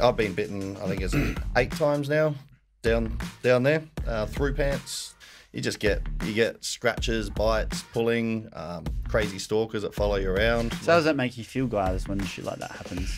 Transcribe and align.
I've 0.00 0.16
been 0.16 0.32
bitten. 0.32 0.76
I 0.78 0.86
think 0.86 1.02
it's 1.02 1.14
eight 1.56 1.72
times 1.72 2.08
now. 2.08 2.34
Down 2.82 3.18
down 3.42 3.62
there 3.62 3.82
uh, 4.06 4.26
through 4.26 4.54
pants. 4.54 5.14
You 5.52 5.60
just 5.60 5.80
get 5.80 6.02
you 6.24 6.32
get 6.32 6.64
scratches, 6.64 7.28
bites, 7.28 7.82
pulling, 7.92 8.48
um, 8.52 8.84
crazy 9.08 9.38
stalkers 9.38 9.82
that 9.82 9.94
follow 9.94 10.16
you 10.16 10.30
around. 10.30 10.72
So 10.74 10.92
how 10.92 10.98
does 10.98 11.04
that 11.04 11.16
make 11.16 11.36
you 11.36 11.44
feel, 11.44 11.66
guys, 11.66 12.06
when 12.08 12.24
shit 12.24 12.44
like 12.44 12.58
that 12.58 12.70
happens? 12.70 13.12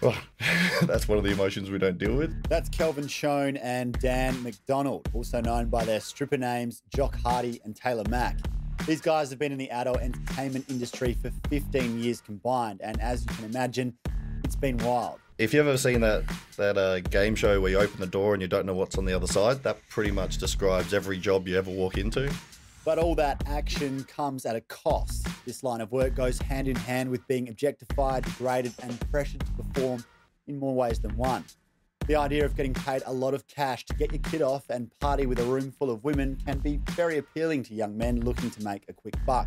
Well, 0.00 0.16
that's 0.82 1.08
one 1.08 1.18
of 1.18 1.24
the 1.24 1.30
emotions 1.30 1.70
we 1.70 1.78
don't 1.78 1.98
deal 1.98 2.14
with. 2.14 2.48
That's 2.48 2.68
Kelvin 2.68 3.08
Schoen 3.08 3.56
and 3.58 3.92
Dan 3.94 4.42
McDonald, 4.42 5.08
also 5.12 5.40
known 5.40 5.68
by 5.68 5.84
their 5.84 6.00
stripper 6.00 6.36
names 6.36 6.82
Jock 6.94 7.16
Hardy 7.16 7.60
and 7.64 7.74
Taylor 7.74 8.04
Mack. 8.08 8.38
These 8.86 9.00
guys 9.00 9.28
have 9.30 9.38
been 9.38 9.52
in 9.52 9.58
the 9.58 9.70
adult 9.70 9.98
entertainment 9.98 10.64
industry 10.70 11.14
for 11.20 11.30
15 11.50 11.98
years 11.98 12.20
combined, 12.20 12.80
and 12.82 13.00
as 13.00 13.22
you 13.22 13.34
can 13.34 13.44
imagine, 13.44 13.98
it's 14.44 14.56
been 14.56 14.78
wild. 14.78 15.18
If 15.38 15.54
you've 15.54 15.68
ever 15.68 15.78
seen 15.78 16.00
that 16.00 16.24
that 16.56 16.76
uh, 16.76 16.98
game 16.98 17.36
show 17.36 17.60
where 17.60 17.70
you 17.70 17.78
open 17.78 18.00
the 18.00 18.08
door 18.08 18.34
and 18.34 18.42
you 18.42 18.48
don't 18.48 18.66
know 18.66 18.74
what's 18.74 18.98
on 18.98 19.04
the 19.04 19.14
other 19.14 19.28
side, 19.28 19.62
that 19.62 19.78
pretty 19.88 20.10
much 20.10 20.38
describes 20.38 20.92
every 20.92 21.16
job 21.16 21.46
you 21.46 21.56
ever 21.56 21.70
walk 21.70 21.96
into. 21.96 22.28
But 22.84 22.98
all 22.98 23.14
that 23.14 23.44
action 23.46 24.02
comes 24.04 24.46
at 24.46 24.56
a 24.56 24.60
cost. 24.62 25.28
This 25.46 25.62
line 25.62 25.80
of 25.80 25.92
work 25.92 26.16
goes 26.16 26.40
hand 26.40 26.66
in 26.66 26.74
hand 26.74 27.08
with 27.08 27.24
being 27.28 27.48
objectified, 27.48 28.24
degraded, 28.24 28.74
and 28.82 28.98
pressured 29.12 29.44
to 29.46 29.62
perform 29.62 30.04
in 30.48 30.58
more 30.58 30.74
ways 30.74 30.98
than 30.98 31.16
one. 31.16 31.44
The 32.08 32.16
idea 32.16 32.44
of 32.44 32.56
getting 32.56 32.74
paid 32.74 33.02
a 33.06 33.12
lot 33.12 33.32
of 33.32 33.46
cash 33.46 33.84
to 33.86 33.94
get 33.94 34.10
your 34.10 34.22
kid 34.22 34.42
off 34.42 34.68
and 34.70 34.90
party 34.98 35.26
with 35.26 35.38
a 35.38 35.44
room 35.44 35.70
full 35.70 35.90
of 35.90 36.02
women 36.02 36.36
can 36.46 36.58
be 36.58 36.80
very 36.90 37.18
appealing 37.18 37.62
to 37.64 37.74
young 37.74 37.96
men 37.96 38.22
looking 38.22 38.50
to 38.50 38.64
make 38.64 38.82
a 38.88 38.92
quick 38.92 39.14
buck. 39.24 39.46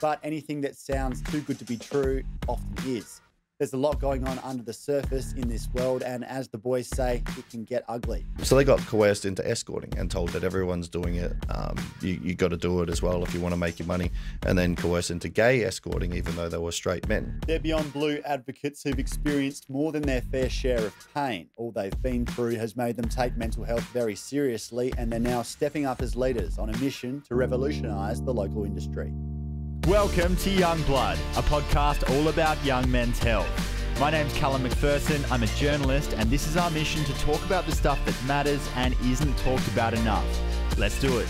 But 0.00 0.20
anything 0.22 0.62
that 0.62 0.76
sounds 0.76 1.20
too 1.20 1.42
good 1.42 1.58
to 1.58 1.66
be 1.66 1.76
true 1.76 2.22
often 2.46 2.72
is. 2.86 3.20
There's 3.58 3.72
a 3.72 3.76
lot 3.76 4.00
going 4.00 4.24
on 4.28 4.38
under 4.44 4.62
the 4.62 4.72
surface 4.72 5.32
in 5.32 5.48
this 5.48 5.68
world, 5.72 6.04
and 6.04 6.24
as 6.24 6.46
the 6.46 6.58
boys 6.58 6.86
say, 6.86 7.24
it 7.36 7.50
can 7.50 7.64
get 7.64 7.84
ugly. 7.88 8.24
So 8.44 8.54
they 8.54 8.62
got 8.62 8.78
coerced 8.86 9.24
into 9.24 9.44
escorting 9.44 9.98
and 9.98 10.08
told 10.08 10.28
that 10.28 10.44
everyone's 10.44 10.88
doing 10.88 11.16
it. 11.16 11.34
Um, 11.48 11.76
you 12.00 12.20
you 12.22 12.34
got 12.36 12.50
to 12.50 12.56
do 12.56 12.82
it 12.82 12.88
as 12.88 13.02
well 13.02 13.24
if 13.24 13.34
you 13.34 13.40
want 13.40 13.54
to 13.54 13.58
make 13.58 13.80
your 13.80 13.88
money. 13.88 14.12
And 14.46 14.56
then 14.56 14.76
coerced 14.76 15.10
into 15.10 15.28
gay 15.28 15.64
escorting, 15.64 16.14
even 16.14 16.36
though 16.36 16.48
they 16.48 16.56
were 16.56 16.70
straight 16.70 17.08
men. 17.08 17.40
They're 17.48 17.58
Beyond 17.58 17.92
Blue 17.92 18.20
advocates 18.24 18.84
who've 18.84 18.98
experienced 18.98 19.68
more 19.68 19.90
than 19.90 20.02
their 20.02 20.20
fair 20.20 20.48
share 20.48 20.78
of 20.78 20.94
pain. 21.12 21.48
All 21.56 21.72
they've 21.72 22.00
been 22.00 22.26
through 22.26 22.54
has 22.54 22.76
made 22.76 22.94
them 22.94 23.08
take 23.08 23.36
mental 23.36 23.64
health 23.64 23.82
very 23.88 24.14
seriously, 24.14 24.94
and 24.96 25.10
they're 25.10 25.18
now 25.18 25.42
stepping 25.42 25.84
up 25.84 26.00
as 26.00 26.14
leaders 26.14 26.58
on 26.58 26.70
a 26.70 26.78
mission 26.78 27.22
to 27.26 27.34
revolutionise 27.34 28.20
the 28.20 28.32
local 28.32 28.64
industry. 28.64 29.12
Welcome 29.88 30.36
to 30.36 30.50
Young 30.50 30.82
Blood, 30.82 31.16
a 31.34 31.40
podcast 31.40 32.10
all 32.10 32.28
about 32.28 32.62
young 32.62 32.90
men's 32.90 33.18
health. 33.20 33.48
My 33.98 34.10
name's 34.10 34.34
Callum 34.34 34.62
McPherson. 34.62 35.24
I'm 35.32 35.42
a 35.42 35.46
journalist, 35.46 36.12
and 36.12 36.28
this 36.30 36.46
is 36.46 36.58
our 36.58 36.70
mission 36.72 37.04
to 37.04 37.14
talk 37.20 37.42
about 37.46 37.64
the 37.64 37.72
stuff 37.72 37.98
that 38.04 38.14
matters 38.26 38.60
and 38.76 38.94
isn't 39.06 39.34
talked 39.38 39.66
about 39.68 39.94
enough. 39.94 40.26
Let's 40.76 41.00
do 41.00 41.16
it. 41.20 41.26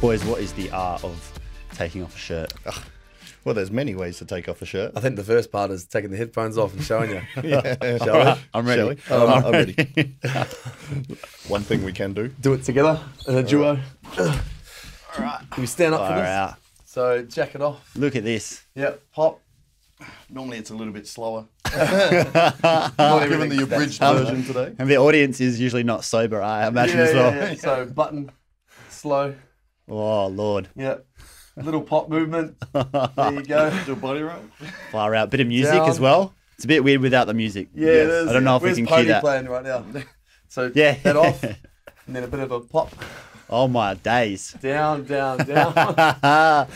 Boys, 0.00 0.24
what 0.24 0.40
is 0.40 0.54
the 0.54 0.70
art 0.70 1.04
of 1.04 1.38
taking 1.74 2.02
off 2.02 2.16
a 2.16 2.18
shirt? 2.18 2.54
Well, 3.44 3.54
there's 3.54 3.70
many 3.70 3.94
ways 3.94 4.16
to 4.16 4.24
take 4.24 4.48
off 4.48 4.62
a 4.62 4.66
shirt. 4.66 4.92
I 4.96 5.00
think 5.00 5.16
the 5.16 5.24
first 5.24 5.52
part 5.52 5.70
is 5.72 5.84
taking 5.84 6.10
the 6.10 6.16
headphones 6.16 6.56
off 6.56 6.72
and 6.72 6.82
showing 6.82 7.10
you. 7.10 7.20
Shall 7.98 8.34
we? 8.34 8.40
I'm 8.54 8.66
ready. 8.66 8.82
we? 8.82 9.14
Um, 9.14 9.44
I'm 9.44 9.52
ready. 9.52 9.74
One 11.48 11.60
thing 11.60 11.84
we 11.84 11.92
can 11.92 12.14
do. 12.14 12.28
Do 12.28 12.54
it 12.54 12.64
together 12.64 12.98
in 13.28 13.36
a 13.36 13.42
duo. 13.42 13.78
All 14.18 14.26
right. 15.18 15.44
Can 15.50 15.60
we 15.60 15.66
stand 15.66 15.94
up 15.94 16.00
for 16.00 16.06
Far 16.06 16.16
this? 16.16 16.28
out. 16.28 16.61
So 16.92 17.22
jack 17.22 17.54
it 17.54 17.62
off. 17.62 17.90
Look 17.96 18.16
at 18.16 18.22
this. 18.22 18.64
Yep. 18.74 19.02
Pop. 19.14 19.40
Normally 20.28 20.58
it's 20.58 20.68
a 20.68 20.74
little 20.74 20.92
bit 20.92 21.06
slower. 21.06 21.46
Not 21.74 23.28
Given 23.30 23.48
the 23.48 23.62
abridged 23.62 23.98
version 23.98 24.36
um, 24.36 24.44
today. 24.44 24.74
And 24.78 24.90
the 24.90 24.98
audience 24.98 25.40
is 25.40 25.58
usually 25.58 25.84
not 25.84 26.04
sober, 26.04 26.42
I 26.42 26.66
imagine, 26.66 26.98
Yeah, 26.98 27.04
as 27.04 27.14
well. 27.14 27.34
yeah, 27.34 27.48
yeah. 27.48 27.54
So 27.54 27.86
button, 27.94 28.30
slow. 28.90 29.34
Oh, 29.88 30.26
Lord. 30.26 30.68
Yep. 30.76 31.06
Little 31.56 31.80
pop 31.80 32.10
movement. 32.10 32.58
There 32.74 33.32
you 33.32 33.42
go. 33.42 33.70
Do 33.86 33.92
a 33.92 33.96
body 33.96 34.20
roll. 34.20 34.42
Far 34.90 35.14
out. 35.14 35.30
Bit 35.30 35.40
of 35.40 35.46
music 35.46 35.72
Down. 35.72 35.88
as 35.88 35.98
well. 35.98 36.34
It's 36.56 36.64
a 36.66 36.68
bit 36.68 36.84
weird 36.84 37.00
without 37.00 37.26
the 37.26 37.32
music. 37.32 37.68
Yeah, 37.74 37.88
it 37.88 37.94
is. 38.08 38.28
I 38.28 38.34
don't 38.34 38.44
know 38.44 38.56
if 38.56 38.62
Where's 38.62 38.76
we 38.76 38.82
can 38.82 38.88
Pony 38.88 39.04
cue 39.04 39.12
that. 39.12 39.22
playing 39.22 39.46
right 39.46 39.64
now. 39.64 39.82
So 40.48 40.70
Yeah. 40.74 40.98
that 41.04 41.16
off, 41.16 41.42
and 41.42 41.56
then 42.08 42.22
a 42.24 42.28
bit 42.28 42.40
of 42.40 42.52
a 42.52 42.60
pop. 42.60 42.92
Oh, 43.52 43.68
my 43.68 43.94
days. 43.94 44.56
Down, 44.60 45.04
down, 45.04 45.38
down. 45.38 45.72
I 46.24 46.66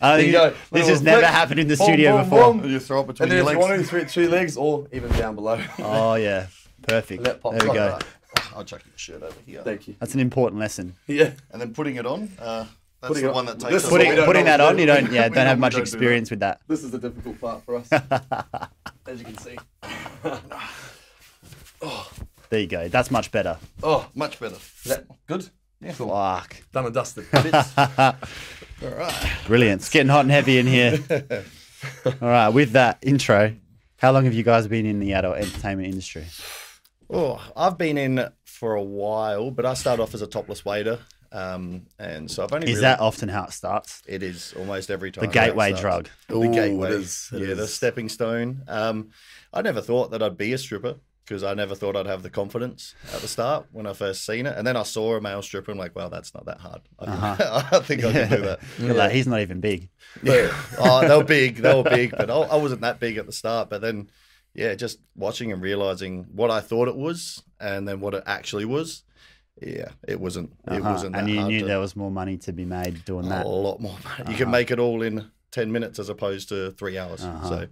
There 0.00 0.16
think 0.16 0.26
you 0.26 0.32
go. 0.34 0.54
this 0.70 0.88
has 0.88 1.00
never 1.02 1.20
flick. 1.22 1.30
happened 1.32 1.60
in 1.60 1.68
the 1.68 1.76
Boom, 1.76 1.86
studio 1.86 2.16
boom, 2.18 2.24
before. 2.24 2.52
boom. 2.54 2.70
You 2.70 2.78
throw 2.78 3.00
it 3.00 3.06
between 3.06 3.24
and 3.24 3.30
then 3.32 3.36
your 3.38 3.46
legs. 3.46 3.54
you 3.56 3.60
want 3.70 3.80
to 3.80 3.86
switch 3.88 4.12
two 4.12 4.28
legs 4.28 4.56
or 4.58 4.86
even 4.92 5.10
down 5.12 5.34
below. 5.34 5.58
Oh, 5.78 6.14
yeah. 6.16 6.48
Perfect. 6.82 7.24
That 7.24 7.40
pops 7.40 7.56
There 7.58 7.72
we 7.72 7.78
like 7.78 7.90
go. 7.90 7.98
that. 7.98 8.06
I'll 8.54 8.64
chuck 8.64 8.82
your 8.84 8.96
shirt 8.98 9.22
over 9.22 9.34
here. 9.46 9.62
Thank 9.62 9.88
you. 9.88 9.96
That's 9.98 10.12
an 10.12 10.20
important 10.20 10.60
lesson. 10.60 10.94
Yeah. 11.06 11.32
And 11.50 11.60
then 11.62 11.72
putting 11.72 11.96
it 11.96 12.04
on. 12.04 12.30
Uh, 12.38 12.66
that's 13.00 13.08
Putting 13.14 13.24
the 13.28 13.32
one 13.32 13.46
that 13.46 13.58
takes 13.58 13.72
This 13.72 13.84
us 13.84 13.90
Putting, 13.90 14.14
putting 14.24 14.44
that 14.44 14.60
on, 14.60 14.78
you 14.78 14.84
don't, 14.86 15.10
yeah, 15.12 15.28
don't 15.30 15.46
have 15.46 15.58
much 15.58 15.72
don't 15.72 15.84
do 15.84 15.90
that. 15.90 15.94
experience 15.94 16.30
with 16.30 16.40
that. 16.40 16.60
This 16.68 16.84
is 16.84 16.90
the 16.90 16.98
difficult 16.98 17.40
part 17.40 17.62
for 17.64 17.76
us. 17.76 17.88
As 19.06 19.18
you 19.18 19.24
can 19.24 19.38
see. 19.38 19.56
oh. 21.82 22.10
There 22.48 22.60
you 22.60 22.68
go. 22.68 22.86
That's 22.88 23.10
much 23.10 23.32
better. 23.32 23.58
Oh, 23.82 24.06
Much 24.14 24.38
better. 24.38 24.54
is 24.54 24.84
that 24.84 25.04
good? 25.26 25.48
Yeah. 25.80 25.92
Cool. 25.92 26.08
Fuck. 26.08 26.56
Done 26.72 26.86
and 26.86 26.94
dusted. 26.94 27.26
All 27.34 28.14
right. 28.82 29.36
Brilliant. 29.46 29.82
It's 29.82 29.90
getting 29.90 30.08
hot 30.08 30.20
and 30.20 30.30
heavy 30.30 30.58
in 30.58 30.66
here. 30.66 30.98
All 32.06 32.28
right. 32.28 32.48
With 32.48 32.72
that 32.72 32.98
intro, 33.02 33.54
how 33.98 34.12
long 34.12 34.24
have 34.24 34.34
you 34.34 34.42
guys 34.42 34.66
been 34.66 34.86
in 34.86 35.00
the 35.00 35.12
adult 35.12 35.36
entertainment 35.36 35.88
industry? 35.88 36.24
Oh, 37.10 37.42
I've 37.56 37.78
been 37.78 37.98
in 37.98 38.28
for 38.44 38.74
a 38.74 38.82
while, 38.82 39.50
but 39.50 39.64
I 39.66 39.74
started 39.74 40.02
off 40.02 40.14
as 40.14 40.22
a 40.22 40.26
topless 40.26 40.64
waiter. 40.64 40.98
Um, 41.32 41.86
and 41.98 42.30
so 42.30 42.42
I've 42.44 42.52
only 42.52 42.66
Is 42.68 42.76
really- 42.76 42.82
that 42.82 43.00
often 43.00 43.28
how 43.28 43.44
it 43.44 43.52
starts? 43.52 44.02
It 44.06 44.22
is 44.22 44.54
almost 44.58 44.90
every 44.90 45.10
time. 45.10 45.26
The 45.26 45.30
gateway 45.32 45.68
starts. 45.74 45.80
drug. 45.80 46.08
The 46.28 46.48
gateway. 46.48 46.88
it 46.88 46.94
is, 46.94 47.28
it 47.32 47.40
yeah, 47.48 47.54
the 47.54 47.66
stepping 47.68 48.08
stone. 48.08 48.62
Um, 48.68 49.10
I 49.52 49.62
never 49.62 49.80
thought 49.82 50.10
that 50.12 50.22
I'd 50.22 50.36
be 50.38 50.52
a 50.52 50.58
stripper 50.58 50.96
because 51.26 51.42
I 51.42 51.54
never 51.54 51.74
thought 51.74 51.96
I'd 51.96 52.06
have 52.06 52.22
the 52.22 52.30
confidence 52.30 52.94
at 53.12 53.20
the 53.20 53.26
start 53.26 53.66
when 53.72 53.84
I 53.86 53.92
first 53.94 54.24
seen 54.24 54.46
it. 54.46 54.56
And 54.56 54.64
then 54.66 54.76
I 54.76 54.84
saw 54.84 55.16
a 55.16 55.20
male 55.20 55.42
stripper 55.42 55.72
and 55.72 55.80
I'm 55.80 55.84
like, 55.84 55.96
wow, 55.96 56.08
that's 56.08 56.32
not 56.32 56.44
that 56.46 56.60
hard. 56.60 56.82
I, 57.00 57.04
Uh-huh. 57.04 57.62
I 57.72 57.80
think 57.80 58.04
I 58.04 58.12
can 58.12 58.30
do 58.30 58.40
that. 58.42 58.60
Look 58.78 58.90
at 58.90 58.96
that. 58.96 59.12
He's 59.12 59.26
not 59.26 59.40
even 59.40 59.60
big. 59.60 59.88
Yeah. 60.22 60.50
oh, 60.78 61.06
they 61.06 61.16
were 61.16 61.24
big. 61.24 61.56
They 61.56 61.74
were 61.74 61.82
big, 61.82 62.12
but 62.12 62.30
I, 62.30 62.34
I 62.34 62.56
wasn't 62.56 62.82
that 62.82 63.00
big 63.00 63.16
at 63.16 63.26
the 63.26 63.32
start. 63.32 63.68
But 63.70 63.80
then, 63.80 64.08
yeah, 64.54 64.74
just 64.76 65.00
watching 65.16 65.50
and 65.52 65.60
realizing 65.60 66.26
what 66.32 66.50
I 66.52 66.60
thought 66.60 66.86
it 66.86 66.96
was 66.96 67.42
and 67.60 67.88
then 67.88 67.98
what 68.00 68.14
it 68.14 68.22
actually 68.24 68.64
was. 68.64 69.02
Yeah, 69.60 69.88
it 70.06 70.20
wasn't. 70.20 70.52
It 70.68 70.74
Uh-huh. 70.80 70.92
wasn't 70.92 71.14
that 71.14 71.20
and 71.22 71.28
you 71.30 71.36
hard 71.40 71.48
knew 71.48 71.60
to- 71.60 71.66
there 71.66 71.80
was 71.80 71.96
more 71.96 72.10
money 72.10 72.36
to 72.38 72.52
be 72.52 72.64
made 72.64 73.04
doing 73.04 73.28
that. 73.30 73.46
a 73.46 73.48
lot 73.48 73.80
more. 73.80 73.92
money. 74.04 74.04
You 74.18 74.24
Uh-huh. 74.24 74.36
can 74.36 74.50
make 74.50 74.70
it 74.70 74.78
all 74.78 75.02
in 75.02 75.30
ten 75.50 75.72
minutes 75.72 75.98
as 75.98 76.08
opposed 76.08 76.50
to 76.50 76.70
three 76.72 76.98
hours. 76.98 77.24
Uh-huh. 77.24 77.48
So 77.48 77.66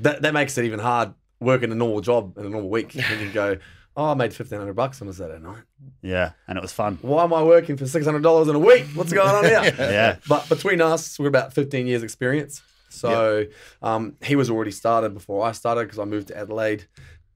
that, 0.00 0.22
that 0.22 0.34
makes 0.34 0.56
it 0.58 0.64
even 0.64 0.80
hard 0.80 1.12
working 1.40 1.72
a 1.72 1.74
normal 1.74 2.00
job 2.00 2.36
in 2.38 2.46
a 2.46 2.48
normal 2.48 2.70
week. 2.70 2.94
And 2.94 3.20
you 3.20 3.30
go, 3.32 3.56
oh, 3.96 4.10
I 4.10 4.14
made 4.14 4.32
1500 4.32 4.74
bucks 4.74 5.00
on 5.02 5.08
a 5.08 5.12
Saturday 5.12 5.42
night. 5.42 5.62
Yeah. 6.02 6.32
And 6.48 6.58
it 6.58 6.62
was 6.62 6.72
fun. 6.72 6.98
Why 7.02 7.24
am 7.24 7.32
I 7.32 7.42
working 7.42 7.76
for 7.76 7.84
$600 7.84 8.48
in 8.48 8.54
a 8.54 8.58
week? 8.58 8.86
What's 8.94 9.12
going 9.12 9.34
on 9.34 9.44
here? 9.44 9.74
Yeah. 9.78 10.16
But 10.28 10.48
between 10.48 10.80
us, 10.80 11.18
we're 11.18 11.28
about 11.28 11.52
15 11.52 11.86
years 11.86 12.02
experience. 12.02 12.62
So 12.88 13.46
um, 13.82 14.16
he 14.22 14.36
was 14.36 14.50
already 14.50 14.70
started 14.70 15.12
before 15.12 15.44
I 15.44 15.52
started 15.52 15.84
because 15.84 15.98
I 15.98 16.04
moved 16.04 16.28
to 16.28 16.36
Adelaide, 16.36 16.86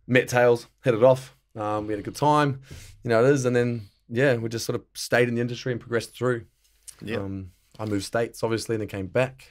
met 0.06 0.28
Tails, 0.28 0.66
hit 0.82 0.94
it 0.94 1.02
off. 1.02 1.36
Um, 1.56 1.86
we 1.86 1.92
had 1.92 2.00
a 2.00 2.02
good 2.02 2.14
time, 2.14 2.60
you 3.02 3.10
know 3.10 3.24
it 3.24 3.30
is, 3.30 3.44
and 3.44 3.54
then 3.56 3.82
yeah, 4.08 4.36
we 4.36 4.48
just 4.48 4.64
sort 4.64 4.76
of 4.76 4.84
stayed 4.94 5.28
in 5.28 5.34
the 5.34 5.40
industry 5.40 5.72
and 5.72 5.80
progressed 5.80 6.16
through. 6.16 6.44
Yeah. 7.02 7.16
Um, 7.18 7.50
I 7.78 7.86
moved 7.86 8.04
states 8.04 8.42
obviously, 8.42 8.76
and 8.76 8.82
then 8.82 8.88
came 8.88 9.08
back. 9.08 9.48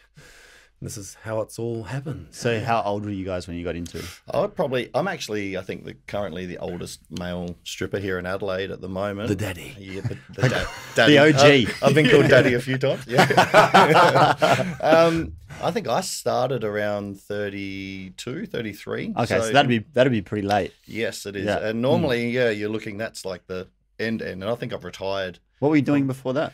And 0.79 0.87
this 0.87 0.95
is 0.95 1.17
how 1.23 1.41
it's 1.41 1.59
all 1.59 1.83
happened. 1.83 2.27
So 2.31 2.61
how 2.61 2.81
old 2.83 3.03
were 3.03 3.11
you 3.11 3.25
guys 3.25 3.47
when 3.47 3.57
you 3.57 3.65
got 3.65 3.75
into? 3.75 4.01
I 4.31 4.39
would 4.39 4.55
probably. 4.55 4.89
I'm 4.95 5.09
actually. 5.09 5.57
I 5.57 5.61
think 5.61 5.83
the 5.83 5.95
currently 6.07 6.45
the 6.45 6.57
oldest 6.57 7.01
male 7.09 7.57
stripper 7.65 7.99
here 7.99 8.17
in 8.17 8.25
Adelaide 8.25 8.71
at 8.71 8.79
the 8.79 8.87
moment. 8.87 9.27
The 9.27 9.35
daddy. 9.35 9.75
Yeah, 9.77 10.01
the, 10.01 10.17
the 10.41 10.49
da- 10.49 10.65
daddy. 10.95 11.13
The 11.13 11.19
OG. 11.19 11.35
I've, 11.35 11.83
I've 11.83 11.95
been 11.95 12.09
called 12.09 12.29
daddy 12.29 12.53
a 12.53 12.61
few 12.61 12.77
times. 12.77 13.05
Yeah. 13.07 14.77
um, 14.81 15.33
I 15.61 15.71
think 15.71 15.89
I 15.89 15.99
started 15.99 16.63
around 16.63 17.19
32, 17.19 18.45
33. 18.45 19.13
Okay, 19.17 19.25
so, 19.25 19.51
that'd 19.51 19.67
be 19.67 19.79
that'd 19.79 20.13
be 20.13 20.21
pretty 20.21 20.47
late. 20.47 20.73
Yes, 20.85 21.25
it 21.25 21.35
is. 21.35 21.45
Yeah. 21.45 21.57
And 21.59 21.81
normally, 21.81 22.29
yeah, 22.29 22.51
you're 22.51 22.69
looking. 22.69 22.97
That's 22.97 23.25
like 23.25 23.47
the 23.47 23.67
end 23.99 24.21
end. 24.21 24.43
And 24.43 24.49
I 24.49 24.55
think 24.55 24.71
I've 24.71 24.85
retired. 24.85 25.39
What 25.59 25.69
were 25.69 25.75
you 25.75 25.81
doing 25.81 26.07
before 26.07 26.33
that? 26.35 26.53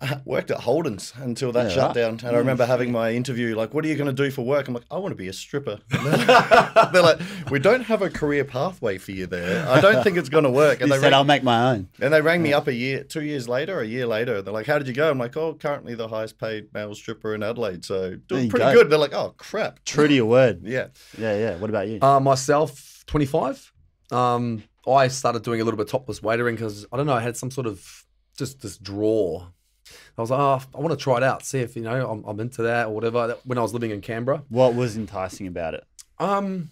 I 0.00 0.20
worked 0.24 0.50
at 0.50 0.60
Holden's 0.60 1.12
until 1.16 1.52
that 1.52 1.68
Yeah, 1.68 1.74
shut 1.74 1.86
right. 1.88 1.94
down. 1.94 2.20
And 2.24 2.34
I 2.36 2.38
remember 2.38 2.64
having 2.66 2.92
my 2.92 3.12
interview, 3.12 3.56
like, 3.56 3.74
what 3.74 3.84
are 3.84 3.88
you 3.88 3.96
going 3.96 4.14
to 4.14 4.22
do 4.24 4.30
for 4.30 4.42
work? 4.44 4.68
I'm 4.68 4.74
like, 4.74 4.84
I 4.90 4.98
want 4.98 5.12
to 5.12 5.16
be 5.16 5.28
a 5.28 5.32
stripper. 5.32 5.78
They're 5.90 7.02
like, 7.02 7.20
we 7.50 7.58
don't 7.58 7.82
have 7.82 8.02
a 8.02 8.10
career 8.10 8.44
pathway 8.44 8.98
for 8.98 9.12
you 9.12 9.26
there. 9.26 9.68
I 9.68 9.80
don't 9.80 10.02
think 10.04 10.16
it's 10.16 10.28
going 10.28 10.44
to 10.44 10.50
work. 10.50 10.78
You 10.80 10.84
And 10.84 10.92
they, 10.92 10.96
said 10.96 11.04
rang, 11.04 11.14
I'll 11.14 11.24
make 11.24 11.42
my 11.42 11.72
own. 11.72 11.88
and 12.00 12.12
they 12.12 12.20
rang 12.20 12.42
me 12.42 12.52
up 12.52 12.66
a 12.68 12.74
year, 12.74 13.02
two 13.04 13.22
years 13.22 13.48
later, 13.48 13.80
a 13.80 13.86
year 13.86 14.06
later. 14.06 14.40
They're 14.42 14.54
like, 14.54 14.66
how 14.66 14.78
did 14.78 14.86
you 14.88 14.94
go? 14.94 15.10
I'm 15.10 15.18
like, 15.18 15.36
oh, 15.36 15.54
currently 15.54 15.94
the 15.94 16.08
highest 16.08 16.38
paid 16.38 16.72
male 16.72 16.94
stripper 16.94 17.34
in 17.34 17.42
Adelaide. 17.42 17.84
So 17.84 18.16
doing 18.28 18.48
pretty 18.48 18.64
go. 18.66 18.72
good. 18.74 18.90
They're 18.90 18.98
like, 18.98 19.14
oh, 19.14 19.34
crap. 19.36 19.84
True 19.84 20.08
to 20.08 20.14
your 20.14 20.26
word. 20.26 20.62
Yeah. 20.68 20.88
Yeah, 21.16 21.36
yeah. 21.36 21.56
What 21.56 21.70
about 21.70 21.88
you? 21.88 21.98
Uh, 22.02 22.20
myself, 22.20 23.02
25. 23.06 23.72
um, 24.12 24.62
I 24.86 25.08
started 25.08 25.42
doing 25.42 25.60
a 25.60 25.64
little 25.64 25.76
bit 25.76 25.84
of 25.86 25.90
topless 25.90 26.20
waitering 26.20 26.52
because 26.52 26.86
I 26.92 26.96
don't 26.96 27.06
know, 27.06 27.12
I 27.14 27.20
had 27.20 27.36
some 27.36 27.50
sort 27.50 27.66
of 27.66 28.04
just 28.38 28.60
this 28.62 28.78
draw. 28.78 29.46
I 30.16 30.20
was 30.20 30.30
like, 30.30 30.40
oh, 30.40 30.60
I 30.74 30.80
want 30.80 30.90
to 30.90 31.02
try 31.02 31.16
it 31.18 31.22
out, 31.22 31.44
see 31.44 31.60
if 31.60 31.76
you 31.76 31.82
know 31.82 32.10
I'm, 32.10 32.24
I'm 32.24 32.40
into 32.40 32.62
that 32.62 32.86
or 32.86 32.94
whatever. 32.94 33.26
That- 33.28 33.46
When 33.46 33.56
I 33.58 33.62
was 33.62 33.72
living 33.72 33.90
in 33.92 34.00
Canberra, 34.00 34.42
What 34.48 34.74
was 34.74 34.96
enticing 34.96 35.46
about 35.46 35.74
it? 35.74 35.84
um, 36.18 36.70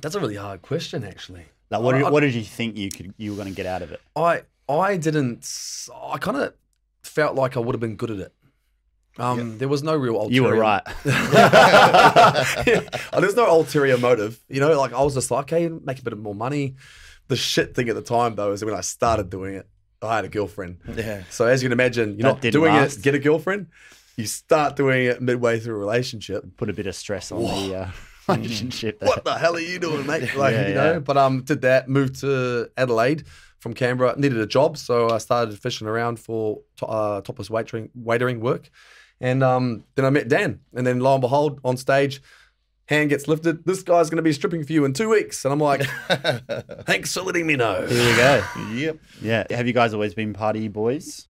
that's 0.00 0.14
a 0.14 0.20
really 0.20 0.36
hard 0.36 0.62
question, 0.62 1.02
actually. 1.04 1.44
Like, 1.70 1.82
what 1.82 1.92
did, 1.94 2.04
I- 2.04 2.10
what 2.10 2.20
did 2.20 2.34
you 2.34 2.42
think 2.44 2.76
you 2.76 2.90
could 2.90 3.14
you 3.16 3.30
were 3.32 3.36
going 3.36 3.48
to 3.48 3.54
get 3.54 3.66
out 3.66 3.82
of 3.82 3.92
it? 3.92 4.00
I 4.16 4.42
I 4.68 4.96
didn't. 4.96 5.48
I 6.12 6.18
kind 6.18 6.36
of 6.36 6.54
felt 7.02 7.34
like 7.34 7.56
I 7.56 7.60
would 7.60 7.74
have 7.74 7.80
been 7.80 7.96
good 7.96 8.10
at 8.12 8.18
it. 8.18 8.32
Um, 9.18 9.58
There 9.58 9.68
was 9.68 9.82
no 9.82 9.96
real 9.96 10.14
ulterior. 10.16 10.34
You 10.34 10.42
were 10.44 10.54
right. 10.60 10.82
There's 12.64 13.36
no 13.36 13.46
ulterior 13.50 13.98
motive. 13.98 14.38
You 14.48 14.60
know, 14.60 14.78
like 14.78 14.92
I 14.92 15.02
was 15.02 15.14
just 15.14 15.30
like, 15.30 15.52
okay, 15.52 15.68
make 15.68 15.98
a 15.98 16.02
bit 16.02 16.12
of 16.12 16.18
more 16.18 16.34
money. 16.34 16.76
The 17.28 17.36
shit 17.36 17.74
thing 17.74 17.88
at 17.88 17.94
the 17.94 18.02
time 18.02 18.34
though 18.34 18.52
is 18.52 18.64
when 18.64 18.74
I 18.74 18.80
started 18.80 19.30
doing 19.30 19.54
it, 19.54 19.68
I 20.02 20.16
had 20.16 20.24
a 20.24 20.28
girlfriend. 20.28 20.78
Yeah. 20.96 21.24
So 21.30 21.46
as 21.46 21.62
you 21.62 21.68
can 21.68 21.72
imagine, 21.72 22.18
you're 22.18 22.32
That 22.34 22.42
not 22.44 22.52
doing 22.52 22.72
last. 22.72 22.98
it, 22.98 23.02
get 23.02 23.14
a 23.14 23.18
girlfriend. 23.18 23.66
You 24.16 24.26
start 24.26 24.76
doing 24.76 25.06
it 25.06 25.20
midway 25.22 25.58
through 25.60 25.76
a 25.76 25.78
relationship. 25.78 26.44
Put 26.56 26.68
a 26.70 26.72
bit 26.72 26.86
of 26.86 26.94
stress 26.94 27.30
on 27.32 27.42
the 27.42 27.74
uh, 27.76 27.88
relationship. 28.34 29.00
What 29.02 29.24
the 29.24 29.34
hell 29.38 29.56
are 29.56 29.60
you 29.60 29.78
doing, 29.78 30.06
mate? 30.06 30.34
Like, 30.36 30.54
Yeah, 30.54 30.68
you 30.68 30.74
know. 30.74 30.92
yeah. 30.92 30.98
But 31.00 31.16
um, 31.16 31.42
did 31.42 31.62
that. 31.62 31.88
Moved 31.88 32.20
to 32.20 32.68
Adelaide 32.76 33.24
from 33.58 33.74
Canberra. 33.74 34.14
Needed 34.18 34.38
a 34.38 34.46
job, 34.46 34.76
so 34.78 35.10
I 35.10 35.18
started 35.18 35.58
fishing 35.58 35.86
around 35.86 36.18
for 36.18 36.60
to, 36.78 36.86
uh, 36.86 37.20
topless 37.22 37.48
waitering, 37.48 37.90
waitering 37.98 38.40
work. 38.40 38.70
And 39.20 39.42
um, 39.42 39.84
then 39.96 40.06
I 40.06 40.10
met 40.10 40.28
Dan, 40.28 40.60
and 40.74 40.86
then 40.86 41.00
lo 41.00 41.12
and 41.14 41.20
behold, 41.20 41.60
on 41.62 41.76
stage, 41.76 42.22
hand 42.90 43.08
gets 43.08 43.28
lifted. 43.28 43.64
This 43.64 43.82
guy's 43.82 44.10
going 44.10 44.16
to 44.16 44.22
be 44.22 44.32
stripping 44.32 44.64
for 44.64 44.72
you 44.72 44.84
in 44.84 44.92
two 44.92 45.08
weeks, 45.08 45.44
and 45.44 45.52
I'm 45.52 45.60
like, 45.60 45.82
thanks 46.84 47.14
for 47.14 47.22
letting 47.22 47.46
me 47.46 47.56
know. 47.56 47.86
Here 47.86 48.10
we 48.10 48.16
go. 48.16 48.44
Yep. 48.74 48.98
Yeah. 49.22 49.44
Have 49.50 49.66
you 49.66 49.72
guys 49.72 49.94
always 49.94 50.12
been 50.12 50.34
party 50.34 50.68
boys? 50.68 51.28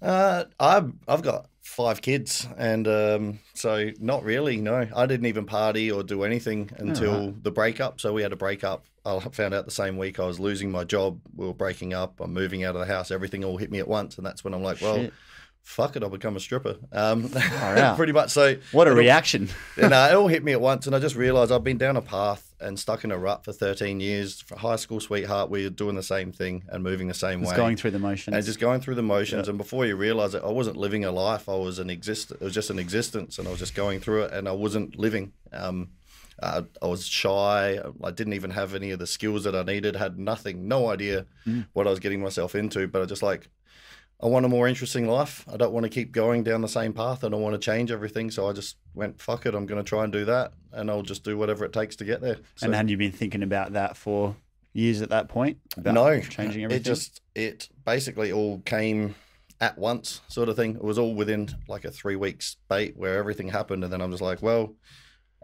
Uh, 0.00 0.44
I've 0.58 0.92
I've 1.06 1.22
got 1.22 1.46
five 1.60 2.00
kids, 2.00 2.48
and 2.56 2.88
um, 2.88 3.38
so 3.54 3.90
not 4.00 4.24
really. 4.24 4.56
No, 4.56 4.86
I 4.94 5.06
didn't 5.06 5.26
even 5.26 5.44
party 5.44 5.90
or 5.90 6.02
do 6.02 6.22
anything 6.22 6.70
until 6.78 7.32
the 7.42 7.50
breakup. 7.50 8.00
So 8.00 8.12
we 8.12 8.22
had 8.22 8.32
a 8.32 8.36
breakup. 8.36 8.86
I 9.04 9.18
found 9.18 9.52
out 9.52 9.64
the 9.64 9.72
same 9.72 9.96
week 9.98 10.20
I 10.20 10.26
was 10.26 10.38
losing 10.38 10.70
my 10.70 10.84
job. 10.84 11.20
We 11.34 11.46
were 11.46 11.54
breaking 11.54 11.92
up. 11.92 12.20
I'm 12.20 12.32
moving 12.32 12.62
out 12.64 12.76
of 12.76 12.86
the 12.86 12.92
house. 12.92 13.10
Everything 13.10 13.44
all 13.44 13.56
hit 13.56 13.70
me 13.70 13.80
at 13.80 13.88
once, 13.88 14.16
and 14.16 14.26
that's 14.26 14.44
when 14.44 14.54
I'm 14.54 14.62
like, 14.62 14.80
well, 14.80 14.96
Shit. 14.96 15.12
Fuck 15.62 15.96
it, 15.96 16.02
I'll 16.02 16.10
become 16.10 16.36
a 16.36 16.40
stripper. 16.40 16.76
Um, 16.92 17.28
pretty 17.96 18.12
much. 18.12 18.30
So 18.30 18.56
What 18.72 18.88
a 18.88 18.94
reaction. 18.94 19.48
uh, 19.82 19.86
it 19.86 20.14
all 20.14 20.28
hit 20.28 20.44
me 20.44 20.52
at 20.52 20.60
once, 20.60 20.86
and 20.86 20.94
I 20.94 20.98
just 20.98 21.16
realised 21.16 21.50
I've 21.52 21.64
been 21.64 21.78
down 21.78 21.96
a 21.96 22.02
path 22.02 22.52
and 22.60 22.78
stuck 22.78 23.04
in 23.04 23.10
a 23.10 23.18
rut 23.18 23.44
for 23.44 23.52
13 23.52 24.00
years. 24.00 24.40
For 24.40 24.56
high 24.56 24.76
school 24.76 25.00
sweetheart, 25.00 25.50
we 25.50 25.64
were 25.64 25.70
doing 25.70 25.96
the 25.96 26.02
same 26.02 26.32
thing 26.32 26.64
and 26.68 26.82
moving 26.82 27.08
the 27.08 27.14
same 27.14 27.42
It's 27.42 27.50
way 27.50 27.56
going 27.56 27.76
through 27.76 27.92
the 27.92 27.98
motions. 27.98 28.36
and 28.36 28.44
just 28.44 28.60
going 28.60 28.80
through 28.80 28.96
the 28.96 29.02
motions. 29.02 29.48
And 29.48 29.58
before 29.58 29.86
you 29.86 29.96
realize 29.96 30.34
it, 30.34 30.42
I 30.44 30.50
wasn't 30.50 30.76
living 30.76 31.04
a 31.04 31.10
life. 31.12 31.48
I 31.48 31.56
was 31.56 31.78
an 31.78 31.90
exist. 31.90 32.30
It 32.30 32.40
was 32.40 32.54
just 32.54 32.70
an 32.70 32.78
existence, 32.78 33.38
and 33.38 33.48
I 33.48 33.50
was 33.50 33.60
just 33.60 33.74
going 33.74 34.00
through 34.00 34.22
it, 34.24 34.32
and 34.32 34.48
I 34.48 34.52
wasn't 34.52 34.98
living. 34.98 35.32
Um, 35.52 35.90
uh, 36.42 36.62
I 36.80 36.86
was 36.86 37.06
shy. 37.06 37.78
I 38.02 38.10
didn't 38.10 38.32
even 38.32 38.50
have 38.50 38.74
any 38.74 38.90
of 38.90 38.98
the 38.98 39.06
skills 39.06 39.44
that 39.44 39.54
I 39.54 39.62
needed. 39.62 39.96
Had 39.96 40.18
nothing, 40.18 40.66
no 40.66 40.90
idea 40.90 41.26
what 41.72 41.86
I 41.86 41.90
was 41.90 42.00
getting 42.00 42.20
myself 42.20 42.54
into. 42.54 42.88
But 42.88 43.02
I 43.02 43.04
just 43.04 43.22
like, 43.22 43.48
I 44.22 44.26
want 44.26 44.46
a 44.46 44.48
more 44.48 44.68
interesting 44.68 45.08
life. 45.08 45.44
I 45.52 45.56
don't 45.56 45.72
want 45.72 45.84
to 45.84 45.90
keep 45.90 46.12
going 46.12 46.44
down 46.44 46.60
the 46.60 46.68
same 46.68 46.92
path. 46.92 47.24
I 47.24 47.28
don't 47.28 47.42
want 47.42 47.54
to 47.54 47.58
change 47.58 47.90
everything. 47.90 48.30
So 48.30 48.48
I 48.48 48.52
just 48.52 48.76
went, 48.94 49.20
fuck 49.20 49.46
it. 49.46 49.54
I'm 49.54 49.66
going 49.66 49.82
to 49.82 49.88
try 49.88 50.04
and 50.04 50.12
do 50.12 50.24
that, 50.26 50.52
and 50.70 50.90
I'll 50.90 51.02
just 51.02 51.24
do 51.24 51.36
whatever 51.36 51.64
it 51.64 51.72
takes 51.72 51.96
to 51.96 52.04
get 52.04 52.20
there. 52.20 52.36
So, 52.54 52.66
and 52.66 52.74
had 52.74 52.88
you 52.88 52.96
been 52.96 53.12
thinking 53.12 53.42
about 53.42 53.72
that 53.72 53.96
for 53.96 54.36
years 54.72 55.02
at 55.02 55.10
that 55.10 55.28
point? 55.28 55.58
About 55.76 55.94
no, 55.94 56.20
changing 56.20 56.64
everything. 56.64 56.80
It 56.80 56.84
just 56.84 57.20
it 57.34 57.68
basically 57.84 58.30
all 58.30 58.60
came 58.60 59.16
at 59.60 59.76
once, 59.76 60.20
sort 60.28 60.48
of 60.48 60.54
thing. 60.56 60.76
It 60.76 60.84
was 60.84 60.98
all 60.98 61.14
within 61.14 61.48
like 61.66 61.84
a 61.84 61.90
three 61.90 62.16
weeks 62.16 62.46
spate 62.46 62.96
where 62.96 63.18
everything 63.18 63.48
happened, 63.48 63.82
and 63.82 63.92
then 63.92 64.00
I'm 64.00 64.12
just 64.12 64.22
like, 64.22 64.40
well, 64.40 64.74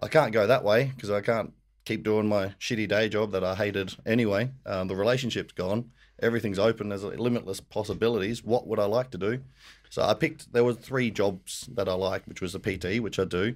I 0.01 0.07
can't 0.07 0.33
go 0.33 0.47
that 0.47 0.63
way 0.63 0.93
because 0.95 1.11
I 1.11 1.21
can't 1.21 1.53
keep 1.85 2.05
doing 2.05 2.29
my 2.29 2.49
shitty 2.61 2.87
day 2.89 3.09
job 3.09 3.33
that 3.33 3.43
I 3.43 3.57
hated 3.57 3.97
anyway. 4.07 4.51
Um, 4.67 4.87
the 4.87 4.95
relationship's 4.95 5.53
gone. 5.53 5.91
Everything's 6.21 6.59
open. 6.59 6.89
There's 6.89 7.05
limitless 7.05 7.61
possibilities. 7.61 8.43
What 8.45 8.67
would 8.67 8.79
I 8.79 8.85
like 8.87 9.11
to 9.13 9.19
do? 9.19 9.41
So 9.91 10.03
I 10.03 10.15
picked. 10.15 10.53
There 10.53 10.65
were 10.65 10.75
three 10.75 11.11
jobs 11.11 11.69
that 11.75 11.89
I 11.89 11.95
like, 11.95 12.25
which 12.27 12.41
was 12.41 12.55
a 12.55 12.59
PT, 12.59 13.01
which 13.01 13.19
I 13.19 13.25
do, 13.25 13.55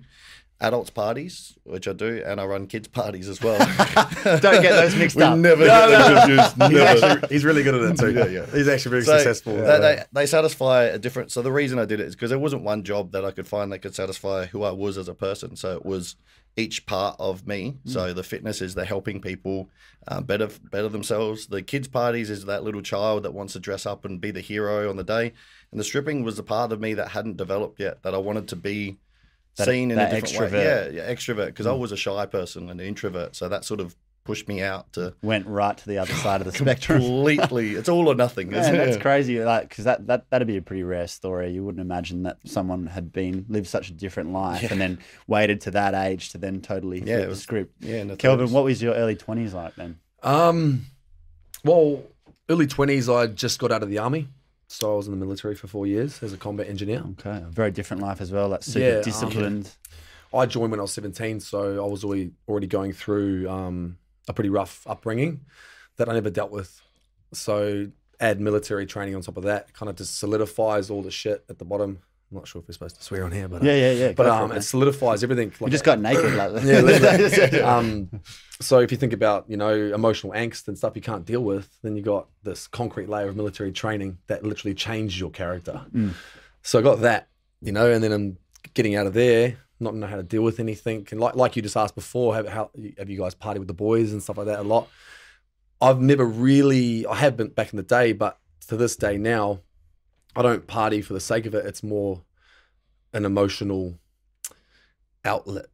adults 0.60 0.90
parties, 0.90 1.58
which 1.64 1.88
I 1.88 1.92
do, 1.92 2.22
and 2.24 2.40
I 2.40 2.44
run 2.46 2.66
kids 2.68 2.88
parties 3.02 3.28
as 3.28 3.42
well. 3.42 3.58
Don't 4.24 4.62
get 4.62 4.72
those 4.72 4.94
mixed 4.96 5.16
we 5.16 5.22
up. 5.24 5.36
Never 5.36 5.66
No, 5.66 5.88
get 5.88 5.98
no, 5.98 6.14
no. 6.14 6.20
confused. 6.20 6.72
He's, 6.72 6.80
actually, 6.80 7.28
he's 7.28 7.44
really 7.44 7.62
good 7.64 7.74
at 7.74 7.82
it 7.82 7.98
too. 7.98 8.12
Yeah, 8.12 8.26
yeah. 8.26 8.46
He's 8.46 8.68
actually 8.68 8.90
very 8.90 9.02
So, 9.02 9.16
successful. 9.18 9.56
They, 9.56 9.78
they, 9.80 10.02
they 10.12 10.26
satisfy 10.26 10.84
a 10.84 10.98
different. 10.98 11.32
So 11.32 11.42
the 11.42 11.52
reason 11.52 11.78
I 11.78 11.84
did 11.84 12.00
it 12.00 12.06
is 12.06 12.14
because 12.14 12.30
there 12.30 12.38
wasn't 12.38 12.62
one 12.62 12.84
job 12.84 13.12
that 13.12 13.24
I 13.24 13.32
could 13.32 13.46
find 13.48 13.72
that 13.72 13.80
could 13.80 13.94
satisfy 13.94 14.46
who 14.46 14.62
I 14.62 14.70
was 14.70 14.96
as 14.96 15.08
a 15.08 15.14
person. 15.14 15.56
So 15.56 15.76
it 15.76 15.84
was 15.84 16.16
each 16.56 16.84
part 16.84 17.16
of 17.18 17.46
me. 17.46 17.76
So 17.86 18.12
the 18.12 18.22
fitness 18.22 18.60
is 18.60 18.74
the 18.74 18.84
helping 18.84 19.20
people 19.20 19.70
uh, 20.06 20.20
better 20.20 20.48
better 20.70 20.88
themselves. 20.88 21.46
The 21.46 21.62
kids 21.62 21.88
parties 21.88 22.28
is 22.28 22.44
that 22.44 22.62
little 22.62 22.82
child 22.82 23.22
that 23.22 23.32
wants 23.32 23.54
to 23.54 23.60
dress 23.60 23.86
up 23.86 24.04
and 24.04 24.20
be 24.20 24.30
the 24.30 24.40
hero 24.40 24.90
on 24.90 24.96
the 24.96 25.04
day. 25.04 25.32
And 25.70 25.80
the 25.80 25.84
stripping 25.84 26.22
was 26.24 26.36
the 26.36 26.42
part 26.42 26.70
of 26.72 26.80
me 26.80 26.94
that 26.94 27.08
hadn't 27.08 27.36
developed 27.38 27.80
yet 27.80 28.02
that 28.02 28.14
I 28.14 28.18
wanted 28.18 28.48
to 28.48 28.56
be 28.56 28.98
That- 29.56 29.64
seen 29.66 29.90
in 29.90 29.98
a 29.98 30.10
different 30.10 30.24
extrovert. 30.26 30.52
way. 30.52 30.64
Yeah, 30.64 30.88
yeah, 31.06 31.12
extrovert 31.14 31.46
because 31.46 31.66
I 31.66 31.72
was 31.72 31.90
a 31.92 31.96
shy 31.96 32.26
person 32.26 32.68
and 32.68 32.80
an 32.80 32.86
introvert. 32.86 33.34
So 33.34 33.48
that 33.48 33.64
sort 33.64 33.80
of 33.80 33.96
pushed 34.24 34.46
me 34.48 34.62
out 34.62 34.92
to 34.92 35.14
Went 35.22 35.46
right 35.46 35.76
to 35.76 35.86
the 35.88 35.98
other 35.98 36.12
side 36.14 36.40
of 36.40 36.46
the 36.46 36.52
spectrum. 36.58 37.00
completely. 37.00 37.72
it's 37.74 37.88
all 37.88 38.08
or 38.08 38.14
nothing. 38.14 38.50
Man, 38.50 38.60
isn't 38.60 38.76
that's 38.76 38.96
it? 38.96 39.02
crazy. 39.02 39.42
Like, 39.42 39.68
because 39.68 39.84
that, 39.84 40.06
that 40.06 40.30
that'd 40.30 40.46
be 40.46 40.56
a 40.56 40.62
pretty 40.62 40.82
rare 40.84 41.06
story. 41.08 41.50
You 41.50 41.64
wouldn't 41.64 41.80
imagine 41.80 42.22
that 42.24 42.38
someone 42.44 42.86
had 42.86 43.12
been 43.12 43.46
lived 43.48 43.66
such 43.66 43.88
a 43.90 43.92
different 43.92 44.32
life 44.32 44.70
and 44.70 44.80
then 44.80 44.98
waited 45.26 45.60
to 45.62 45.72
that 45.72 45.94
age 45.94 46.30
to 46.30 46.38
then 46.38 46.60
totally 46.60 46.98
Yeah, 46.98 47.04
flip 47.16 47.20
it 47.24 47.28
the 47.30 47.36
script. 47.36 47.74
Yeah, 47.80 47.96
and 47.96 48.10
the 48.10 48.16
Kelvin, 48.16 48.46
thirds. 48.46 48.52
what 48.52 48.64
was 48.64 48.82
your 48.82 48.94
early 48.94 49.16
twenties 49.16 49.54
like 49.54 49.74
then? 49.76 49.98
Um, 50.22 50.86
well, 51.64 52.02
early 52.48 52.66
twenties, 52.66 53.08
I 53.08 53.26
just 53.26 53.58
got 53.58 53.72
out 53.72 53.82
of 53.82 53.88
the 53.90 53.98
army, 53.98 54.28
so 54.68 54.92
I 54.94 54.96
was 54.96 55.06
in 55.08 55.12
the 55.18 55.24
military 55.24 55.54
for 55.54 55.66
four 55.66 55.86
years 55.86 56.22
as 56.22 56.32
a 56.32 56.36
combat 56.36 56.68
engineer. 56.68 57.02
Okay, 57.18 57.30
a 57.44 57.48
very 57.50 57.70
different 57.70 58.02
life 58.02 58.20
as 58.20 58.30
well. 58.30 58.48
Like 58.48 58.62
super 58.62 58.86
Yeah, 58.86 58.96
um, 58.96 59.02
disciplined. 59.02 59.70
I 60.34 60.46
joined 60.46 60.70
when 60.70 60.80
I 60.80 60.82
was 60.84 60.92
seventeen, 60.92 61.40
so 61.40 61.84
I 61.84 61.88
was 61.88 62.04
already 62.04 62.30
already 62.48 62.66
going 62.66 62.92
through 62.92 63.48
um, 63.50 63.98
a 64.28 64.32
pretty 64.32 64.50
rough 64.50 64.86
upbringing 64.86 65.40
that 65.96 66.08
I 66.08 66.14
never 66.14 66.30
dealt 66.30 66.50
with. 66.50 66.80
So 67.32 67.88
add 68.20 68.40
military 68.40 68.86
training 68.86 69.14
on 69.14 69.22
top 69.22 69.36
of 69.36 69.44
that, 69.44 69.72
kind 69.72 69.90
of 69.90 69.96
just 69.96 70.18
solidifies 70.18 70.90
all 70.90 71.02
the 71.02 71.10
shit 71.10 71.44
at 71.48 71.58
the 71.58 71.64
bottom. 71.64 71.98
I'm 72.30 72.38
not 72.38 72.48
sure 72.48 72.62
if 72.62 72.68
we're 72.68 72.72
supposed 72.72 72.96
to 72.96 73.02
swear 73.02 73.24
on 73.24 73.32
here, 73.32 73.46
but 73.46 73.60
uh, 73.60 73.66
yeah, 73.66 73.74
yeah, 73.74 73.92
yeah. 73.92 74.12
but 74.12 74.26
um, 74.26 74.52
it, 74.52 74.58
it, 74.58 74.62
solidifies 74.62 75.22
everything. 75.22 75.52
like- 75.60 75.70
just 75.70 75.84
got 75.84 76.00
naked. 76.00 76.34
Like, 76.34 76.64
yeah, 76.64 76.80
literally. 76.80 77.60
um, 77.62 78.08
so 78.58 78.78
if 78.78 78.90
you 78.90 78.96
think 78.96 79.12
about 79.12 79.44
you 79.48 79.58
know 79.58 79.74
emotional 79.74 80.32
angst 80.32 80.66
and 80.68 80.78
stuff 80.78 80.92
you 80.96 81.02
can't 81.02 81.26
deal 81.26 81.42
with, 81.42 81.68
then 81.82 81.94
you 81.94 82.02
got 82.02 82.28
this 82.42 82.66
concrete 82.66 83.10
layer 83.10 83.28
of 83.28 83.36
military 83.36 83.70
training 83.70 84.16
that 84.28 84.44
literally 84.44 84.74
changes 84.74 85.20
your 85.20 85.30
character. 85.30 85.82
Mm. 85.94 86.14
So 86.62 86.78
I 86.78 86.82
got 86.82 87.00
that, 87.00 87.28
you 87.60 87.72
know, 87.72 87.90
and 87.90 88.02
then 88.02 88.12
I'm 88.12 88.38
getting 88.72 88.96
out 88.96 89.06
of 89.06 89.12
there, 89.12 89.58
not 89.82 89.94
know 89.94 90.06
how 90.06 90.16
to 90.16 90.22
deal 90.22 90.42
with 90.42 90.60
anything, 90.60 91.06
and 91.10 91.20
like 91.20 91.34
like 91.34 91.56
you 91.56 91.62
just 91.62 91.76
asked 91.76 91.94
before, 91.94 92.34
have 92.34 92.48
how 92.48 92.70
have 92.98 93.10
you 93.10 93.18
guys 93.18 93.34
party 93.34 93.58
with 93.58 93.68
the 93.68 93.74
boys 93.74 94.12
and 94.12 94.22
stuff 94.22 94.38
like 94.38 94.46
that 94.46 94.60
a 94.60 94.62
lot? 94.62 94.88
I've 95.80 96.00
never 96.00 96.24
really, 96.24 97.04
I 97.06 97.16
have 97.16 97.36
been 97.36 97.48
back 97.48 97.72
in 97.72 97.76
the 97.76 97.82
day, 97.82 98.12
but 98.12 98.38
to 98.68 98.76
this 98.76 98.94
day 98.94 99.18
now, 99.18 99.60
I 100.36 100.42
don't 100.42 100.66
party 100.66 101.02
for 101.02 101.12
the 101.12 101.20
sake 101.20 101.44
of 101.44 101.54
it. 101.54 101.66
It's 101.66 101.82
more 101.82 102.22
an 103.12 103.24
emotional 103.24 103.98
outlet 105.24 105.66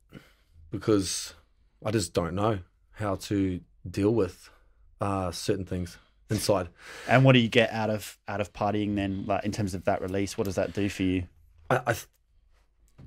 because 0.71 1.35
I 1.85 1.91
just 1.91 2.15
don't 2.15 2.35
know 2.35 2.61
how 2.93 3.17
to 3.17 3.61
deal 3.88 4.15
with 4.15 4.50
uh, 5.00 5.31
certain 5.31 5.65
things 5.65 5.99
inside. 6.31 6.69
and 7.09 7.25
what 7.25 7.33
do 7.33 7.38
you 7.38 7.49
get 7.49 7.71
out 7.73 7.91
of 7.91 8.19
out 8.27 8.41
of 8.41 8.53
partying 8.53 8.97
then? 8.97 9.25
Like 9.27 9.45
in 9.45 9.53
terms 9.53 9.75
of 9.75 9.85
that 9.85 10.00
release, 10.00 10.37
what 10.37 10.45
does 10.45 10.57
that 10.57 10.73
do 10.73 10.88
for 10.88 11.03
you? 11.03 11.25
I, 11.71 11.81
I 11.87 11.95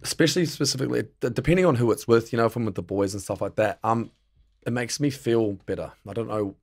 especially 0.03 0.45
specifically 0.45 1.03
depending 1.19 1.65
on 1.65 1.75
who 1.75 1.91
it's 1.91 2.07
with. 2.07 2.31
You 2.31 2.37
know, 2.37 2.45
if 2.45 2.55
I'm 2.55 2.65
with 2.65 2.75
the 2.75 2.81
boys 2.81 3.13
and 3.13 3.21
stuff 3.21 3.41
like 3.41 3.55
that, 3.55 3.79
um, 3.83 4.11
it 4.65 4.73
makes 4.73 4.99
me 4.99 5.09
feel 5.09 5.53
better. 5.65 5.91
I 6.07 6.13
don't 6.13 6.27
know 6.27 6.55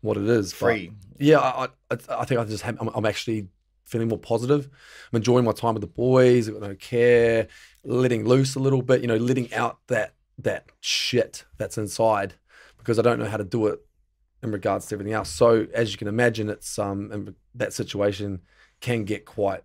what 0.00 0.16
it 0.16 0.24
is. 0.24 0.52
but- 0.52 0.58
free. 0.58 0.92
yeah, 1.18 1.38
I, 1.38 1.68
I, 1.90 1.96
I 2.10 2.24
think 2.24 2.40
I 2.40 2.44
just 2.44 2.62
have, 2.62 2.78
I'm, 2.80 2.88
I'm 2.88 3.06
actually 3.06 3.48
feeling 3.84 4.08
more 4.08 4.18
positive. 4.18 4.68
I'm 5.12 5.16
enjoying 5.16 5.44
my 5.44 5.52
time 5.52 5.74
with 5.74 5.80
the 5.80 5.86
boys. 5.88 6.48
I've 6.48 6.54
got 6.54 6.68
no 6.68 6.74
care, 6.76 7.48
letting 7.84 8.24
loose 8.26 8.54
a 8.54 8.60
little 8.60 8.82
bit. 8.82 9.00
You 9.00 9.08
know, 9.08 9.16
letting 9.16 9.52
out 9.52 9.78
that 9.88 10.14
that 10.38 10.66
shit 10.80 11.44
that's 11.58 11.76
inside 11.76 12.34
because 12.78 12.98
I 12.98 13.02
don't 13.02 13.18
know 13.18 13.26
how 13.26 13.36
to 13.36 13.44
do 13.44 13.66
it 13.66 13.80
in 14.42 14.52
regards 14.52 14.86
to 14.86 14.94
everything 14.94 15.12
else. 15.12 15.28
So 15.28 15.66
as 15.74 15.92
you 15.92 15.98
can 15.98 16.08
imagine, 16.08 16.48
it's 16.48 16.78
um 16.78 17.34
that 17.54 17.72
situation 17.72 18.40
can 18.80 19.04
get 19.04 19.26
quite 19.26 19.62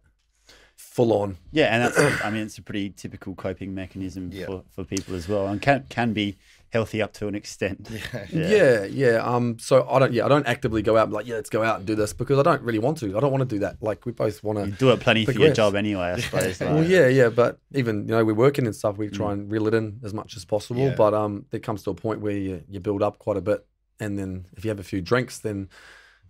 full 0.76 1.14
on. 1.14 1.38
Yeah, 1.52 1.66
and 1.76 1.84
that's 1.84 2.24
I 2.24 2.30
mean 2.30 2.44
it's 2.44 2.58
a 2.58 2.62
pretty 2.62 2.90
typical 2.92 3.36
coping 3.36 3.74
mechanism 3.76 4.30
Yeah. 4.34 4.46
for, 4.48 4.64
for 4.72 4.84
people 4.84 5.16
as 5.16 5.28
well, 5.28 5.48
and 5.48 5.62
can 5.62 5.86
can 5.90 6.14
be 6.14 6.38
healthy 6.70 7.02
up 7.02 7.14
to 7.14 7.28
an 7.28 7.36
extent. 7.36 7.88
Yeah. 7.90 8.26
yeah, 8.34 8.84
yeah. 8.86 9.16
Um. 9.24 9.58
So 9.60 9.88
I 9.90 10.00
don't. 10.00 10.12
Yeah, 10.14 10.26
I 10.26 10.30
don't 10.30 10.46
actively 10.48 10.82
go 10.82 10.98
out 10.98 11.06
and 11.06 11.14
like, 11.14 11.26
yeah, 11.28 11.36
let's 11.36 11.50
go 11.50 11.64
out 11.64 11.78
and 11.78 11.86
do 11.86 11.96
this 11.96 12.12
because 12.14 12.38
I 12.40 12.44
don't 12.44 12.62
really 12.62 12.80
want 12.80 12.98
to. 13.00 13.16
I 13.18 13.20
don't 13.22 13.32
want 13.32 13.48
to 13.48 13.56
do 13.56 13.60
that. 13.60 13.82
Like 13.82 14.06
we 14.06 14.12
both 14.12 14.44
want 14.44 14.60
You 14.60 14.66
to. 14.66 14.72
do 14.72 14.92
it 14.92 15.00
plenty 15.00 15.26
for 15.26 15.32
your 15.32 15.54
job 15.54 15.76
anyway, 15.76 16.14
I 16.16 16.20
suppose. 16.20 16.60
Well, 16.60 16.80
like- 16.80 16.90
yeah, 16.90 17.08
yeah, 17.08 17.30
but 17.30 17.60
even 17.74 18.02
you 18.08 18.12
know 18.16 18.24
we're 18.26 18.34
working 18.34 18.66
and 18.66 18.76
stuff. 18.76 18.98
We 18.98 19.10
try 19.10 19.32
and 19.34 19.50
reel 19.50 19.68
it 19.68 19.74
in 19.74 20.00
as 20.04 20.14
much 20.14 20.36
as 20.36 20.44
possible. 20.44 20.82
Yeah. 20.82 20.96
But 20.96 21.14
um, 21.14 21.46
there 21.52 21.60
comes 21.62 21.84
to 21.84 21.92
a 21.92 21.96
point 21.96 22.20
where 22.20 22.36
you, 22.38 22.64
you 22.70 22.80
build 22.82 23.02
up 23.02 23.20
quite 23.20 23.38
a 23.38 23.42
bit, 23.42 23.66
and 24.00 24.20
then 24.20 24.46
if 24.58 24.66
you 24.66 24.70
have 24.70 24.80
a 24.80 24.84
few 24.84 25.02
drinks, 25.02 25.40
then 25.40 25.70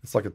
it's 0.03 0.13
like 0.13 0.25
a 0.25 0.33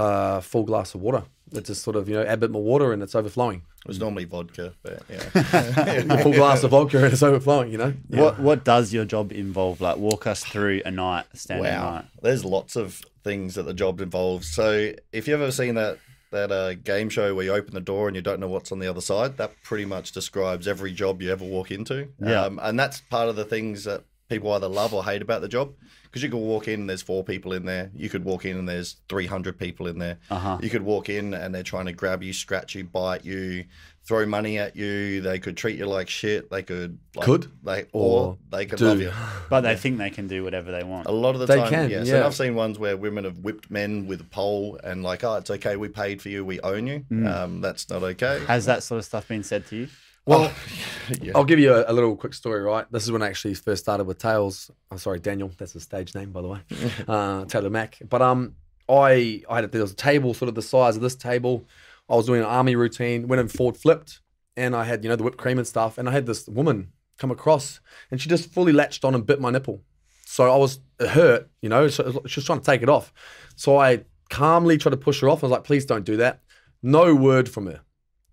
uh, 0.00 0.40
full 0.40 0.64
glass 0.64 0.94
of 0.94 1.00
water. 1.02 1.22
It 1.52 1.64
just 1.64 1.82
sort 1.82 1.96
of 1.96 2.08
you 2.08 2.14
know 2.14 2.22
add 2.22 2.34
a 2.34 2.36
bit 2.36 2.50
more 2.50 2.62
water 2.62 2.92
and 2.92 3.02
it's 3.02 3.14
overflowing. 3.14 3.62
It 3.84 3.88
was 3.88 3.98
normally 3.98 4.24
vodka, 4.24 4.74
but 4.82 5.02
A 5.08 6.04
yeah. 6.04 6.22
full 6.22 6.32
glass 6.32 6.62
of 6.62 6.70
vodka 6.72 6.98
and 7.04 7.12
it's 7.12 7.22
overflowing. 7.22 7.72
You 7.72 7.78
know. 7.78 7.94
What 8.08 8.38
what 8.38 8.64
does 8.64 8.92
your 8.92 9.04
job 9.04 9.32
involve? 9.32 9.80
Like 9.80 9.96
walk 9.96 10.26
us 10.26 10.44
through 10.44 10.82
a 10.84 10.90
night, 10.90 11.26
a 11.32 11.36
standard 11.36 11.70
wow, 11.70 11.90
night. 11.94 12.04
there's 12.22 12.44
lots 12.44 12.76
of 12.76 13.00
things 13.24 13.54
that 13.54 13.64
the 13.64 13.74
job 13.74 14.00
involves. 14.00 14.48
So 14.48 14.92
if 15.12 15.28
you've 15.28 15.40
ever 15.40 15.52
seen 15.52 15.74
that 15.74 15.98
that 16.30 16.52
uh, 16.52 16.74
game 16.74 17.08
show 17.08 17.34
where 17.34 17.44
you 17.44 17.52
open 17.52 17.74
the 17.74 17.80
door 17.80 18.06
and 18.06 18.14
you 18.14 18.22
don't 18.22 18.38
know 18.38 18.48
what's 18.48 18.70
on 18.70 18.78
the 18.78 18.86
other 18.86 19.00
side, 19.00 19.36
that 19.38 19.52
pretty 19.64 19.84
much 19.84 20.12
describes 20.12 20.68
every 20.68 20.92
job 20.92 21.20
you 21.20 21.32
ever 21.32 21.44
walk 21.44 21.70
into. 21.70 22.08
Yeah. 22.20 22.44
Um, 22.44 22.60
and 22.62 22.78
that's 22.78 23.00
part 23.00 23.28
of 23.28 23.36
the 23.36 23.44
things 23.44 23.84
that 23.84 24.04
people 24.30 24.50
either 24.52 24.68
love 24.68 24.94
or 24.94 25.04
hate 25.04 25.20
about 25.20 25.42
the 25.42 25.48
job. 25.48 25.74
Because 26.04 26.22
you 26.24 26.28
could 26.30 26.38
walk 26.38 26.66
in, 26.66 26.80
and 26.80 26.90
there's 26.90 27.02
four 27.02 27.22
people 27.22 27.52
in 27.52 27.64
there. 27.66 27.90
You 27.94 28.08
could 28.08 28.24
walk 28.24 28.44
in 28.44 28.56
and 28.56 28.68
there's 28.68 28.96
300 29.08 29.56
people 29.58 29.86
in 29.86 29.98
there. 29.98 30.18
Uh-huh. 30.28 30.58
You 30.60 30.68
could 30.68 30.82
walk 30.82 31.08
in 31.08 31.34
and 31.34 31.54
they're 31.54 31.62
trying 31.62 31.86
to 31.86 31.92
grab 31.92 32.22
you, 32.24 32.32
scratch 32.32 32.74
you, 32.74 32.82
bite 32.82 33.24
you, 33.24 33.64
throw 34.04 34.26
money 34.26 34.58
at 34.58 34.74
you. 34.74 35.20
They 35.20 35.38
could 35.38 35.56
treat 35.56 35.78
you 35.78 35.86
like 35.86 36.08
shit. 36.08 36.50
They 36.50 36.64
could 36.64 36.98
like, 37.14 37.26
Could? 37.26 37.52
they 37.62 37.82
or, 37.92 38.20
Or 38.26 38.38
they 38.50 38.66
could 38.66 38.80
do. 38.80 38.86
love 38.86 39.00
you. 39.00 39.12
But 39.50 39.60
they 39.60 39.76
think 39.76 39.98
they 39.98 40.10
can 40.10 40.26
do 40.26 40.42
whatever 40.42 40.72
they 40.72 40.82
want. 40.82 41.06
A 41.06 41.12
lot 41.12 41.34
of 41.36 41.40
the 41.40 41.46
They 41.46 41.58
time, 41.58 41.70
can, 41.70 41.90
yes. 41.90 42.08
yeah. 42.08 42.16
And 42.16 42.24
I've 42.24 42.34
seen 42.34 42.56
ones 42.56 42.76
where 42.76 42.96
women 42.96 43.22
have 43.22 43.38
whipped 43.38 43.70
men 43.70 44.08
with 44.08 44.20
a 44.20 44.24
pole 44.24 44.80
and 44.82 45.04
like, 45.04 45.22
oh, 45.22 45.36
it's 45.36 45.50
okay, 45.50 45.76
we 45.76 45.86
paid 45.86 46.20
for 46.20 46.28
you, 46.28 46.44
we 46.44 46.58
own 46.62 46.88
you. 46.88 47.04
Mm. 47.08 47.32
Um, 47.32 47.60
that's 47.60 47.88
not 47.88 48.02
okay. 48.02 48.42
Has 48.48 48.66
that 48.66 48.82
sort 48.82 48.98
of 48.98 49.04
stuff 49.04 49.28
been 49.28 49.44
said 49.44 49.64
to 49.68 49.76
you? 49.76 49.88
Well, 50.26 50.52
yeah. 51.20 51.32
I'll 51.34 51.44
give 51.44 51.58
you 51.58 51.74
a, 51.74 51.90
a 51.90 51.92
little 51.92 52.16
quick 52.16 52.34
story, 52.34 52.60
right? 52.60 52.86
This 52.90 53.04
is 53.04 53.12
when 53.12 53.22
I 53.22 53.28
actually 53.28 53.54
first 53.54 53.82
started 53.82 54.04
with 54.04 54.18
Tails. 54.18 54.70
I'm 54.90 54.98
sorry, 54.98 55.18
Daniel. 55.18 55.50
That's 55.56 55.72
the 55.72 55.80
stage 55.80 56.14
name, 56.14 56.32
by 56.32 56.42
the 56.42 56.48
way. 56.48 56.60
uh, 57.08 57.44
Taylor 57.46 57.70
Mack. 57.70 57.98
But 58.08 58.22
um, 58.22 58.54
I 58.88 59.42
I 59.48 59.56
had 59.56 59.64
a, 59.64 59.68
there 59.68 59.80
was 59.80 59.92
a 59.92 59.96
table 59.96 60.34
sort 60.34 60.48
of 60.48 60.54
the 60.54 60.62
size 60.62 60.96
of 60.96 61.02
this 61.02 61.16
table. 61.16 61.66
I 62.08 62.16
was 62.16 62.26
doing 62.26 62.40
an 62.40 62.46
army 62.46 62.76
routine. 62.76 63.28
Went 63.28 63.40
and 63.40 63.50
forward 63.50 63.76
flipped, 63.76 64.20
and 64.56 64.74
I 64.76 64.84
had 64.84 65.02
you 65.04 65.10
know 65.10 65.16
the 65.16 65.24
whipped 65.24 65.38
cream 65.38 65.58
and 65.58 65.66
stuff. 65.66 65.98
And 65.98 66.08
I 66.08 66.12
had 66.12 66.26
this 66.26 66.48
woman 66.48 66.92
come 67.18 67.30
across, 67.30 67.80
and 68.10 68.20
she 68.20 68.28
just 68.28 68.52
fully 68.52 68.72
latched 68.72 69.04
on 69.04 69.14
and 69.14 69.24
bit 69.24 69.40
my 69.40 69.50
nipple. 69.50 69.82
So 70.26 70.52
I 70.52 70.56
was 70.56 70.80
hurt, 71.00 71.50
you 71.62 71.68
know. 71.68 71.88
So 71.88 72.22
she 72.26 72.40
was 72.40 72.46
trying 72.46 72.60
to 72.60 72.64
take 72.64 72.82
it 72.82 72.88
off. 72.88 73.12
So 73.56 73.78
I 73.78 74.04
calmly 74.28 74.78
tried 74.78 74.90
to 74.90 74.96
push 74.96 75.20
her 75.20 75.28
off. 75.28 75.42
I 75.42 75.46
was 75.46 75.52
like, 75.52 75.64
"Please 75.64 75.86
don't 75.86 76.04
do 76.04 76.16
that." 76.18 76.40
No 76.82 77.14
word 77.14 77.48
from 77.48 77.66
her 77.66 77.80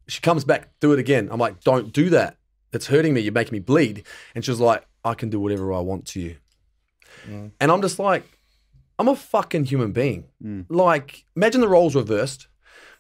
she 0.08 0.22
comes 0.22 0.44
back, 0.44 0.70
do 0.80 0.94
it 0.94 1.00
again. 1.00 1.30
I'm 1.32 1.40
like, 1.40 1.64
don't 1.64 1.92
do 1.92 2.10
that. 2.12 2.38
It's 2.74 2.88
hurting 2.88 3.14
me. 3.14 3.22
You're 3.22 3.34
making 3.34 3.54
me 3.54 3.60
bleed. 3.60 4.06
And 4.36 4.44
she's 4.44 4.60
like, 4.60 4.86
I 5.04 5.14
can 5.14 5.30
do 5.30 5.40
whatever 5.40 5.74
I 5.74 5.80
want 5.80 6.06
to 6.08 6.20
you. 6.20 6.36
Mm. 7.26 7.52
And 7.60 7.72
I'm 7.72 7.82
just 7.82 8.00
like, 8.00 8.24
I'm 9.00 9.08
a 9.08 9.16
fucking 9.16 9.66
human 9.66 9.92
being. 9.92 10.26
Mm. 10.44 10.66
Like, 10.70 11.26
imagine 11.36 11.62
the 11.62 11.68
roles 11.68 11.96
reversed. 11.96 12.48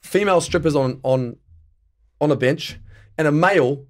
Female 0.01 0.41
strippers 0.41 0.75
on 0.75 0.99
on 1.03 1.37
on 2.21 2.31
a 2.31 2.35
bench, 2.35 2.77
and 3.17 3.27
a 3.27 3.31
male 3.31 3.85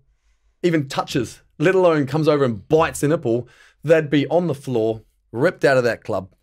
even 0.63 0.87
touches, 0.87 1.41
let 1.59 1.75
alone 1.75 2.07
comes 2.07 2.27
over 2.27 2.43
and 2.43 2.67
bites 2.67 3.01
the 3.01 3.07
nipple. 3.07 3.47
They'd 3.83 4.09
be 4.09 4.27
on 4.27 4.47
the 4.47 4.55
floor, 4.55 5.01
ripped 5.31 5.63
out 5.63 5.77
of 5.77 5.83
that 5.83 6.03
club, 6.03 6.33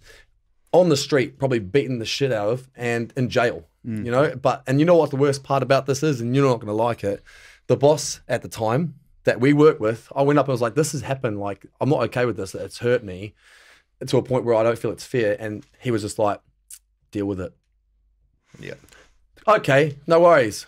on 0.73 0.89
the 0.89 0.97
street, 0.97 1.39
probably 1.39 1.59
beaten 1.59 1.99
the 1.99 2.05
shit 2.05 2.33
out 2.33 2.49
of, 2.49 2.71
and 2.75 3.13
in 3.17 3.29
jail. 3.29 3.67
You 3.85 4.11
know, 4.11 4.35
but 4.37 4.63
and 4.67 4.81
you 4.81 4.87
know 4.87 4.97
what 4.97 5.11
the 5.11 5.17
worst 5.17 5.45
part 5.45 5.63
about 5.63 5.87
this 5.87 6.03
is, 6.03 6.21
and 6.21 6.35
you're 6.35 6.49
not 6.49 6.57
going 6.57 6.69
to 6.69 6.73
like 6.73 7.05
it. 7.05 7.23
The 7.67 7.77
boss 7.77 8.21
at 8.29 8.43
the 8.43 8.49
time 8.49 8.95
that 9.25 9.41
we 9.41 9.53
worked 9.53 9.81
with, 9.81 10.11
I 10.15 10.23
went 10.23 10.39
up 10.39 10.47
and 10.47 10.53
was 10.53 10.63
like, 10.63 10.75
"This 10.75 10.93
has 10.93 11.03
happened. 11.03 11.39
Like, 11.39 11.67
I'm 11.81 11.89
not 11.89 12.03
okay 12.05 12.25
with 12.25 12.37
this. 12.37 12.55
It's 12.55 12.79
hurt 12.79 13.05
me 13.05 13.35
to 14.07 14.17
a 14.17 14.23
point 14.23 14.45
where 14.45 14.55
I 14.55 14.63
don't 14.63 14.79
feel 14.79 14.91
it's 14.91 15.05
fair." 15.05 15.37
And 15.39 15.65
he 15.81 15.91
was 15.91 16.03
just 16.03 16.19
like, 16.19 16.41
"Deal 17.11 17.27
with 17.27 17.41
it." 17.41 17.53
yeah. 18.59 18.75
Okay, 19.47 19.97
no 20.07 20.21
worries. 20.21 20.67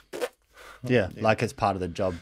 Yeah, 0.83 1.09
like 1.17 1.43
it's 1.43 1.53
part 1.53 1.77
of 1.77 1.81
the 1.81 1.89
job. 1.89 2.17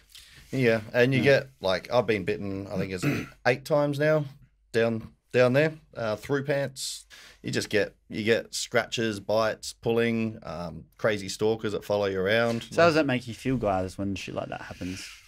Yeah. 0.54 0.80
And 0.92 1.12
you 1.12 1.20
get 1.20 1.48
like 1.60 1.92
I've 1.92 2.06
been 2.06 2.24
bitten, 2.24 2.66
I 2.68 2.76
think 2.76 2.92
it's 2.92 3.04
eight 3.46 3.64
times 3.64 3.98
now 3.98 4.24
down 4.72 5.12
down 5.32 5.52
there, 5.52 5.72
uh, 5.96 6.16
through 6.16 6.44
pants. 6.44 7.06
You 7.44 7.50
just 7.50 7.68
get 7.68 7.94
you 8.08 8.24
get 8.24 8.54
scratches, 8.54 9.20
bites, 9.20 9.74
pulling, 9.74 10.38
um, 10.44 10.84
crazy 10.96 11.28
stalkers 11.28 11.72
that 11.72 11.84
follow 11.84 12.06
you 12.06 12.18
around. 12.18 12.62
So 12.70 12.80
how 12.80 12.88
does 12.88 12.94
that 12.94 13.04
make 13.04 13.28
you 13.28 13.34
feel, 13.34 13.58
guys, 13.58 13.98
when 13.98 14.14
shit 14.14 14.34
like 14.34 14.48
that 14.48 14.62
happens? 14.62 15.06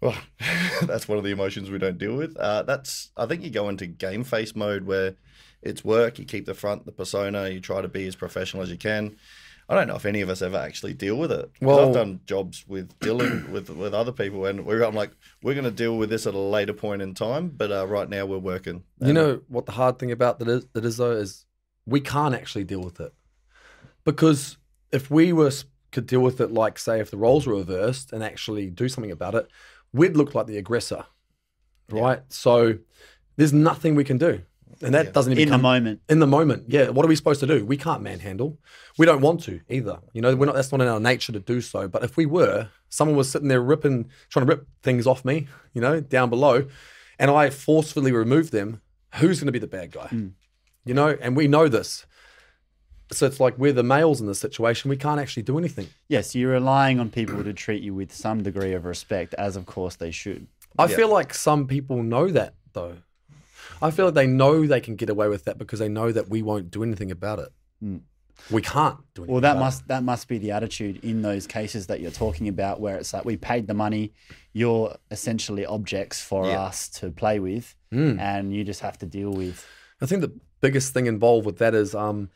Well, 0.00 0.16
that's 0.82 1.06
one 1.06 1.18
of 1.18 1.24
the 1.24 1.30
emotions 1.30 1.70
we 1.70 1.78
don't 1.78 1.96
deal 1.96 2.16
with. 2.16 2.36
Uh, 2.36 2.64
that's 2.64 3.12
I 3.16 3.26
think 3.26 3.44
you 3.44 3.48
go 3.50 3.68
into 3.68 3.86
game 3.86 4.24
face 4.24 4.56
mode 4.56 4.84
where 4.86 5.14
it's 5.62 5.84
work. 5.84 6.18
You 6.18 6.24
keep 6.24 6.46
the 6.46 6.52
front, 6.52 6.84
the 6.84 6.90
persona. 6.90 7.48
You 7.48 7.60
try 7.60 7.80
to 7.80 7.86
be 7.86 8.08
as 8.08 8.16
professional 8.16 8.64
as 8.64 8.70
you 8.70 8.76
can. 8.76 9.16
I 9.68 9.76
don't 9.76 9.86
know 9.86 9.94
if 9.94 10.04
any 10.04 10.20
of 10.20 10.28
us 10.28 10.42
ever 10.42 10.56
actually 10.56 10.94
deal 10.94 11.16
with 11.16 11.30
it. 11.30 11.48
Well- 11.60 11.88
I've 11.88 11.94
done 11.94 12.20
jobs 12.26 12.64
with 12.66 12.98
Dylan 12.98 13.48
with 13.52 13.70
with 13.70 13.94
other 13.94 14.10
people, 14.12 14.44
and 14.46 14.66
we're 14.66 14.82
I'm 14.82 14.96
like 14.96 15.12
we're 15.44 15.54
going 15.54 15.64
to 15.64 15.70
deal 15.70 15.96
with 15.96 16.10
this 16.10 16.26
at 16.26 16.34
a 16.34 16.38
later 16.38 16.72
point 16.72 17.00
in 17.00 17.14
time. 17.14 17.48
But 17.48 17.70
uh, 17.70 17.86
right 17.86 18.08
now 18.08 18.26
we're 18.26 18.38
working. 18.38 18.82
You 19.00 19.12
know 19.12 19.42
what 19.46 19.66
the 19.66 19.72
hard 19.72 20.00
thing 20.00 20.10
about 20.10 20.40
that 20.40 20.48
is, 20.48 20.66
that 20.72 20.84
is 20.84 20.96
though 20.96 21.12
is 21.12 21.46
we 21.86 22.00
can't 22.00 22.34
actually 22.34 22.64
deal 22.64 22.80
with 22.82 23.00
it 23.00 23.12
because 24.04 24.56
if 24.92 25.10
we 25.10 25.32
were 25.32 25.50
could 25.90 26.06
deal 26.06 26.20
with 26.20 26.40
it 26.40 26.50
like 26.50 26.78
say 26.78 27.00
if 27.00 27.10
the 27.10 27.16
roles 27.18 27.46
were 27.46 27.54
reversed 27.56 28.12
and 28.12 28.22
actually 28.24 28.70
do 28.70 28.88
something 28.88 29.10
about 29.10 29.34
it, 29.34 29.46
we'd 29.92 30.16
look 30.16 30.34
like 30.34 30.46
the 30.46 30.56
aggressor, 30.56 31.04
right? 31.90 32.22
So 32.30 32.78
there's 33.36 33.52
nothing 33.52 33.94
we 33.94 34.04
can 34.04 34.16
do, 34.16 34.40
and 34.80 34.94
that 34.94 35.06
Yeah. 35.06 35.10
doesn't 35.12 35.32
even 35.32 35.42
In 35.44 35.50
the 35.50 35.58
moment. 35.58 36.00
in 36.08 36.18
the 36.18 36.26
moment. 36.26 36.64
Yeah, 36.68 36.88
what 36.88 37.04
are 37.04 37.08
we 37.08 37.16
supposed 37.16 37.40
to 37.40 37.46
do? 37.46 37.64
We 37.66 37.76
can't 37.76 38.00
manhandle. 38.02 38.58
We 38.96 39.04
don't 39.04 39.20
want 39.20 39.42
to 39.44 39.60
either. 39.68 39.98
You 40.14 40.22
know, 40.22 40.34
we're 40.34 40.46
not. 40.46 40.54
That's 40.54 40.72
not 40.72 40.80
in 40.80 40.88
our 40.88 41.00
nature 41.00 41.32
to 41.32 41.40
do 41.40 41.60
so. 41.60 41.88
But 41.88 42.02
if 42.04 42.16
we 42.16 42.24
were, 42.24 42.68
someone 42.88 43.16
was 43.16 43.28
sitting 43.30 43.48
there 43.48 43.60
ripping, 43.62 44.08
trying 44.30 44.46
to 44.46 44.50
rip 44.54 44.66
things 44.82 45.06
off 45.06 45.24
me, 45.26 45.46
you 45.74 45.80
know, 45.82 46.00
down 46.00 46.30
below, 46.30 46.66
and 47.18 47.30
I 47.30 47.50
forcefully 47.50 48.12
remove 48.12 48.50
them. 48.50 48.80
Who's 49.16 49.38
going 49.40 49.46
to 49.46 49.52
be 49.52 49.58
the 49.58 49.66
bad 49.66 49.90
guy? 49.92 50.08
Mm. 50.10 50.32
You 50.84 50.94
know, 50.94 51.16
and 51.20 51.36
we 51.36 51.46
know 51.48 51.68
this. 51.68 52.06
So 53.12 53.26
it's 53.26 53.38
like 53.40 53.58
we're 53.58 53.72
the 53.74 53.82
males 53.82 54.20
in 54.20 54.26
this 54.26 54.38
situation. 54.40 54.88
We 54.88 54.96
can't 54.96 55.20
actually 55.20 55.42
do 55.42 55.58
anything. 55.58 55.88
Yes, 56.08 56.34
you're 56.34 56.52
relying 56.52 56.98
on 56.98 57.10
people 57.10 57.44
to 57.44 57.52
treat 57.52 57.82
you 57.82 57.94
with 57.94 58.12
some 58.12 58.42
degree 58.42 58.72
of 58.72 58.84
respect, 58.84 59.34
as 59.34 59.54
of 59.56 59.66
course 59.66 59.96
they 59.96 60.10
should. 60.10 60.46
I 60.78 60.86
Yeah. 60.86 60.96
feel 60.96 61.08
like 61.10 61.34
some 61.34 61.66
people 61.66 62.02
know 62.02 62.28
that 62.28 62.54
though. 62.72 62.96
I 63.82 63.90
feel 63.90 64.06
like 64.06 64.14
they 64.14 64.26
know 64.26 64.66
they 64.66 64.80
can 64.80 64.96
get 64.96 65.10
away 65.10 65.28
with 65.28 65.44
that 65.44 65.58
because 65.58 65.78
they 65.78 65.88
know 65.88 66.10
that 66.10 66.28
we 66.30 66.40
won't 66.42 66.70
do 66.70 66.82
anything 66.82 67.10
about 67.10 67.38
it. 67.40 68.00
We 68.50 68.62
can't 68.62 68.98
do 69.14 69.22
anything. 69.22 69.32
Well, 69.32 69.40
that 69.42 69.52
about 69.52 69.60
it. 69.60 69.64
must 69.64 69.88
that 69.88 70.02
must 70.02 70.26
be 70.26 70.38
the 70.38 70.50
attitude 70.52 71.04
in 71.04 71.20
those 71.22 71.46
cases 71.46 71.88
that 71.88 72.00
you're 72.00 72.10
talking 72.10 72.48
about, 72.48 72.80
where 72.80 72.96
it's 72.96 73.12
like 73.12 73.24
we 73.26 73.36
paid 73.36 73.66
the 73.66 73.74
money, 73.74 74.12
you're 74.54 74.96
essentially 75.10 75.66
objects 75.66 76.20
for 76.22 76.46
Yeah. 76.46 76.62
us 76.62 76.88
to 77.00 77.10
play 77.10 77.38
with, 77.40 77.76
Mm. 77.92 78.18
and 78.18 78.54
you 78.54 78.64
just 78.64 78.80
have 78.80 78.96
to 78.98 79.06
deal 79.06 79.30
with. 79.32 79.66
I 80.00 80.06
think 80.06 80.22
the 80.22 80.32
biggest 80.62 80.94
thing 80.94 81.06
involved 81.06 81.44
with 81.44 81.58
that 81.58 81.74
is 81.74 81.94
um, 81.94 82.30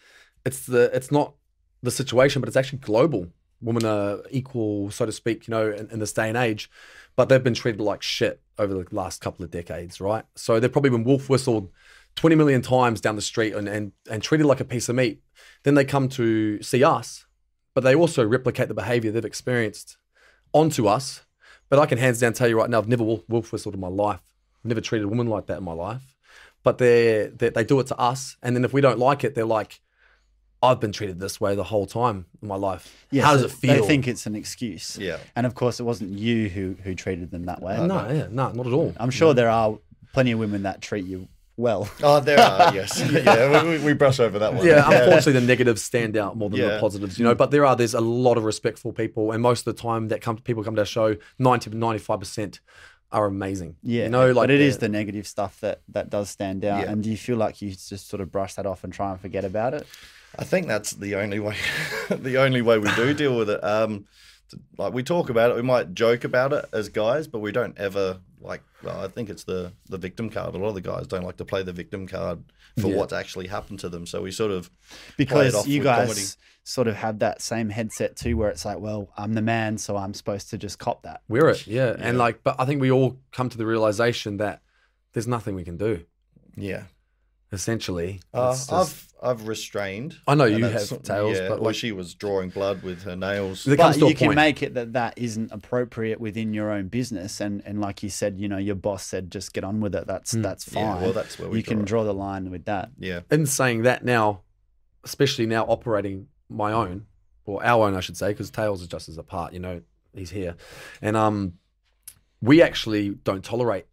it's 0.44 0.66
the 0.66 0.94
it's 0.94 1.10
not 1.10 1.34
the 1.82 1.90
situation, 1.90 2.40
but 2.40 2.48
it's 2.48 2.56
actually 2.56 2.80
global. 2.80 3.28
Women 3.62 3.86
are 3.86 4.20
equal, 4.30 4.90
so 4.90 5.06
to 5.06 5.12
speak, 5.12 5.48
you 5.48 5.52
know, 5.52 5.70
in, 5.70 5.88
in 5.90 5.98
this 5.98 6.12
day 6.12 6.28
and 6.28 6.36
age, 6.36 6.70
but 7.14 7.30
they've 7.30 7.42
been 7.42 7.54
treated 7.54 7.80
like 7.80 8.02
shit 8.02 8.42
over 8.58 8.74
the 8.74 8.86
last 8.90 9.22
couple 9.22 9.44
of 9.44 9.50
decades, 9.50 10.00
right? 10.00 10.24
So 10.34 10.60
they've 10.60 10.70
probably 10.70 10.90
been 10.90 11.04
wolf 11.04 11.30
whistled 11.30 11.70
20 12.16 12.36
million 12.36 12.60
times 12.60 13.00
down 13.00 13.16
the 13.16 13.22
street 13.22 13.54
and, 13.54 13.68
and, 13.68 13.92
and 14.10 14.22
treated 14.22 14.46
like 14.46 14.60
a 14.60 14.64
piece 14.64 14.88
of 14.88 14.96
meat. 14.96 15.22
Then 15.62 15.74
they 15.74 15.84
come 15.84 16.08
to 16.10 16.62
see 16.62 16.84
us, 16.84 17.24
but 17.74 17.82
they 17.82 17.94
also 17.94 18.26
replicate 18.26 18.68
the 18.68 18.74
behavior 18.74 19.10
they've 19.10 19.24
experienced 19.24 19.96
onto 20.52 20.86
us. 20.86 21.22
But 21.68 21.78
I 21.78 21.86
can 21.86 21.98
hands 21.98 22.20
down 22.20 22.32
tell 22.32 22.48
you 22.48 22.58
right 22.58 22.70
now, 22.70 22.78
I've 22.78 22.88
never 22.88 23.04
wolf, 23.04 23.52
whistled 23.52 23.74
in 23.74 23.80
my 23.80 23.88
life. 23.88 24.20
I've 24.64 24.68
never 24.68 24.80
treated 24.80 25.04
a 25.04 25.08
woman 25.08 25.26
like 25.26 25.46
that 25.46 25.58
in 25.58 25.64
my 25.64 25.72
life. 25.72 26.15
But 26.66 26.78
they 26.78 27.30
they 27.32 27.50
they 27.50 27.62
do 27.62 27.78
it 27.78 27.86
to 27.86 27.96
us, 27.96 28.36
and 28.42 28.56
then 28.56 28.64
if 28.64 28.72
we 28.72 28.80
don't 28.80 28.98
like 28.98 29.22
it, 29.22 29.36
they're 29.36 29.44
like, 29.44 29.80
"I've 30.60 30.80
been 30.80 30.90
treated 30.90 31.20
this 31.20 31.40
way 31.40 31.54
the 31.54 31.62
whole 31.62 31.86
time 31.86 32.26
in 32.42 32.48
my 32.48 32.56
life. 32.56 33.06
Yeah, 33.12 33.22
How 33.22 33.34
does 33.34 33.42
so 33.42 33.46
it 33.46 33.52
feel?" 33.52 33.74
They 33.74 33.86
think 33.86 34.08
it's 34.08 34.26
an 34.26 34.34
excuse. 34.34 34.98
Yeah. 34.98 35.18
and 35.36 35.46
of 35.46 35.54
course, 35.54 35.78
it 35.78 35.84
wasn't 35.84 36.18
you 36.18 36.48
who 36.48 36.74
who 36.82 36.96
treated 36.96 37.30
them 37.30 37.44
that 37.44 37.62
way. 37.62 37.76
no, 37.86 38.08
yeah, 38.10 38.26
no, 38.32 38.50
not 38.50 38.66
at 38.66 38.72
all. 38.72 38.92
I'm 38.96 39.12
sure 39.12 39.32
there 39.32 39.48
are 39.48 39.78
plenty 40.12 40.32
of 40.32 40.40
women 40.40 40.64
that 40.64 40.82
treat 40.82 41.04
you 41.04 41.28
well. 41.56 41.88
Oh, 42.02 42.18
there 42.18 42.40
are 42.40 42.74
yes, 42.80 43.00
yeah. 43.12 43.62
We, 43.62 43.78
we 43.78 43.92
brush 43.92 44.18
over 44.18 44.40
that 44.40 44.52
one. 44.52 44.66
Yeah, 44.66 44.90
unfortunately, 44.90 45.34
the 45.34 45.46
negatives 45.46 45.84
stand 45.84 46.16
out 46.16 46.36
more 46.36 46.50
than 46.50 46.58
the 46.58 46.78
positives, 46.80 47.16
you 47.16 47.24
know. 47.24 47.36
But 47.36 47.52
there 47.52 47.64
are 47.64 47.76
there's 47.76 47.94
a 47.94 48.00
lot 48.00 48.38
of 48.38 48.42
respectful 48.42 48.92
people, 48.92 49.30
and 49.30 49.40
most 49.40 49.68
of 49.68 49.76
the 49.76 49.80
time 49.80 50.08
that 50.08 50.20
come 50.20 50.38
people 50.38 50.64
come 50.64 50.74
to 50.74 50.82
our 50.82 50.84
show, 50.84 51.16
ninety 51.38 51.70
ninety 51.70 52.00
five 52.00 52.18
percent 52.18 52.58
are 53.12 53.26
amazing. 53.26 53.76
Yeah, 53.82 54.04
you 54.04 54.10
know, 54.10 54.32
like 54.32 54.48
but 54.48 54.50
it 54.50 54.60
is 54.60 54.78
the 54.78 54.88
negative 54.88 55.26
stuff 55.26 55.60
that 55.60 55.80
that 55.88 56.10
does 56.10 56.30
stand 56.30 56.64
out. 56.64 56.82
Yeah. 56.82 56.90
And 56.90 57.02
do 57.02 57.10
you 57.10 57.16
feel 57.16 57.36
like 57.36 57.62
you 57.62 57.70
just 57.70 58.08
sort 58.08 58.20
of 58.20 58.32
brush 58.32 58.54
that 58.54 58.66
off 58.66 58.84
and 58.84 58.92
try 58.92 59.10
and 59.10 59.20
forget 59.20 59.44
about 59.44 59.74
it? 59.74 59.86
I 60.38 60.44
think 60.44 60.66
that's 60.66 60.92
the 60.92 61.14
only 61.16 61.38
way. 61.38 61.56
the 62.10 62.38
only 62.38 62.62
way 62.62 62.78
we 62.78 62.92
do 62.94 63.14
deal 63.14 63.36
with 63.38 63.48
it. 63.50 63.62
Um, 63.64 64.06
t- 64.50 64.58
like 64.76 64.92
we 64.92 65.02
talk 65.02 65.30
about 65.30 65.50
it, 65.50 65.56
we 65.56 65.62
might 65.62 65.94
joke 65.94 66.24
about 66.24 66.52
it 66.52 66.66
as 66.72 66.88
guys, 66.88 67.26
but 67.26 67.38
we 67.38 67.52
don't 67.52 67.76
ever 67.78 68.18
like. 68.46 68.62
Well, 68.82 69.00
I 69.04 69.08
think 69.08 69.28
it's 69.30 69.44
the 69.44 69.72
the 69.88 69.98
victim 69.98 70.30
card. 70.30 70.54
A 70.54 70.58
lot 70.58 70.68
of 70.68 70.74
the 70.74 70.80
guys 70.80 71.06
don't 71.06 71.24
like 71.24 71.36
to 71.38 71.44
play 71.44 71.62
the 71.62 71.72
victim 71.72 72.06
card 72.06 72.42
for 72.78 72.88
Yeah. 72.88 72.96
what's 72.96 73.12
actually 73.12 73.46
happened 73.48 73.80
to 73.80 73.88
them. 73.88 74.06
So 74.06 74.22
we 74.22 74.30
sort 74.30 74.50
of 74.52 74.70
play 74.70 74.96
it 75.08 75.16
Because 75.16 75.54
off 75.54 75.66
you 75.66 75.80
with 75.80 75.84
guys 75.84 76.08
comedy. 76.08 76.22
sort 76.64 76.86
of 76.88 76.96
have 76.96 77.18
that 77.20 77.40
same 77.42 77.70
headset 77.70 78.16
too, 78.16 78.36
where 78.36 78.48
it's 78.50 78.64
like, 78.64 78.78
well, 78.78 79.08
I'm 79.16 79.34
the 79.34 79.42
man, 79.42 79.78
so 79.78 79.96
I'm 79.96 80.14
supposed 80.14 80.50
to 80.50 80.58
just 80.58 80.78
cop 80.78 81.02
that. 81.02 81.22
we're 81.28 81.48
it, 81.48 81.66
yeah. 81.66 81.96
And 81.98 82.18
like, 82.18 82.42
but 82.44 82.56
I 82.58 82.64
think 82.66 82.80
we 82.80 82.90
all 82.90 83.18
come 83.32 83.48
to 83.48 83.58
the 83.58 83.66
realization 83.66 84.36
that 84.38 84.60
there's 85.12 85.26
nothing 85.28 85.54
we 85.54 85.64
can 85.64 85.76
do. 85.76 86.04
Yeah, 86.56 86.84
Essentially, 87.52 88.20
uh, 88.34 88.52
just- 88.52 88.72
I've 88.72 89.06
I've 89.22 89.48
restrained. 89.48 90.18
I 90.26 90.34
know 90.34 90.44
you 90.44 90.64
have 90.64 91.02
tails, 91.02 91.38
yeah, 91.38 91.48
but 91.48 91.60
well, 91.60 91.72
she 91.72 91.90
was 91.90 92.14
drawing 92.14 92.50
blood 92.50 92.82
with 92.82 93.02
her 93.04 93.16
nails. 93.16 93.64
But 93.64 93.76
to 93.76 94.04
a 94.04 94.08
you 94.08 94.14
can 94.14 94.28
point. 94.28 94.36
make 94.36 94.62
it 94.62 94.74
that 94.74 94.92
that 94.92 95.14
isn't 95.16 95.50
appropriate 95.52 96.20
within 96.20 96.52
your 96.52 96.70
own 96.70 96.88
business, 96.88 97.40
and 97.40 97.62
and 97.64 97.80
like 97.80 98.02
you 98.02 98.10
said, 98.10 98.38
you 98.38 98.48
know, 98.48 98.58
your 98.58 98.74
boss 98.74 99.04
said 99.04 99.30
just 99.30 99.52
get 99.52 99.64
on 99.64 99.80
with 99.80 99.94
it. 99.94 100.06
That's 100.06 100.32
that's 100.32 100.64
fine. 100.64 100.84
Yeah, 100.84 101.00
well, 101.00 101.12
that's 101.12 101.38
where 101.38 101.48
we 101.48 101.58
you 101.58 101.62
can 101.62 101.78
draw 101.78 101.82
it. 101.82 101.86
draw 101.86 102.04
the 102.04 102.14
line 102.14 102.50
with 102.50 102.66
that. 102.66 102.90
Yeah, 102.98 103.20
in 103.30 103.46
saying 103.46 103.82
that 103.82 104.04
now, 104.04 104.42
especially 105.04 105.46
now 105.46 105.64
operating 105.64 106.28
my 106.48 106.72
own 106.72 107.06
or 107.46 107.64
our 107.64 107.86
own, 107.86 107.94
I 107.94 108.00
should 108.00 108.16
say, 108.16 108.28
because 108.28 108.50
Tails 108.50 108.82
is 108.82 108.88
just 108.88 109.08
as 109.08 109.18
a 109.18 109.22
part. 109.22 109.52
You 109.54 109.60
know, 109.60 109.82
he's 110.14 110.30
here, 110.30 110.56
and 111.00 111.16
um, 111.16 111.54
we 112.42 112.60
actually 112.60 113.10
don't 113.10 113.44
tolerate 113.44 113.86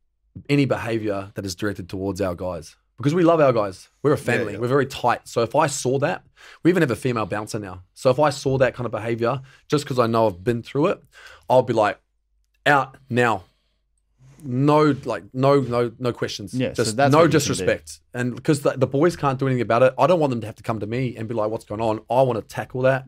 any 0.50 0.66
behaviour 0.66 1.32
that 1.36 1.46
is 1.46 1.56
directed 1.56 1.88
towards 1.88 2.20
our 2.20 2.36
guys 2.36 2.76
because 2.98 3.14
we 3.14 3.24
love 3.24 3.40
our 3.40 3.54
guys. 3.54 3.90
We're 4.02 4.14
a 4.14 4.18
family. 4.18 4.54
yeah. 4.54 4.60
We're 4.60 4.68
very 4.68 4.86
tight. 4.86 5.28
So 5.28 5.42
if 5.42 5.56
I 5.56 5.68
saw 5.68 6.00
that, 6.00 6.24
we 6.64 6.70
even 6.70 6.82
have 6.82 6.92
a 6.92 6.96
female 6.96 7.26
bouncer 7.26 7.60
now. 7.60 7.84
So 7.94 8.10
if 8.10 8.20
I 8.20 8.30
saw 8.30 8.58
that 8.60 8.76
kind 8.76 8.86
of 8.86 8.92
behaviour, 8.92 9.42
just 9.68 9.84
because 9.84 10.00
I 10.00 10.08
know 10.08 10.28
I've 10.28 10.44
been 10.44 10.62
through 10.62 10.88
it, 10.88 11.04
I'll 11.50 11.64
be 11.64 11.74
like, 11.74 12.00
out 12.66 12.98
now. 13.10 13.44
No, 14.46 14.94
like 15.06 15.24
no, 15.34 15.62
no, 15.62 15.92
no 16.00 16.12
questions. 16.12 16.54
Yeah, 16.54 16.74
so 16.74 16.84
just 16.84 16.98
that's 16.98 17.12
no 17.14 17.20
what 17.20 17.24
you 17.24 17.30
can 17.30 17.32
do. 17.32 17.40
disrespect. 17.40 18.00
And 18.14 18.36
because 18.36 18.62
the, 18.62 18.72
the 18.72 18.88
boys 18.88 19.16
can't 19.16 19.40
do 19.40 19.48
anything 19.48 19.62
about 19.62 19.84
it, 19.84 19.94
I 19.98 20.06
don't 20.06 20.20
want 20.20 20.32
them 20.32 20.42
to 20.42 20.48
have 20.48 20.56
to 20.58 20.64
come 20.64 20.82
to 20.82 20.88
me 20.88 21.16
and 21.16 21.30
be 21.30 21.34
like, 21.34 21.50
"What's 21.50 21.64
going 21.64 21.80
on?" 21.80 22.00
I 22.10 22.22
want 22.24 22.40
to 22.40 22.46
tackle 22.46 22.82
that, 22.82 23.08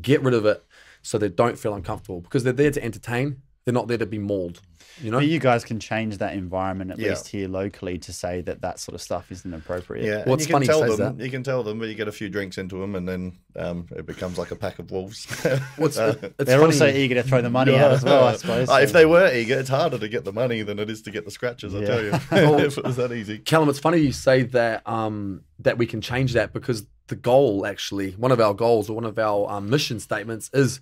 get 0.00 0.22
rid 0.22 0.34
of 0.34 0.44
it, 0.44 0.62
so 1.00 1.16
they 1.16 1.30
don't 1.30 1.58
feel 1.58 1.74
uncomfortable 1.74 2.20
because 2.20 2.44
they're 2.44 2.52
there 2.52 2.70
to 2.70 2.84
entertain. 2.84 3.40
They're 3.64 3.72
not 3.72 3.88
there 3.88 3.96
to 3.98 4.06
be 4.06 4.18
mauled. 4.18 4.60
You 5.02 5.10
know. 5.10 5.18
But 5.18 5.26
you 5.26 5.38
guys 5.40 5.64
can 5.64 5.80
change 5.80 6.18
that 6.18 6.34
environment 6.34 6.90
at 6.92 6.98
Yeah. 6.98 7.10
least 7.10 7.28
here 7.28 7.48
locally 7.48 7.98
to 7.98 8.12
say 8.12 8.42
that 8.42 8.60
that 8.60 8.78
sort 8.78 8.94
of 8.94 9.00
stuff 9.00 9.32
isn't 9.32 9.52
appropriate. 9.54 10.04
yeah. 10.04 10.18
and 10.20 10.26
What's 10.30 10.42
you 10.42 10.48
can 10.48 10.54
funny 10.56 10.66
tell 10.66 10.96
them. 10.96 11.16
that. 11.16 11.24
You 11.24 11.30
can 11.30 11.42
tell 11.42 11.62
them, 11.62 11.78
but 11.78 11.88
you 11.88 11.94
get 11.94 12.06
a 12.06 12.12
few 12.12 12.28
drinks 12.28 12.58
into 12.58 12.76
them, 12.78 12.94
and 12.94 13.08
then 13.08 13.32
um, 13.56 13.86
it 13.96 14.04
becomes 14.06 14.36
like 14.38 14.50
a 14.50 14.56
pack 14.56 14.78
of 14.78 14.90
wolves. 14.90 15.24
What's 15.76 15.96
Uh, 15.96 16.14
it's 16.20 16.34
They're 16.36 16.58
funny. 16.58 16.64
also 16.64 16.88
eager 16.88 17.14
to 17.16 17.22
throw 17.22 17.40
the 17.40 17.48
money 17.50 17.74
out 17.74 17.90
as 17.92 18.04
well, 18.04 18.24
I 18.24 18.36
suppose. 18.36 18.68
Uh, 18.68 18.80
if 18.82 18.92
they 18.92 19.06
were 19.06 19.32
eager, 19.34 19.58
it's 19.58 19.70
harder 19.70 19.98
to 19.98 20.08
get 20.08 20.24
the 20.24 20.32
money 20.32 20.60
than 20.62 20.78
it 20.78 20.90
is 20.90 21.00
to 21.02 21.10
get 21.10 21.24
the 21.24 21.30
scratches. 21.30 21.74
I 21.74 21.78
Yeah. 21.80 21.86
tell 21.86 22.04
you, 22.04 22.10
Well- 22.30 22.60
if 22.60 22.76
it 22.78 22.84
was 22.84 22.96
that 22.96 23.12
easy. 23.12 23.38
Callum, 23.38 23.70
it's 23.70 23.78
funny 23.80 23.98
you 23.98 24.12
say 24.12 24.42
that 24.42 24.86
um, 24.86 25.40
that 25.60 25.78
we 25.78 25.86
can 25.86 26.02
change 26.02 26.34
that 26.34 26.52
because 26.52 26.86
the 27.08 27.16
goal, 27.16 27.66
actually, 27.66 28.12
one 28.12 28.30
of 28.30 28.40
our 28.40 28.54
goals 28.54 28.88
or 28.90 28.94
one 28.94 29.04
of 29.04 29.18
our 29.18 29.50
um, 29.50 29.68
mission 29.70 29.98
statements 30.00 30.50
is 30.52 30.80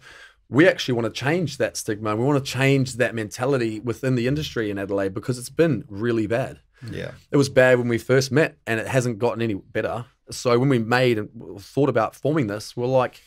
we 0.52 0.68
actually 0.68 0.92
want 0.92 1.12
to 1.12 1.18
change 1.18 1.56
that 1.56 1.78
stigma. 1.78 2.14
We 2.14 2.25
want 2.25 2.44
to 2.44 2.50
change 2.50 2.94
that 2.97 3.14
mentality 3.14 3.80
within 3.80 4.16
the 4.16 4.28
industry 4.28 4.71
in 4.71 4.78
Adelaide 4.78 5.14
because 5.14 5.38
it's 5.38 5.49
been 5.49 5.85
really 5.88 6.26
bad. 6.26 6.61
Yeah, 6.90 7.12
It 7.30 7.37
was 7.37 7.49
bad 7.49 7.78
when 7.78 7.88
we 7.88 7.97
first 7.97 8.32
met, 8.32 8.56
and 8.66 8.80
it 8.80 8.88
hasn't 8.88 9.18
gotten 9.18 9.40
any 9.40 9.54
better. 9.54 10.04
So 10.30 10.59
when 10.59 10.68
we 10.68 10.78
made 10.78 11.16
and 11.16 11.30
thought 11.61 11.88
about 11.88 12.14
forming 12.14 12.49
this, 12.49 12.76
we're 12.76 12.87
like, 12.87 13.23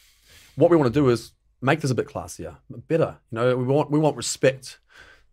what 0.55 0.70
we 0.70 0.77
want 0.77 0.94
to 0.94 1.00
do 1.00 1.09
is 1.09 1.31
make 1.61 1.79
this 1.79 1.90
a 1.90 1.96
bit 1.96 2.07
classier, 2.07 2.57
better. 2.70 3.18
You 3.31 3.35
know, 3.38 3.57
we 3.57 3.64
want 3.64 3.90
we 3.90 3.98
want 3.98 4.18
respect, 4.18 4.79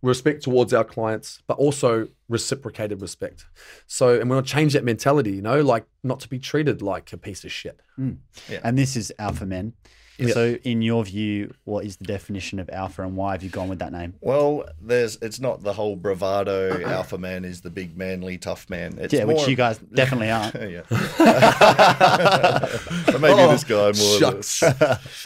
respect 0.03 0.45
towards 0.45 0.73
our 0.73 0.85
clients, 0.85 1.43
but 1.49 1.59
also 1.59 2.09
reciprocated 2.29 3.03
respect. 3.03 3.45
So, 3.87 4.21
and 4.21 4.31
we 4.31 4.37
want 4.37 4.47
to 4.47 4.53
change 4.53 4.73
that 4.75 4.85
mentality. 4.85 5.33
You 5.33 5.43
know, 5.43 5.61
like 5.61 5.85
not 6.03 6.21
to 6.21 6.29
be 6.29 6.39
treated 6.39 6.81
like 6.81 7.13
a 7.13 7.19
piece 7.19 7.45
of 7.45 7.53
shit. 7.53 7.81
Mm. 7.99 8.19
And 8.63 8.79
this 8.79 8.97
is 8.97 9.13
Alpha 9.19 9.45
Men. 9.45 9.75
Yeah. 10.19 10.35
So, 10.35 10.57
in 10.63 10.83
your 10.83 11.05
view, 11.05 11.55
what 11.65 11.85
is 11.85 11.97
the 11.97 12.05
definition 12.05 12.59
of 12.59 12.69
alpha 12.71 13.03
and 13.03 13.17
why 13.17 13.33
have 13.33 13.43
you 13.43 13.49
gone 13.49 13.69
with 13.69 13.79
that 13.81 13.93
name? 13.93 14.15
Well, 14.21 14.65
there's 14.81 15.17
it's 15.23 15.41
not 15.41 15.63
the 15.63 15.73
whole 15.73 15.97
bravado 15.97 16.71
uh-uh. 16.71 16.91
alpha 16.91 17.19
man 17.19 17.45
is 17.45 17.63
the 17.63 17.71
big 17.71 17.97
manly 17.97 18.39
tough 18.39 18.69
man. 18.69 18.99
It's 18.99 19.13
yeah, 19.13 19.25
which 19.25 19.47
you 19.49 19.57
guys 19.57 19.79
definitely 19.79 20.31
aren't. 20.31 20.55
yeah. 20.55 20.83
Maybe 23.19 23.35
this 23.53 23.65
guy 23.65 23.93
more. 23.93 24.19
Shucks. 24.19 24.63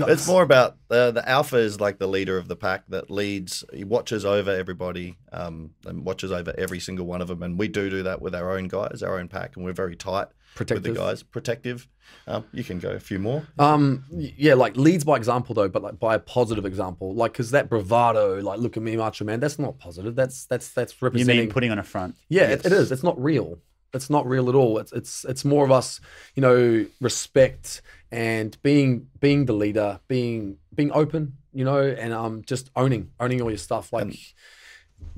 It's 0.00 0.26
more 0.26 0.42
about 0.42 0.76
uh, 0.90 1.10
the 1.10 1.28
alpha 1.28 1.56
is 1.56 1.80
like 1.80 1.98
the 1.98 2.06
leader 2.06 2.38
of 2.38 2.48
the 2.48 2.56
pack 2.56 2.84
that 2.88 3.10
leads. 3.10 3.64
He 3.72 3.84
watches 3.84 4.24
over 4.24 4.50
everybody, 4.50 5.16
um, 5.32 5.70
and 5.84 6.04
watches 6.04 6.32
over 6.32 6.54
every 6.56 6.80
single 6.80 7.06
one 7.06 7.20
of 7.20 7.28
them. 7.28 7.42
And 7.42 7.58
we 7.58 7.68
do 7.68 7.90
do 7.90 8.02
that 8.04 8.20
with 8.22 8.34
our 8.34 8.56
own 8.56 8.68
guys, 8.68 9.02
our 9.02 9.18
own 9.18 9.28
pack, 9.28 9.56
and 9.56 9.64
we're 9.64 9.72
very 9.72 9.96
tight 9.96 10.28
with 10.58 10.82
the 10.82 10.92
guys. 10.92 11.22
Protective. 11.22 11.88
Um, 12.26 12.44
you 12.52 12.64
can 12.64 12.78
go 12.78 12.90
a 12.90 13.00
few 13.00 13.18
more. 13.18 13.46
Um, 13.58 14.04
yeah, 14.10 14.54
like 14.54 14.76
leads 14.76 15.04
by 15.04 15.16
example 15.16 15.54
though, 15.54 15.68
but 15.68 15.82
like 15.82 15.98
by 15.98 16.14
a 16.14 16.18
positive 16.20 16.64
example, 16.64 17.14
like 17.14 17.32
because 17.32 17.50
that 17.50 17.68
bravado, 17.68 18.40
like 18.40 18.58
look 18.60 18.76
at 18.76 18.82
me, 18.82 18.96
macho 18.96 19.24
man, 19.24 19.40
that's 19.40 19.58
not 19.58 19.78
positive. 19.78 20.14
That's 20.14 20.46
that's 20.46 20.70
that's 20.70 20.92
You 20.92 20.98
representing. 21.06 21.38
mean 21.40 21.50
putting 21.50 21.70
on 21.72 21.78
a 21.78 21.82
front? 21.82 22.14
Yeah, 22.28 22.44
it, 22.50 22.64
it 22.64 22.72
is. 22.72 22.92
It's 22.92 23.02
not 23.02 23.20
real. 23.22 23.58
It's 23.92 24.10
not 24.10 24.26
real 24.26 24.48
at 24.48 24.54
all. 24.54 24.78
It's 24.78 24.92
it's 24.92 25.24
it's 25.24 25.44
more 25.44 25.64
of 25.64 25.70
us, 25.72 26.00
you 26.34 26.42
know, 26.42 26.86
respect 27.00 27.82
and 28.12 28.56
being 28.62 29.08
being 29.20 29.46
the 29.46 29.52
leader, 29.52 30.00
being 30.06 30.58
being 30.76 30.92
open, 30.92 31.36
you 31.52 31.64
know, 31.64 31.78
and 31.82 32.12
um 32.12 32.42
just 32.46 32.70
owning 32.76 33.10
owning 33.18 33.40
all 33.42 33.50
your 33.50 33.58
stuff, 33.58 33.92
like 33.92 34.16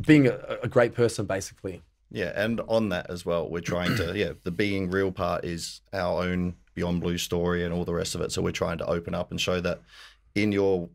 being 0.00 0.26
a, 0.26 0.38
a 0.62 0.68
great 0.68 0.94
person, 0.94 1.26
basically. 1.26 1.82
Yeah, 2.10 2.32
and 2.34 2.60
on 2.68 2.88
that 2.88 3.10
as 3.10 3.26
well, 3.26 3.50
we're 3.50 3.60
trying 3.60 3.96
to 3.96 4.16
yeah, 4.16 4.32
the 4.44 4.50
being 4.50 4.90
real 4.90 5.12
part 5.12 5.44
is 5.44 5.80
our 5.92 6.22
own 6.24 6.54
Beyond 6.74 7.00
Blue 7.02 7.18
story 7.18 7.64
and 7.64 7.74
all 7.74 7.84
the 7.84 7.92
rest 7.92 8.14
of 8.14 8.20
it. 8.20 8.32
So 8.32 8.40
we're 8.40 8.52
trying 8.52 8.78
to 8.78 8.86
open 8.86 9.14
up 9.14 9.30
and 9.30 9.40
show 9.40 9.60
that 9.60 9.80
in 10.34 10.52
your 10.52 10.88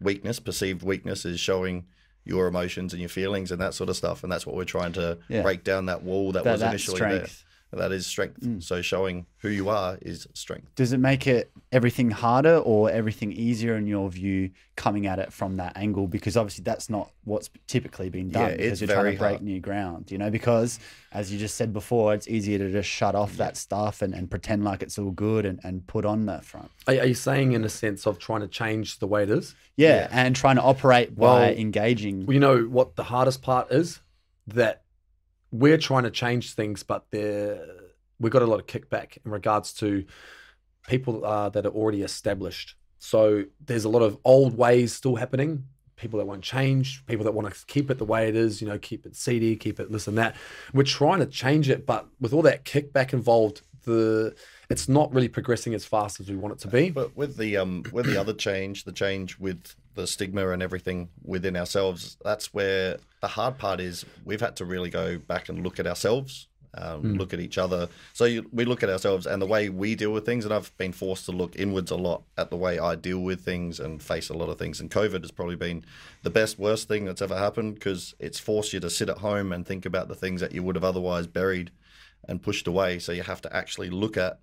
weakness, 0.00 0.38
perceived 0.38 0.82
weakness, 0.82 1.24
is 1.24 1.40
showing 1.40 1.86
your 2.24 2.46
emotions 2.46 2.92
and 2.92 3.00
your 3.00 3.08
feelings 3.08 3.50
and 3.50 3.60
that 3.60 3.74
sort 3.74 3.90
of 3.90 3.96
stuff. 3.96 4.22
And 4.22 4.30
that's 4.30 4.46
what 4.46 4.54
we're 4.54 4.64
trying 4.64 4.92
to 4.92 5.18
Yeah. 5.28 5.42
break 5.42 5.64
down 5.64 5.86
that 5.86 6.02
wall 6.02 6.30
that, 6.32 6.44
That- 6.44 6.52
was 6.52 6.60
that's 6.60 6.70
initially 6.72 6.96
strength. 6.96 7.44
there. 7.44 7.47
That 7.72 7.92
is 7.92 8.06
strength. 8.06 8.40
Mm. 8.40 8.62
So 8.62 8.80
showing 8.80 9.26
who 9.38 9.48
you 9.50 9.68
are 9.68 9.98
is 10.00 10.26
strength. 10.32 10.74
Does 10.74 10.92
it 10.92 10.98
make 10.98 11.26
it 11.26 11.50
everything 11.70 12.10
harder 12.10 12.56
or 12.56 12.90
everything 12.90 13.30
easier 13.30 13.76
in 13.76 13.86
your 13.86 14.08
view 14.10 14.50
coming 14.74 15.06
at 15.06 15.18
it 15.18 15.32
from 15.32 15.56
that 15.58 15.76
angle? 15.76 16.06
Because 16.06 16.36
obviously 16.36 16.64
that's 16.64 16.88
not 16.88 17.10
what's 17.24 17.50
typically 17.66 18.08
been 18.08 18.30
done 18.30 18.50
Yeah, 18.50 18.56
because 18.56 18.72
it's 18.72 18.80
you're 18.80 18.88
trying 18.88 19.02
very 19.02 19.12
to 19.14 19.18
break 19.18 19.32
hard. 19.32 19.42
new 19.42 19.60
ground, 19.60 20.10
you 20.10 20.16
know, 20.16 20.30
because 20.30 20.80
as 21.12 21.30
you 21.30 21.38
just 21.38 21.56
said 21.56 21.74
before, 21.74 22.14
it's 22.14 22.26
easier 22.26 22.56
to 22.56 22.72
just 22.72 22.88
shut 22.88 23.14
off 23.14 23.36
that 23.36 23.56
stuff 23.58 24.00
and, 24.00 24.14
and 24.14 24.30
pretend 24.30 24.64
like 24.64 24.82
it's 24.82 24.98
all 24.98 25.10
good 25.10 25.44
and, 25.44 25.60
and 25.62 25.86
put 25.86 26.06
on 26.06 26.24
that 26.26 26.46
front. 26.46 26.70
Are, 26.86 26.94
are 26.94 27.04
you 27.06 27.14
saying 27.14 27.52
in 27.52 27.64
a 27.64 27.68
sense 27.68 28.06
of 28.06 28.18
trying 28.18 28.40
to 28.40 28.48
change 28.48 28.98
the 28.98 29.06
way 29.06 29.24
it 29.24 29.30
is? 29.30 29.54
Yeah, 29.76 30.08
and 30.10 30.34
trying 30.34 30.56
to 30.56 30.62
operate 30.62 31.14
by 31.14 31.54
engaging. 31.54 32.24
Well, 32.24 32.34
you 32.34 32.40
know 32.40 32.62
what 32.62 32.96
the 32.96 33.04
hardest 33.04 33.42
part 33.42 33.70
is 33.70 34.00
that 34.46 34.82
we're 35.50 35.78
trying 35.78 36.04
to 36.04 36.10
change 36.10 36.54
things, 36.54 36.82
but 36.82 37.06
we've 37.12 38.32
got 38.32 38.42
a 38.42 38.46
lot 38.46 38.60
of 38.60 38.66
kickback 38.66 39.18
in 39.24 39.30
regards 39.30 39.72
to 39.74 40.04
people 40.86 41.24
uh, 41.24 41.48
that 41.50 41.66
are 41.66 41.70
already 41.70 42.02
established. 42.02 42.74
So 42.98 43.44
there's 43.64 43.84
a 43.84 43.88
lot 43.88 44.02
of 44.02 44.18
old 44.24 44.56
ways 44.56 44.92
still 44.92 45.16
happening. 45.16 45.64
People 45.96 46.18
that 46.18 46.26
won't 46.26 46.42
change, 46.42 47.04
people 47.06 47.24
that 47.24 47.32
want 47.32 47.52
to 47.52 47.66
keep 47.66 47.90
it 47.90 47.98
the 47.98 48.04
way 48.04 48.28
it 48.28 48.36
is, 48.36 48.60
you 48.60 48.68
know, 48.68 48.78
keep 48.78 49.04
it 49.04 49.16
seedy, 49.16 49.56
keep 49.56 49.80
it 49.80 49.90
this 49.90 50.06
and 50.06 50.16
that. 50.18 50.36
We're 50.72 50.84
trying 50.84 51.18
to 51.20 51.26
change 51.26 51.68
it, 51.68 51.86
but 51.86 52.06
with 52.20 52.32
all 52.32 52.42
that 52.42 52.64
kickback 52.64 53.12
involved, 53.12 53.62
the 53.84 54.34
it's 54.70 54.88
not 54.88 55.12
really 55.12 55.28
progressing 55.28 55.74
as 55.74 55.84
fast 55.84 56.20
as 56.20 56.28
we 56.28 56.36
want 56.36 56.52
it 56.52 56.58
to 56.60 56.68
be. 56.68 56.90
But 56.90 57.16
with 57.16 57.36
the 57.36 57.56
um 57.56 57.84
with 57.92 58.06
the 58.06 58.20
other 58.20 58.32
change, 58.32 58.84
the 58.84 58.92
change 58.92 59.38
with 59.38 59.74
the 59.94 60.06
stigma 60.06 60.50
and 60.50 60.62
everything 60.62 61.08
within 61.24 61.56
ourselves, 61.56 62.16
that's 62.24 62.52
where 62.54 62.98
the 63.20 63.28
hard 63.28 63.58
part 63.58 63.80
is. 63.80 64.04
We've 64.24 64.40
had 64.40 64.56
to 64.56 64.64
really 64.64 64.90
go 64.90 65.18
back 65.18 65.48
and 65.48 65.64
look 65.64 65.80
at 65.80 65.86
ourselves, 65.86 66.46
um, 66.74 67.14
look 67.14 67.32
at 67.32 67.40
each 67.40 67.58
other. 67.58 67.88
So 68.12 68.24
you, 68.24 68.48
we 68.52 68.64
look 68.64 68.82
at 68.82 68.90
ourselves 68.90 69.26
and 69.26 69.42
the 69.42 69.46
way 69.46 69.70
we 69.70 69.96
deal 69.96 70.12
with 70.12 70.24
things. 70.24 70.44
And 70.44 70.54
I've 70.54 70.76
been 70.76 70.92
forced 70.92 71.24
to 71.26 71.32
look 71.32 71.56
inwards 71.56 71.90
a 71.90 71.96
lot 71.96 72.22
at 72.36 72.50
the 72.50 72.56
way 72.56 72.78
I 72.78 72.94
deal 72.94 73.18
with 73.18 73.40
things 73.40 73.80
and 73.80 74.00
face 74.00 74.28
a 74.28 74.34
lot 74.34 74.50
of 74.50 74.58
things. 74.58 74.80
And 74.80 74.90
COVID 74.90 75.22
has 75.22 75.32
probably 75.32 75.56
been 75.56 75.84
the 76.22 76.30
best 76.30 76.58
worst 76.58 76.86
thing 76.86 77.04
that's 77.04 77.22
ever 77.22 77.36
happened 77.36 77.74
because 77.74 78.14
it's 78.20 78.38
forced 78.38 78.72
you 78.72 78.80
to 78.80 78.90
sit 78.90 79.08
at 79.08 79.18
home 79.18 79.52
and 79.52 79.66
think 79.66 79.84
about 79.84 80.08
the 80.08 80.14
things 80.14 80.40
that 80.40 80.52
you 80.52 80.62
would 80.62 80.76
have 80.76 80.84
otherwise 80.84 81.26
buried 81.26 81.72
and 82.28 82.42
pushed 82.42 82.68
away. 82.68 82.98
So 82.98 83.10
you 83.10 83.22
have 83.22 83.40
to 83.42 83.56
actually 83.56 83.90
look 83.90 84.16
at 84.16 84.38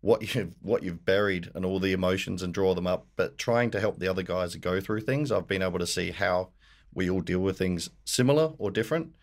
what 0.00 0.22
you've 0.34 0.54
what 0.62 0.82
you've 0.82 1.04
buried 1.04 1.50
and 1.54 1.64
all 1.64 1.80
the 1.80 1.92
emotions 1.92 2.42
and 2.42 2.54
draw 2.54 2.74
them 2.74 2.86
up. 2.86 3.06
But 3.16 3.38
trying 3.38 3.70
to 3.72 3.80
help 3.80 3.98
the 3.98 4.08
other 4.08 4.22
guys 4.22 4.54
go 4.56 4.80
through 4.80 5.02
things, 5.02 5.32
I've 5.32 5.48
been 5.48 5.62
able 5.62 5.78
to 5.78 5.86
see 5.86 6.10
how 6.10 6.50
we 6.94 7.10
all 7.10 7.20
deal 7.20 7.40
with 7.40 7.58
things 7.58 7.90
similar 8.04 8.52
or 8.58 8.70
different. 8.70 9.14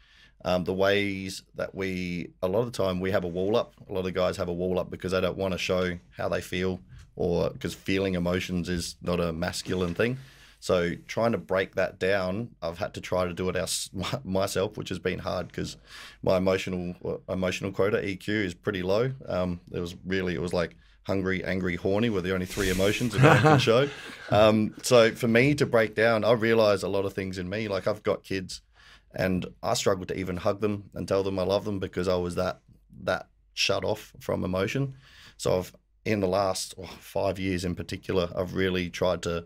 Um, 0.43 0.63
the 0.63 0.73
ways 0.73 1.41
that 1.55 1.73
we 1.73 2.29
a 2.41 2.47
lot 2.47 2.59
of 2.59 2.71
the 2.71 2.83
time 2.83 2.99
we 2.99 3.11
have 3.11 3.23
a 3.23 3.27
wall 3.27 3.55
up. 3.55 3.73
A 3.89 3.93
lot 3.93 4.05
of 4.05 4.13
guys 4.13 4.37
have 4.37 4.49
a 4.49 4.53
wall 4.53 4.79
up 4.79 4.91
because 4.91 5.11
they 5.11 5.21
don't 5.21 5.37
want 5.37 5.53
to 5.53 5.57
show 5.57 5.97
how 6.15 6.29
they 6.29 6.41
feel 6.41 6.79
or 7.15 7.49
because 7.49 7.73
feeling 7.73 8.15
emotions 8.15 8.69
is 8.69 8.95
not 9.01 9.19
a 9.19 9.33
masculine 9.33 9.95
thing. 9.95 10.17
So 10.65 10.95
trying 11.07 11.33
to 11.33 11.37
break 11.37 11.75
that 11.75 11.99
down, 11.99 12.55
I've 12.59 12.79
had 12.79 12.95
to 12.95 12.99
try 12.99 13.25
to 13.25 13.33
do 13.33 13.47
it 13.49 13.89
myself, 14.23 14.77
which 14.77 14.89
has 14.89 14.97
been 14.97 15.19
hard 15.19 15.45
because 15.45 15.77
my 16.23 16.37
emotional 16.37 17.21
emotional 17.29 17.71
quota 17.71 17.97
EQ 17.97 18.29
is 18.29 18.55
pretty 18.55 18.81
low. 18.81 19.13
Um, 19.27 19.59
it 19.71 19.79
was 19.79 19.95
really 20.03 20.33
it 20.33 20.41
was 20.41 20.53
like 20.53 20.75
hungry, 21.03 21.45
angry, 21.45 21.75
horny 21.75 22.09
were 22.09 22.23
the 22.23 22.33
only 22.33 22.47
three 22.47 22.71
emotions 22.71 23.13
a 23.13 23.19
man 23.19 23.41
can 23.43 23.59
show. 23.59 23.87
Um, 24.31 24.73
so 24.81 25.11
for 25.11 25.27
me 25.27 25.53
to 25.53 25.67
break 25.67 25.93
down, 25.93 26.23
I 26.23 26.31
realize 26.31 26.81
a 26.81 26.89
lot 26.89 27.05
of 27.05 27.13
things 27.13 27.37
in 27.37 27.47
me. 27.47 27.67
Like 27.67 27.85
I've 27.85 28.01
got 28.01 28.23
kids, 28.23 28.61
and 29.13 29.45
I 29.61 29.75
struggled 29.75 30.07
to 30.07 30.17
even 30.17 30.37
hug 30.37 30.61
them 30.61 30.89
and 30.95 31.07
tell 31.07 31.21
them 31.21 31.37
I 31.37 31.43
love 31.43 31.65
them 31.65 31.77
because 31.77 32.07
I 32.07 32.15
was 32.15 32.33
that 32.35 32.61
that 33.03 33.27
shut 33.53 33.85
off 33.85 34.13
from 34.19 34.43
emotion. 34.43 34.95
So 35.37 35.59
I've 35.59 35.75
in 36.05 36.21
the 36.21 36.27
last 36.27 36.73
oh, 36.81 36.89
five 36.99 37.37
years 37.37 37.65
in 37.65 37.75
particular, 37.75 38.29
I've 38.35 38.55
really 38.55 38.89
tried 38.89 39.21
to 39.21 39.45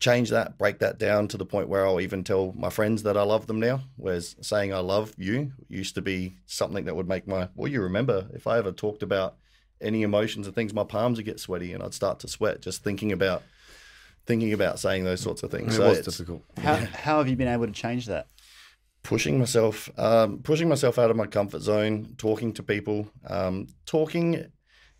change 0.00 0.30
that, 0.30 0.58
break 0.58 0.78
that 0.80 0.98
down 0.98 1.28
to 1.28 1.36
the 1.36 1.44
point 1.44 1.68
where 1.68 1.86
I'll 1.86 2.00
even 2.00 2.24
tell 2.24 2.52
my 2.56 2.70
friends 2.70 3.02
that 3.04 3.16
I 3.16 3.22
love 3.22 3.46
them 3.46 3.60
now. 3.60 3.82
Whereas 3.96 4.34
saying 4.40 4.74
I 4.74 4.78
love 4.78 5.14
you 5.16 5.52
used 5.68 5.94
to 5.94 6.02
be 6.02 6.36
something 6.46 6.86
that 6.86 6.96
would 6.96 7.08
make 7.08 7.28
my 7.28 7.48
well, 7.54 7.70
you 7.70 7.82
remember 7.82 8.28
if 8.34 8.46
I 8.46 8.58
ever 8.58 8.72
talked 8.72 9.02
about 9.02 9.36
any 9.80 10.02
emotions 10.02 10.46
and 10.46 10.54
things, 10.54 10.74
my 10.74 10.84
palms 10.84 11.18
would 11.18 11.26
get 11.26 11.38
sweaty 11.38 11.72
and 11.72 11.82
I'd 11.82 11.94
start 11.94 12.18
to 12.20 12.28
sweat 12.28 12.60
just 12.62 12.82
thinking 12.82 13.12
about 13.12 13.42
thinking 14.26 14.52
about 14.52 14.78
saying 14.78 15.04
those 15.04 15.20
sorts 15.20 15.42
of 15.42 15.50
things. 15.50 15.74
It 15.74 15.76
so 15.76 15.88
was 15.88 15.98
it's 15.98 16.16
difficult. 16.16 16.42
How, 16.58 16.76
how 16.76 17.18
have 17.18 17.28
you 17.28 17.36
been 17.36 17.48
able 17.48 17.66
to 17.66 17.72
change 17.72 18.06
that? 18.06 18.26
pushing 19.02 19.38
myself, 19.38 19.88
um, 19.98 20.40
pushing 20.42 20.68
myself 20.68 20.98
out 20.98 21.10
of 21.10 21.16
my 21.16 21.26
comfort 21.26 21.62
zone, 21.62 22.14
talking 22.18 22.52
to 22.52 22.62
people. 22.62 23.10
Um, 23.26 23.68
talking 23.86 24.46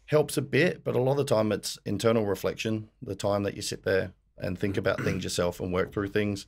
helps 0.06 0.36
a 0.36 0.42
bit, 0.42 0.82
but 0.84 0.96
a 0.96 1.00
lot 1.00 1.12
of 1.12 1.18
the 1.18 1.24
time 1.24 1.52
it's 1.52 1.78
internal 1.84 2.24
reflection. 2.24 2.88
The 3.02 3.14
time 3.14 3.42
that 3.44 3.54
you 3.54 3.62
sit 3.62 3.84
there 3.84 4.14
and 4.40 4.58
think 4.58 4.76
about 4.76 5.00
things 5.02 5.24
yourself 5.28 5.60
and 5.60 5.72
work 5.72 5.92
through 5.92 6.08
things. 6.08 6.46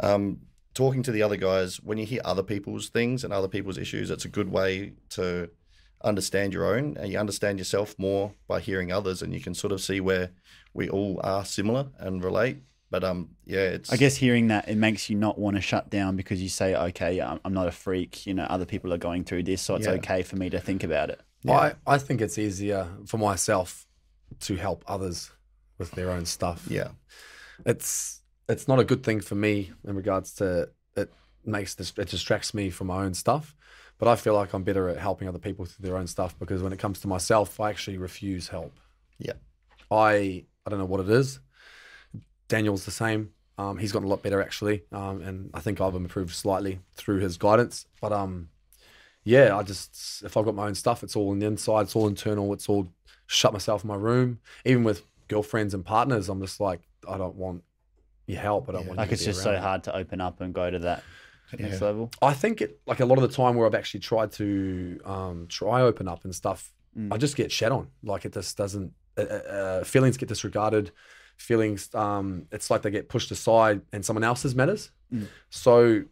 Um, 0.00 0.40
talking 0.74 1.02
to 1.02 1.12
the 1.12 1.22
other 1.22 1.36
guys, 1.36 1.80
when 1.80 1.98
you 1.98 2.06
hear 2.06 2.20
other 2.24 2.42
people's 2.42 2.88
things 2.88 3.24
and 3.24 3.32
other 3.32 3.48
people's 3.48 3.78
issues, 3.78 4.10
it's 4.10 4.24
a 4.24 4.28
good 4.28 4.50
way 4.50 4.92
to 5.10 5.50
understand 6.04 6.52
your 6.52 6.64
own 6.64 6.96
and 6.96 7.10
you 7.10 7.18
understand 7.18 7.58
yourself 7.58 7.96
more 7.98 8.32
by 8.46 8.60
hearing 8.60 8.92
others 8.92 9.20
and 9.20 9.34
you 9.34 9.40
can 9.40 9.52
sort 9.52 9.72
of 9.72 9.80
see 9.80 10.00
where 10.00 10.30
we 10.72 10.88
all 10.88 11.20
are 11.24 11.44
similar 11.44 11.88
and 11.98 12.22
relate 12.22 12.58
but 12.88 13.02
um 13.02 13.30
yeah 13.44 13.58
it's 13.58 13.92
I 13.92 13.96
guess 13.96 14.14
hearing 14.14 14.46
that 14.46 14.68
it 14.68 14.76
makes 14.76 15.10
you 15.10 15.16
not 15.16 15.38
want 15.38 15.56
to 15.56 15.60
shut 15.60 15.90
down 15.90 16.14
because 16.14 16.40
you 16.40 16.48
say, 16.48 16.74
okay, 16.74 17.20
I'm 17.20 17.40
I'm 17.44 17.52
not 17.52 17.66
a 17.66 17.72
freak. 17.72 18.26
You 18.26 18.34
know, 18.34 18.44
other 18.44 18.64
people 18.64 18.94
are 18.94 18.98
going 18.98 19.24
through 19.24 19.42
this, 19.42 19.60
so 19.60 19.74
it's 19.74 19.86
Yeah. 19.86 19.94
okay 19.94 20.22
for 20.22 20.36
me 20.36 20.48
to 20.50 20.60
think 20.60 20.84
about 20.84 21.10
it. 21.10 21.20
I, 21.48 21.74
I 21.86 21.98
think 21.98 22.20
it's 22.20 22.38
easier 22.38 22.88
for 23.06 23.18
myself 23.18 23.84
to 24.40 24.54
help 24.56 24.84
others 24.86 25.30
with 25.78 25.90
their 25.92 26.10
own 26.10 26.26
stuff. 26.26 26.66
yeah 26.68 26.88
It's 27.66 28.20
it's 28.48 28.68
not 28.68 28.78
a 28.78 28.84
good 28.84 29.02
thing 29.02 29.20
for 29.20 29.34
me 29.34 29.72
in 29.86 29.94
regards 29.94 30.32
to 30.34 30.70
it 30.96 31.12
makes 31.44 31.74
this 31.74 31.92
it 31.96 32.08
distracts 32.08 32.54
me 32.54 32.70
from 32.70 32.88
my 32.88 33.04
own 33.04 33.14
stuff. 33.14 33.54
But 33.98 34.08
I 34.08 34.14
feel 34.16 34.34
like 34.34 34.52
I'm 34.54 34.62
better 34.62 34.88
at 34.88 34.98
helping 34.98 35.28
other 35.28 35.40
people 35.40 35.64
through 35.64 35.88
their 35.88 35.96
own 35.96 36.06
stuff 36.06 36.38
because 36.38 36.62
when 36.62 36.72
it 36.72 36.78
comes 36.78 37.00
to 37.00 37.08
myself, 37.08 37.58
I 37.58 37.70
actually 37.70 37.98
refuse 37.98 38.48
help. 38.48 38.72
yeah 39.18 39.34
I 39.90 40.44
I 40.66 40.70
don't 40.70 40.78
know 40.78 40.84
what 40.84 41.00
it 41.00 41.10
is. 41.10 41.40
Daniel's 42.48 42.84
the 42.84 42.90
same. 42.90 43.30
Um, 43.58 43.76
he's 43.76 43.92
gotten 43.92 44.06
a 44.06 44.10
lot 44.10 44.22
better 44.22 44.40
actually, 44.40 44.84
um, 44.92 45.20
and 45.22 45.50
I 45.52 45.60
think 45.60 45.80
I've 45.80 45.94
improved 45.94 46.34
slightly 46.34 46.78
through 46.94 47.18
his 47.18 47.36
guidance. 47.36 47.86
But 48.00 48.12
um, 48.12 48.50
yeah, 49.24 49.56
I 49.56 49.62
just 49.62 50.22
if 50.24 50.36
I've 50.36 50.44
got 50.44 50.54
my 50.54 50.66
own 50.66 50.74
stuff, 50.74 51.02
it's 51.02 51.16
all 51.16 51.30
on 51.30 51.40
the 51.40 51.46
inside. 51.46 51.82
It's 51.82 51.96
all 51.96 52.06
internal. 52.06 52.52
It's 52.52 52.68
all 52.68 52.92
shut 53.26 53.52
myself 53.52 53.84
in 53.84 53.88
my 53.88 53.96
room. 53.96 54.40
Even 54.64 54.84
with 54.84 55.02
girlfriends 55.28 55.74
and 55.74 55.84
partners, 55.84 56.28
I'm 56.28 56.40
just 56.40 56.60
like 56.60 56.80
I 57.08 57.16
don't 57.18 57.36
want 57.36 57.62
your 58.26 58.40
help. 58.40 58.68
I 58.68 58.72
don't 58.72 58.86
want. 58.86 58.98
Like 58.98 59.12
it's 59.12 59.24
just 59.24 59.42
so 59.42 59.56
hard 59.58 59.84
to 59.84 59.96
open 59.96 60.20
up 60.20 60.40
and 60.40 60.52
go 60.52 60.70
to 60.70 60.78
that 60.80 61.02
next 61.58 61.80
level. 61.80 62.10
I 62.20 62.34
think 62.34 62.60
it 62.60 62.80
like 62.86 63.00
a 63.00 63.06
lot 63.06 63.18
of 63.18 63.22
the 63.22 63.34
time 63.34 63.54
where 63.54 63.66
I've 63.66 63.74
actually 63.74 64.00
tried 64.00 64.32
to 64.32 65.00
um, 65.04 65.46
try 65.48 65.82
open 65.82 66.08
up 66.08 66.24
and 66.24 66.34
stuff, 66.34 66.72
Mm. 66.98 67.12
I 67.12 67.16
just 67.16 67.36
get 67.36 67.52
shed 67.52 67.72
on. 67.72 67.88
Like 68.02 68.24
it 68.24 68.32
just 68.32 68.56
doesn't. 68.56 68.92
Uh, 69.16 69.22
uh, 69.22 69.84
feelings 69.84 70.16
get 70.16 70.28
disregarded. 70.28 70.90
Feelings, 71.36 71.94
um, 71.94 72.46
it's 72.50 72.70
like 72.70 72.82
they 72.82 72.90
get 72.90 73.08
pushed 73.08 73.30
aside, 73.30 73.82
and 73.92 74.04
someone 74.04 74.24
else's 74.24 74.54
matters. 74.54 74.90
Mm. 75.12 75.28
So 75.50 76.02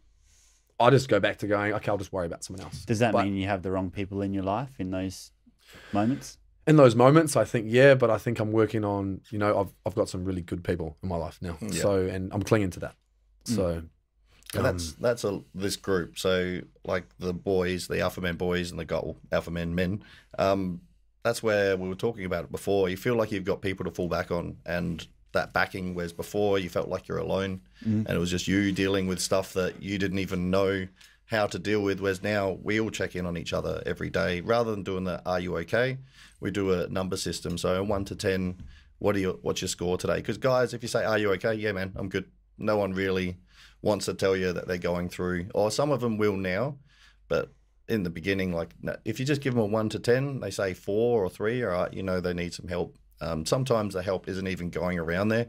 I 0.79 0.91
just 0.91 1.09
go 1.09 1.19
back 1.19 1.39
to 1.39 1.49
going, 1.49 1.73
okay, 1.75 1.91
I'll 1.91 1.99
just 1.99 2.13
worry 2.13 2.27
about 2.27 2.45
someone 2.45 2.65
else. 2.65 2.85
Does 2.85 3.01
that 3.01 3.13
But 3.13 3.25
mean 3.25 3.37
you 3.37 3.49
have 3.49 3.63
the 3.63 3.73
wrong 3.73 3.91
people 3.91 4.23
in 4.23 4.33
your 4.33 4.45
life 4.45 4.71
in 4.79 4.91
those 4.91 5.33
moments? 5.93 6.39
In 6.67 6.77
those 6.77 6.95
moments, 6.95 7.37
I 7.37 7.45
think 7.45 7.67
yeah, 7.69 7.95
but 7.95 8.11
I 8.11 8.19
think 8.19 8.41
I'm 8.41 8.53
working 8.53 8.85
on. 8.85 9.21
You 9.31 9.39
know, 9.39 9.61
I've 9.61 9.73
I've 9.85 9.95
got 9.95 10.09
some 10.09 10.25
really 10.25 10.43
good 10.43 10.65
people 10.65 10.97
in 11.03 11.09
my 11.09 11.17
life 11.17 11.39
now. 11.41 11.57
Yeah. 11.61 11.81
So 11.83 12.07
and 12.07 12.33
I'm 12.33 12.43
clinging 12.43 12.71
to 12.71 12.81
that. 12.81 12.95
So. 13.45 13.83
And 14.55 14.65
that's 14.65 14.91
um, 14.91 14.97
that's 15.01 15.25
a 15.25 15.43
this 15.55 15.77
group. 15.77 16.19
So 16.19 16.61
like 16.85 17.05
the 17.19 17.35
boys, 17.35 17.89
the 17.89 18.01
alpha 18.01 18.21
men 18.21 18.37
boys, 18.37 18.71
and 18.71 18.79
the 18.79 18.85
goal 18.85 19.19
alpha 19.33 19.51
men 19.51 19.75
men. 19.75 20.05
Um, 20.39 20.81
that's 21.25 21.43
where 21.43 21.77
we 21.77 21.89
were 21.89 21.97
talking 21.97 22.25
about 22.25 22.45
it 22.45 22.53
before. 22.53 22.89
You 22.89 22.97
feel 22.97 23.17
like 23.17 23.33
you've 23.33 23.45
got 23.45 23.61
people 23.61 23.85
to 23.85 23.91
fall 23.91 24.09
back 24.09 24.31
on, 24.31 24.57
and 24.65 25.07
that 25.33 25.53
backing. 25.53 25.95
Whereas 25.95 26.13
before 26.13 26.61
you 26.61 26.69
felt 26.69 26.89
like 26.89 27.09
you're 27.09 27.19
alone, 27.19 27.61
and 27.85 28.09
it 28.09 28.19
was 28.19 28.31
just 28.31 28.47
you 28.47 28.71
dealing 28.71 29.09
with 29.09 29.21
stuff 29.21 29.53
that 29.55 29.83
you 29.83 29.99
didn't 29.99 30.21
even 30.21 30.49
know 30.49 30.87
how 31.27 31.47
to 31.47 31.59
deal 31.59 31.83
with. 31.83 32.01
Whereas 32.01 32.23
now 32.23 32.59
we 32.63 32.81
all 32.81 32.91
check 32.91 33.15
in 33.17 33.27
on 33.27 33.37
each 33.37 33.53
other 33.53 33.83
every 33.85 34.11
day, 34.11 34.41
rather 34.41 34.71
than 34.71 34.83
doing 34.83 35.05
the 35.05 35.23
"Are 35.27 35.41
you 35.41 35.57
okay?" 35.59 35.99
We 36.41 36.51
do 36.51 36.73
a 36.73 36.89
number 36.89 37.17
system. 37.17 37.59
So 37.59 37.83
one 37.83 38.05
to 38.07 38.17
ten, 38.17 38.63
what 38.99 39.17
are 39.17 39.21
your 39.21 39.35
what's 39.43 39.61
your 39.61 39.69
score 39.69 39.99
today? 39.99 40.17
Because 40.17 40.39
guys, 40.39 40.75
if 40.75 40.83
you 40.83 40.89
say 40.89 41.05
"Are 41.05 41.19
you 41.19 41.33
okay?" 41.33 41.55
Yeah, 41.55 41.73
man, 41.73 41.93
I'm 41.97 42.09
good. 42.09 42.31
No 42.59 42.77
one 42.77 42.93
really 42.93 43.37
wants 43.83 44.07
to 44.07 44.15
tell 44.15 44.37
you 44.37 44.53
that 44.53 44.67
they're 44.67 44.79
going 44.79 45.09
through, 45.09 45.49
or 45.55 45.71
some 45.71 45.91
of 45.91 46.01
them 46.01 46.17
will 46.17 46.37
now, 46.37 46.79
but 47.29 47.53
in 47.89 48.03
the 48.03 48.11
beginning, 48.11 48.53
like 48.53 48.75
if 49.05 49.21
you 49.21 49.27
just 49.27 49.41
give 49.41 49.55
them 49.55 49.63
a 49.63 49.67
one 49.67 49.89
to 49.91 49.99
ten, 49.99 50.41
they 50.41 50.51
say 50.51 50.75
four 50.75 51.25
or 51.25 51.31
three, 51.31 51.63
all 51.63 51.71
right, 51.71 51.93
you 51.93 52.03
know 52.03 52.21
they 52.21 52.35
need 52.35 52.55
some 52.55 52.69
help. 52.69 52.99
Um, 53.21 53.47
sometimes 53.47 53.95
the 53.95 54.03
help 54.03 54.29
isn't 54.29 54.47
even 54.49 54.71
going 54.71 54.99
around 54.99 55.29
there, 55.29 55.49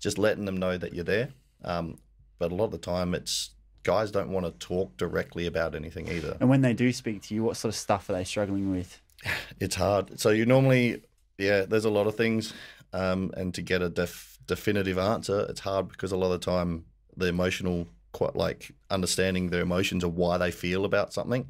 just 0.00 0.18
letting 0.18 0.46
them 0.46 0.56
know 0.56 0.78
that 0.78 0.94
you're 0.94 1.04
there. 1.04 1.30
Um, 1.64 1.98
but 2.38 2.52
a 2.52 2.54
lot 2.54 2.66
of 2.66 2.72
the 2.72 2.78
time, 2.78 3.14
it's 3.14 3.50
guys 3.84 4.10
don't 4.10 4.30
want 4.30 4.46
to 4.46 4.66
talk 4.66 4.96
directly 4.96 5.46
about 5.46 5.74
anything 5.74 6.08
either. 6.08 6.36
And 6.40 6.48
when 6.48 6.62
they 6.62 6.72
do 6.72 6.92
speak 6.92 7.22
to 7.22 7.34
you, 7.34 7.44
what 7.44 7.56
sort 7.56 7.72
of 7.72 7.78
stuff 7.78 8.10
are 8.10 8.14
they 8.14 8.24
struggling 8.24 8.70
with? 8.70 9.00
It's 9.60 9.76
hard. 9.76 10.18
So 10.18 10.30
you 10.30 10.44
normally, 10.44 11.02
yeah, 11.38 11.62
there's 11.62 11.84
a 11.84 11.90
lot 11.90 12.06
of 12.06 12.16
things, 12.16 12.52
um, 12.92 13.30
and 13.36 13.54
to 13.54 13.62
get 13.62 13.82
a 13.82 13.88
def- 13.88 14.38
definitive 14.46 14.98
answer, 14.98 15.46
it's 15.48 15.60
hard 15.60 15.88
because 15.88 16.12
a 16.12 16.16
lot 16.16 16.32
of 16.32 16.40
the 16.40 16.50
time 16.50 16.84
the 17.16 17.26
emotional, 17.26 17.86
quite 18.12 18.36
like 18.36 18.72
understanding 18.90 19.50
their 19.50 19.62
emotions 19.62 20.04
or 20.04 20.10
why 20.10 20.38
they 20.38 20.50
feel 20.50 20.84
about 20.84 21.12
something, 21.12 21.48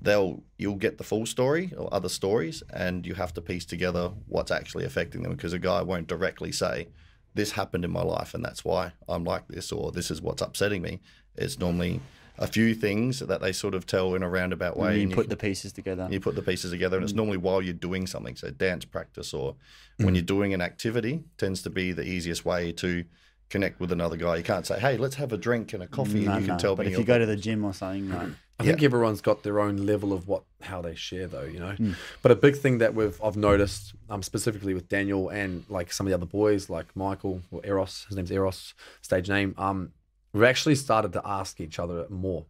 they'll 0.00 0.42
you'll 0.58 0.76
get 0.76 0.98
the 0.98 1.04
full 1.04 1.26
story 1.26 1.72
or 1.76 1.92
other 1.92 2.08
stories, 2.08 2.62
and 2.72 3.06
you 3.06 3.14
have 3.14 3.34
to 3.34 3.40
piece 3.40 3.64
together 3.64 4.12
what's 4.26 4.50
actually 4.50 4.84
affecting 4.84 5.22
them 5.22 5.32
because 5.32 5.52
a 5.52 5.58
guy 5.58 5.82
won't 5.82 6.06
directly 6.06 6.52
say, 6.52 6.88
"This 7.34 7.52
happened 7.52 7.84
in 7.84 7.90
my 7.90 8.02
life, 8.02 8.34
and 8.34 8.44
that's 8.44 8.64
why 8.64 8.92
I'm 9.08 9.24
like 9.24 9.48
this," 9.48 9.72
or 9.72 9.92
"This 9.92 10.10
is 10.10 10.20
what's 10.20 10.42
upsetting 10.42 10.82
me." 10.82 11.00
It's 11.36 11.58
normally 11.58 12.00
a 12.38 12.46
few 12.46 12.74
things 12.74 13.20
that 13.20 13.40
they 13.40 13.52
sort 13.52 13.74
of 13.74 13.86
tell 13.86 14.14
in 14.14 14.22
a 14.22 14.28
roundabout 14.28 14.76
way. 14.76 15.00
And 15.02 15.10
you 15.10 15.14
put 15.16 15.28
the 15.28 15.36
pieces 15.36 15.72
together. 15.72 16.08
you 16.10 16.18
put 16.20 16.34
the 16.34 16.42
pieces 16.42 16.70
together 16.70 16.96
and 16.96 17.04
it's 17.04 17.12
normally 17.12 17.36
while 17.36 17.60
you're 17.62 17.74
doing 17.74 18.06
something 18.06 18.36
so 18.36 18.50
dance 18.50 18.84
practice 18.84 19.32
or 19.34 19.54
Mm. 20.00 20.04
when 20.06 20.14
you're 20.14 20.22
doing 20.24 20.54
an 20.54 20.62
activity 20.62 21.24
tends 21.36 21.60
to 21.62 21.70
be 21.70 21.92
the 21.92 22.02
easiest 22.02 22.46
way 22.46 22.72
to 22.72 23.04
connect 23.50 23.78
with 23.78 23.92
another 23.92 24.16
guy 24.16 24.36
you 24.36 24.42
can't 24.42 24.66
say 24.66 24.80
hey 24.80 24.96
let's 24.96 25.16
have 25.16 25.30
a 25.30 25.36
drink 25.36 25.74
and 25.74 25.82
a 25.82 25.86
coffee 25.86 26.24
No, 26.24 26.32
and 26.32 26.40
you 26.40 26.48
can 26.48 26.58
tell 26.58 26.74
but 26.74 26.86
me 26.86 26.92
if 26.92 26.98
you 26.98 27.04
go 27.04 27.18
to 27.18 27.26
the 27.26 27.36
gym 27.36 27.62
or 27.66 27.74
something, 27.74 28.08
like, 28.08 28.30
I 28.58 28.64
think 28.64 28.82
everyone's 28.82 29.20
got 29.20 29.42
their 29.42 29.60
own 29.60 29.76
level 29.84 30.12
of 30.14 30.26
what 30.28 30.44
how 30.62 30.80
they 30.80 30.94
share 30.94 31.26
though, 31.26 31.42
you 31.42 31.58
know. 31.60 31.72
Hmm. 31.72 31.92
But 32.22 32.30
a 32.32 32.36
big 32.36 32.56
thing 32.56 32.78
that 32.78 32.94
we've 32.94 33.20
I've 33.22 33.36
noticed, 33.36 33.92
um, 34.08 34.22
specifically 34.22 34.72
with 34.72 34.88
Daniel 34.88 35.28
and 35.28 35.64
like 35.68 35.92
some 35.92 36.06
of 36.06 36.10
the 36.12 36.14
other 36.14 36.26
boys, 36.26 36.70
like 36.70 36.94
Michael 36.96 37.42
or 37.50 37.60
Eros, 37.64 38.06
his 38.08 38.16
name's 38.16 38.30
Eros, 38.30 38.72
stage 39.02 39.28
name. 39.28 39.54
Um, 39.58 39.90
we've 40.32 40.44
actually 40.44 40.74
started 40.74 41.12
to 41.14 41.22
ask 41.24 41.60
each 41.60 41.78
other 41.78 42.06
more, 42.08 42.46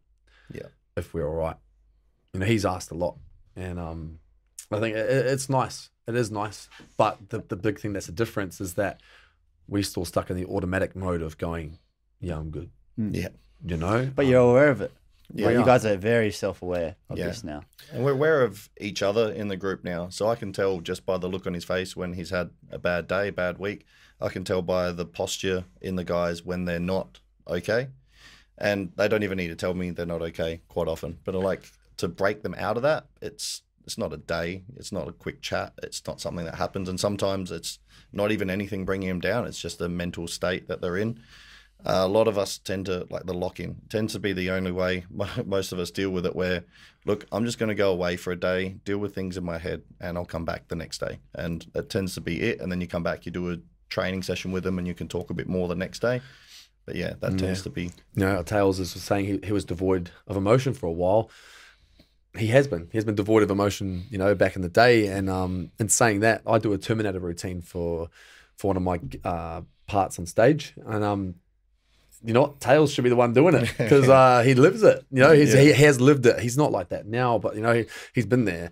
Yeah. 0.52 0.66
if 0.96 1.14
we're 1.14 1.26
all 1.28 1.34
right. 1.34 1.56
You 2.32 2.40
know, 2.40 2.46
he's 2.46 2.64
asked 2.64 2.90
a 2.90 2.94
lot, 2.94 3.16
and 3.56 3.78
um, 3.78 4.18
I 4.70 4.80
think 4.80 4.96
it, 4.96 5.08
it- 5.10 5.26
it's 5.26 5.48
nice. 5.48 5.90
It 6.06 6.16
is 6.16 6.30
nice, 6.30 6.68
but 6.96 7.28
the 7.30 7.38
the 7.46 7.56
big 7.56 7.78
thing 7.78 7.92
that's 7.92 8.08
a 8.08 8.12
difference 8.12 8.60
is 8.60 8.74
that 8.74 9.00
we're 9.68 9.84
still 9.84 10.04
stuck 10.04 10.30
in 10.30 10.36
the 10.36 10.46
automatic 10.46 10.96
mode 10.96 11.22
of 11.22 11.38
going, 11.38 11.78
yeah, 12.20 12.36
I'm 12.36 12.50
good. 12.50 12.70
yeah 12.96 13.28
You 13.64 13.76
know, 13.76 14.10
but 14.14 14.26
you're 14.26 14.40
aware 14.50 14.70
of 14.70 14.80
it. 14.80 14.90
Well, 15.32 15.52
you 15.52 15.64
guys 15.64 15.86
are 15.86 15.96
very 15.96 16.30
self-aware 16.32 16.96
of 17.08 17.16
Yeah. 17.16 17.26
this 17.28 17.42
now. 17.44 17.62
And 17.92 18.04
we're 18.04 18.12
aware 18.12 18.42
of 18.42 18.68
each 18.80 19.00
other 19.02 19.32
in 19.32 19.48
the 19.48 19.56
group 19.56 19.82
now. 19.84 20.08
So 20.10 20.28
I 20.28 20.34
can 20.34 20.52
tell 20.52 20.80
just 20.80 21.06
by 21.06 21.16
the 21.16 21.28
look 21.28 21.46
on 21.46 21.54
his 21.54 21.64
face 21.64 21.96
when 21.96 22.12
he's 22.14 22.28
had 22.30 22.50
a 22.70 22.78
bad 22.78 23.06
day, 23.06 23.30
bad 23.30 23.56
week. 23.58 23.86
I 24.20 24.28
can 24.28 24.44
tell 24.44 24.60
by 24.60 24.90
the 24.92 25.06
posture 25.06 25.64
in 25.80 25.96
the 25.96 26.04
guys 26.04 26.44
when 26.44 26.64
they're 26.66 26.80
not 26.80 27.20
okay. 27.46 27.88
And 28.58 28.92
they 28.96 29.08
don't 29.08 29.22
even 29.22 29.38
need 29.38 29.48
to 29.48 29.56
tell 29.56 29.74
me 29.74 29.90
they're 29.90 30.06
not 30.06 30.22
okay 30.22 30.60
quite 30.68 30.88
often. 30.88 31.18
But 31.24 31.34
I 31.34 31.38
like 31.38 31.70
to 31.98 32.08
break 32.08 32.42
them 32.42 32.54
out 32.56 32.76
of 32.76 32.82
that. 32.82 33.06
It's 33.20 33.62
it's 33.84 33.98
not 33.98 34.12
a 34.12 34.16
day. 34.16 34.62
It's 34.76 34.92
not 34.92 35.08
a 35.08 35.12
quick 35.12 35.40
chat. 35.42 35.72
It's 35.82 36.06
not 36.06 36.20
something 36.20 36.44
that 36.44 36.54
happens. 36.54 36.88
And 36.88 37.00
sometimes 37.00 37.50
it's 37.50 37.78
not 38.12 38.30
even 38.30 38.50
anything 38.50 38.84
bringing 38.84 39.08
them 39.08 39.20
down. 39.20 39.46
It's 39.46 39.60
just 39.60 39.80
a 39.80 39.88
mental 39.88 40.28
state 40.28 40.68
that 40.68 40.80
they're 40.80 40.96
in. 40.96 41.18
Uh, 41.84 42.02
a 42.04 42.08
lot 42.08 42.28
of 42.28 42.38
us 42.38 42.58
tend 42.58 42.86
to 42.86 43.06
like 43.10 43.24
the 43.24 43.34
lock 43.34 43.58
in 43.58 43.76
tends 43.88 44.12
to 44.12 44.20
be 44.20 44.32
the 44.32 44.50
only 44.50 44.70
way 44.70 45.04
most 45.44 45.72
of 45.72 45.80
us 45.80 45.90
deal 45.90 46.10
with 46.10 46.26
it. 46.26 46.36
Where, 46.36 46.64
look, 47.04 47.26
I'm 47.32 47.44
just 47.44 47.58
going 47.58 47.70
to 47.70 47.74
go 47.74 47.90
away 47.90 48.16
for 48.16 48.30
a 48.32 48.38
day, 48.38 48.76
deal 48.84 48.98
with 48.98 49.14
things 49.14 49.36
in 49.36 49.44
my 49.44 49.58
head, 49.58 49.82
and 50.00 50.16
I'll 50.16 50.24
come 50.24 50.44
back 50.44 50.68
the 50.68 50.76
next 50.76 50.98
day. 50.98 51.18
And 51.34 51.66
that 51.72 51.90
tends 51.90 52.14
to 52.14 52.20
be 52.20 52.40
it. 52.40 52.60
And 52.60 52.70
then 52.70 52.80
you 52.80 52.86
come 52.86 53.02
back, 53.02 53.26
you 53.26 53.32
do 53.32 53.50
a 53.50 53.56
training 53.88 54.22
session 54.22 54.52
with 54.52 54.62
them, 54.62 54.78
and 54.78 54.86
you 54.86 54.94
can 54.94 55.08
talk 55.08 55.30
a 55.30 55.34
bit 55.34 55.48
more 55.48 55.66
the 55.66 55.74
next 55.74 55.98
day. 55.98 56.20
But 56.84 56.96
yeah, 56.96 57.14
that 57.20 57.38
tends 57.38 57.62
to 57.62 57.70
be 57.70 57.84
you 57.84 57.90
know, 58.16 58.42
Tails 58.42 58.80
is 58.80 58.90
saying 58.90 59.26
he, 59.26 59.46
he 59.46 59.52
was 59.52 59.64
devoid 59.64 60.10
of 60.26 60.36
emotion 60.36 60.74
for 60.74 60.86
a 60.86 60.92
while. 60.92 61.30
He 62.36 62.48
has 62.48 62.66
been. 62.66 62.88
He 62.90 62.98
has 62.98 63.04
been 63.04 63.14
devoid 63.14 63.42
of 63.42 63.50
emotion, 63.50 64.04
you 64.10 64.18
know, 64.18 64.34
back 64.34 64.56
in 64.56 64.62
the 64.62 64.68
day. 64.68 65.06
And 65.06 65.28
um, 65.28 65.70
in 65.78 65.88
saying 65.88 66.20
that, 66.20 66.42
I 66.46 66.58
do 66.58 66.72
a 66.72 66.78
Terminator 66.78 67.20
routine 67.20 67.62
for 67.62 68.08
for 68.56 68.68
one 68.68 68.76
of 68.76 68.82
my 68.82 69.00
uh, 69.24 69.62
parts 69.86 70.18
on 70.18 70.26
stage, 70.26 70.74
and 70.86 71.04
um, 71.04 71.34
you 72.24 72.32
know, 72.32 72.42
what? 72.42 72.60
Tails 72.60 72.92
should 72.92 73.04
be 73.04 73.10
the 73.10 73.16
one 73.16 73.32
doing 73.32 73.54
it 73.54 73.72
because 73.78 74.08
uh, 74.08 74.42
he 74.42 74.54
lives 74.54 74.82
it. 74.82 75.04
You 75.10 75.20
know, 75.22 75.32
he's, 75.32 75.52
he 75.52 75.72
has 75.72 76.00
lived 76.00 76.26
it. 76.26 76.40
He's 76.40 76.56
not 76.56 76.72
like 76.72 76.88
that 76.90 77.06
now, 77.06 77.38
but 77.38 77.54
you 77.54 77.62
know, 77.62 77.74
he, 77.74 77.86
he's 78.14 78.26
been 78.26 78.44
there. 78.44 78.70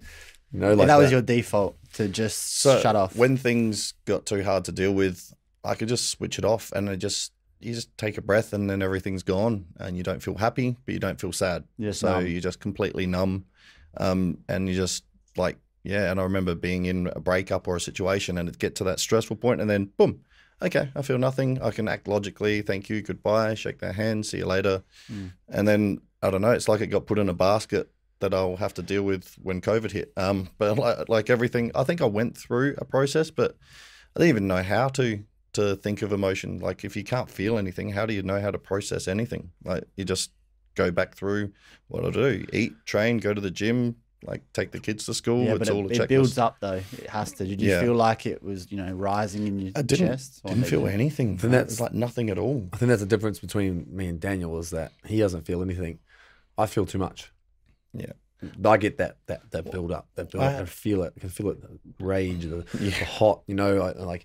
You 0.52 0.60
know, 0.60 0.70
like 0.70 0.80
and 0.80 0.90
that, 0.90 0.96
was 0.96 1.06
that. 1.06 1.12
your 1.12 1.22
default 1.22 1.76
to 1.94 2.08
just 2.08 2.60
So 2.60 2.80
shut 2.80 2.96
off. 2.96 3.14
When 3.14 3.36
things 3.36 3.94
got 4.04 4.26
too 4.26 4.42
hard 4.42 4.64
to 4.64 4.72
deal 4.72 4.92
with, 4.92 5.32
I 5.64 5.74
could 5.74 5.88
just 5.88 6.10
switch 6.10 6.38
it 6.38 6.44
off 6.44 6.72
and 6.72 6.88
I 6.88 6.96
just 6.96 7.32
you 7.60 7.74
just 7.74 7.96
take 7.98 8.18
a 8.18 8.22
breath 8.22 8.52
and 8.52 8.68
then 8.68 8.82
everything's 8.82 9.22
gone 9.22 9.66
and 9.78 9.96
you 9.96 10.02
don't 10.02 10.22
feel 10.22 10.36
happy, 10.36 10.76
but 10.84 10.92
you 10.92 11.00
don't 11.00 11.20
feel 11.20 11.32
sad. 11.32 11.64
You're 11.76 11.92
so 11.92 12.20
numb. 12.20 12.26
you're 12.26 12.40
just 12.40 12.60
completely 12.60 13.06
numb. 13.06 13.44
Um, 13.96 14.38
and 14.48 14.68
you 14.68 14.74
just 14.74 15.04
like 15.36 15.58
yeah, 15.82 16.10
and 16.10 16.20
I 16.20 16.24
remember 16.24 16.54
being 16.54 16.86
in 16.86 17.10
a 17.14 17.20
breakup 17.20 17.66
or 17.66 17.76
a 17.76 17.80
situation 17.80 18.36
and 18.36 18.48
it 18.48 18.58
get 18.58 18.74
to 18.76 18.84
that 18.84 19.00
stressful 19.00 19.36
point 19.36 19.60
and 19.60 19.70
then 19.70 19.86
boom, 19.96 20.20
okay, 20.62 20.90
I 20.94 21.02
feel 21.02 21.18
nothing. 21.18 21.60
I 21.62 21.70
can 21.70 21.88
act 21.88 22.06
logically, 22.06 22.62
thank 22.62 22.88
you, 22.88 23.02
goodbye, 23.02 23.54
shake 23.54 23.78
their 23.78 23.92
hand, 23.92 24.26
see 24.26 24.38
you 24.38 24.46
later. 24.46 24.82
Mm. 25.10 25.32
And 25.48 25.68
then 25.68 26.00
I 26.22 26.30
don't 26.30 26.42
know, 26.42 26.50
it's 26.50 26.68
like 26.68 26.80
it 26.80 26.88
got 26.88 27.06
put 27.06 27.18
in 27.18 27.28
a 27.28 27.34
basket 27.34 27.90
that 28.20 28.34
I'll 28.34 28.56
have 28.56 28.74
to 28.74 28.82
deal 28.82 29.02
with 29.02 29.34
when 29.42 29.60
COVID 29.62 29.90
hit. 29.90 30.12
Um, 30.16 30.50
but 30.58 30.78
like, 30.78 31.08
like 31.08 31.30
everything, 31.30 31.72
I 31.74 31.84
think 31.84 32.00
I 32.00 32.06
went 32.06 32.36
through 32.36 32.74
a 32.78 32.84
process, 32.84 33.30
but 33.30 33.56
I 34.14 34.20
didn't 34.20 34.30
even 34.30 34.46
know 34.46 34.62
how 34.62 34.88
to 34.88 35.24
to 35.54 35.76
think 35.76 36.02
of 36.02 36.12
emotion. 36.12 36.58
Like 36.60 36.84
if 36.84 36.96
you 36.96 37.04
can't 37.04 37.30
feel 37.30 37.58
anything, 37.58 37.90
how 37.90 38.06
do 38.06 38.14
you 38.14 38.22
know 38.22 38.40
how 38.40 38.50
to 38.50 38.58
process 38.58 39.08
anything? 39.08 39.50
Like 39.64 39.84
you 39.96 40.04
just 40.04 40.30
go 40.74 40.90
back 40.90 41.14
through 41.16 41.52
what 41.88 42.04
I 42.04 42.10
do: 42.10 42.46
eat, 42.52 42.72
train, 42.86 43.18
go 43.18 43.34
to 43.34 43.40
the 43.40 43.50
gym, 43.50 43.96
like 44.24 44.42
take 44.52 44.70
the 44.72 44.78
kids 44.80 45.06
to 45.06 45.14
school. 45.14 45.44
yeah, 45.44 45.50
it's 45.56 45.58
but 45.58 45.70
all 45.70 45.90
it, 45.90 45.98
a 45.98 46.02
it 46.04 46.08
builds 46.08 46.38
up 46.38 46.56
though. 46.60 46.80
It 46.98 47.08
has 47.10 47.32
to. 47.32 47.44
Did 47.44 47.60
you 47.60 47.70
Yeah. 47.70 47.80
feel 47.80 47.94
like 47.94 48.26
it 48.26 48.42
was, 48.42 48.70
you 48.70 48.76
know, 48.76 48.92
rising 48.92 49.46
in 49.46 49.58
your 49.58 49.72
I 49.76 49.82
didn't 49.82 50.08
chest? 50.08 50.40
or 50.44 50.48
didn't 50.50 50.64
did 50.64 50.70
feel 50.70 50.80
you? 50.82 50.86
anything. 50.88 51.36
Then 51.36 51.50
that's- 51.50 51.80
like 51.80 51.92
nothing 51.94 52.30
at 52.30 52.38
all. 52.38 52.68
I 52.72 52.76
think 52.76 52.88
that's 52.90 53.00
the 53.02 53.06
difference 53.08 53.38
between 53.40 53.86
me 53.90 54.06
and 54.06 54.20
Daniel 54.20 54.58
is 54.58 54.70
that 54.70 54.92
he 55.06 55.18
doesn't 55.18 55.46
feel 55.46 55.62
anything. 55.62 55.98
I 56.58 56.66
feel 56.66 56.86
too 56.86 56.98
much. 56.98 57.32
Yeah. 57.92 58.12
I 58.64 58.76
get 58.78 58.96
that 58.98 59.18
that 59.26 59.50
that 59.50 59.70
build 59.70 59.92
up, 59.92 60.08
that 60.14 60.30
build 60.30 60.42
up. 60.44 60.54
I- 60.54 60.60
I 60.62 60.64
feel 60.64 61.02
it. 61.02 61.12
I 61.16 61.20
can 61.20 61.28
feel 61.28 61.50
it, 61.50 61.60
the 61.60 61.78
rage, 62.04 62.44
the, 62.44 62.64
the 62.78 62.90
hot. 62.90 63.42
You 63.46 63.54
know, 63.54 63.80
I, 63.82 63.92
like 63.92 64.24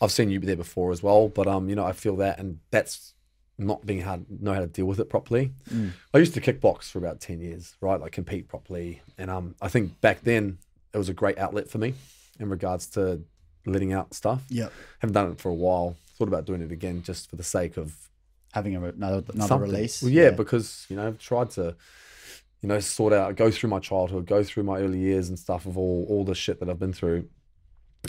I've 0.00 0.12
seen 0.12 0.30
you 0.30 0.38
there 0.40 0.56
before 0.56 0.92
as 0.92 1.02
well, 1.02 1.28
but 1.28 1.46
um, 1.46 1.68
you 1.68 1.74
know, 1.74 1.84
I 1.84 1.92
feel 1.92 2.16
that, 2.16 2.38
and 2.38 2.58
that's 2.70 3.14
not 3.58 3.86
being 3.86 4.02
hard 4.02 4.26
know 4.42 4.52
how 4.52 4.60
to 4.60 4.66
deal 4.66 4.84
with 4.84 5.00
it 5.00 5.08
properly. 5.08 5.52
Mm. 5.72 5.92
I 6.12 6.18
used 6.18 6.34
to 6.34 6.40
kickbox 6.40 6.90
for 6.90 6.98
about 6.98 7.20
ten 7.20 7.40
years, 7.40 7.74
right? 7.80 8.00
Like 8.00 8.12
compete 8.12 8.48
properly, 8.48 9.00
and 9.16 9.30
um, 9.30 9.54
I 9.62 9.68
think 9.68 10.00
back 10.00 10.22
then 10.22 10.58
it 10.92 10.98
was 10.98 11.08
a 11.08 11.14
great 11.14 11.38
outlet 11.38 11.68
for 11.70 11.78
me 11.78 11.94
in 12.38 12.50
regards 12.50 12.86
to 12.88 13.22
letting 13.64 13.92
out 13.92 14.12
stuff. 14.14 14.42
Yeah, 14.48 14.68
Haven't 14.98 15.14
done 15.14 15.32
it 15.32 15.40
for 15.40 15.48
a 15.48 15.54
while. 15.54 15.96
Thought 16.18 16.28
about 16.28 16.44
doing 16.46 16.62
it 16.62 16.72
again 16.72 17.02
just 17.02 17.28
for 17.30 17.36
the 17.36 17.42
sake 17.42 17.76
of 17.76 17.94
Having 18.52 18.76
a, 18.76 18.84
another, 18.84 19.22
another 19.34 19.48
something. 19.48 19.70
release. 19.70 20.02
Well, 20.02 20.10
yeah, 20.12 20.30
because 20.30 20.86
you 20.88 20.96
know, 20.96 21.08
I've 21.08 21.18
tried 21.18 21.50
to, 21.50 21.74
you 22.62 22.68
know, 22.70 22.80
sort 22.80 23.12
out, 23.12 23.36
go 23.36 23.50
through 23.50 23.68
my 23.68 23.80
childhood, 23.80 24.24
go 24.24 24.42
through 24.42 24.62
my 24.62 24.78
early 24.78 24.98
years 24.98 25.28
and 25.28 25.38
stuff 25.38 25.66
of 25.66 25.76
all 25.76 26.06
all 26.08 26.24
the 26.24 26.34
shit 26.34 26.60
that 26.60 26.70
I've 26.70 26.78
been 26.78 26.94
through, 26.94 27.28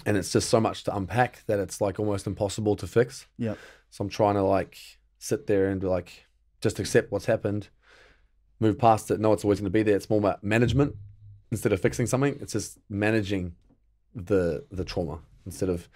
and 0.06 0.18
it's 0.18 0.32
just 0.32 0.50
so 0.50 0.60
much 0.60 0.84
to 0.86 0.96
unpack 0.96 1.44
that 1.48 1.60
it's 1.60 1.82
like 1.82 2.00
almost 2.00 2.28
impossible 2.28 2.76
to 2.78 2.88
fix. 2.88 3.28
Yep. 3.38 3.58
So 3.90 4.04
I'm 4.04 4.10
trying 4.10 4.36
to 4.36 4.44
like 4.44 4.78
sit 5.20 5.48
there 5.48 5.70
and 5.70 5.80
be 5.82 5.88
like, 5.88 6.26
just 6.62 6.80
accept 6.80 7.12
what's 7.12 7.26
happened, 7.26 7.70
move 8.60 8.78
past 8.78 9.12
it. 9.12 9.20
No, 9.20 9.34
it's 9.34 9.44
always 9.44 9.60
going 9.60 9.72
to 9.72 9.72
be 9.72 9.84
there. 9.84 9.96
It's 9.96 10.10
more 10.10 10.20
about 10.20 10.44
management 10.44 10.96
instead 11.52 11.74
of 11.74 11.82
fixing 11.82 12.06
something. 12.06 12.38
It's 12.42 12.54
just 12.54 12.78
managing 12.90 13.56
the 14.16 14.66
the 14.72 14.84
trauma 14.84 15.20
instead 15.46 15.70
of 15.70 15.88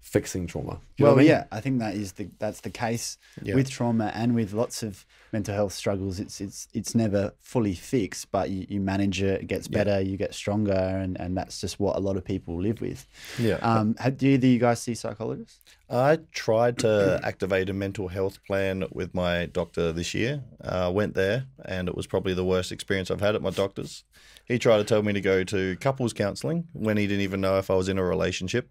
fixing 0.00 0.46
trauma. 0.46 0.80
You 0.96 1.04
well, 1.04 1.14
I 1.14 1.18
mean? 1.18 1.26
yeah, 1.28 1.44
I 1.52 1.60
think 1.60 1.78
that 1.78 1.94
is 1.94 2.12
the 2.12 2.28
that's 2.38 2.60
the 2.62 2.70
case 2.70 3.18
Yeah. 3.42 3.54
with 3.54 3.70
trauma 3.70 4.10
and 4.14 4.34
with 4.34 4.52
lots 4.52 4.82
of 4.82 5.04
mental 5.32 5.54
health 5.54 5.72
struggles. 5.72 6.18
It's 6.18 6.40
it's 6.40 6.68
it's 6.72 6.94
never 6.94 7.32
fully 7.40 7.74
fixed, 7.74 8.30
but 8.30 8.50
you, 8.50 8.66
you 8.68 8.80
manage 8.80 9.22
it, 9.22 9.42
it 9.42 9.46
gets 9.46 9.68
Yeah. 9.70 9.78
better, 9.84 10.00
you 10.00 10.16
get 10.16 10.34
stronger, 10.34 10.72
and, 10.72 11.20
and 11.20 11.36
that's 11.36 11.60
just 11.60 11.78
what 11.78 11.96
a 11.96 12.00
lot 12.00 12.16
of 12.16 12.24
people 12.24 12.60
live 12.60 12.80
with. 12.80 13.06
Yeah. 13.38 13.56
Um, 13.56 13.94
how, 13.98 14.10
do 14.10 14.26
either 14.26 14.46
you 14.46 14.58
guys 14.58 14.80
see 14.82 14.94
psychologists? 14.94 15.60
I 15.88 16.18
tried 16.32 16.78
to 16.78 17.20
activate 17.24 17.68
a 17.68 17.72
mental 17.72 18.08
health 18.08 18.42
plan 18.44 18.84
with 18.90 19.14
my 19.14 19.46
doctor 19.46 19.92
this 19.92 20.14
year. 20.14 20.42
I 20.62 20.86
uh, 20.86 20.90
went 20.90 21.14
there, 21.14 21.44
and 21.64 21.88
it 21.88 21.96
was 21.96 22.06
probably 22.06 22.34
the 22.34 22.44
worst 22.44 22.72
experience 22.72 23.10
I've 23.10 23.20
had 23.20 23.34
at 23.34 23.42
my 23.42 23.50
doctor's. 23.50 24.04
He 24.46 24.58
tried 24.58 24.78
to 24.78 24.84
tell 24.84 25.02
me 25.02 25.12
to 25.12 25.20
go 25.20 25.44
to 25.44 25.76
couples 25.76 26.12
counselling 26.12 26.66
when 26.72 26.96
he 26.96 27.06
didn't 27.06 27.22
even 27.22 27.40
know 27.40 27.58
if 27.58 27.70
I 27.70 27.74
was 27.74 27.88
in 27.88 27.98
a 27.98 28.04
relationship. 28.04 28.68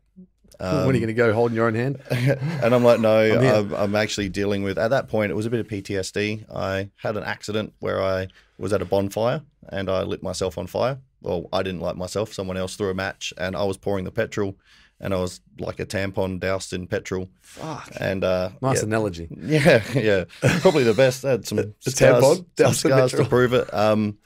When 0.57 0.69
are 0.71 0.83
Um, 0.85 0.93
you 0.95 0.99
going 1.01 1.07
to 1.07 1.13
go 1.13 1.33
holding 1.33 1.55
your 1.55 1.67
own 1.67 1.75
hand? 1.75 1.99
and 2.09 2.73
I'm 2.73 2.83
like, 2.83 2.99
no, 2.99 3.17
I'm. 3.17 3.43
I'm, 3.45 3.73
I'm 3.73 3.95
actually 3.95 4.29
dealing 4.29 4.63
with. 4.63 4.77
At 4.77 4.89
that 4.89 5.07
point, 5.07 5.31
it 5.31 5.35
was 5.35 5.45
a 5.45 5.49
bit 5.49 5.59
of 5.59 5.67
PTSD. 5.67 6.45
I 6.53 6.89
had 6.97 7.17
an 7.17 7.23
accident 7.23 7.73
where 7.79 8.01
I 8.01 8.27
was 8.57 8.73
at 8.73 8.81
a 8.81 8.85
bonfire 8.85 9.41
and 9.69 9.89
I 9.89 10.03
lit 10.03 10.23
myself 10.23 10.57
on 10.57 10.67
fire. 10.67 10.99
Well, 11.21 11.47
I 11.51 11.63
didn't 11.63 11.81
light 11.81 11.95
myself. 11.97 12.33
Someone 12.33 12.57
else 12.57 12.75
threw 12.75 12.89
a 12.89 12.93
match, 12.93 13.33
and 13.37 13.55
I 13.55 13.63
was 13.63 13.77
pouring 13.77 14.05
the 14.05 14.11
petrol, 14.11 14.55
and 15.01 15.13
I 15.13 15.17
was 15.17 15.41
like 15.59 15.79
a 15.81 15.85
tampon 15.85 16.39
doused 16.39 16.71
in 16.73 16.87
petrol. 16.87 17.29
Fuck. 17.41 17.91
And 17.99 18.23
uh, 18.23 18.51
Nice 18.61 18.77
yeah, 18.77 18.83
analogy. 18.85 19.27
yeah, 19.41 19.83
yeah, 19.93 20.23
probably 20.61 20.83
the 20.85 20.93
best. 20.93 21.25
I 21.25 21.31
had 21.31 21.45
some 21.45 21.57
The 21.83 21.91
scars, 21.91 22.23
tampon 22.23 22.35
some 22.35 22.45
doused 22.55 22.85
in 22.85 22.91
scars 22.91 23.11
to 23.11 23.25
prove 23.25 23.53
it. 23.53 23.73
Um, 23.73 24.17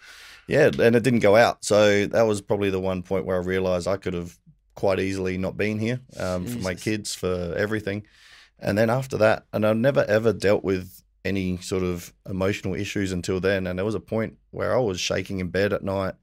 yeah, 0.47 0.65
and 0.67 0.95
it 0.95 1.03
didn't 1.03 1.21
go 1.21 1.36
out. 1.36 1.63
So 1.65 2.05
that 2.07 2.23
was 2.23 2.41
probably 2.41 2.69
the 2.69 2.79
one 2.79 3.01
point 3.01 3.25
where 3.25 3.38
I 3.38 3.43
realised 3.43 3.88
I 3.88 3.97
could 3.97 4.13
have 4.13 4.38
quite 4.75 4.99
easily 4.99 5.38
not 5.38 5.57
been 5.57 5.79
here 5.79 5.99
um, 6.17 6.45
for 6.45 6.59
my 6.59 6.73
kids, 6.75 7.15
for 7.15 7.53
everything. 7.57 8.05
And 8.59 8.77
then 8.77 8.89
after 8.89 9.17
that, 9.17 9.45
and 9.51 9.65
I've 9.65 9.77
never 9.77 10.03
ever 10.05 10.33
dealt 10.33 10.63
with 10.63 11.03
any 11.25 11.57
sort 11.57 11.83
of 11.83 12.13
emotional 12.29 12.73
issues 12.75 13.12
until 13.12 13.39
then. 13.39 13.67
And 13.67 13.77
there 13.77 13.86
was 13.86 13.95
a 13.95 13.99
point 13.99 14.38
where 14.51 14.75
I 14.75 14.79
was 14.79 14.99
shaking 14.99 15.39
in 15.39 15.49
bed 15.49 15.73
at 15.73 15.83
night, 15.83 16.15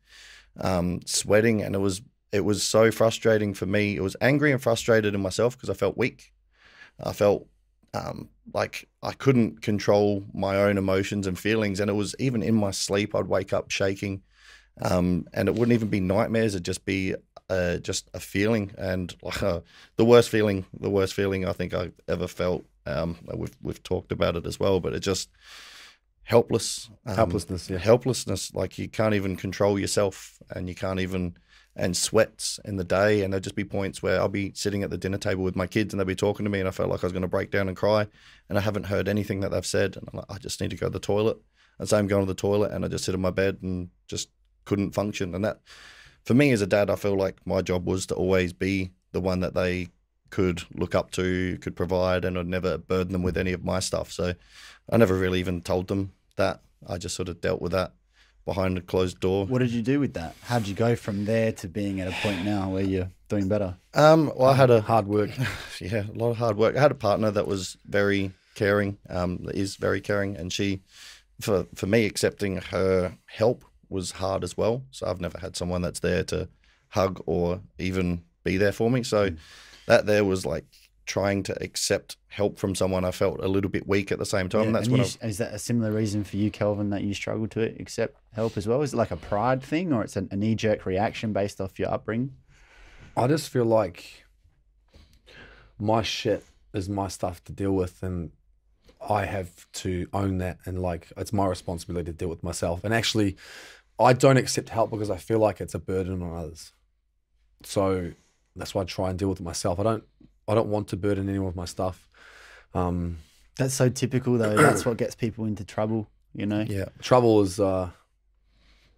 um, 0.58 1.00
sweating, 1.06 1.62
and 1.62 1.74
it 1.74 1.78
was 1.78 2.02
it 2.32 2.44
was 2.44 2.62
so 2.62 2.90
frustrating 2.90 3.54
for 3.54 3.66
me. 3.66 3.96
It 3.96 4.02
was 4.02 4.16
angry 4.20 4.52
and 4.52 4.62
frustrated 4.62 5.14
in 5.14 5.20
myself 5.20 5.56
because 5.56 5.70
I 5.70 5.74
felt 5.74 5.98
weak. 5.98 6.32
I 7.02 7.12
felt 7.12 7.46
um, 7.94 8.28
like 8.54 8.88
I 9.02 9.12
couldn't 9.12 9.62
control 9.62 10.24
my 10.32 10.56
own 10.56 10.78
emotions 10.78 11.26
and 11.26 11.38
feelings, 11.38 11.80
and 11.80 11.90
it 11.90 11.94
was 11.94 12.14
even 12.18 12.42
in 12.42 12.54
my 12.54 12.70
sleep. 12.70 13.14
I'd 13.14 13.26
wake 13.26 13.52
up 13.52 13.70
shaking, 13.70 14.22
um, 14.80 15.26
and 15.32 15.48
it 15.48 15.54
wouldn't 15.54 15.72
even 15.74 15.88
be 15.88 16.00
nightmares. 16.00 16.54
It'd 16.54 16.64
just 16.64 16.84
be 16.84 17.14
uh, 17.50 17.78
just 17.78 18.08
a 18.14 18.20
feeling, 18.20 18.72
and 18.78 19.14
uh, 19.42 19.60
the 19.96 20.04
worst 20.04 20.30
feeling, 20.30 20.64
the 20.78 20.90
worst 20.90 21.14
feeling 21.14 21.46
I 21.46 21.52
think 21.52 21.74
I've 21.74 21.92
ever 22.08 22.26
felt. 22.28 22.64
Um, 22.86 23.18
we've 23.34 23.56
we've 23.62 23.82
talked 23.82 24.12
about 24.12 24.36
it 24.36 24.46
as 24.46 24.58
well, 24.58 24.80
but 24.80 24.94
it 24.94 25.00
just 25.00 25.28
helpless, 26.22 26.88
um, 27.06 27.16
Helplessness, 27.16 27.68
yeah. 27.68 27.78
helplessness. 27.78 28.54
Like 28.54 28.78
you 28.78 28.88
can't 28.88 29.14
even 29.14 29.36
control 29.36 29.78
yourself, 29.78 30.38
and 30.50 30.68
you 30.68 30.74
can't 30.74 31.00
even 31.00 31.34
and 31.76 31.96
sweats 31.96 32.58
in 32.64 32.76
the 32.76 32.84
day. 32.84 33.22
And 33.22 33.32
there'd 33.32 33.44
just 33.44 33.56
be 33.56 33.64
points 33.64 34.02
where 34.02 34.20
I'll 34.20 34.28
be 34.28 34.52
sitting 34.54 34.82
at 34.82 34.90
the 34.90 34.98
dinner 34.98 35.18
table 35.18 35.44
with 35.44 35.56
my 35.56 35.66
kids, 35.66 35.92
and 35.92 36.00
they'll 36.00 36.06
be 36.06 36.14
talking 36.14 36.44
to 36.44 36.50
me, 36.50 36.60
and 36.60 36.68
I 36.68 36.72
felt 36.72 36.90
like 36.90 37.02
I 37.02 37.06
was 37.06 37.12
going 37.12 37.22
to 37.22 37.28
break 37.28 37.50
down 37.50 37.68
and 37.68 37.76
cry, 37.76 38.06
and 38.48 38.58
I 38.58 38.60
haven't 38.60 38.86
heard 38.86 39.08
anything 39.08 39.40
that 39.40 39.50
they've 39.50 39.66
said, 39.66 39.96
and 39.96 40.08
I'm 40.12 40.18
like, 40.18 40.30
I 40.30 40.38
just 40.38 40.60
need 40.60 40.70
to 40.70 40.76
go 40.76 40.86
to 40.86 40.92
the 40.92 41.00
toilet. 41.00 41.38
And 41.78 41.88
so 41.88 41.96
I'm 41.96 42.06
going 42.06 42.26
to 42.26 42.32
the 42.32 42.34
toilet, 42.34 42.72
and 42.72 42.84
I 42.84 42.88
just 42.88 43.04
sit 43.04 43.14
in 43.14 43.20
my 43.20 43.30
bed 43.30 43.58
and 43.62 43.88
just 44.06 44.28
couldn't 44.64 44.94
function. 44.94 45.34
And 45.34 45.44
that, 45.44 45.60
for 46.24 46.34
me 46.34 46.50
as 46.52 46.62
a 46.62 46.66
dad, 46.66 46.90
I 46.90 46.96
feel 46.96 47.16
like 47.16 47.36
my 47.46 47.62
job 47.62 47.86
was 47.86 48.06
to 48.06 48.14
always 48.14 48.52
be 48.52 48.90
the 49.12 49.20
one 49.20 49.40
that 49.40 49.54
they 49.54 49.88
could 50.30 50.62
look 50.74 50.94
up 50.94 51.10
to, 51.12 51.58
could 51.60 51.76
provide, 51.76 52.24
and 52.24 52.38
I'd 52.38 52.46
never 52.46 52.78
burden 52.78 53.12
them 53.12 53.22
with 53.22 53.36
any 53.36 53.52
of 53.52 53.64
my 53.64 53.80
stuff. 53.80 54.12
So 54.12 54.34
I 54.90 54.96
never 54.96 55.14
really 55.14 55.40
even 55.40 55.60
told 55.60 55.88
them 55.88 56.12
that. 56.36 56.62
I 56.88 56.96
just 56.96 57.14
sort 57.14 57.28
of 57.28 57.40
dealt 57.40 57.60
with 57.60 57.72
that 57.72 57.92
behind 58.46 58.78
a 58.78 58.80
closed 58.80 59.20
door. 59.20 59.46
What 59.46 59.58
did 59.58 59.70
you 59.70 59.82
do 59.82 60.00
with 60.00 60.14
that? 60.14 60.34
How 60.42 60.58
did 60.58 60.68
you 60.68 60.74
go 60.74 60.96
from 60.96 61.26
there 61.26 61.52
to 61.52 61.68
being 61.68 62.00
at 62.00 62.08
a 62.08 62.12
point 62.22 62.44
now 62.44 62.70
where 62.70 62.82
you're 62.82 63.10
doing 63.28 63.48
better? 63.48 63.76
Um, 63.92 64.32
well, 64.34 64.48
I 64.48 64.54
had 64.54 64.70
a 64.70 64.80
Hard 64.80 65.06
work. 65.06 65.30
yeah, 65.80 66.04
a 66.08 66.18
lot 66.18 66.30
of 66.30 66.38
hard 66.38 66.56
work. 66.56 66.76
I 66.76 66.80
had 66.80 66.90
a 66.90 66.96
partner 66.96 67.30
that 67.30 67.46
was 67.46 67.76
very 67.86 68.32
caring, 68.54 68.98
um, 69.08 69.44
that 69.44 69.56
is 69.56 69.76
very 69.76 70.00
caring, 70.00 70.36
and 70.36 70.52
she, 70.52 70.80
for 71.40 71.66
for 71.74 71.86
me, 71.86 72.06
accepting 72.06 72.56
her 72.56 73.16
help 73.26 73.64
was 73.90 74.12
hard 74.12 74.44
as 74.44 74.56
well. 74.56 74.84
So 74.90 75.06
I've 75.06 75.20
never 75.20 75.38
had 75.38 75.56
someone 75.56 75.82
that's 75.82 76.00
there 76.00 76.24
to 76.24 76.48
hug 76.88 77.22
or 77.26 77.60
even 77.78 78.22
be 78.44 78.56
there 78.56 78.72
for 78.72 78.90
me. 78.90 79.02
So 79.02 79.30
hmm. 79.30 79.36
that 79.86 80.06
there 80.06 80.24
was 80.24 80.46
like 80.46 80.64
trying 81.10 81.42
to 81.42 81.62
accept 81.62 82.16
help 82.28 82.56
from 82.56 82.74
someone. 82.74 83.04
I 83.04 83.10
felt 83.10 83.40
a 83.40 83.48
little 83.48 83.70
bit 83.70 83.88
weak 83.88 84.12
at 84.12 84.18
the 84.20 84.26
same 84.26 84.48
time. 84.48 84.66
Yeah, 84.66 84.72
that's 84.72 84.86
and 84.86 84.92
when 84.92 85.02
you, 85.04 85.28
is 85.28 85.38
that 85.38 85.52
a 85.52 85.58
similar 85.58 85.90
reason 85.90 86.22
for 86.22 86.36
you, 86.36 86.52
Kelvin, 86.52 86.90
that 86.90 87.02
you 87.02 87.14
struggle 87.14 87.48
to 87.48 87.62
accept 87.80 88.16
help 88.32 88.56
as 88.56 88.68
well? 88.68 88.80
Is 88.82 88.92
it 88.92 88.96
like 88.96 89.10
a 89.10 89.16
pride 89.16 89.60
thing, 89.60 89.92
or 89.92 90.04
it's 90.04 90.16
a, 90.16 90.28
a 90.30 90.36
knee 90.36 90.54
jerk 90.54 90.86
reaction 90.86 91.32
based 91.32 91.60
off 91.60 91.80
your 91.80 91.92
upbringing? 91.92 92.36
I 93.16 93.26
just 93.26 93.48
feel 93.48 93.64
like 93.64 94.24
my 95.80 96.02
shit 96.02 96.44
is 96.72 96.88
my 96.88 97.08
stuff 97.08 97.42
to 97.44 97.52
deal 97.52 97.72
with, 97.72 98.04
and 98.04 98.30
I 99.06 99.24
have 99.24 99.66
to 99.72 100.08
own 100.12 100.38
that. 100.38 100.58
And 100.64 100.80
like, 100.80 101.08
it's 101.16 101.32
my 101.32 101.46
responsibility 101.46 102.12
to 102.12 102.16
deal 102.16 102.28
with 102.28 102.44
myself. 102.44 102.84
And 102.84 102.94
actually, 102.94 103.36
I 104.00 104.12
don't 104.12 104.36
accept 104.36 104.68
help 104.70 104.90
because 104.90 105.10
I 105.10 105.16
feel 105.16 105.38
like 105.38 105.60
it's 105.60 105.74
a 105.74 105.78
burden 105.78 106.22
on 106.22 106.36
others. 106.36 106.72
So 107.64 108.12
that's 108.56 108.74
why 108.74 108.82
I 108.82 108.84
try 108.84 109.10
and 109.10 109.18
deal 109.18 109.28
with 109.28 109.40
it 109.40 109.44
myself. 109.44 109.78
I 109.78 109.82
don't, 109.82 110.04
I 110.48 110.54
don't 110.54 110.68
want 110.68 110.88
to 110.88 110.96
burden 110.96 111.28
anyone 111.28 111.46
with 111.46 111.56
my 111.56 111.64
stuff. 111.66 112.08
Um, 112.74 113.18
That's 113.56 113.74
so 113.74 113.88
typical, 113.88 114.38
though. 114.38 114.56
That's 114.62 114.86
what 114.86 114.96
gets 114.96 115.14
people 115.14 115.44
into 115.44 115.64
trouble. 115.64 116.08
You 116.32 116.46
know. 116.46 116.64
yeah, 116.68 116.86
trouble 117.02 117.40
is, 117.42 117.58
uh, 117.58 117.90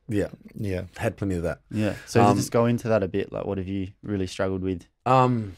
yeah, 0.06 0.28
yeah. 0.54 0.82
had 0.98 1.16
plenty 1.16 1.34
of 1.36 1.42
that. 1.44 1.60
Yeah. 1.70 1.94
So 2.06 2.22
Um, 2.22 2.36
just 2.36 2.52
go 2.52 2.66
into 2.66 2.88
that 2.88 3.02
a 3.02 3.08
bit, 3.08 3.32
like, 3.32 3.46
what 3.46 3.56
have 3.56 3.68
you 3.68 3.88
really 4.02 4.26
struggled 4.26 4.62
with? 4.62 4.84
Um, 5.06 5.56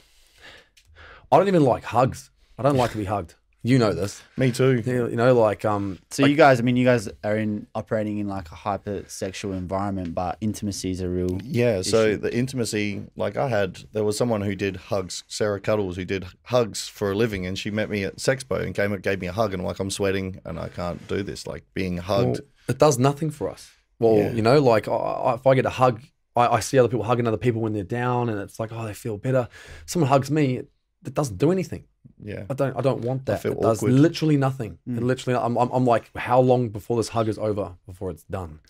I 1.33 1.39
don't 1.39 1.49
even 1.49 1.65
like 1.65 1.83
hugs. 1.83 2.31
I 2.57 2.63
don't 2.63 2.77
like 2.77 2.93
to 2.93 2.97
be 2.97 3.07
hugged. 3.07 3.35
You 3.67 3.79
know 3.79 3.95
this. 3.95 4.23
Me 4.37 4.53
too. 4.53 4.83
You 4.85 5.09
you 5.09 5.17
know, 5.17 5.33
like 5.35 5.65
um, 5.65 5.99
So 6.11 6.27
you 6.27 6.37
guys, 6.37 6.61
I 6.61 6.63
mean, 6.63 6.77
you 6.77 6.85
guys 6.85 7.09
are 7.25 7.37
in 7.39 7.67
operating 7.75 8.19
in 8.19 8.29
like 8.29 8.53
a 8.53 8.55
hypersexual 8.55 9.57
environment, 9.57 10.15
but 10.15 10.37
intimacy 10.43 10.91
is 10.91 11.01
a 11.01 11.09
real. 11.09 11.39
Yeah, 11.43 11.81
so 11.81 12.17
the 12.17 12.33
intimacy, 12.37 13.05
like 13.17 13.39
I 13.39 13.49
had, 13.49 13.79
there 13.95 14.05
was 14.05 14.19
someone 14.19 14.43
who 14.43 14.55
did 14.55 14.77
hugs, 14.77 15.25
Sarah 15.29 15.61
Cuddles, 15.61 15.97
who 15.97 16.05
did 16.05 16.27
hugs 16.43 16.89
for 16.89 17.13
a 17.13 17.15
living, 17.15 17.47
and 17.47 17.59
she 17.59 17.71
met 17.71 17.89
me 17.89 18.05
at 18.05 18.17
Sexpo 18.17 18.61
and 18.63 18.75
came 18.75 18.95
gave 19.01 19.21
me 19.21 19.29
a 19.29 19.33
hug, 19.33 19.55
and 19.55 19.65
like 19.65 19.81
I'm 19.81 19.91
sweating 19.91 20.41
and 20.45 20.59
I 20.59 20.69
can't 20.69 21.07
do 21.09 21.23
this, 21.23 21.47
like 21.47 21.65
being 21.73 21.97
hugged. 21.97 22.41
well, 22.41 22.49
it 22.69 22.79
does 22.79 22.99
nothing 22.99 23.31
for 23.31 23.49
us. 23.49 23.71
Well, 23.99 24.19
Yeah. 24.19 24.33
you 24.33 24.43
know, 24.43 24.61
like 24.61 24.89
I, 24.89 24.93
I, 24.93 25.35
if 25.37 25.47
I 25.47 25.55
get 25.55 25.65
a 25.65 25.71
hug, 25.71 26.03
I, 26.37 26.49
I 26.49 26.61
see 26.61 26.79
other 26.79 26.89
people 26.89 27.05
hugging 27.05 27.27
other 27.27 27.39
people 27.39 27.63
when 27.63 27.73
they're 27.73 27.83
down, 27.83 28.29
and 28.29 28.39
it's 28.41 28.61
like, 28.61 28.73
oh, 28.73 28.85
they 28.85 28.93
feel 28.93 29.17
better. 29.17 29.49
Someone 29.87 30.11
hugs 30.11 30.31
me, 30.31 30.59
it, 30.59 30.69
it 31.05 31.15
doesn't 31.15 31.37
do 31.39 31.51
anything. 31.53 31.85
yeah, 32.23 32.45
I 32.49 32.55
don't, 32.55 32.77
I 32.77 32.81
don't 32.81 33.01
want 33.03 33.27
that. 33.27 33.43
feel 33.43 33.53
it 33.53 33.61
does 33.61 33.83
literally 33.83 34.37
nothing. 34.37 34.79
It 34.87 35.03
literally, 35.03 35.39
I'm, 35.39 35.57
I'm, 35.57 35.71
I'm 35.71 35.85
like, 35.87 36.11
how 36.17 36.41
long 36.41 36.69
before 36.71 36.97
this 36.97 37.09
hug 37.11 37.29
is 37.29 37.39
over 37.39 37.75
before 37.87 38.11
it's 38.11 38.25
done? 38.25 38.61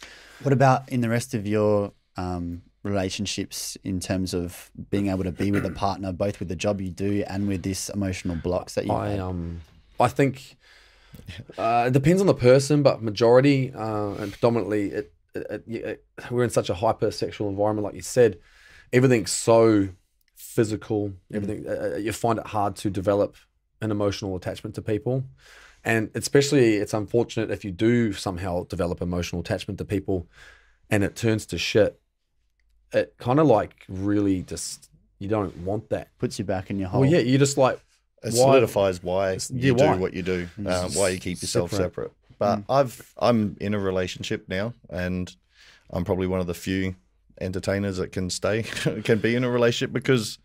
What 0.42 0.52
about 0.52 0.88
in 0.88 1.00
the 1.00 1.08
rest 1.08 1.34
of 1.34 1.46
your 1.46 1.92
um, 2.16 2.62
relationships 2.82 3.76
in 3.84 4.00
terms 4.00 4.34
of 4.34 4.70
being 4.90 5.08
able 5.08 5.24
to 5.24 5.32
be 5.32 5.50
with 5.50 5.64
a 5.66 5.70
partner, 5.86 6.12
both 6.12 6.38
with 6.38 6.48
the 6.48 6.56
job 6.56 6.80
you 6.80 6.90
do 6.90 7.24
and 7.28 7.48
with 7.48 7.62
this 7.62 7.88
emotional 7.88 8.36
blocks 8.36 8.74
that 8.74 8.86
you 8.86 8.92
I 8.92 9.10
have? 9.10 9.20
um 9.20 9.60
I 10.00 10.08
think 10.08 10.56
uh, 11.58 11.84
it 11.86 11.92
depends 11.92 12.20
on 12.20 12.26
the 12.26 12.34
person, 12.34 12.82
but 12.82 13.02
majority 13.02 13.72
uh, 13.72 14.14
and 14.14 14.32
predominantly 14.32 14.90
it, 14.90 15.12
it, 15.34 15.46
it, 15.50 15.62
it- 15.68 16.04
we're 16.30 16.44
in 16.44 16.50
such 16.50 16.70
a 16.70 16.74
hypersexual 16.74 17.48
environment, 17.48 17.84
like 17.84 17.94
you 17.94 18.02
said. 18.02 18.38
Everything's 18.92 19.32
so 19.32 19.88
physical. 20.54 21.12
Everything 21.32 21.66
uh, 21.68 21.96
you 21.96 22.12
find 22.12 22.38
it 22.38 22.46
hard 22.48 22.76
to 22.76 22.90
develop 22.90 23.36
an 23.80 23.90
emotional 23.90 24.36
attachment 24.36 24.74
to 24.76 24.82
people, 24.82 25.24
and 25.84 26.10
especially 26.14 26.76
it's 26.76 26.94
unfortunate 26.94 27.50
if 27.50 27.64
you 27.64 27.70
do 27.70 28.12
somehow 28.12 28.64
develop 28.64 29.02
emotional 29.02 29.40
attachment 29.40 29.78
to 29.78 29.84
people, 29.84 30.26
and 30.90 31.02
it 31.04 31.16
turns 31.16 31.46
to 31.46 31.58
shit. 31.58 32.00
It 32.92 33.14
kind 33.18 33.40
of 33.40 33.46
like 33.46 33.84
really 33.88 34.42
just 34.42 34.88
you 35.18 35.28
don't 35.28 35.56
want 35.58 35.90
that. 35.90 36.08
Puts 36.18 36.38
you 36.38 36.44
back 36.44 36.70
in 36.70 36.78
your 36.78 36.88
hole. 36.88 37.00
Well, 37.00 37.10
yeah, 37.10 37.18
you're 37.18 37.38
just 37.38 37.58
like 37.58 37.80
it 38.22 38.32
why- 38.32 38.32
solidifies 38.32 39.02
why 39.02 39.32
yeah, 39.32 39.38
you 39.50 39.74
do 39.74 39.90
what 39.96 40.14
you 40.14 40.22
do, 40.22 40.48
uh, 40.64 40.88
why 40.90 41.08
you 41.10 41.18
keep 41.18 41.42
yourself 41.42 41.70
Separate. 41.70 41.84
separate. 41.84 42.12
But 42.38 42.62
I've 42.68 43.14
I'm 43.18 43.56
in 43.60 43.74
a 43.74 43.78
relationship 43.78 44.48
now, 44.48 44.74
and 44.90 45.34
I'm 45.90 46.04
probably 46.04 46.26
one 46.26 46.40
of 46.40 46.46
the 46.46 46.54
few 46.54 46.94
entertainers 47.40 47.96
that 47.96 48.12
can 48.12 48.30
stay 48.30 48.62
can 49.04 49.18
be 49.18 49.34
in 49.34 49.44
a 49.44 49.50
relationship 49.50 49.92
because 49.92 50.38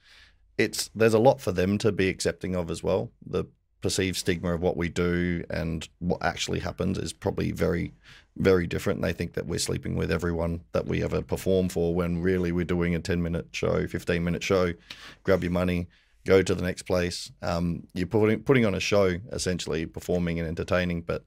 it's 0.60 0.90
there's 0.94 1.14
a 1.14 1.20
lot 1.20 1.42
for 1.42 1.52
them 1.52 1.78
to 1.80 1.92
be 1.92 2.10
accepting 2.10 2.56
of 2.56 2.70
as 2.70 2.84
well. 2.84 3.12
The 3.26 3.46
perceived 3.82 4.18
stigma 4.18 4.54
of 4.54 4.62
what 4.62 4.76
we 4.76 4.90
do 4.90 5.44
and 5.50 5.88
what 6.00 6.22
actually 6.22 6.60
happens 6.60 6.98
is 6.98 7.14
probably 7.14 7.52
very 7.52 7.94
very 8.36 8.68
different. 8.68 9.02
They 9.02 9.14
think 9.14 9.34
that 9.34 9.48
we're 9.48 9.60
sleeping 9.60 9.96
with 9.96 10.12
everyone 10.12 10.62
that 10.74 10.86
we 10.86 11.04
ever 11.04 11.22
perform 11.22 11.70
for 11.70 11.96
when 11.96 12.22
really 12.22 12.52
we're 12.52 12.66
doing 12.66 12.94
a 12.94 13.00
10 13.00 13.22
minute 13.22 13.48
show, 13.52 13.88
15 13.88 14.24
minute 14.24 14.44
show, 14.44 14.74
grab 15.24 15.44
your 15.44 15.52
money, 15.52 15.88
go 16.26 16.42
to 16.42 16.56
the 16.56 16.62
next 16.62 16.84
place. 16.84 17.32
Um, 17.42 17.88
you're 17.94 18.08
putting, 18.08 18.44
putting 18.44 18.66
on 18.66 18.76
a 18.76 18.80
show, 18.80 19.18
essentially 19.32 19.86
performing 19.86 20.40
and 20.40 20.48
entertaining. 20.48 21.02
But 21.02 21.26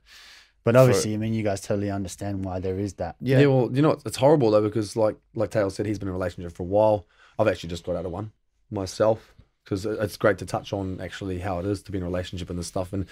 But 0.64 0.74
obviously, 0.74 1.12
I 1.12 1.18
mean, 1.18 1.34
you 1.34 1.42
guys 1.42 1.60
totally 1.60 1.90
understand 1.90 2.46
why 2.46 2.60
there 2.60 2.78
is 2.78 2.94
that. 2.94 3.16
Yeah. 3.20 3.40
Yeah. 3.40 3.46
well, 3.46 3.70
you 3.72 3.82
know, 3.82 3.98
it's 4.06 4.16
horrible 4.16 4.50
though 4.50 4.62
because, 4.62 4.96
like, 4.96 5.16
like 5.34 5.50
Taylor 5.50 5.70
said, 5.70 5.84
he's 5.84 5.98
been 5.98 6.08
in 6.08 6.14
a 6.14 6.16
relationship 6.16 6.52
for 6.52 6.62
a 6.62 6.66
while. 6.66 7.06
I've 7.38 7.48
actually 7.48 7.70
just 7.70 7.84
got 7.84 7.96
out 7.96 8.06
of 8.06 8.12
one 8.12 8.32
myself 8.72 9.34
because 9.64 9.86
it's 9.86 10.16
great 10.16 10.38
to 10.38 10.46
touch 10.46 10.72
on 10.72 11.00
actually 11.00 11.38
how 11.38 11.58
it 11.60 11.66
is 11.66 11.82
to 11.84 11.92
be 11.92 11.98
in 11.98 12.02
a 12.02 12.06
relationship 12.06 12.50
and 12.50 12.58
this 12.58 12.66
stuff. 12.66 12.92
And 12.92 13.06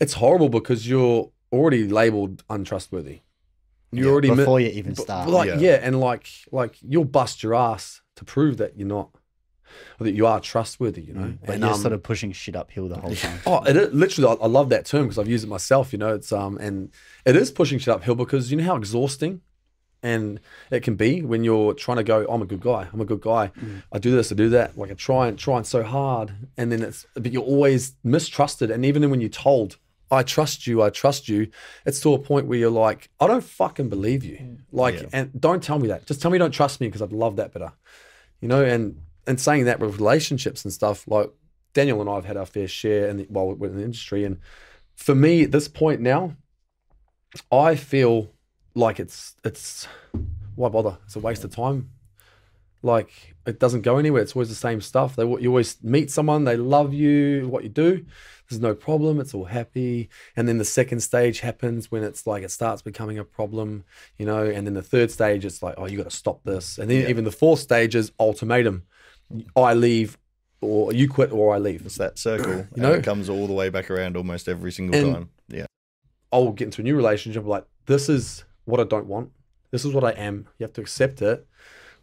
it's 0.00 0.14
horrible 0.14 0.48
because 0.48 0.88
you're 0.88 1.30
already 1.52 1.86
labeled 1.86 2.42
untrustworthy. 2.48 3.20
You 3.90 4.04
Yeah, 4.06 4.10
already 4.10 4.30
mi- 4.30 4.36
Before 4.36 4.58
you 4.58 4.68
even 4.68 4.94
start. 4.96 5.28
like 5.28 5.48
Yeah. 5.48 5.58
yeah. 5.58 5.80
and 5.82 6.00
like 6.00 6.26
like 6.50 6.76
you'll 6.80 7.04
bust 7.04 7.42
your 7.42 7.54
ass 7.54 8.00
to 8.16 8.24
prove 8.24 8.56
that 8.56 8.78
you're 8.78 8.88
not, 8.88 9.10
or 10.00 10.04
that 10.04 10.14
you 10.14 10.26
are 10.26 10.40
trustworthy. 10.40 11.02
You 11.02 11.12
know, 11.12 11.34
But 11.44 11.56
and 11.56 11.64
you're 11.64 11.74
um, 11.74 11.80
sort 11.80 11.92
of 11.92 12.02
pushing 12.02 12.32
shit 12.32 12.56
uphill 12.56 12.88
the 12.88 12.98
whole 12.98 13.14
time. 13.14 13.38
Oh, 13.46 13.62
it 13.64 13.76
is, 13.76 13.92
literally, 13.92 14.28
I, 14.40 14.44
I 14.44 14.46
love 14.46 14.70
that 14.70 14.86
term 14.86 15.02
because 15.04 15.18
I've 15.18 15.28
used 15.28 15.44
it 15.44 15.48
myself. 15.48 15.92
You 15.92 15.98
know, 15.98 16.14
it's 16.14 16.32
um, 16.32 16.56
and 16.56 16.90
it 17.26 17.36
is 17.36 17.50
pushing 17.50 17.78
shit 17.78 17.92
uphill 17.94 18.14
because 18.14 18.50
you 18.50 18.56
know 18.56 18.64
how 18.64 18.76
exhausting, 18.76 19.42
and 20.02 20.40
it 20.70 20.82
can 20.82 20.96
be 20.96 21.22
when 21.22 21.44
you're 21.44 21.74
trying 21.74 21.98
to 21.98 22.04
go. 22.04 22.26
I'm 22.28 22.42
a 22.42 22.46
good 22.46 22.60
guy. 22.60 22.88
I'm 22.92 23.00
a 23.00 23.04
good 23.04 23.20
guy. 23.20 23.52
I 23.92 23.98
do 23.98 24.10
this. 24.10 24.32
I 24.32 24.34
do 24.34 24.48
that. 24.50 24.76
Like 24.76 24.90
I 24.90 24.94
try 24.94 25.28
and 25.28 25.38
trying 25.38 25.64
so 25.64 25.82
hard, 25.82 26.32
and 26.56 26.72
then 26.72 26.82
it's 26.82 27.06
but 27.14 27.32
you're 27.32 27.42
always 27.42 27.94
mistrusted. 28.02 28.70
And 28.70 28.84
even 28.84 29.08
when 29.10 29.20
you're 29.20 29.30
told, 29.30 29.76
"I 30.10 30.22
trust 30.22 30.66
you. 30.66 30.82
I 30.82 30.90
trust 30.90 31.28
you," 31.28 31.48
it's 31.86 32.00
to 32.00 32.14
a 32.14 32.18
point 32.18 32.46
where 32.46 32.58
you're 32.58 32.70
like, 32.70 33.10
"I 33.20 33.26
don't 33.26 33.44
fucking 33.44 33.88
believe 33.88 34.24
you." 34.24 34.36
Mm. 34.38 34.58
Like, 34.72 34.94
Yeah. 35.00 35.08
and 35.12 35.40
don't 35.40 35.62
tell 35.62 35.78
me 35.78 35.88
that. 35.88 36.06
Just 36.06 36.20
tell 36.20 36.30
me 36.30 36.36
you 36.36 36.40
don't 36.40 36.50
trust 36.50 36.80
me 36.80 36.88
because 36.88 37.02
I'd 37.02 37.12
love 37.12 37.36
that 37.36 37.52
better. 37.52 37.72
You 38.40 38.48
know, 38.48 38.64
and 38.64 39.00
and 39.26 39.40
saying 39.40 39.66
that 39.66 39.78
with 39.78 39.98
relationships 39.98 40.64
and 40.64 40.72
stuff 40.72 41.06
like 41.06 41.30
Daniel 41.74 42.00
and 42.00 42.10
I 42.10 42.16
have 42.16 42.24
had 42.24 42.36
our 42.36 42.44
fair 42.44 42.66
share 42.66 43.08
in 43.08 43.18
the, 43.18 43.24
while 43.30 43.52
we're 43.54 43.68
in 43.68 43.76
the 43.76 43.84
industry. 43.84 44.24
And 44.24 44.38
for 44.96 45.14
me, 45.14 45.44
at 45.44 45.52
this 45.52 45.68
point 45.68 46.00
now, 46.00 46.36
I 47.50 47.76
feel 47.76 48.30
like 48.74 49.00
it's 49.00 49.36
it's 49.44 49.86
why 50.54 50.68
bother? 50.68 50.98
It's 51.04 51.16
a 51.16 51.20
waste 51.20 51.44
of 51.44 51.54
time. 51.54 51.90
Like 52.82 53.34
it 53.46 53.60
doesn't 53.60 53.82
go 53.82 53.98
anywhere. 53.98 54.22
It's 54.22 54.34
always 54.34 54.48
the 54.48 54.54
same 54.54 54.80
stuff. 54.80 55.14
They 55.16 55.22
you 55.24 55.48
always 55.48 55.82
meet 55.82 56.10
someone, 56.10 56.44
they 56.44 56.56
love 56.56 56.92
you, 56.92 57.48
what 57.48 57.62
you 57.62 57.68
do. 57.68 58.04
There's 58.48 58.60
no 58.60 58.74
problem. 58.74 59.18
It's 59.20 59.32
all 59.34 59.44
happy. 59.46 60.10
And 60.36 60.46
then 60.46 60.58
the 60.58 60.64
second 60.64 61.00
stage 61.00 61.40
happens 61.40 61.90
when 61.90 62.02
it's 62.02 62.26
like 62.26 62.42
it 62.42 62.50
starts 62.50 62.82
becoming 62.82 63.18
a 63.18 63.24
problem, 63.24 63.84
you 64.18 64.26
know. 64.26 64.44
And 64.44 64.66
then 64.66 64.74
the 64.74 64.82
third 64.82 65.10
stage, 65.10 65.44
it's 65.46 65.62
like, 65.62 65.76
oh, 65.78 65.86
you 65.86 65.96
got 65.96 66.10
to 66.10 66.16
stop 66.16 66.42
this. 66.44 66.76
And 66.76 66.90
then 66.90 67.08
even 67.08 67.24
the 67.24 67.30
fourth 67.32 67.60
stage 67.60 67.94
is 67.94 68.12
ultimatum. 68.20 68.82
I 69.56 69.72
leave, 69.72 70.18
or 70.60 70.92
you 70.92 71.08
quit, 71.08 71.32
or 71.32 71.54
I 71.54 71.58
leave. 71.58 71.86
it's 71.86 71.96
that 71.96 72.18
circle. 72.18 72.52
You 72.52 72.66
and 72.74 72.82
know? 72.82 72.92
it 72.92 73.04
comes 73.04 73.30
all 73.30 73.46
the 73.46 73.54
way 73.54 73.70
back 73.70 73.90
around 73.90 74.16
almost 74.18 74.48
every 74.48 74.72
single 74.72 75.00
And- 75.00 75.14
time. 75.14 75.30
Yeah. 75.48 75.66
I'll 76.30 76.52
get 76.52 76.66
into 76.66 76.82
a 76.82 76.84
new 76.84 76.96
relationship. 76.96 77.46
Like, 77.46 77.64
this 77.86 78.08
is 78.10 78.44
what 78.64 78.80
I 78.80 78.84
don't 78.84 79.06
want. 79.06 79.30
This 79.70 79.84
is 79.84 79.92
what 79.92 80.04
I 80.04 80.10
am. 80.12 80.46
You 80.58 80.64
have 80.64 80.72
to 80.74 80.80
accept 80.80 81.22
it 81.22 81.46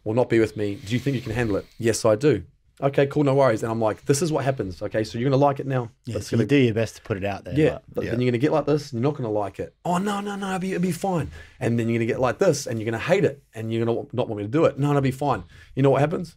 or 0.04 0.14
not 0.14 0.28
be 0.28 0.38
with 0.40 0.56
me. 0.56 0.74
Do 0.76 0.92
you 0.92 0.98
think 0.98 1.14
you 1.16 1.22
can 1.22 1.32
handle 1.32 1.56
it? 1.56 1.66
Yes, 1.78 2.04
I 2.04 2.16
do. 2.16 2.42
Okay, 2.82 3.06
cool, 3.06 3.24
no 3.24 3.34
worries. 3.34 3.62
And 3.62 3.70
I'm 3.70 3.80
like, 3.80 4.06
this 4.06 4.22
is 4.22 4.32
what 4.32 4.42
happens. 4.44 4.80
Okay, 4.80 5.04
so 5.04 5.18
you're 5.18 5.28
gonna 5.30 5.42
like 5.42 5.60
it 5.60 5.66
now. 5.66 5.90
Yeah, 6.06 6.16
It's 6.16 6.28
so 6.28 6.36
gonna, 6.36 6.44
you 6.44 6.48
do 6.48 6.56
your 6.56 6.72
best 6.74 6.96
to 6.96 7.02
put 7.02 7.18
it 7.18 7.24
out 7.24 7.44
there. 7.44 7.52
yeah, 7.54 7.72
but- 7.72 7.82
but 7.96 8.04
Yeah. 8.04 8.10
then 8.12 8.20
you're 8.22 8.30
gonna 8.30 8.38
get 8.38 8.52
like 8.52 8.64
this, 8.64 8.90
and 8.90 9.00
you're 9.02 9.10
not 9.10 9.16
gonna 9.18 9.30
like 9.30 9.60
it. 9.60 9.74
Oh 9.84 9.98
no, 9.98 10.20
no, 10.20 10.34
no, 10.34 10.46
it'll 10.48 10.58
be, 10.60 10.72
it'll 10.72 10.80
be 10.82 10.90
fine. 10.92 11.30
And 11.60 11.78
then 11.78 11.88
you're 11.90 11.98
gonna 11.98 12.06
get 12.06 12.20
like 12.20 12.38
this, 12.38 12.66
and 12.66 12.78
you're 12.78 12.86
gonna 12.86 12.98
hate 12.98 13.24
it, 13.24 13.42
and 13.54 13.70
you're 13.70 13.84
gonna 13.84 14.06
not 14.14 14.28
want 14.28 14.38
me 14.38 14.44
to 14.44 14.48
do 14.48 14.64
it. 14.64 14.78
No, 14.78 14.88
it'll 14.90 15.02
be 15.02 15.10
fine. 15.10 15.44
You 15.74 15.82
know 15.82 15.90
what 15.90 16.00
happens? 16.00 16.36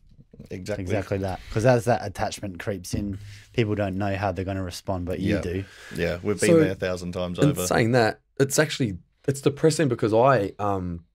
Exactly. 0.51 0.83
Exactly 0.83 1.17
that. 1.19 1.39
Because 1.47 1.65
as 1.65 1.85
that 1.85 2.05
attachment 2.05 2.59
creeps 2.59 2.93
in, 2.93 3.19
people 3.53 3.75
don't 3.75 3.97
know 3.97 4.13
how 4.17 4.33
they're 4.33 4.43
going 4.43 4.57
to 4.57 4.63
respond, 4.63 5.05
but 5.05 5.19
you 5.19 5.35
Yeah. 5.35 5.41
do. 5.41 5.63
Yeah. 5.95 6.17
We've 6.23 6.37
been 6.39 6.49
So- 6.49 6.59
there 6.59 6.71
a 6.71 6.75
thousand 6.75 7.13
times 7.13 7.39
over. 7.39 7.65
saying 7.65 7.91
that, 7.93 8.19
it's 8.39 8.59
actually 8.59 8.97
it's 9.27 9.41
depressing 9.41 9.87
because 9.87 10.13
I 10.13 10.53
um 10.59 11.05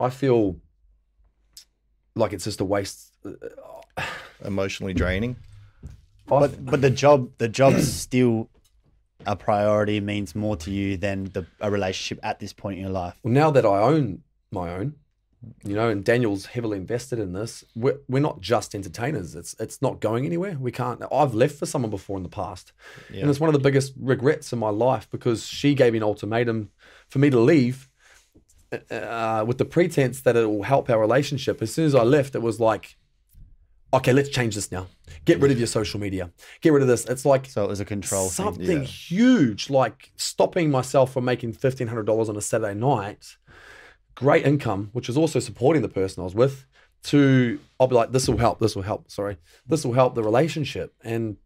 I 0.00 0.10
feel 0.10 0.56
like 2.14 2.32
it's 2.32 2.44
just 2.44 2.60
a 2.60 2.64
waste. 2.64 3.12
Emotionally 4.44 4.94
draining. 4.94 5.36
I, 6.30 6.40
But 6.40 6.64
but 6.64 6.80
the 6.82 6.90
job 6.90 7.30
the 7.38 7.48
job's 7.48 7.92
still 8.06 8.48
a 9.26 9.34
priority 9.34 10.00
means 10.00 10.34
more 10.34 10.56
to 10.56 10.70
you 10.70 10.96
than 10.96 11.24
the 11.24 11.46
a 11.60 11.70
relationship 11.70 12.24
at 12.24 12.38
this 12.38 12.52
point 12.52 12.76
in 12.78 12.82
your 12.84 12.92
life. 12.92 13.18
Well, 13.22 13.32
now 13.34 13.50
that 13.50 13.66
I 13.66 13.78
own 13.80 14.22
my 14.52 14.70
own, 14.74 14.94
you 15.64 15.74
know, 15.74 15.88
and 15.88 16.04
Daniel's 16.04 16.46
heavily 16.46 16.78
invested 16.78 17.18
in 17.18 17.32
this, 17.32 17.64
we're, 17.74 17.98
we're 18.08 18.20
not 18.22 18.40
just 18.40 18.74
entertainers. 18.76 19.34
It's 19.34 19.54
it's 19.58 19.82
not 19.82 20.00
going 20.00 20.24
anywhere. 20.24 20.56
We 20.60 20.70
can't. 20.70 21.02
I've 21.10 21.34
left 21.34 21.56
for 21.58 21.66
someone 21.66 21.90
before 21.90 22.16
in 22.16 22.22
the 22.22 22.28
past, 22.28 22.72
Yeah. 23.12 23.22
and 23.22 23.30
it's 23.30 23.40
one 23.40 23.48
of 23.48 23.54
the 23.54 23.58
biggest 23.68 23.92
regrets 23.98 24.52
in 24.52 24.58
my 24.60 24.70
life 24.70 25.08
because 25.10 25.46
she 25.46 25.74
gave 25.74 25.92
me 25.92 25.98
an 25.98 26.04
ultimatum 26.04 26.70
for 27.08 27.18
me 27.18 27.30
to 27.30 27.40
leave, 27.40 27.88
uh, 28.90 29.44
with 29.46 29.58
the 29.58 29.64
pretense 29.64 30.20
that 30.22 30.36
it 30.36 30.46
will 30.46 30.62
help 30.62 30.90
our 30.90 31.00
relationship. 31.00 31.62
As 31.62 31.72
soon 31.72 31.86
as 31.86 31.94
I 31.94 32.02
left, 32.02 32.34
it 32.34 32.42
was 32.42 32.60
like, 32.60 32.96
okay, 33.92 34.12
let's 34.12 34.28
change 34.28 34.54
this 34.54 34.70
now. 34.70 34.86
Get 35.24 35.40
rid 35.40 35.50
of 35.50 35.58
your 35.58 35.66
social 35.66 35.98
media. 35.98 36.30
Get 36.60 36.72
rid 36.72 36.82
of 36.82 36.88
this. 36.88 37.06
It's 37.06 37.24
like 37.24 37.46
So 37.46 37.64
it 37.64 37.68
was 37.68 37.80
a 37.80 37.84
control 37.84 38.28
thing. 38.28 38.44
something 38.44 38.80
Yeah. 38.80 38.84
huge, 38.84 39.70
like 39.70 40.12
stopping 40.16 40.70
myself 40.70 41.12
from 41.12 41.24
making 41.24 41.54
fifteen 41.54 41.88
hundred 41.88 42.06
dollars 42.06 42.28
on 42.28 42.36
a 42.36 42.42
Saturday 42.42 42.74
night, 42.74 43.36
great 44.14 44.44
income, 44.44 44.90
which 44.92 45.08
is 45.08 45.16
also 45.16 45.38
supporting 45.40 45.82
the 45.82 45.88
person 45.88 46.20
I 46.20 46.24
was 46.24 46.34
with. 46.34 46.66
To 47.04 47.58
I'll 47.78 47.86
be 47.86 47.94
like, 47.94 48.12
this 48.12 48.28
will 48.28 48.38
help. 48.38 48.58
This 48.58 48.74
will 48.76 48.82
help. 48.82 49.10
Sorry, 49.10 49.38
this 49.66 49.84
will 49.84 49.94
help 49.94 50.14
the 50.14 50.22
relationship, 50.22 50.92
and 51.02 51.36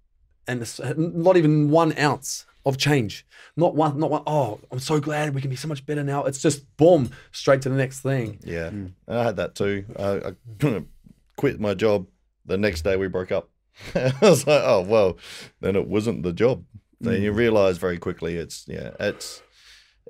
and 0.49 0.67
not 0.99 1.37
even 1.37 1.71
one 1.71 1.97
ounce 1.99 2.47
of 2.65 2.79
change. 2.79 3.27
Not 3.57 3.75
one. 3.75 3.99
Not 3.99 4.11
one. 4.11 4.23
Oh, 4.27 4.61
I'm 4.71 4.79
so 4.79 5.01
glad 5.01 5.35
we 5.35 5.41
can 5.41 5.51
be 5.51 5.57
so 5.57 5.69
much 5.69 5.85
better 5.85 6.03
now. 6.03 6.25
It's 6.25 6.41
just 6.41 6.77
boom, 6.77 7.11
straight 7.33 7.63
to 7.63 7.69
the 7.69 7.77
next 7.77 8.01
thing. 8.01 8.39
Yeah, 8.45 8.67
and 8.67 8.95
I 9.09 9.25
had 9.25 9.37
that 9.37 9.55
too. 9.55 9.85
I, 9.99 10.33
I 10.71 10.85
quit 11.37 11.61
my 11.61 11.75
job 11.75 12.07
the 12.47 12.57
next 12.57 12.83
day 12.83 12.97
we 12.97 13.09
broke 13.09 13.33
up. 13.33 13.51
I 13.95 14.13
was 14.21 14.47
like, 14.47 14.63
oh 14.65 14.83
well, 14.83 15.19
then 15.61 15.77
it 15.77 15.87
wasn't 15.87 16.23
the 16.23 16.33
job. 16.33 16.65
Then 17.01 17.21
you 17.21 17.33
mm. 17.33 17.37
realize 17.37 17.79
very 17.79 17.99
quickly 17.99 18.37
it's 18.37 18.65
yeah, 18.69 18.91
it's 19.01 19.43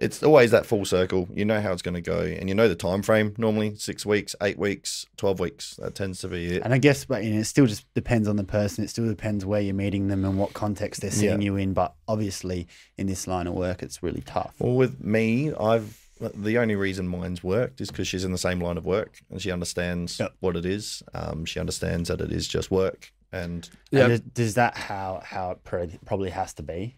it's 0.01 0.23
always 0.23 0.51
that 0.53 0.67
full 0.67 0.85
circle. 0.85 1.29
You 1.33 1.45
know 1.45 1.61
how 1.61 1.73
it's 1.73 1.83
going 1.83 1.95
to 1.95 2.01
go, 2.01 2.21
and 2.21 2.49
you 2.49 2.55
know 2.55 2.69
the 2.69 2.75
time 2.75 3.03
frame. 3.03 3.35
Normally 3.39 3.77
six 3.77 4.05
weeks, 4.07 4.35
eight 4.43 4.59
weeks, 4.59 5.07
twelve 5.17 5.39
weeks. 5.39 5.75
That 5.77 5.95
tends 5.95 6.21
to 6.21 6.29
be 6.29 6.47
it. 6.57 6.63
And 6.63 6.73
I 6.73 6.79
guess, 6.79 7.05
but 7.05 7.23
you 7.25 7.31
know, 7.33 7.41
it 7.41 7.45
still 7.45 7.67
just 7.67 7.85
depends 7.95 8.27
on 8.29 8.37
the 8.37 8.45
person. 8.45 8.83
It 8.85 8.89
still 8.89 9.07
depends 9.09 9.45
where 9.45 9.61
you're 9.61 9.75
meeting 9.75 10.09
them 10.09 10.25
and 10.25 10.39
what 10.39 10.55
context 10.55 11.03
they're 11.03 11.11
seeing 11.11 11.41
Yeah. 11.43 11.47
you 11.47 11.57
in. 11.57 11.73
But 11.75 11.95
obviously, 12.09 12.67
in 12.97 13.07
this 13.07 13.27
line 13.27 13.47
of 13.47 13.55
work, 13.55 13.83
it's 13.83 14.03
really 14.03 14.23
tough. 14.23 14.55
Well, 14.59 14.75
with 14.75 15.03
me, 15.05 15.53
I've 15.55 15.99
the 16.35 16.57
only 16.59 16.77
reason 16.77 17.09
mine's 17.09 17.43
worked 17.43 17.81
is 17.81 17.91
because 17.91 18.07
she's 18.07 18.25
in 18.25 18.31
the 18.31 18.39
same 18.39 18.61
line 18.61 18.77
of 18.79 18.85
work 18.87 19.19
and 19.29 19.43
she 19.43 19.51
understands 19.51 20.21
Yep. 20.21 20.33
what 20.39 20.57
it 20.57 20.65
is. 20.65 21.03
Um, 21.13 21.45
she 21.45 21.59
understands 21.59 22.09
that 22.11 22.21
it 22.21 22.31
is 22.33 22.47
just 22.47 22.71
work, 22.71 23.13
and 23.33 23.69
Yeah. 23.91 24.03
And 24.07 24.11
does, 24.11 24.21
does 24.21 24.55
that 24.55 24.77
how 24.77 25.21
how 25.25 25.51
it 25.51 25.65
pro- 25.65 25.89
probably 26.07 26.31
has 26.31 26.55
to 26.55 26.63
be? 26.63 26.95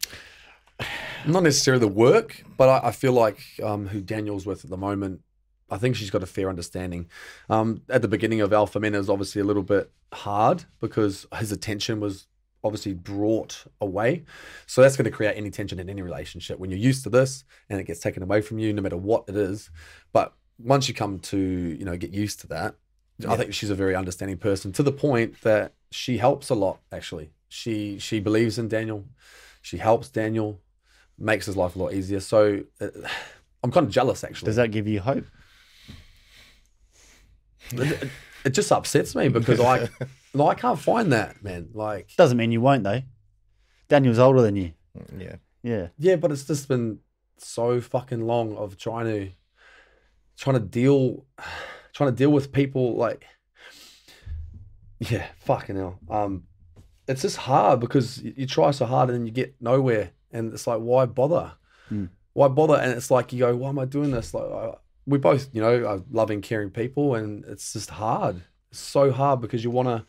Not 1.26 1.42
necessarily 1.42 1.80
the 1.80 1.88
work, 1.88 2.44
but 2.56 2.68
I, 2.68 2.88
I 2.88 2.90
feel 2.92 3.12
like 3.12 3.40
um, 3.62 3.88
who 3.88 4.00
Daniel's 4.00 4.46
with 4.46 4.64
at 4.64 4.70
the 4.70 4.76
moment, 4.76 5.22
I 5.70 5.78
think 5.78 5.96
she's 5.96 6.10
got 6.10 6.22
a 6.22 6.26
fair 6.26 6.48
understanding. 6.48 7.08
Um, 7.48 7.82
at 7.88 8.02
the 8.02 8.08
beginning 8.08 8.40
of 8.40 8.52
Alpha 8.52 8.78
Men 8.78 8.94
is 8.94 9.08
obviously 9.08 9.40
a 9.40 9.44
little 9.44 9.62
bit 9.62 9.90
hard 10.12 10.64
because 10.80 11.26
his 11.36 11.52
attention 11.52 12.00
was 12.00 12.26
obviously 12.62 12.94
brought 12.94 13.64
away. 13.80 14.24
So 14.66 14.80
that's 14.80 14.96
going 14.96 15.04
to 15.04 15.10
create 15.10 15.36
any 15.36 15.50
tension 15.50 15.78
in 15.78 15.90
any 15.90 16.02
relationship 16.02 16.58
when 16.58 16.70
you're 16.70 16.78
used 16.80 17.04
to 17.04 17.10
this 17.10 17.44
and 17.68 17.78
it 17.78 17.84
gets 17.84 18.00
taken 18.00 18.22
away 18.22 18.40
from 18.40 18.58
you, 18.58 18.72
no 18.72 18.82
matter 18.82 18.96
what 18.96 19.24
it 19.28 19.36
is. 19.36 19.70
But 20.12 20.32
once 20.58 20.88
you 20.88 20.94
come 20.94 21.18
to 21.18 21.38
you 21.38 21.84
know 21.84 21.96
get 21.96 22.10
used 22.12 22.40
to 22.40 22.46
that, 22.48 22.76
I 23.28 23.36
think 23.36 23.54
she's 23.54 23.70
a 23.70 23.74
very 23.74 23.94
understanding 23.94 24.38
person 24.38 24.72
to 24.72 24.82
the 24.82 24.92
point 24.92 25.40
that 25.42 25.72
she 25.90 26.18
helps 26.18 26.50
a 26.50 26.54
lot. 26.54 26.80
Actually, 26.90 27.30
she 27.48 27.98
she 27.98 28.20
believes 28.20 28.58
in 28.58 28.68
Daniel. 28.68 29.04
She 29.62 29.78
helps 29.78 30.08
Daniel 30.08 30.60
makes 31.18 31.46
his 31.46 31.56
life 31.56 31.76
a 31.76 31.78
lot 31.78 31.92
easier. 31.92 32.20
So 32.20 32.60
uh, 32.80 32.88
I'm 33.62 33.70
kind 33.70 33.86
of 33.86 33.92
jealous 33.92 34.24
actually. 34.24 34.46
Does 34.46 34.56
that 34.56 34.70
give 34.70 34.86
you 34.86 35.00
hope? 35.00 35.24
it, 37.72 38.10
it 38.44 38.50
just 38.50 38.70
upsets 38.72 39.14
me 39.14 39.28
because 39.28 39.60
I, 39.60 39.88
no, 40.34 40.48
I 40.48 40.54
can't 40.54 40.78
find 40.78 41.12
that 41.12 41.42
man. 41.42 41.70
Like, 41.72 42.10
Doesn't 42.16 42.36
mean 42.38 42.52
you 42.52 42.60
won't 42.60 42.84
though. 42.84 43.02
Daniel's 43.88 44.18
older 44.18 44.42
than 44.42 44.56
you. 44.56 44.72
yeah, 45.18 45.36
Yeah. 45.62 45.88
yeah, 45.98 46.16
but 46.16 46.32
it's 46.32 46.44
just 46.44 46.68
been 46.68 46.98
so 47.38 47.80
fucking 47.80 48.26
long 48.26 48.56
of 48.56 48.76
trying 48.78 49.06
to, 49.06 49.30
trying 50.38 50.54
to 50.54 50.60
deal, 50.64 51.24
trying 51.92 52.10
to 52.10 52.16
deal 52.16 52.30
with 52.32 52.52
people 52.52 52.96
like, 52.96 53.24
yeah, 54.98 55.26
fucking 55.40 55.76
hell. 55.76 55.98
Um, 56.08 56.44
it's 57.06 57.22
just 57.22 57.36
hard 57.36 57.80
because 57.80 58.22
you, 58.22 58.32
you 58.36 58.46
try 58.46 58.70
so 58.70 58.86
hard 58.86 59.10
and 59.10 59.18
then 59.18 59.26
you 59.26 59.32
get 59.32 59.54
nowhere, 59.60 60.10
and 60.34 60.52
it's 60.52 60.66
like, 60.66 60.80
why 60.80 61.06
bother? 61.06 61.52
Mm. 61.90 62.10
Why 62.34 62.48
bother? 62.48 62.74
And 62.74 62.92
it's 62.92 63.10
like 63.10 63.32
you 63.32 63.38
go, 63.38 63.56
why 63.56 63.70
am 63.70 63.78
I 63.78 63.86
doing 63.86 64.10
this? 64.10 64.34
Like, 64.34 64.44
I, 64.44 64.74
we 65.06 65.16
both, 65.18 65.48
you 65.52 65.62
know, 65.62 65.84
are 65.86 66.02
loving, 66.10 66.42
caring 66.42 66.70
people, 66.70 67.14
and 67.14 67.44
it's 67.46 67.72
just 67.72 67.90
hard. 67.90 68.42
It's 68.70 68.80
so 68.80 69.12
hard 69.12 69.40
because 69.40 69.62
you 69.64 69.70
want 69.70 69.88
to, 69.88 70.04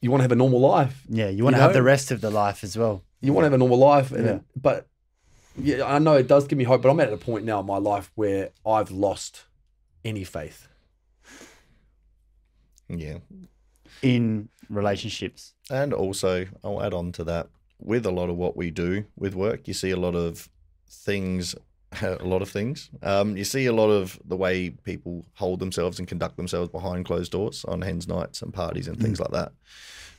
you 0.00 0.10
want 0.10 0.20
to 0.20 0.24
have 0.24 0.32
a 0.32 0.36
normal 0.36 0.60
life. 0.60 1.02
Yeah. 1.08 1.28
You 1.30 1.42
want 1.44 1.56
to 1.56 1.62
have 1.62 1.72
the 1.72 1.82
rest 1.82 2.10
of 2.10 2.20
the 2.20 2.30
life 2.30 2.62
as 2.62 2.76
well. 2.76 3.02
You 3.20 3.32
want 3.32 3.42
to 3.44 3.46
have 3.46 3.52
a 3.54 3.58
normal 3.58 3.78
life, 3.78 4.12
and 4.12 4.24
Yeah. 4.26 4.38
but 4.60 4.86
yeah, 5.56 5.84
I 5.84 5.98
know 5.98 6.14
it 6.14 6.26
does 6.28 6.46
give 6.48 6.58
me 6.58 6.64
hope. 6.64 6.82
But 6.82 6.90
I'm 6.90 7.00
at 7.00 7.12
a 7.12 7.16
point 7.16 7.44
now 7.44 7.60
in 7.60 7.66
my 7.66 7.78
life 7.78 8.10
where 8.14 8.50
I've 8.66 8.90
lost 8.90 9.44
any 10.04 10.24
faith. 10.24 10.68
yeah. 12.88 13.18
in 14.02 14.48
relationships. 14.68 15.54
And 15.70 15.92
also, 15.94 16.46
I'll 16.64 16.82
add 16.82 16.92
on 16.94 17.12
to 17.12 17.24
that 17.24 17.48
with 17.84 18.06
a 18.06 18.10
lot 18.10 18.30
of 18.30 18.36
what 18.36 18.56
we 18.56 18.70
do 18.70 19.04
with 19.16 19.34
work, 19.34 19.66
you 19.68 19.74
see 19.74 19.90
a 19.90 19.96
lot 19.96 20.14
of 20.14 20.48
things, 20.88 21.54
a 22.02 22.24
lot 22.24 22.42
of 22.42 22.48
things. 22.50 22.90
Um, 23.02 23.36
you 23.36 23.44
see 23.44 23.66
a 23.66 23.72
lot 23.72 23.90
of 23.90 24.18
the 24.24 24.36
way 24.36 24.70
people 24.70 25.24
hold 25.34 25.58
themselves 25.60 25.98
and 25.98 26.06
conduct 26.08 26.36
themselves 26.36 26.70
behind 26.70 27.04
closed 27.04 27.32
doors 27.32 27.64
on 27.66 27.82
hens 27.82 28.06
nights 28.08 28.42
and 28.42 28.52
parties 28.54 28.88
and 28.88 28.98
things 29.00 29.20
like 29.20 29.30
that. 29.32 29.52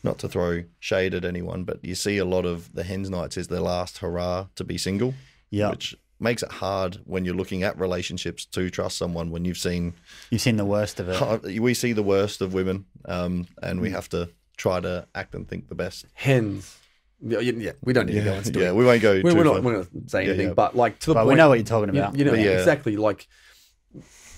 Not 0.03 0.19
to 0.19 0.27
throw 0.27 0.63
shade 0.79 1.13
at 1.13 1.23
anyone, 1.23 1.63
but 1.63 1.83
you 1.83 1.95
see 1.95 2.17
a 2.17 2.25
lot 2.25 2.45
of 2.45 2.73
the 2.73 2.83
hens 2.83 3.09
nights 3.09 3.37
is 3.37 3.47
their 3.47 3.61
last 3.61 3.99
hurrah 3.99 4.47
to 4.55 4.63
be 4.65 4.77
single, 4.77 5.13
Yeah. 5.49 5.69
which 5.69 5.95
makes 6.19 6.43
it 6.43 6.51
hard 6.51 6.99
when 7.05 7.23
you're 7.25 7.35
looking 7.35 7.63
at 7.63 7.77
relationships 7.79 8.45
to 8.45 8.69
trust 8.69 8.97
someone 8.97 9.29
when 9.31 9.43
you've 9.45 9.57
seen 9.57 9.93
You've 10.29 10.41
seen 10.41 10.57
the 10.57 10.65
worst 10.65 10.99
of 10.99 11.07
it. 11.09 11.59
we 11.61 11.73
see 11.73 11.93
the 11.93 12.03
worst 12.03 12.41
of 12.41 12.53
women, 12.53 12.85
um, 13.05 13.47
and 13.61 13.79
we 13.81 13.91
have 13.91 14.09
to 14.09 14.29
try 14.57 14.79
to 14.81 15.07
act 15.15 15.33
and 15.35 15.47
think 15.47 15.69
the 15.69 15.75
best. 15.75 16.05
Hens. 16.13 16.77
Yeah, 17.25 17.39
yeah, 17.39 17.53
yeah, 17.55 17.71
we 17.81 17.93
don't 17.93 18.05
need 18.07 18.15
to 18.15 18.21
go 18.23 18.33
into 18.33 18.59
yeah, 18.59 18.67
it. 18.69 18.75
we 18.75 18.83
won't 18.85 19.01
go. 19.01 19.21
We're 19.23 19.31
far. 19.31 19.43
not. 19.43 19.63
We're 19.63 19.77
not 19.77 19.87
say 20.07 20.23
Yeah, 20.23 20.29
anything, 20.29 20.47
yeah. 20.49 20.53
but 20.53 20.75
like 20.75 20.99
to 20.99 21.07
the 21.07 21.13
But 21.13 21.19
point. 21.21 21.29
we 21.29 21.35
know 21.35 21.47
what 21.49 21.57
you're 21.59 21.65
talking 21.65 21.89
about. 21.89 22.17
you 22.17 22.25
know 22.25 22.33
yeah. 22.33 22.51
exactly. 22.51 22.97
Like 22.97 23.27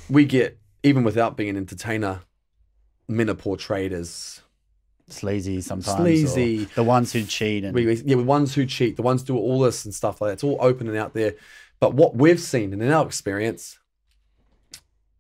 we 0.10 0.26
get 0.26 0.60
even 0.84 1.04
without 1.04 1.36
being 1.36 1.50
an 1.50 1.58
entertainer, 1.58 2.22
men 3.08 3.30
are 3.30 3.34
portrayed 3.34 3.92
as 3.92 4.42
Sleazy 5.10 5.62
sometimes. 5.62 6.00
or 6.00 6.04
Sleazy. 6.04 6.66
The 6.76 6.84
ones 6.84 7.12
who 7.14 7.24
cheat 7.24 7.64
and 7.64 7.74
we, 7.74 7.86
we- 7.88 7.96
yeah, 8.06 8.16
the 8.18 8.24
ones 8.24 8.54
who 8.54 8.66
cheat, 8.66 8.96
the 8.98 9.02
ones 9.02 9.22
who 9.22 9.28
do 9.28 9.38
all 9.38 9.60
this 9.62 9.86
and 9.86 9.94
stuff 9.94 10.22
like 10.22 10.30
that. 10.30 10.34
It's 10.34 10.44
all 10.44 10.58
open 10.62 10.88
and 10.88 10.96
out 10.98 11.14
there. 11.16 11.34
But 11.80 11.94
what 11.96 12.16
we've 12.16 12.40
seen 12.40 12.72
and 12.74 12.82
in 12.84 12.92
our 12.92 13.06
experience, 13.06 13.80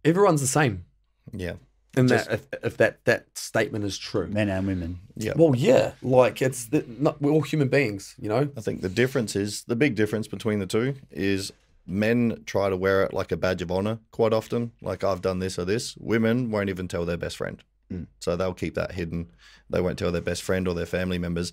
everyone's 0.04 0.42
the 0.42 0.48
same. 0.48 0.86
Yeah, 1.34 1.54
And 1.98 2.10
Just- 2.10 2.30
that 2.30 2.34
if, 2.54 2.64
if 2.64 2.78
that 2.78 3.04
that 3.06 3.26
statement 3.38 3.86
is 3.86 3.98
true. 3.98 4.28
men 4.28 4.50
and 4.50 4.68
women. 4.68 5.00
yeah. 5.16 5.34
Well, 5.36 5.56
yeah, 5.56 5.94
like 6.02 6.42
it's 6.42 6.66
the, 6.68 6.86
not, 7.00 7.22
we're 7.22 7.32
all 7.32 7.42
human 7.42 7.68
beings, 7.70 8.16
you 8.20 8.30
know. 8.30 8.50
I 8.58 8.62
think 8.62 8.82
the 8.82 8.90
difference 8.90 9.36
is 9.36 9.64
the 9.64 9.76
big 9.76 9.96
difference 9.96 10.28
between 10.28 10.60
the 10.60 10.68
two 10.68 10.96
is 11.12 11.52
men 11.88 12.44
try 12.46 12.70
to 12.70 12.76
wear 12.76 13.04
it 13.04 13.14
like 13.14 13.32
a 13.32 13.38
badge 13.38 13.62
of 13.62 13.72
honor 13.72 14.00
quite 14.12 14.34
often. 14.34 14.72
Like 14.82 15.04
I've 15.04 15.22
done 15.22 15.40
this 15.40 15.58
or 15.60 15.66
this. 15.66 15.96
Women 15.98 16.50
won't 16.52 16.70
even 16.70 16.88
tell 16.88 17.06
their 17.06 17.18
best 17.18 17.38
friend, 17.38 17.64
Mm. 17.94 18.08
so 18.20 18.36
they'll 18.36 18.54
keep 18.56 18.74
that 18.76 18.94
hidden. 18.94 19.28
They 19.70 19.80
won't 19.82 20.00
tell 20.00 20.12
their 20.12 20.22
best 20.22 20.42
friend 20.42 20.68
or 20.68 20.74
their 20.74 20.88
family 20.88 21.20
members. 21.20 21.52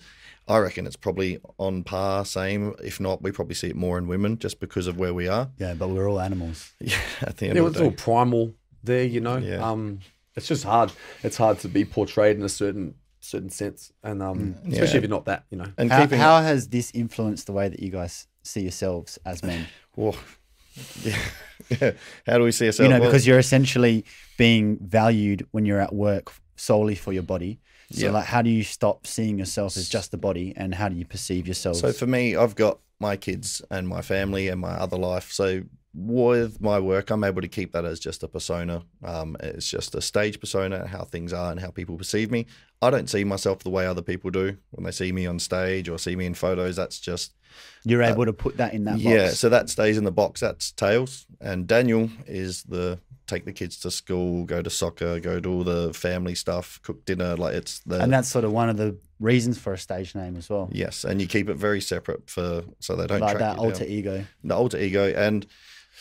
I 0.49 0.59
reckon 0.59 0.87
it's 0.87 0.97
probably 0.97 1.39
on 1.59 1.85
par, 1.85 2.25
same. 2.25 2.75
If 2.83 2.99
not, 3.01 3.23
we 3.23 3.31
probably 3.33 3.55
see 3.55 3.69
it 3.69 3.77
more 3.77 3.97
in 3.99 4.07
women 4.09 4.39
just 4.39 4.59
because 4.59 4.87
of 4.87 4.97
where 4.99 5.13
we 5.15 5.29
are. 5.29 5.51
Yeah, 5.59 5.75
but 5.75 5.89
we're 5.89 6.09
all 6.09 6.19
animals. 6.21 6.73
Yeah, 6.81 6.99
at 7.21 7.37
the 7.37 7.47
end 7.49 7.57
Yeah, 7.57 7.63
of 7.63 7.69
it's 7.69 7.79
the 7.79 7.85
all 7.85 7.93
primal 7.93 8.55
there, 8.83 9.05
you 9.05 9.21
know. 9.21 9.37
Yeah. 9.37 9.63
Um, 9.71 10.01
it's 10.37 10.47
just 10.49 10.65
hard. 10.65 10.93
It's 11.23 11.37
hard 11.37 11.59
to 11.61 11.69
be 11.69 11.85
portrayed 11.85 12.37
in 12.37 12.43
a 12.43 12.49
certain 12.49 12.95
certain 13.21 13.51
sense, 13.51 13.93
and 14.03 14.21
um, 14.23 14.57
especially 14.69 14.97
if 14.99 15.03
you're 15.05 15.09
not 15.11 15.27
that, 15.27 15.45
you 15.51 15.57
know. 15.59 15.73
And 15.79 15.91
How, 15.93 16.03
keeping 16.03 16.19
how 16.19 16.41
has 16.43 16.69
this 16.69 16.91
influenced 16.93 17.47
the 17.47 17.53
way 17.53 17.69
that 17.69 17.81
you 17.81 17.91
guys 17.91 18.27
see 18.43 18.63
yourselves 18.63 19.19
as 19.25 19.43
men? 19.45 19.67
Whoa. 19.95 20.15
yeah, 21.05 21.19
yeah. 21.81 21.93
How 22.27 22.39
do 22.39 22.45
we 22.45 22.53
see 22.53 22.67
ourselves? 22.67 22.81
you 22.81 22.89
know, 22.89 23.01
Well, 23.01 23.09
because 23.11 23.27
you're 23.27 23.39
essentially 23.39 24.05
being 24.39 24.79
valued 24.81 25.47
when 25.53 25.67
you're 25.67 25.81
at 25.81 25.95
work 25.95 26.33
solely 26.57 26.95
for 26.95 27.13
your 27.13 27.23
body. 27.23 27.61
So, 27.93 28.07
Yeah. 28.07 28.11
like, 28.13 28.25
how 28.25 28.41
do 28.43 28.49
you 28.51 28.65
stop 28.65 29.07
seeing 29.07 29.39
yourself 29.39 29.77
as 29.77 29.89
just 29.89 30.11
the 30.13 30.17
body, 30.17 30.55
and 30.57 30.75
how 30.75 30.89
do 30.89 30.97
you 30.97 31.05
perceive 31.05 31.47
yourself? 31.47 31.77
So 31.77 31.93
for 31.93 32.07
me, 32.07 32.35
I've 32.37 32.55
got 32.57 32.79
my 32.99 33.17
kids 33.17 33.61
and 33.71 33.87
my 33.87 34.01
family 34.01 34.49
and 34.49 34.61
my 34.61 34.73
other 34.73 34.97
life. 34.97 35.31
So 35.31 35.63
with 35.95 36.61
my 36.61 36.79
work, 36.79 37.11
I'm 37.11 37.25
able 37.25 37.43
to 37.43 37.49
keep 37.49 37.73
that 37.73 37.85
as 37.85 38.01
just 38.01 38.23
a 38.23 38.29
persona. 38.29 38.83
Um, 39.05 39.37
it's 39.41 39.69
just 39.69 39.95
a 39.95 40.01
stage 40.01 40.41
persona, 40.41 40.87
how 40.87 41.05
things 41.05 41.33
are 41.33 41.51
and 41.51 41.61
how 41.61 41.71
people 41.71 41.99
perceive 41.99 42.31
me. 42.31 42.47
I 42.81 42.91
don't 42.91 43.09
see 43.09 43.25
myself 43.25 43.61
the 43.61 43.71
way 43.71 43.87
other 43.87 44.03
people 44.03 44.31
do 44.31 44.57
when 44.71 44.85
they 44.85 44.91
see 44.91 45.13
me 45.13 45.27
on 45.27 45.39
stage 45.39 45.89
or 45.89 45.99
see 45.99 46.17
me 46.17 46.27
in 46.27 46.35
photos. 46.35 46.77
That's 46.77 46.99
just 46.99 47.35
You're 47.85 48.03
able 48.03 48.25
to 48.25 48.33
put 48.33 48.57
that 48.57 48.75
in 48.75 48.85
that 48.85 48.99
yeah. 48.99 49.27
box. 49.27 49.39
So 49.39 49.49
that 49.51 49.69
stays 49.69 49.99
in 49.99 50.05
the 50.05 50.13
box. 50.13 50.41
That's 50.41 50.73
Tails, 50.73 51.27
and 51.41 51.67
Daniel 51.67 52.09
is 52.27 52.63
the 52.65 52.99
take 53.27 53.45
the 53.45 53.53
kids 53.53 53.77
to 53.79 53.91
school, 53.91 54.45
go 54.45 54.63
to 54.63 54.71
soccer, 54.71 55.21
go 55.21 55.41
do 55.41 55.53
all 55.53 55.65
the 55.65 55.93
family 55.95 56.35
stuff, 56.35 56.81
cook 56.83 57.05
dinner. 57.05 57.37
Like 57.37 57.55
it's 57.55 57.81
the 57.81 58.01
and 58.01 58.13
that's 58.13 58.29
sort 58.29 58.45
of 58.45 58.53
one 58.53 58.69
of 58.69 58.77
the 58.77 58.97
reasons 59.21 59.59
for 59.59 59.73
a 59.73 59.79
stage 59.79 60.15
name 60.15 60.37
as 60.37 60.51
well. 60.51 60.69
yes, 60.73 61.05
and 61.05 61.21
you 61.21 61.29
keep 61.29 61.49
it 61.49 61.57
very 61.57 61.81
separate 61.81 62.29
for 62.29 62.65
so 62.81 62.97
they 62.97 63.07
don't 63.07 63.21
like 63.21 63.37
track 63.37 63.57
that 63.57 63.57
you 63.57 63.57
down 63.57 63.65
alter 63.67 63.85
ego. 63.85 64.25
the 64.43 64.55
alter 64.55 64.79
ego. 64.79 65.13
And 65.15 65.47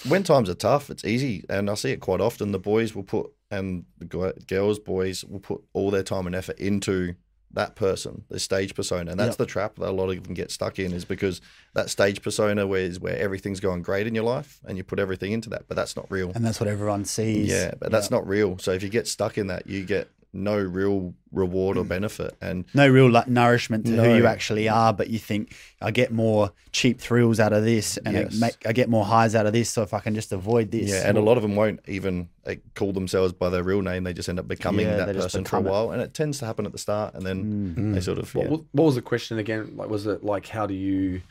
when 0.08 0.24
times 0.24 0.50
are 0.50 0.56
tough, 0.56 0.90
it's 0.90 1.06
easy, 1.06 1.44
and 1.50 1.70
I 1.70 1.76
see 1.76 1.92
it 1.92 2.00
quite 2.00 2.22
often. 2.22 2.52
The 2.52 2.60
boys 2.60 2.96
will 2.96 3.04
put 3.04 3.32
and 3.50 3.86
the 3.98 4.06
girls, 4.48 4.80
boys 4.80 5.26
will 5.26 5.42
put 5.42 5.62
all 5.74 5.92
their 5.92 6.04
time 6.04 6.26
and 6.26 6.34
effort 6.36 6.58
into 6.58 7.16
that 7.54 7.76
person, 7.76 8.24
the 8.30 8.40
stage 8.40 8.74
persona, 8.74 9.12
and 9.12 9.20
that's 9.20 9.32
Yep. 9.34 9.38
the 9.40 9.46
trap 9.46 9.76
that 9.76 9.90
a 9.90 9.92
lot 9.92 10.10
of 10.10 10.24
them 10.24 10.34
get 10.34 10.52
stuck 10.52 10.80
in. 10.80 10.94
Is 10.94 11.04
because 11.04 11.42
that 11.74 11.90
stage 11.90 12.22
persona 12.22 12.66
where 12.66 12.82
is 12.84 13.00
where 13.00 13.18
everything's 13.18 13.60
going 13.60 13.82
great 13.82 14.08
in 14.08 14.16
your 14.16 14.24
life, 14.24 14.62
and 14.66 14.78
you 14.78 14.86
put 14.86 15.00
everything 15.00 15.34
into 15.34 15.50
that, 15.50 15.64
but 15.68 15.76
that's 15.76 15.98
not 15.98 16.10
real. 16.10 16.32
And 16.34 16.46
that's 16.46 16.62
what 16.62 16.70
everyone 16.70 17.04
sees. 17.04 17.50
Yeah, 17.50 17.74
but 17.78 17.92
that's 17.92 18.10
not 18.10 18.26
real. 18.26 18.58
So 18.58 18.72
if 18.72 18.84
you 18.84 18.90
get 18.90 19.06
stuck 19.06 19.38
in 19.38 19.48
that, 19.48 19.68
you 19.68 19.84
get 19.84 20.10
no 20.34 20.58
real 20.58 21.14
reward 21.32 21.78
or 21.78 21.84
benefit. 21.84 22.36
And 22.42 22.66
no 22.74 22.88
real 22.88 23.10
like, 23.10 23.28
nourishment 23.28 23.86
to 23.86 23.92
who 24.02 24.16
you 24.16 24.26
actually 24.28 24.70
are, 24.70 24.94
but 24.94 25.10
you 25.10 25.20
think 25.20 25.56
I 25.82 25.92
get 25.92 26.12
more 26.12 26.52
cheap 26.72 27.00
thrills 27.02 27.40
out 27.40 27.52
of 27.54 27.64
this, 27.64 27.98
and 27.98 28.16
Yes. 28.16 28.36
I, 28.38 28.40
make, 28.46 28.68
I 28.68 28.72
get 28.74 28.90
more 28.90 29.04
highs 29.06 29.36
out 29.36 29.46
of 29.46 29.54
this. 29.54 29.70
So 29.70 29.82
if 29.82 29.94
I 29.94 30.00
can 30.00 30.16
just 30.16 30.32
avoid 30.32 30.72
this, 30.72 30.90
yeah, 30.90 31.08
and 31.08 31.18
a 31.18 31.22
lot 31.22 31.36
of 31.38 31.44
them 31.44 31.56
won't 31.56 31.82
even 31.88 32.30
uh, 32.46 32.56
call 32.76 32.94
themselves 32.94 33.34
by 33.34 33.50
their 33.50 33.64
real 33.64 33.82
name. 33.82 34.04
They 34.06 34.14
just 34.14 34.30
end 34.30 34.40
up 34.40 34.48
becoming 34.48 34.86
Yeah, 34.88 34.98
that 34.98 35.08
they 35.08 35.14
just 35.14 35.26
person 35.28 35.44
for 35.44 35.58
a 35.58 35.60
become 35.60 35.66
it. 35.66 35.70
Mm. 35.70 35.72
while, 35.72 35.92
and 35.92 36.02
it 36.02 36.14
tends 36.14 36.40
to 36.40 36.46
happen 36.46 36.66
at 36.66 36.72
the 36.72 36.78
start, 36.78 37.14
and 37.14 37.26
then 37.26 37.94
they 37.94 38.00
sort 38.02 38.18
of 38.18 38.34
What, 38.34 38.46
yeah. 38.46 38.52
what, 38.52 38.62
what 38.72 38.84
was 38.86 38.96
the 38.96 39.02
question 39.02 39.38
again? 39.38 39.74
Like, 39.76 39.90
was 39.90 40.08
it 40.08 40.24
like 40.24 40.48
how 40.48 40.66
do 40.66 40.74
you 40.74 41.22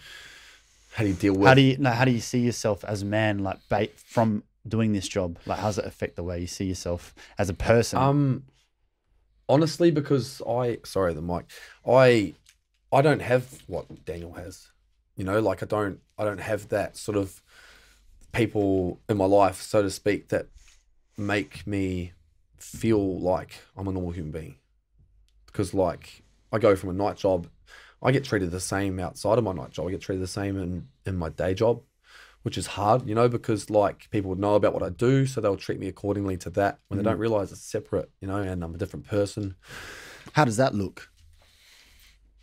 how 0.95 1.05
do 1.05 1.09
you 1.11 1.15
deal 1.17 1.35
with? 1.35 1.47
how 1.49 1.55
do 1.55 1.63
you 1.63 1.77
no, 1.79 1.91
how 1.91 2.05
do 2.05 2.11
you 2.11 2.21
see 2.21 2.41
yourself 2.41 2.85
as 2.85 3.03
a 3.03 3.07
man, 3.07 3.39
like 3.39 3.59
ba- 3.69 3.89
from 3.97 4.43
doing 4.69 4.93
this 4.93 5.09
job? 5.09 5.39
Like, 5.47 5.59
how 5.59 5.67
does 5.69 5.79
it 5.79 5.87
affect 5.87 6.17
the 6.17 6.23
way 6.23 6.41
you 6.41 6.47
see 6.47 6.65
yourself 6.67 7.15
as 7.39 7.49
a 7.49 7.55
person? 7.55 7.99
Um, 7.99 8.45
honestly, 9.51 9.91
because 9.91 10.41
I 10.49 10.79
sorry 10.85 11.13
the 11.13 11.23
mic, 11.23 11.45
I 11.87 12.35
I 12.93 13.03
don't 13.03 13.21
have 13.21 13.63
what 13.67 14.05
Daniel 14.05 14.33
has. 14.35 14.69
You 15.17 15.25
know, 15.25 15.41
like 15.41 15.63
I 15.63 15.67
don't 15.67 16.01
I 16.17 16.25
don't 16.25 16.41
have 16.41 16.69
that 16.69 16.97
sort 16.97 17.19
of 17.19 17.43
people 18.33 19.01
in 19.09 19.17
my 19.17 19.25
life, 19.27 19.61
so 19.61 19.83
to 19.83 19.91
speak, 19.91 20.29
that 20.29 20.47
make 21.19 21.67
me 21.67 22.13
feel 22.59 23.21
like 23.21 23.61
I'm 23.77 23.89
a 23.89 23.93
normal 23.93 24.13
human 24.13 24.33
being. 24.33 24.57
Because 25.47 25.75
like 25.75 26.23
I 26.53 26.59
go 26.59 26.77
from 26.77 26.91
a 26.91 26.95
night 26.95 27.17
job, 27.17 27.49
I 28.03 28.13
get 28.13 28.25
treated 28.25 28.51
the 28.51 28.61
same 28.61 28.99
outside 29.01 29.37
of 29.37 29.45
my 29.45 29.53
night 29.53 29.71
job. 29.73 29.89
I 29.89 29.91
get 29.91 30.01
treated 30.01 30.23
the 30.23 30.29
same 30.29 30.57
in 30.59 30.89
in 31.05 31.17
my 31.17 31.29
day 31.29 31.55
job, 31.55 31.83
which 32.43 32.57
is 32.57 32.69
hard, 32.69 33.07
you 33.07 33.15
know, 33.15 33.29
because 33.29 33.71
like 33.71 34.09
people 34.11 34.31
would 34.31 34.39
know 34.39 34.55
about 34.55 34.73
what 34.73 34.83
I 34.83 34.89
do, 34.89 35.27
so 35.27 35.41
they'll 35.41 35.57
treat 35.57 35.79
me 35.79 35.89
accordingly 35.89 36.37
to 36.39 36.51
that 36.51 36.79
when 36.89 36.99
they 36.99 37.05
don't 37.05 37.19
realize 37.19 37.53
it's 37.53 37.63
separate, 37.63 38.11
you 38.21 38.29
know, 38.29 38.37
and 38.39 38.65
I'm 38.65 38.75
a 38.75 38.79
different 38.79 39.07
person. 39.07 39.55
how 40.33 40.45
does 40.45 40.57
that 40.57 40.75
look? 40.75 41.11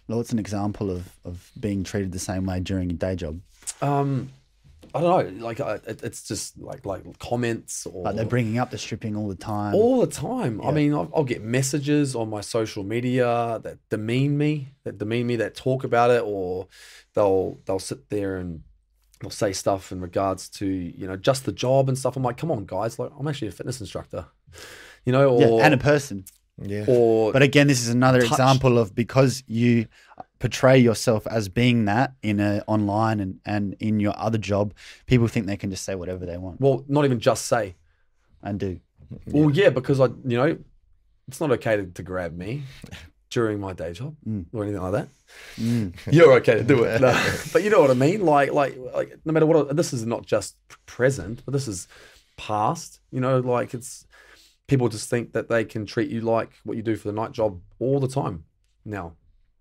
Well, 0.07 0.19
it's 0.21 0.31
an 0.31 0.39
example 0.39 0.89
of, 0.89 1.09
of 1.25 1.51
being 1.59 1.83
treated 1.83 2.11
the 2.11 2.19
same 2.19 2.45
way 2.45 2.59
during 2.59 2.89
your 2.89 2.97
day 2.97 3.15
job? 3.15 3.41
Um, 3.81 4.29
I 4.95 5.01
don't 5.01 5.37
know, 5.39 5.45
like 5.45 5.59
I, 5.59 5.75
it, 5.85 6.01
it's 6.01 6.23
just 6.23 6.57
like 6.57 6.85
like 6.85 7.19
comments 7.19 7.85
or 7.85 8.03
Like 8.03 8.15
they're 8.15 8.25
bringing 8.25 8.57
up 8.57 8.71
the 8.71 8.77
stripping 8.77 9.15
all 9.17 9.27
the 9.27 9.35
time. 9.35 9.75
all 9.75 9.99
the 9.99 10.07
time. 10.07 10.61
I 10.63 10.71
mean, 10.71 10.93
I'll, 10.93 11.11
I'll 11.13 11.23
get 11.25 11.43
messages 11.43 12.15
on 12.15 12.29
my 12.29 12.41
social 12.41 12.83
media 12.83 13.59
that 13.63 13.77
demean 13.89 14.37
me, 14.37 14.69
that 14.85 14.97
demean 14.97 15.27
me, 15.27 15.35
that 15.37 15.55
talk 15.55 15.83
about 15.83 16.09
it, 16.09 16.23
or 16.23 16.67
they'll 17.15 17.59
they'll 17.65 17.79
sit 17.79 18.09
there 18.09 18.37
and 18.37 18.63
they'll 19.19 19.29
say 19.29 19.51
stuff 19.53 19.91
in 19.91 19.99
regards 20.01 20.49
to 20.49 20.65
you 20.65 21.07
know 21.07 21.15
just 21.15 21.45
the 21.45 21.51
job 21.51 21.89
and 21.89 21.97
stuff. 21.97 22.15
I'm 22.15 22.23
like, 22.23 22.37
come 22.37 22.51
on, 22.51 22.65
guys, 22.65 22.99
like 22.99 23.11
I'm 23.19 23.27
actually 23.27 23.49
a 23.49 23.51
fitness 23.51 23.79
instructor, 23.81 24.25
you 25.05 25.11
know, 25.11 25.29
or 25.29 25.41
yeah, 25.59 25.65
and 25.65 25.73
a 25.73 25.77
person. 25.77 26.25
yeah. 26.61 26.85
or 26.87 27.31
But 27.33 27.41
again, 27.41 27.67
this 27.67 27.81
is 27.81 27.89
another 27.89 28.21
touch. 28.21 28.31
example 28.31 28.77
of 28.77 28.93
because 28.95 29.43
you 29.47 29.87
portray 30.39 30.77
yourself 30.77 31.25
as 31.27 31.49
being 31.49 31.85
that 31.85 32.13
in 32.21 32.39
a 32.39 32.63
online 32.67 33.19
and, 33.19 33.39
and 33.45 33.75
in 33.79 33.99
your 33.99 34.13
other 34.17 34.37
job, 34.37 34.73
people 35.07 35.27
think 35.27 35.47
they 35.47 35.57
can 35.57 35.71
just 35.71 35.83
say 35.83 35.95
whatever 35.95 36.25
they 36.27 36.37
want 36.37 36.61
well, 36.61 36.83
not 36.87 37.05
even 37.05 37.19
just 37.19 37.45
say. 37.47 37.75
and 38.43 38.59
do. 38.59 38.79
Well, 39.27 39.49
yeah, 39.49 39.69
because 39.69 39.99
I, 39.99 40.05
you 40.05 40.37
know, 40.37 40.57
it's 41.27 41.39
not 41.39 41.51
okay 41.53 41.77
to, 41.77 41.85
to 41.85 42.03
grab 42.03 42.37
me 42.37 42.63
during 43.37 43.59
my 43.59 43.71
day 43.71 43.93
job 43.93 44.15
mm. 44.27 44.43
or 44.51 44.63
anything 44.63 44.81
like 44.81 44.93
that. 44.93 45.07
Mm. 45.57 45.93
You're 46.11 46.33
okay 46.37 46.55
to 46.55 46.63
do 46.63 46.85
it, 46.85 46.99
No. 47.01 47.13
but 47.53 47.63
you 47.63 47.69
know 47.69 47.79
what 47.79 47.91
I 47.91 47.93
mean. 47.93 48.25
Like, 48.25 48.51
like, 48.51 48.75
like, 48.95 49.15
no 49.25 49.31
matter 49.31 49.45
what. 49.45 49.75
This 49.75 49.93
is 49.93 50.07
not 50.07 50.25
just 50.25 50.55
present, 50.87 51.43
but 51.45 51.51
this 51.51 51.67
is 51.67 51.87
past. 52.35 52.99
You 53.11 53.21
know, 53.21 53.37
like 53.39 53.75
it's 53.75 54.07
people 54.65 54.89
just 54.89 55.07
think 55.07 55.33
that 55.33 55.49
they 55.49 55.63
can 55.63 55.85
treat 55.85 56.09
you 56.09 56.21
like 56.21 56.49
what 56.63 56.77
you 56.77 56.81
do 56.81 56.95
for 56.95 57.09
the 57.09 57.13
night 57.13 57.31
job 57.31 57.61
all 57.77 57.99
the 57.99 58.07
time 58.07 58.45
now. 58.83 59.13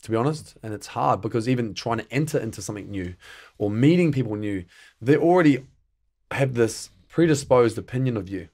To 0.04 0.10
be 0.10 0.16
honest, 0.16 0.56
and 0.62 0.72
it's 0.72 0.86
hard 0.86 1.20
because 1.20 1.46
even 1.46 1.74
trying 1.74 1.98
to 1.98 2.10
enter 2.10 2.38
into 2.38 2.62
something 2.62 2.90
new 2.90 3.14
or 3.58 3.70
meeting 3.70 4.10
people 4.10 4.36
new, 4.36 4.64
they 5.02 5.18
already 5.18 5.66
have 6.30 6.54
this 6.54 6.88
predisposed 7.08 7.76
opinion 7.76 8.16
of 8.16 8.30
you. 8.30 8.48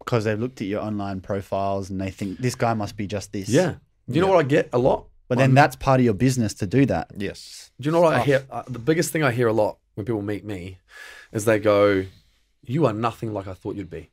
Because 0.00 0.24
they've 0.24 0.40
looked 0.40 0.60
at 0.60 0.66
your 0.66 0.82
online 0.82 1.20
profiles 1.20 1.88
and 1.90 2.00
they 2.00 2.10
think 2.10 2.38
this 2.38 2.56
guy 2.56 2.74
must 2.74 2.96
be 2.96 3.06
just 3.06 3.32
this. 3.32 3.48
Yeah. 3.48 3.74
Do 4.08 4.14
you 4.14 4.20
know 4.20 4.28
what 4.28 4.44
I 4.44 4.48
get 4.48 4.68
a 4.72 4.78
lot? 4.78 5.06
But 5.28 5.38
then 5.38 5.54
that's 5.54 5.74
part 5.74 6.00
of 6.00 6.04
your 6.04 6.14
business 6.14 6.54
to 6.54 6.66
do 6.66 6.86
that. 6.86 7.10
yes, 7.16 7.72
Do 7.80 7.88
you 7.88 7.92
know 7.92 8.00
what 8.00 8.14
I 8.14 8.20
hear? 8.22 8.46
Uh, 8.48 8.62
the 8.68 8.78
biggest 8.78 9.10
thing 9.12 9.24
I 9.24 9.32
hear 9.32 9.48
a 9.48 9.52
lot 9.52 9.78
when 9.94 10.06
people 10.06 10.22
meet 10.22 10.44
me 10.44 10.78
is 11.32 11.44
they 11.44 11.58
go, 11.58 12.04
You 12.62 12.86
are 12.86 12.92
nothing 12.92 13.32
like 13.32 13.48
I 13.48 13.54
thought 13.54 13.74
you'd 13.74 13.90
be. 13.90 14.10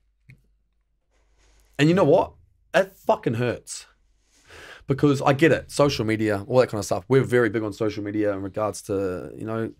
And 1.77 1.89
you 1.89 1.95
know 1.95 2.03
what? 2.03 2.33
It 2.73 2.95
fucking 2.95 3.35
hurts. 3.35 3.85
Because 4.87 5.21
I 5.21 5.33
get 5.33 5.51
it, 5.51 5.71
social 5.71 6.03
media, 6.03 6.43
all 6.47 6.59
that 6.59 6.67
kind 6.67 6.79
of 6.79 6.85
stuff. 6.85 7.05
We're 7.07 7.23
very 7.23 7.49
big 7.49 7.63
on 7.63 7.71
social 7.71 8.03
media 8.03 8.33
in 8.33 8.41
regards 8.41 8.81
to, 8.83 9.31
you 9.37 9.45
know, 9.45 9.71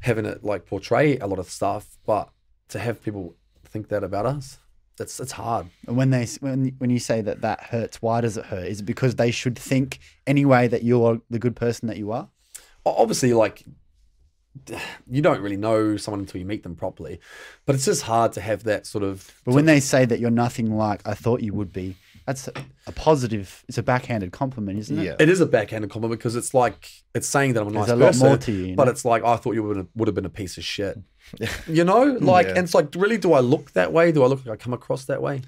having 0.00 0.26
it 0.26 0.44
like 0.44 0.66
portray 0.66 1.16
a 1.18 1.26
lot 1.26 1.38
of 1.38 1.48
stuff, 1.48 1.96
but 2.04 2.28
to 2.68 2.78
have 2.78 3.02
people 3.02 3.34
think 3.64 3.88
that 3.88 4.04
about 4.04 4.26
us, 4.26 4.58
that's 4.96 5.18
it's 5.20 5.32
hard. 5.32 5.68
And 5.86 5.96
when 5.96 6.10
they 6.10 6.26
when 6.40 6.74
when 6.78 6.90
you 6.90 6.98
say 6.98 7.20
that 7.22 7.40
that 7.40 7.60
hurts, 7.64 8.00
why 8.02 8.20
does 8.20 8.36
it 8.36 8.46
hurt? 8.46 8.66
Is 8.66 8.80
it 8.80 8.84
because 8.84 9.16
they 9.16 9.30
should 9.30 9.58
think 9.58 9.98
anyway 10.26 10.68
that 10.68 10.82
you're 10.82 11.20
the 11.30 11.38
good 11.38 11.56
person 11.56 11.88
that 11.88 11.96
you 11.96 12.12
are? 12.12 12.28
Obviously 12.84 13.32
like 13.32 13.64
you 15.08 15.22
don't 15.22 15.40
really 15.40 15.56
know 15.56 15.96
someone 15.96 16.20
until 16.20 16.38
you 16.38 16.44
meet 16.46 16.62
them 16.62 16.76
properly 16.76 17.18
but 17.64 17.74
it's 17.74 17.86
just 17.86 18.02
hard 18.02 18.32
to 18.32 18.40
have 18.40 18.64
that 18.64 18.86
sort 18.86 19.02
of 19.02 19.30
But 19.46 19.54
when 19.54 19.64
they 19.64 19.80
say 19.80 20.04
that 20.04 20.20
you're 20.20 20.30
nothing 20.30 20.76
like 20.76 21.00
I 21.06 21.14
thought 21.14 21.40
you 21.40 21.54
would 21.54 21.72
be, 21.72 21.96
that's 22.26 22.48
a, 22.48 22.52
a 22.86 22.92
positive. 22.92 23.64
It's 23.66 23.78
a 23.78 23.82
backhanded 23.82 24.30
compliment, 24.32 24.78
isn't 24.78 24.98
it? 24.98 25.04
yeah. 25.04 25.16
it 25.18 25.28
is 25.30 25.40
a 25.40 25.46
backhanded 25.46 25.90
compliment 25.90 26.20
because 26.20 26.36
it's 26.36 26.52
like 26.52 26.90
it's 27.14 27.26
saying 27.26 27.54
that 27.54 27.62
i'm 27.62 27.68
a 27.68 27.70
nice 27.70 27.86
There's 27.86 27.98
a 27.98 28.04
lot 28.04 28.06
person 28.08 28.26
more 28.28 28.36
to 28.36 28.52
you, 28.52 28.64
you 28.66 28.76
but 28.76 28.84
know? 28.84 28.90
it's 28.90 29.04
like 29.04 29.24
i 29.24 29.36
thought 29.36 29.54
you 29.54 29.62
would, 29.62 29.88
would 29.94 30.08
have 30.08 30.14
been 30.14 30.26
a 30.26 30.30
piece 30.30 30.58
of 30.58 30.64
shit 30.64 30.98
you 31.66 31.82
know 31.84 32.02
like 32.20 32.46
Yeah. 32.46 32.56
and 32.56 32.64
it's 32.64 32.74
like 32.74 32.94
really 32.94 33.16
do 33.16 33.32
i 33.32 33.40
look 33.40 33.72
that 33.72 33.92
way 33.92 34.12
do 34.12 34.22
i 34.22 34.26
look 34.26 34.44
like 34.44 34.52
i 34.52 34.62
come 34.62 34.74
across 34.74 35.06
that 35.06 35.22
way 35.22 35.40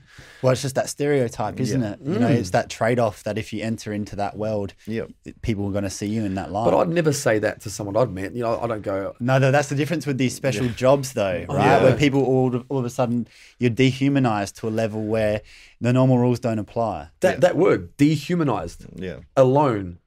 Well, 0.42 0.52
it's 0.52 0.62
just 0.62 0.74
that 0.74 0.88
stereotype, 0.90 1.58
isn't 1.58 1.82
it? 1.82 1.98
You 2.02 2.18
know, 2.18 2.28
it's 2.28 2.50
mm. 2.50 2.52
that 2.52 2.68
trade-off 2.68 3.22
that 3.24 3.38
if 3.38 3.50
you 3.52 3.62
enter 3.62 3.94
into 3.94 4.14
that 4.16 4.36
world, 4.36 4.74
Yep. 4.86 5.10
people 5.40 5.66
are 5.68 5.72
going 5.72 5.84
to 5.84 5.90
see 5.90 6.06
you 6.06 6.22
in 6.24 6.34
that 6.34 6.52
light. 6.52 6.70
but 6.70 6.78
i'd 6.78 6.88
never 6.88 7.12
say 7.12 7.38
that 7.38 7.60
to 7.62 7.70
someone 7.70 7.96
i'd 7.96 8.10
met 8.10 8.34
you 8.34 8.42
know 8.42 8.58
i 8.60 8.66
don't 8.66 8.82
go 8.82 9.14
No, 9.20 9.38
no, 9.38 9.50
that's 9.50 9.68
the 9.68 9.74
difference 9.74 10.06
with 10.06 10.18
these 10.18 10.34
special 10.34 10.68
jobs, 10.68 11.12
though, 11.14 11.46
oh, 11.48 11.54
right? 11.56 11.64
Yeah. 11.64 11.82
Where 11.82 11.96
people 11.96 12.22
all, 12.24 12.62
all 12.68 12.78
of 12.78 12.84
a 12.84 12.90
sudden 12.90 13.26
you're 13.58 13.70
dehumanized 13.70 14.56
to 14.58 14.68
a 14.68 14.72
level 14.82 15.02
where 15.02 15.40
the 15.80 15.92
normal 15.92 16.18
rules 16.18 16.40
don't 16.40 16.58
apply. 16.58 17.08
that 17.20 17.40
that 17.40 17.56
word 17.56 17.96
dehumanized 17.96 18.86
yeah. 18.96 19.18
alone 19.36 19.98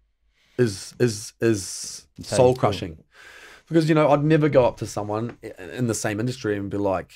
is 0.57 0.93
is 0.99 1.33
is 1.39 2.07
soul 2.21 2.55
crushing 2.55 2.97
because 3.67 3.89
you 3.89 3.95
know 3.95 4.09
I'd 4.11 4.23
never 4.23 4.49
go 4.49 4.65
up 4.65 4.77
to 4.77 4.85
someone 4.85 5.37
in 5.73 5.87
the 5.87 5.93
same 5.95 6.19
industry 6.19 6.57
and 6.57 6.69
be 6.69 6.77
like, 6.77 7.11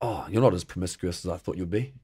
"Oh, 0.00 0.26
you're 0.30 0.42
not 0.42 0.54
as 0.54 0.64
promiscuous 0.64 1.24
as 1.24 1.30
I 1.30 1.36
thought 1.36 1.56
you'd 1.56 1.70
be," 1.70 1.94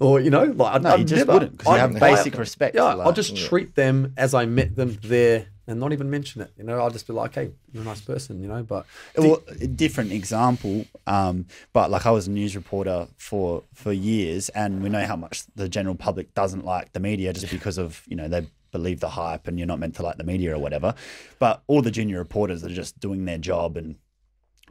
or 0.00 0.20
you 0.20 0.30
know, 0.30 0.44
like 0.44 0.74
I'd, 0.76 0.82
No, 0.82 0.90
I'd 0.90 0.98
you 1.00 1.04
just 1.04 1.18
never. 1.20 1.32
wouldn't 1.34 1.58
because 1.58 1.72
you 1.74 1.78
have 1.80 1.98
basic 2.00 2.34
I- 2.36 2.38
respect. 2.38 2.74
Yeah, 2.74 2.94
for 2.94 3.02
I'll 3.02 3.12
just 3.12 3.36
treat 3.36 3.74
them 3.74 4.12
as 4.16 4.34
I 4.34 4.44
met 4.46 4.76
them 4.76 4.98
there 5.02 5.46
and 5.66 5.80
not 5.80 5.94
even 5.94 6.10
mention 6.10 6.42
it. 6.42 6.52
You 6.58 6.64
know, 6.64 6.78
I'll 6.78 6.90
just 6.90 7.06
be 7.06 7.14
like, 7.14 7.34
"Hey, 7.34 7.50
you're 7.72 7.82
a 7.82 7.86
nice 7.86 8.00
person," 8.02 8.42
you 8.42 8.48
know. 8.48 8.62
But 8.62 8.84
well, 9.16 9.42
a 9.48 9.66
different 9.66 10.12
example, 10.12 10.84
um, 11.06 11.46
but 11.72 11.90
like 11.90 12.04
I 12.06 12.10
was 12.10 12.26
a 12.26 12.30
news 12.30 12.54
reporter 12.56 13.08
for 13.16 13.62
for 13.72 13.92
years, 13.92 14.48
and 14.50 14.82
we 14.82 14.88
know 14.90 15.06
how 15.06 15.16
much 15.16 15.44
the 15.54 15.68
general 15.68 15.94
public 15.94 16.34
doesn't 16.34 16.64
like 16.64 16.92
the 16.92 17.00
media 17.00 17.32
just 17.32 17.50
because 17.50 17.78
of 17.78 18.02
you 18.08 18.16
know 18.16 18.28
they 18.28 18.46
believe 18.74 18.98
the 19.00 19.08
hype, 19.10 19.46
and 19.48 19.56
you're 19.58 19.66
not 19.68 19.78
meant 19.78 19.94
to 19.96 20.02
like 20.02 20.18
the 20.18 20.24
media 20.24 20.54
or 20.54 20.58
whatever. 20.58 20.94
But 21.38 21.62
all 21.68 21.80
the 21.80 21.90
junior 21.92 22.18
reporters 22.18 22.64
are 22.64 22.68
just 22.68 22.98
doing 22.98 23.24
their 23.24 23.38
job 23.38 23.76
and 23.76 23.94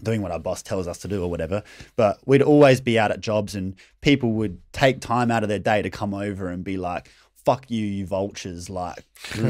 doing 0.04 0.22
what 0.22 0.32
our 0.32 0.40
boss 0.40 0.62
tells 0.62 0.88
us 0.88 0.98
to 1.00 1.08
do 1.08 1.24
or 1.24 1.30
whatever. 1.30 1.64
But 1.96 2.20
we'd 2.26 2.42
always 2.42 2.82
be 2.82 3.00
out 3.00 3.12
at 3.12 3.22
jobs 3.22 3.56
and 3.56 3.76
people 4.02 4.34
would 4.34 4.60
take 4.74 5.00
time 5.00 5.32
out 5.32 5.44
of 5.44 5.50
their 5.50 5.60
day 5.60 5.82
to 5.82 5.90
come 5.90 6.14
over 6.14 6.50
and 6.50 6.64
be 6.64 6.78
like, 6.78 7.10
fuck 7.46 7.70
you, 7.72 7.86
you 7.86 8.06
vultures. 8.06 8.70
Like, 8.70 9.04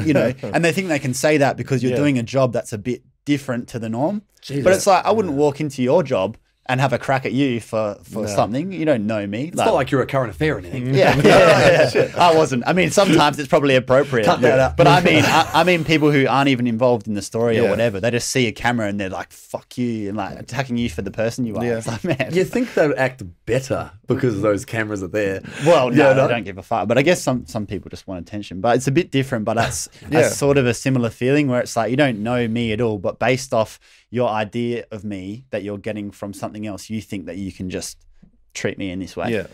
you 0.03 0.13
know, 0.13 0.33
and 0.43 0.63
they 0.63 0.71
think 0.71 0.87
they 0.89 0.99
can 0.99 1.13
say 1.13 1.37
that 1.37 1.57
because 1.57 1.81
you're 1.81 1.93
Yeah. 1.93 1.97
doing 1.97 2.19
a 2.19 2.23
job 2.23 2.53
that's 2.53 2.73
a 2.73 2.77
bit 2.77 3.03
different 3.25 3.67
to 3.69 3.79
the 3.79 3.89
norm. 3.89 4.21
But 4.63 4.73
it's 4.73 4.85
like, 4.87 5.05
I 5.05 5.11
wouldn't 5.11 5.33
walk 5.35 5.59
into 5.61 5.81
your 5.81 6.03
job 6.03 6.37
and 6.65 6.79
have 6.79 6.93
a 6.93 6.97
crack 6.97 7.25
at 7.25 7.33
you 7.33 7.59
for, 7.59 7.97
for 8.03 8.25
something. 8.27 8.71
You 8.71 8.85
don't 8.85 9.05
know 9.05 9.27
me. 9.27 9.47
It's 9.47 9.57
not 9.57 9.73
like 9.73 9.91
you're 9.91 10.01
a 10.01 10.07
current 10.07 10.29
affair 10.29 10.55
or 10.55 10.59
anything. 10.59 10.93
yeah, 10.93 11.19
yeah, 11.21 11.89
yeah. 11.93 12.11
I 12.17 12.33
wasn't. 12.35 12.63
I 12.65 12.71
mean, 12.71 12.89
sometimes 12.89 13.37
it's 13.37 13.49
probably 13.49 13.75
appropriate. 13.75 14.25
That. 14.25 14.77
But 14.77 14.87
I 14.87 15.01
mean, 15.01 15.23
I, 15.25 15.49
I 15.53 15.63
mean, 15.65 15.83
people 15.83 16.11
who 16.11 16.25
aren't 16.25 16.47
even 16.49 16.65
involved 16.65 17.07
in 17.07 17.15
the 17.15 17.21
story 17.21 17.59
or 17.59 17.69
whatever, 17.69 17.99
they 17.99 18.11
just 18.11 18.29
see 18.29 18.47
a 18.47 18.51
camera 18.53 18.87
and 18.87 18.99
they're 18.99 19.09
like, 19.09 19.31
"Fuck 19.33 19.77
you," 19.77 20.07
and 20.07 20.17
like 20.17 20.39
attacking 20.39 20.77
you 20.77 20.89
for 20.89 21.01
the 21.01 21.11
person 21.11 21.45
you 21.45 21.57
are. 21.57 21.65
Yeah. 21.65 21.77
It's 21.79 21.87
like, 21.87 22.03
man. 22.03 22.29
You 22.33 22.45
think 22.45 22.73
they 22.73 22.87
would 22.87 22.97
act 22.97 23.23
better 23.45 23.91
because 24.07 24.41
those 24.41 24.63
cameras 24.63 25.03
are 25.03 25.07
there. 25.07 25.41
Well, 25.65 25.89
no, 25.89 26.09
Yeah, 26.09 26.13
they 26.13 26.27
don't 26.27 26.43
give 26.43 26.57
a 26.57 26.63
fuck. 26.63 26.87
But 26.87 26.97
I 26.97 27.01
guess 27.01 27.21
some 27.21 27.45
some 27.45 27.65
people 27.65 27.89
just 27.89 28.07
want 28.07 28.25
attention. 28.25 28.61
But 28.61 28.77
it's 28.77 28.87
a 28.87 28.91
bit 28.91 29.11
different. 29.11 29.43
But 29.43 29.55
that's 29.55 29.89
Yeah. 30.03 30.07
that's 30.21 30.37
sort 30.37 30.57
of 30.57 30.65
a 30.65 30.73
similar 30.73 31.09
feeling 31.09 31.49
where 31.49 31.59
it's 31.59 31.75
like 31.75 31.91
you 31.91 31.97
don't 31.97 32.19
know 32.23 32.47
me 32.47 32.71
at 32.71 32.79
all, 32.79 32.99
but 32.99 33.19
based 33.19 33.53
off 33.53 33.79
your 34.13 34.29
idea 34.29 34.85
of 34.91 35.03
me 35.03 35.43
that 35.49 35.63
you're 35.63 35.79
getting 35.79 36.11
from 36.11 36.33
something 36.33 36.67
else, 36.67 36.87
you 36.87 37.01
think 37.01 37.25
that 37.25 37.37
you 37.37 37.51
can 37.51 37.71
just 37.71 37.97
treat 38.53 38.77
me 38.77 38.91
in 38.91 38.99
this 38.99 39.17
way. 39.17 39.31
Yeah. 39.31 39.47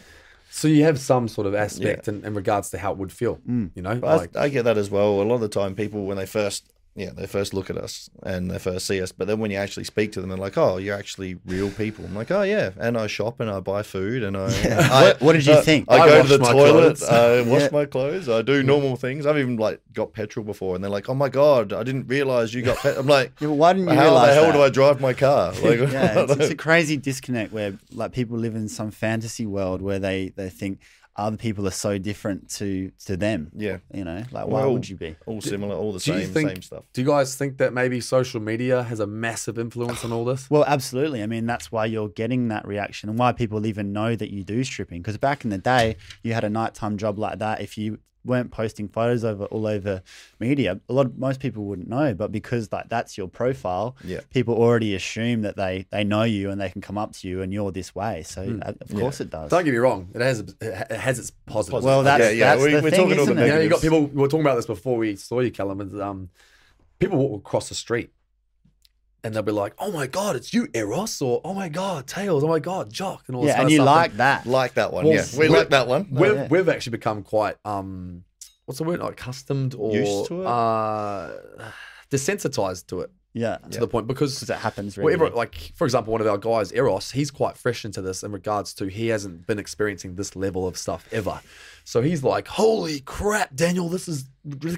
So 0.49 0.68
you 0.68 0.84
have 0.84 0.99
some 0.99 1.30
sort 1.30 1.47
of 1.47 1.55
aspect 1.55 2.10
in, 2.10 2.26
in 2.26 2.34
regards 2.34 2.70
to 2.72 2.78
how 2.78 2.91
it 2.91 2.97
would 2.97 3.14
feel. 3.14 3.38
Mm. 3.47 3.72
You 3.74 3.82
know, 3.84 3.93
like 3.93 4.36
I, 4.36 4.43
I 4.43 4.49
get 4.49 4.66
that 4.66 4.78
as 4.78 4.91
well. 4.91 5.22
A 5.22 5.24
lot 5.24 5.36
of 5.36 5.41
the 5.41 5.47
time, 5.47 5.76
people 5.76 6.05
when 6.05 6.18
they 6.18 6.26
first, 6.26 6.74
yeah, 7.00 7.12
they 7.16 7.26
first 7.28 7.54
look 7.54 7.70
at 7.70 7.78
us 7.78 8.10
and 8.24 8.52
they 8.52 8.60
first 8.60 8.86
see 8.86 9.02
us, 9.02 9.12
but 9.12 9.28
then 9.28 9.39
when 9.39 9.52
you 9.52 9.58
actually 9.58 9.86
speak 9.86 10.12
to 10.14 10.22
them, 10.22 10.30
they're 10.30 10.38
like, 10.38 10.58
"Oh, 10.58 10.78
you're 10.78 10.95
actually 10.97 11.38
real 11.45 11.70
people." 11.72 12.06
I'm 12.06 12.16
like, 12.16 12.30
"Oh 12.32 12.41
yeah," 12.43 12.72
and 12.78 12.97
I 12.97 13.08
shop 13.08 13.39
and 13.39 13.50
I 13.50 13.60
buy 13.60 13.84
food 13.84 14.24
and 14.24 14.36
I. 14.38 14.45
I 14.91 15.04
What- 15.04 15.22
what 15.22 15.34
did 15.34 15.45
you 15.45 15.54
uh, 15.54 15.62
think? 15.62 15.86
I, 15.89 15.97
I 16.00 16.08
go 16.10 16.22
to 16.24 16.28
the 16.28 16.38
toilet. 16.39 16.97
clothes. 16.97 17.04
I 17.04 17.41
wash 17.41 17.62
Yeah. 17.62 17.70
my 17.72 17.86
clothes. 17.86 18.28
I 18.30 18.41
do 18.41 18.62
normal 18.64 18.95
things. 18.95 19.26
I've 19.26 19.38
even 19.38 19.58
like 19.58 19.80
got 19.93 20.14
petrol 20.14 20.45
before, 20.45 20.76
and 20.76 20.84
they're 20.84 20.91
like, 20.91 21.10
"Oh 21.10 21.16
my 21.16 21.30
god, 21.30 21.74
I 21.74 21.84
didn't 21.84 22.08
realize 22.08 22.54
you 22.54 22.62
got." 22.62 22.78
Pet-. 22.78 22.97
I'm 22.97 23.08
like, 23.08 23.32
Yeah, 23.39 23.47
why 23.47 23.74
didn't 23.74 23.88
you 23.89 23.95
"How 23.95 24.04
the 24.04 24.10
realize 24.10 24.34
hell 24.36 24.45
that? 24.47 24.54
do 24.54 24.62
I 24.62 24.70
drive 24.70 25.00
my 25.02 25.14
car?" 25.14 25.54
Like, 25.64 25.80
yeah, 25.91 26.20
it's, 26.24 26.32
it's 26.34 26.52
a 26.52 26.56
crazy 26.68 26.97
disconnect 26.97 27.54
where 27.54 27.78
like 27.93 28.12
people 28.12 28.38
live 28.38 28.56
in 28.56 28.68
some 28.68 28.91
fantasy 28.91 29.45
world 29.45 29.82
where 29.82 30.00
they 30.00 30.34
they 30.36 30.50
think 30.50 30.80
other 31.20 31.38
people 31.38 31.67
are 31.67 31.72
so 31.72 31.97
different 31.97 32.49
to 32.57 32.91
to 33.05 33.15
them. 33.17 33.51
yeah, 33.55 33.78
You 33.93 34.03
know, 34.03 34.24
like 34.32 34.47
why 34.47 34.61
Well, 34.61 34.74
would 34.74 34.88
you 34.89 34.95
be? 34.95 35.15
all 35.26 35.41
similar, 35.41 35.76
all 35.76 35.91
the 35.93 35.99
do 35.99 36.13
same, 36.13 36.30
think- 36.34 36.49
same 36.49 36.61
stuff. 36.61 36.84
do 36.93 37.01
you 37.01 37.07
guys 37.07 37.36
think 37.36 37.57
that 37.57 37.74
maybe 37.74 37.99
social 38.01 38.39
media 38.39 38.84
has 38.84 38.99
a 38.99 39.07
massive 39.07 39.57
influence 39.59 40.03
on 40.05 40.11
all 40.11 40.26
this? 40.26 40.49
Well, 40.49 40.65
absolutely. 40.65 41.22
I 41.24 41.28
mean, 41.28 41.45
that's 41.45 41.72
why 41.72 41.86
you're 41.86 42.09
getting 42.09 42.47
that 42.49 42.67
reaction 42.67 43.09
and 43.09 43.17
why 43.20 43.32
people 43.34 43.65
even 43.65 43.93
know 43.93 44.15
that 44.15 44.32
you 44.32 44.43
do 44.43 44.63
stripping. 44.63 45.01
Because 45.01 45.17
back 45.17 45.43
in 45.43 45.49
the 45.49 45.57
day, 45.57 45.97
you 46.24 46.34
had 46.34 46.43
a 46.43 46.49
nighttime 46.49 46.97
job 46.97 47.20
like 47.20 47.39
that. 47.39 47.61
If 47.61 47.78
you 47.78 47.99
weren't 48.26 48.51
posting 48.51 48.88
photos 48.88 49.24
over 49.24 49.45
all 49.45 49.65
over 49.65 50.01
media, 50.39 50.80
a 50.89 50.93
lot 50.93 51.05
of, 51.05 51.17
most 51.17 51.39
people 51.39 51.63
wouldn't 51.65 51.88
know. 51.88 52.13
But 52.13 52.32
because 52.32 52.72
like 52.72 52.89
that's 52.89 53.17
your 53.17 53.28
profile, 53.28 53.95
Yeah. 54.03 54.20
people 54.32 54.55
already 54.55 54.93
assume 54.95 55.41
that 55.43 55.55
they 55.55 55.86
they 55.89 56.03
know 56.03 56.24
you 56.24 56.49
and 56.51 56.59
they 56.59 56.70
can 56.70 56.82
come 56.82 56.97
up 56.97 57.13
to 57.13 57.28
you 57.28 57.41
and 57.41 57.53
you're 57.53 57.72
this 57.72 57.95
way. 57.95 58.24
So 58.24 58.59
uh, 58.61 58.74
of 58.82 58.93
course 58.95 59.22
it 59.22 59.30
does. 59.30 59.49
Don't 59.51 59.63
get 59.63 59.72
me 59.72 59.78
wrong; 59.78 60.09
it 60.13 60.22
has 60.22 60.39
it 60.61 60.91
has 60.91 61.17
its 61.20 61.32
positives. 61.45 61.86
well, 61.86 62.03
that's, 62.03 62.22
Yeah, 62.24 62.30
yeah, 62.32 62.55
that's 62.55 62.63
we- 62.63 62.74
the 62.74 62.82
we're 62.82 62.89
thing, 62.91 62.99
talking 63.07 63.20
all 63.20 63.26
the 63.26 63.32
it? 63.41 63.45
you 63.47 63.53
know, 63.53 63.59
you 63.61 63.70
got 63.70 63.82
people. 63.82 64.05
We 64.07 64.22
were 64.22 64.28
talking 64.28 64.41
about 64.45 64.55
this 64.55 64.65
before 64.65 64.97
we 64.97 65.15
saw 65.15 65.39
you, 65.39 65.51
Callum. 65.51 65.80
And, 65.82 66.01
um, 66.01 66.30
people 66.99 67.17
walk 67.17 67.39
across 67.39 67.70
the 67.70 67.76
street, 67.76 68.09
and 69.24 69.34
they'll 69.34 69.41
be 69.43 69.51
like, 69.51 69.74
"Oh 69.80 69.91
my 69.91 70.07
god, 70.07 70.36
it's 70.36 70.53
you, 70.53 70.67
Eros!" 70.74 71.22
or 71.22 71.41
"Oh 71.43 71.53
my 71.53 71.70
god, 71.70 72.07
Tails!" 72.07 72.43
"Oh 72.43 72.47
my 72.47 72.59
god, 72.59 72.91
Jock!" 72.91 73.24
and 73.28 73.36
all 73.36 73.43
this 73.43 73.49
Yeah, 73.49 73.55
kind 73.55 73.63
and 73.63 73.72
you 73.72 73.78
stuff. 73.78 73.86
like 73.95 74.17
that. 74.17 74.45
Like 74.45 74.74
that 74.76 74.93
one, 74.93 75.05
Well, 75.05 75.13
yeah, 75.15 75.26
we 75.38 75.47
like 75.47 75.70
that 75.70 75.88
one. 75.88 76.07
we've 76.11 76.34
yeah. 76.36 76.47
we've 76.49 76.70
actually 76.70 76.91
become 76.91 77.24
quite 77.24 77.55
um, 77.65 78.24
what's 78.65 78.78
the 78.80 78.84
word? 78.86 78.99
Like 78.99 79.13
accustomed 79.13 79.76
or 79.78 79.93
Used 79.95 80.28
to 80.28 80.41
it? 80.41 80.47
uh, 80.47 81.32
desensitized 82.11 82.88
to 82.88 83.01
it 83.01 83.11
Yeah, 83.32 83.57
to 83.69 83.80
the 83.80 83.88
point 83.88 84.07
because 84.07 84.41
it 84.41 84.49
happens. 84.57 84.97
Whatever, 84.97 85.25
Regularly. 85.25 85.36
like 85.36 85.71
for 85.75 85.86
example, 85.86 86.11
one 86.11 86.19
of 86.21 86.25
our 86.27 86.38
guys, 86.39 86.71
Eros, 86.73 87.11
he's 87.11 87.30
quite 87.30 87.57
fresh 87.57 87.86
into 87.86 88.01
this 88.01 88.23
in 88.23 88.32
regards 88.32 88.73
to 88.75 88.88
he 88.88 89.09
hasn't 89.09 89.45
been 89.45 89.59
experiencing 89.59 90.15
this 90.15 90.36
level 90.36 90.67
of 90.67 90.75
stuff 90.77 91.07
ever. 91.11 91.39
So 91.84 92.01
he's 92.01 92.23
like, 92.23 92.47
"Holy 92.47 93.01
crap, 93.01 93.55
Daniel, 93.55 93.88
this 93.88 94.07
is 94.07 94.25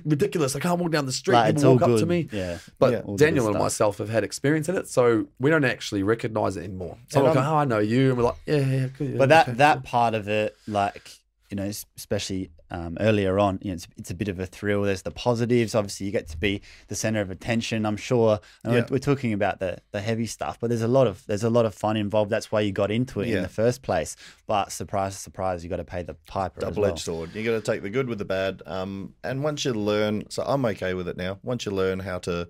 ridiculous! 0.06 0.56
I 0.56 0.60
can't 0.60 0.80
walk 0.80 0.92
down 0.92 1.06
the 1.06 1.12
street. 1.14 1.36
Like, 1.36 1.56
People 1.56 1.74
walk 1.74 1.82
up 1.84 1.88
good. 1.90 2.00
to 2.02 2.06
me." 2.06 2.28
Yeah. 2.32 2.58
But 2.78 2.92
Yeah. 2.92 3.16
Daniel 3.16 3.48
and 3.48 3.58
myself 3.58 4.00
have 4.00 4.10
had 4.10 4.24
experience 4.26 4.68
in 4.68 4.76
it, 4.76 4.88
so 4.90 5.28
we 5.40 5.50
don't 5.50 5.64
actually 5.66 6.04
recognize 6.04 6.58
it 6.58 6.64
anymore. 6.66 6.98
So 7.10 7.24
like, 7.24 7.38
"Oh, 7.38 7.40
I 7.56 7.64
know 7.66 7.80
you," 7.80 8.10
and 8.10 8.18
we're 8.18 8.24
like, 8.26 8.38
"Yeah, 8.46 8.58
yeah, 8.58 8.88
yeah, 9.00 9.18
But 9.18 9.30
that 9.30 9.48
okay, 9.48 9.58
that 9.60 9.74
cool." 9.76 9.82
part 9.84 10.14
of 10.14 10.28
it, 10.28 10.56
like 10.68 11.10
you 11.50 11.56
know, 11.56 11.72
especially 11.98 12.52
um, 12.72 12.98
earlier 13.00 13.38
on, 13.38 13.60
you 13.62 13.70
know, 13.70 13.74
it's, 13.76 13.88
it's 13.98 14.10
a 14.10 14.14
bit 14.16 14.30
of 14.30 14.40
a 14.40 14.46
thrill. 14.46 14.82
There's 14.84 15.02
the 15.04 15.12
positives. 15.12 15.76
Obviously, 15.76 16.06
you 16.08 16.12
get 16.12 16.28
to 16.30 16.38
be 16.38 16.62
the 16.88 16.96
center 16.96 17.22
of 17.22 17.30
attention. 17.30 17.86
I'm 17.86 17.98
sure. 17.98 18.40
And 18.64 18.74
Yeah. 18.74 18.80
we're, 18.82 18.88
we're 18.94 19.00
talking 19.00 19.34
about 19.34 19.60
the 19.60 19.78
the 19.92 20.00
heavy 20.02 20.26
stuff, 20.26 20.58
but 20.60 20.70
there's 20.70 20.82
a 20.82 20.88
lot 20.88 21.06
of 21.06 21.26
there's 21.28 21.44
a 21.44 21.50
lot 21.50 21.66
of 21.66 21.76
fun 21.76 21.98
involved. 21.98 22.32
That's 22.32 22.52
why 22.52 22.62
you 22.62 22.72
got 22.72 22.90
into 22.90 23.22
it 23.22 23.28
in 23.30 23.42
the 23.44 23.50
first 23.50 23.82
place. 23.82 24.16
But 24.48 24.72
surprise, 24.72 25.18
surprise, 25.18 25.64
you 25.64 25.70
got 25.70 25.78
to 25.78 25.84
pay 25.84 26.02
the 26.04 26.16
piper. 26.28 26.62
double 26.62 26.82
well. 26.84 26.92
edged 26.92 27.04
sword. 27.04 27.36
You 27.36 27.44
got 27.44 27.52
to 27.64 27.72
take 27.72 27.82
the 27.84 27.90
good 27.90 28.08
with 28.08 28.18
the 28.20 28.26
bad. 28.26 28.62
Um, 28.66 29.14
and 29.24 29.44
once 29.44 29.66
you 29.66 29.74
learn, 29.74 30.30
so 30.30 30.44
I'm 30.44 30.66
okay 30.66 30.94
with 30.94 31.08
it 31.08 31.18
now. 31.18 31.40
Once 31.44 31.66
you 31.66 31.72
learn 31.74 32.00
how 32.00 32.20
to 32.20 32.48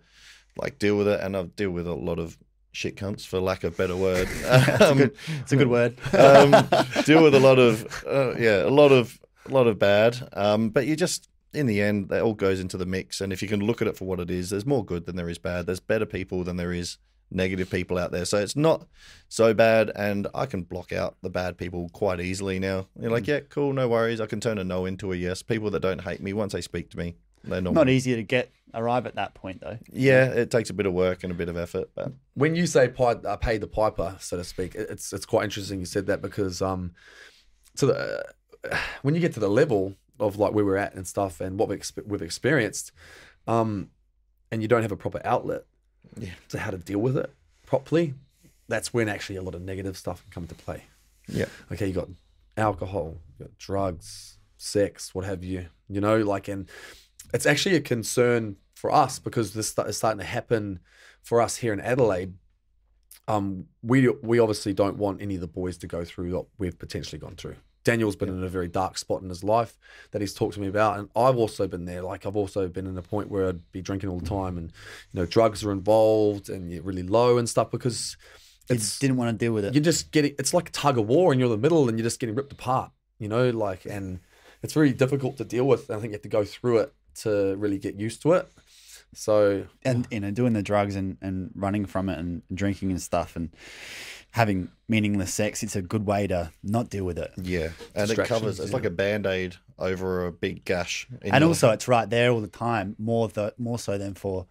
like 0.56 0.78
deal 0.80 0.98
with 0.98 1.08
it, 1.08 1.20
and 1.22 1.36
I've 1.36 1.56
deal 1.56 1.72
with 1.72 1.88
a 1.88 1.94
lot 1.96 2.20
of 2.20 2.38
shit 2.74 2.96
cunts 2.96 3.26
for 3.26 3.40
lack 3.40 3.64
of 3.64 3.76
better 3.76 3.96
word. 3.96 4.28
Um, 4.82 5.12
It's 5.42 5.52
a 5.52 5.56
good 5.58 5.68
word. 5.68 5.98
um, 6.14 6.52
deal 7.06 7.24
with 7.24 7.34
a 7.36 7.40
lot 7.40 7.58
of 7.60 8.04
uh, 8.08 8.36
yeah, 8.38 8.64
a 8.64 8.70
lot 8.70 8.92
of 8.92 9.20
a 9.48 9.52
lot 9.52 9.68
of 9.68 9.80
bad. 9.80 10.30
Um, 10.34 10.70
but 10.70 10.86
you 10.86 10.96
just 10.96 11.30
in 11.54 11.66
the 11.66 11.82
end, 11.82 12.10
that 12.10 12.22
all 12.22 12.34
goes 12.34 12.60
into 12.60 12.78
the 12.78 12.86
mix. 12.86 13.22
And 13.22 13.34
if 13.34 13.42
you 13.42 13.48
can 13.48 13.60
look 13.60 13.82
at 13.82 13.88
it 13.88 13.98
for 13.98 14.06
what 14.06 14.20
it 14.20 14.32
is, 14.32 14.50
there's 14.50 14.66
more 14.66 14.86
good 14.86 15.06
than 15.06 15.16
there 15.16 15.30
is 15.30 15.38
bad. 15.38 15.66
There's 15.66 15.80
better 15.80 16.06
people 16.06 16.44
than 16.44 16.58
there 16.58 16.72
is 16.72 16.98
negative 17.30 17.70
people 17.70 17.98
out 17.98 18.12
there. 18.12 18.26
So 18.26 18.38
it's 18.38 18.56
not 18.56 18.86
so 19.30 19.54
bad, 19.54 19.92
and 19.96 20.28
I 20.34 20.46
can 20.46 20.64
block 20.64 20.92
out 20.92 21.16
the 21.22 21.30
bad 21.30 21.58
people 21.58 21.90
quite 21.90 22.20
easily 22.20 22.60
now. 22.60 22.88
You're 23.00 23.12
like, 23.12 23.28
yeah, 23.28 23.42
cool, 23.42 23.74
no 23.74 23.88
worries. 23.88 24.22
I 24.22 24.26
can 24.26 24.40
turn 24.40 24.58
a 24.58 24.64
no 24.64 24.86
into 24.86 25.12
a 25.12 25.16
yes. 25.16 25.42
People 25.42 25.70
that 25.72 25.82
don't 25.82 26.02
hate 26.02 26.22
me 26.22 26.34
once 26.34 26.54
they 26.54 26.62
speak 26.62 26.90
to 26.92 26.98
me, 26.98 27.16
they're 27.44 27.62
normal. 27.62 27.82
Not 27.82 27.90
easy 27.90 28.16
to 28.16 28.24
get 28.24 28.52
arrive 28.74 29.06
at 29.06 29.16
that 29.16 29.34
point 29.34 29.60
though. 29.62 29.78
Yeah, 29.92 30.26
it 30.28 30.52
takes 30.52 30.70
a 30.70 30.74
bit 30.74 30.86
of 30.86 30.94
work 30.94 31.24
and 31.24 31.32
a 31.32 31.36
bit 31.36 31.50
of 31.50 31.58
effort, 31.58 31.90
but 31.96 32.14
when 32.36 32.56
you 32.56 32.68
say 32.68 32.88
pi- 32.88 33.14
uh, 33.14 33.36
pay 33.38 33.58
the 33.58 33.68
piper, 33.68 34.16
so 34.20 34.38
to 34.38 34.44
speak, 34.44 34.76
it's 34.76 35.12
it's 35.12 35.26
quite 35.26 35.44
interesting 35.44 35.80
you 35.80 35.86
said 35.86 36.08
that 36.08 36.22
because 36.22 36.62
um, 36.62 36.94
to 37.78 37.88
the 37.88 38.20
uh, 38.20 38.24
when 39.02 39.16
you 39.16 39.22
get 39.22 39.34
to 39.34 39.40
the 39.40 39.50
level 39.50 39.96
of 40.20 40.38
like 40.38 40.54
where 40.54 40.66
we're 40.66 40.78
at 40.78 40.94
and 40.94 41.08
stuff 41.08 41.42
and 41.42 41.58
what 41.58 41.70
we 41.70 41.76
exp- 41.78 42.06
we've 42.06 42.22
experienced, 42.22 42.92
um, 43.48 43.90
and 44.52 44.62
you 44.62 44.68
don't 44.68 44.82
have 44.84 44.92
a 44.92 44.98
proper 44.98 45.22
outlet 45.26 45.66
Yeah. 46.18 46.32
to 46.50 46.60
how 46.60 46.72
to 46.72 46.78
deal 46.78 47.00
with 47.00 47.18
it 47.18 47.32
properly, 47.66 48.14
that's 48.68 48.94
when 48.94 49.10
actually 49.10 49.38
a 49.38 49.42
lot 49.42 49.56
of 49.56 49.62
negative 49.62 49.98
stuff 49.98 50.22
can 50.24 50.32
come 50.32 50.48
to 50.48 50.56
play. 50.56 50.84
yeah, 51.28 51.46
Okay, 51.72 51.88
you 51.88 51.94
got 51.94 52.10
alcohol, 52.58 53.18
you 53.40 53.46
got 53.46 53.58
drugs, 53.58 54.38
sex, 54.58 55.16
what 55.16 55.26
have 55.26 55.44
you. 55.44 55.68
You 55.90 56.02
know, 56.02 56.18
like, 56.20 56.48
and 56.48 56.68
it's 57.34 57.46
actually 57.46 57.76
a 57.76 57.82
concern 57.82 58.58
for 58.76 58.92
us 58.92 59.20
because 59.20 59.54
this 59.54 59.74
is 59.78 59.98
starting 59.98 60.20
to 60.20 60.26
happen 60.26 60.80
for 61.22 61.42
us 61.42 61.58
here 61.58 61.74
in 61.74 61.80
Adelaide. 61.80 62.34
Um, 63.28 63.68
we 63.82 64.08
we 64.22 64.40
obviously 64.40 64.74
don't 64.74 64.98
want 64.98 65.22
any 65.22 65.36
of 65.36 65.42
the 65.42 65.48
boys 65.48 65.78
to 65.80 65.88
go 65.88 66.04
through 66.04 66.34
what 66.34 66.46
we've 66.58 66.78
potentially 66.78 67.20
gone 67.20 67.36
through. 67.36 67.56
Daniel's 67.84 68.16
been 68.16 68.30
in 68.30 68.44
a 68.44 68.48
very 68.48 68.68
dark 68.68 68.98
spot 68.98 69.22
in 69.22 69.30
his 69.30 69.44
life 69.44 69.78
that 70.12 70.22
he's 70.22 70.34
talked 70.34 70.54
to 70.56 70.60
me 70.62 70.68
about, 70.68 71.00
and 71.00 71.10
I've 71.16 71.38
also 71.38 71.68
been 71.68 71.86
there. 71.86 72.02
Like 72.02 72.26
I've 72.26 72.36
also 72.36 72.68
been 72.68 72.86
in 72.88 72.98
a 72.98 73.02
point 73.02 73.30
where 73.30 73.48
I'd 73.48 73.72
be 73.72 73.82
drinking 73.82 74.10
all 74.10 74.20
the 74.20 74.30
time, 74.30 74.58
and 74.58 74.68
you 75.12 75.20
know, 75.20 75.26
drugs 75.26 75.64
are 75.64 75.72
involved, 75.72 76.50
and 76.50 76.72
you're 76.72 76.84
really 76.84 77.04
low 77.04 77.38
and 77.38 77.50
stuff 77.50 77.72
because 77.72 78.18
You 78.70 78.76
it's 78.76 79.00
didn't 79.00 79.18
want 79.18 79.38
to 79.38 79.46
deal 79.46 79.54
with 79.54 79.66
it. 79.66 79.74
you're 79.74 79.84
just 79.84 80.12
getting 80.12 80.36
it's 80.38 80.54
like 80.54 80.70
a 80.70 80.72
tug 80.72 80.98
of 80.98 81.08
war 81.08 81.32
and 81.32 81.40
you're 81.40 81.48
in 81.52 81.60
the 81.60 81.62
middle 81.66 81.90
and 81.90 81.98
you're 81.98 82.06
just 82.06 82.20
getting 82.20 82.36
ripped 82.36 82.54
apart 82.54 82.92
you 83.20 83.28
know 83.28 83.50
like 83.50 83.86
and 83.86 84.20
it's 84.64 84.74
very 84.74 84.94
difficult 84.94 85.36
to 85.38 85.44
deal 85.44 85.66
with 85.68 85.90
i 85.90 85.96
think 85.96 86.06
you 86.06 86.12
have 86.14 86.22
to 86.22 86.30
go 86.30 86.46
through 86.46 86.78
it 86.78 86.94
to 87.16 87.56
really 87.58 87.78
get 87.80 87.96
used 87.96 88.22
to 88.22 88.34
it 88.34 88.48
so 89.14 89.66
and 89.84 90.08
you 90.12 90.20
know 90.22 90.32
doing 90.32 90.54
the 90.54 90.64
drugs 90.64 90.96
and, 90.96 91.18
and 91.22 91.52
running 91.56 91.86
from 91.86 92.08
it 92.08 92.18
and 92.18 92.44
drinking 92.54 92.92
and 92.92 93.02
stuff 93.02 93.36
and 93.36 93.50
having 94.32 94.70
meaningless 94.88 95.34
sex 95.34 95.62
it's 95.64 95.76
a 95.76 95.82
good 95.82 96.06
way 96.06 96.26
to 96.28 96.52
not 96.64 96.90
deal 96.90 97.04
with 97.06 97.18
it 97.18 97.32
yeah, 97.42 97.70
and 97.96 98.10
it 98.10 98.18
covers. 98.26 98.60
It's 98.60 98.70
yeah. 98.70 98.76
like 98.76 98.86
a 98.86 98.90
band 98.90 99.26
aid 99.26 99.56
over 99.78 100.26
a 100.26 100.32
big 100.32 100.64
gash. 100.66 101.08
in 101.22 101.32
and 101.34 101.42
your- 101.42 101.50
also 101.50 101.70
it's 101.72 101.88
right 101.88 102.10
there 102.10 102.32
all 102.32 102.42
the 102.42 102.48
time 102.48 102.96
more 102.98 103.28
the 103.28 103.54
more 103.58 103.78
so 103.80 103.98
than 103.98 104.14
for 104.14 104.48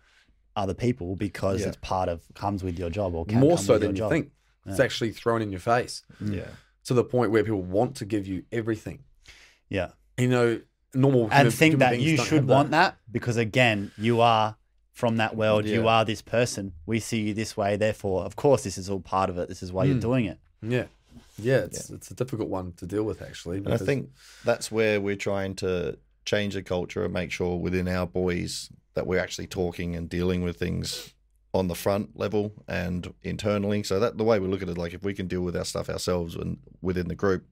other 0.56 0.74
people 0.74 1.16
because 1.16 1.60
Yeah. 1.62 1.68
it's 1.68 1.78
part 1.80 2.08
of 2.08 2.22
comes 2.34 2.62
with 2.62 2.78
your 2.78 2.90
job 2.90 3.14
or 3.14 3.24
can 3.24 3.38
more 3.40 3.56
come 3.56 3.64
so 3.64 3.72
with 3.74 3.82
than 3.82 3.90
your 3.90 3.94
you 3.94 3.98
job. 3.98 4.10
think 4.10 4.30
it's 4.66 4.80
actually 4.80 5.12
thrown 5.12 5.40
in 5.42 5.50
your 5.50 5.60
face 5.60 6.02
mm. 6.22 6.36
yeah. 6.36 6.48
to 6.84 6.94
the 6.94 7.04
point 7.04 7.30
where 7.30 7.42
people 7.42 7.62
want 7.62 7.96
to 7.96 8.04
give 8.04 8.26
you 8.26 8.44
everything 8.52 8.98
yeah 9.68 9.90
you 10.18 10.28
know 10.28 10.60
normal 10.92 11.22
and 11.24 11.32
human- 11.32 11.50
think 11.52 11.72
human 11.74 11.90
that 11.90 12.00
you 12.00 12.16
should 12.18 12.38
have 12.38 12.48
want 12.48 12.70
that 12.72 12.96
because 13.10 13.36
again 13.36 13.90
you 13.96 14.20
are 14.20 14.56
from 15.00 15.16
that 15.16 15.34
world. 15.36 15.64
You 15.66 15.88
are 15.88 16.04
this 16.04 16.22
person. 16.22 16.72
We 16.86 17.00
see 17.00 17.20
you 17.20 17.34
this 17.34 17.56
way. 17.56 17.76
Therefore, 17.76 18.22
of 18.24 18.36
course, 18.36 18.62
this 18.62 18.76
is 18.78 18.88
all 18.90 19.00
part 19.00 19.30
of 19.30 19.38
it. 19.38 19.48
This 19.48 19.62
is 19.62 19.72
why 19.72 19.84
you're 19.84 19.94
Hmm. 19.94 20.00
doing 20.10 20.24
it. 20.26 20.38
Yeah. 20.62 20.86
Yeah, 21.38 21.60
it's 21.68 21.88
it's 21.90 22.10
a 22.10 22.14
difficult 22.14 22.48
one 22.50 22.72
to 22.76 22.86
deal 22.86 23.02
with 23.02 23.22
actually. 23.22 23.58
And 23.58 23.72
I 23.72 23.78
think 23.78 24.10
that's 24.44 24.70
where 24.70 25.00
we're 25.00 25.16
trying 25.30 25.54
to 25.56 25.96
change 26.26 26.52
the 26.54 26.62
culture 26.62 27.02
and 27.04 27.12
make 27.14 27.32
sure 27.32 27.56
within 27.56 27.88
our 27.88 28.06
boys 28.06 28.68
that 28.94 29.06
we're 29.06 29.18
actually 29.26 29.46
talking 29.46 29.96
and 29.96 30.08
dealing 30.08 30.42
with 30.42 30.56
things 30.58 31.14
on 31.54 31.66
the 31.68 31.74
front 31.74 32.10
level 32.24 32.52
and 32.68 33.12
internally. 33.22 33.82
So 33.82 33.98
that 34.00 34.18
the 34.18 34.24
way 34.24 34.38
we 34.38 34.46
look 34.48 34.62
at 34.62 34.68
it, 34.68 34.76
like 34.78 34.92
if 34.94 35.02
we 35.02 35.14
can 35.14 35.26
deal 35.28 35.40
with 35.40 35.56
our 35.56 35.64
stuff 35.64 35.88
ourselves 35.88 36.34
and 36.36 36.58
within 36.82 37.08
the 37.08 37.14
group, 37.14 37.42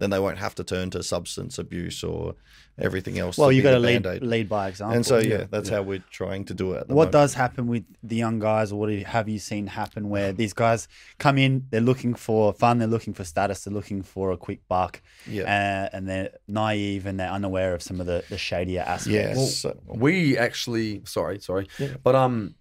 then 0.00 0.10
they 0.10 0.18
won't 0.18 0.38
have 0.38 0.54
to 0.56 0.64
turn 0.64 0.90
to 0.90 1.02
substance 1.02 1.58
abuse 1.58 2.02
or 2.02 2.34
everything 2.78 3.18
else. 3.18 3.36
Well, 3.38 3.52
you 3.52 3.60
be 3.60 3.64
got 3.64 3.72
to 3.72 3.78
lead 3.78 4.02
Band-Aid. 4.02 4.22
lead 4.22 4.48
by 4.48 4.68
example. 4.68 4.96
And 4.96 5.04
so 5.06 5.18
yeah, 5.18 5.28
yeah, 5.40 5.44
that's 5.50 5.68
yeah. 5.68 5.76
how 5.76 5.82
we're 5.82 6.02
trying 6.10 6.44
to 6.46 6.54
do 6.54 6.72
it. 6.72 6.78
At 6.82 6.88
the 6.88 6.94
what 6.94 7.04
moment. 7.06 7.12
does 7.12 7.34
happen 7.34 7.66
with 7.66 7.84
the 8.02 8.16
young 8.16 8.38
guys, 8.38 8.72
or 8.72 8.80
what 8.80 8.90
have 8.90 9.28
you 9.28 9.38
seen 9.38 9.66
happen 9.66 10.08
where 10.08 10.32
these 10.40 10.52
guys 10.52 10.88
come 11.18 11.38
in, 11.38 11.66
they're 11.70 11.80
looking 11.80 12.14
for 12.14 12.52
fun, 12.52 12.78
they're 12.78 12.88
looking 12.88 13.12
for 13.14 13.24
status, 13.24 13.64
they're 13.64 13.74
looking 13.74 14.02
for 14.02 14.32
a 14.32 14.36
quick 14.36 14.66
buck, 14.68 15.02
Yeah. 15.26 15.42
uh, 15.44 15.96
and 15.96 16.08
they're 16.08 16.30
naive 16.48 17.06
and 17.06 17.20
they're 17.20 17.30
unaware 17.30 17.74
of 17.74 17.82
some 17.82 18.00
of 18.00 18.06
the, 18.06 18.24
the 18.30 18.38
shadier 18.38 18.80
aspects. 18.80 19.64
Yes. 19.64 19.64
Well, 19.64 19.98
we 19.98 20.38
actually 20.38 21.02
sorry 21.04 21.38
sorry 21.40 21.66
Yeah. 21.78 21.94
but 22.02 22.14
um 22.14 22.54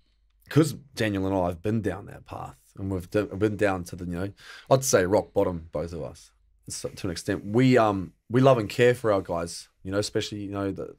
because 0.43 0.73
daniel 0.95 1.25
and 1.27 1.35
i 1.35 1.47
have 1.47 1.61
been 1.61 1.81
down 1.81 2.05
that 2.07 2.25
path 2.25 2.55
and 2.77 2.91
we've 2.91 3.09
been 3.09 3.55
down 3.55 3.83
to 3.85 3.95
the 3.95 4.05
you 4.05 4.11
know 4.11 4.29
i'd 4.71 4.83
say 4.83 5.05
rock 5.05 5.33
bottom 5.33 5.69
both 5.71 5.93
of 5.93 6.01
us 6.03 6.31
so, 6.31 6.31
to 6.69 7.07
an 7.07 7.11
extent 7.11 7.45
we 7.45 7.77
um 7.77 8.13
we 8.29 8.41
love 8.41 8.57
and 8.57 8.69
care 8.69 8.93
for 8.93 9.11
our 9.11 9.21
guys 9.21 9.67
you 9.83 9.91
know 9.91 9.99
especially 9.99 10.39
you 10.39 10.51
know 10.51 10.71
the 10.71 10.95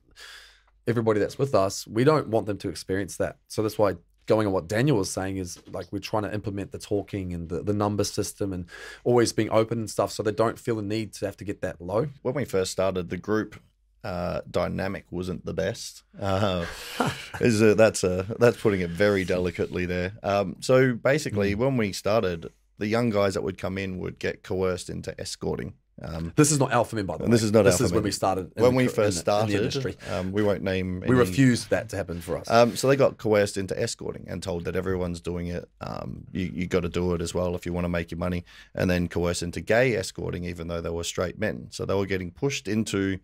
everybody 0.87 1.21
that's 1.21 1.39
with 1.39 1.55
us 1.55 1.87
we 1.87 2.05
don't 2.05 2.29
want 2.29 2.47
them 2.47 2.59
to 2.59 2.69
experience 2.69 3.17
that 3.17 3.37
so 3.49 3.63
that's 3.63 3.79
why 3.79 3.95
going 4.27 4.47
on 4.47 4.53
what 4.53 4.69
daniel 4.69 4.97
was 4.97 5.11
saying 5.11 5.37
is 5.37 5.59
like 5.73 5.87
we're 5.93 5.99
trying 5.99 6.23
to 6.23 6.33
implement 6.33 6.73
the 6.73 6.79
talking 6.79 7.33
and 7.33 7.49
the, 7.49 7.63
the 7.63 7.73
number 7.73 8.05
system 8.05 8.53
and 8.53 8.67
always 9.05 9.33
being 9.33 9.51
open 9.51 9.79
and 9.79 9.91
stuff 9.91 10.11
so 10.13 10.23
they 10.23 10.33
don't 10.33 10.59
feel 10.59 10.77
the 10.77 10.83
need 10.83 11.13
to 11.13 11.25
have 11.27 11.37
to 11.37 11.45
get 11.45 11.61
that 11.61 11.81
low 11.81 12.09
when 12.23 12.35
we 12.35 12.45
first 12.45 12.73
started, 12.73 13.11
the 13.11 13.17
group 13.17 13.61
uh, 14.03 14.41
dynamic 14.51 15.05
wasn't 15.11 15.45
the 15.45 15.53
best. 15.53 16.03
Uh, 16.19 16.65
is 17.41 17.61
a, 17.61 17.75
that's 17.75 18.05
a 18.05 18.27
that's 18.39 18.57
putting 18.57 18.81
it 18.81 18.91
very 18.91 19.25
delicately 19.25 19.87
there. 19.87 20.13
Um, 20.23 20.57
so 20.61 20.95
basically, 20.95 21.55
when 21.55 21.77
we 21.77 21.93
started, 21.93 22.51
the 22.81 22.89
young 22.89 23.11
guys 23.11 23.35
that 23.35 23.43
would 23.43 23.59
come 23.59 23.79
in 23.79 23.99
would 23.99 24.19
get 24.19 24.43
coerced 24.43 24.91
into 24.91 25.19
escorting. 25.21 25.75
Um, 26.03 26.33
this 26.35 26.51
is 26.51 26.59
not 26.59 26.73
alpha 26.73 26.97
men 26.97 27.05
by 27.05 27.19
the 27.19 27.25
way 27.25 27.31
this 27.31 27.43
is 27.43 27.53
not 27.53 27.67
alpha. 27.67 27.73
this 27.73 27.81
Alpha 27.83 27.85
is 27.85 27.93
when 27.93 28.03
we 28.05 28.11
started 28.11 28.53
when 28.55 28.71
the 28.73 28.77
we 28.79 28.85
cr- 28.85 28.89
in 28.89 28.95
first 28.97 29.25
the- 29.27 29.33
in 29.41 29.47
the 29.49 29.53
started, 29.53 29.55
industry 29.57 29.97
um, 30.11 30.33
we 30.33 30.43
won't 30.43 30.63
name. 30.63 31.05
We 31.07 31.15
refused 31.15 31.69
that 31.71 31.91
to 31.91 31.97
happen 31.97 32.23
for 32.23 32.39
us. 32.39 32.49
Um, 32.51 32.75
so 32.75 32.89
they 32.89 32.97
got 32.97 33.19
coerced 33.19 33.59
into 33.59 33.79
escorting 33.79 34.25
and 34.27 34.43
told 34.43 34.65
that 34.65 34.77
everyone's 34.77 35.21
doing 35.21 35.49
it. 35.49 35.69
Um, 35.83 36.25
you 36.33 36.51
you 36.55 36.67
got 36.67 36.85
to 36.85 36.89
do 36.89 37.13
it 37.15 37.21
as 37.21 37.35
well 37.35 37.55
if 37.55 37.67
you 37.67 37.75
want 37.75 37.85
to 37.85 37.91
make 37.91 38.11
your 38.11 38.19
money. 38.19 38.45
And 38.75 38.89
then 38.91 39.09
coerced 39.09 39.43
into 39.43 39.61
gay 39.61 39.95
escorting, 39.95 40.45
even 40.45 40.69
though 40.69 40.81
they 40.81 40.89
were 40.99 41.05
straight 41.05 41.39
men. 41.39 41.67
So 41.71 41.85
they 41.85 41.95
were 41.95 42.07
getting 42.07 42.31
pushed 42.31 42.67
into 42.67 43.19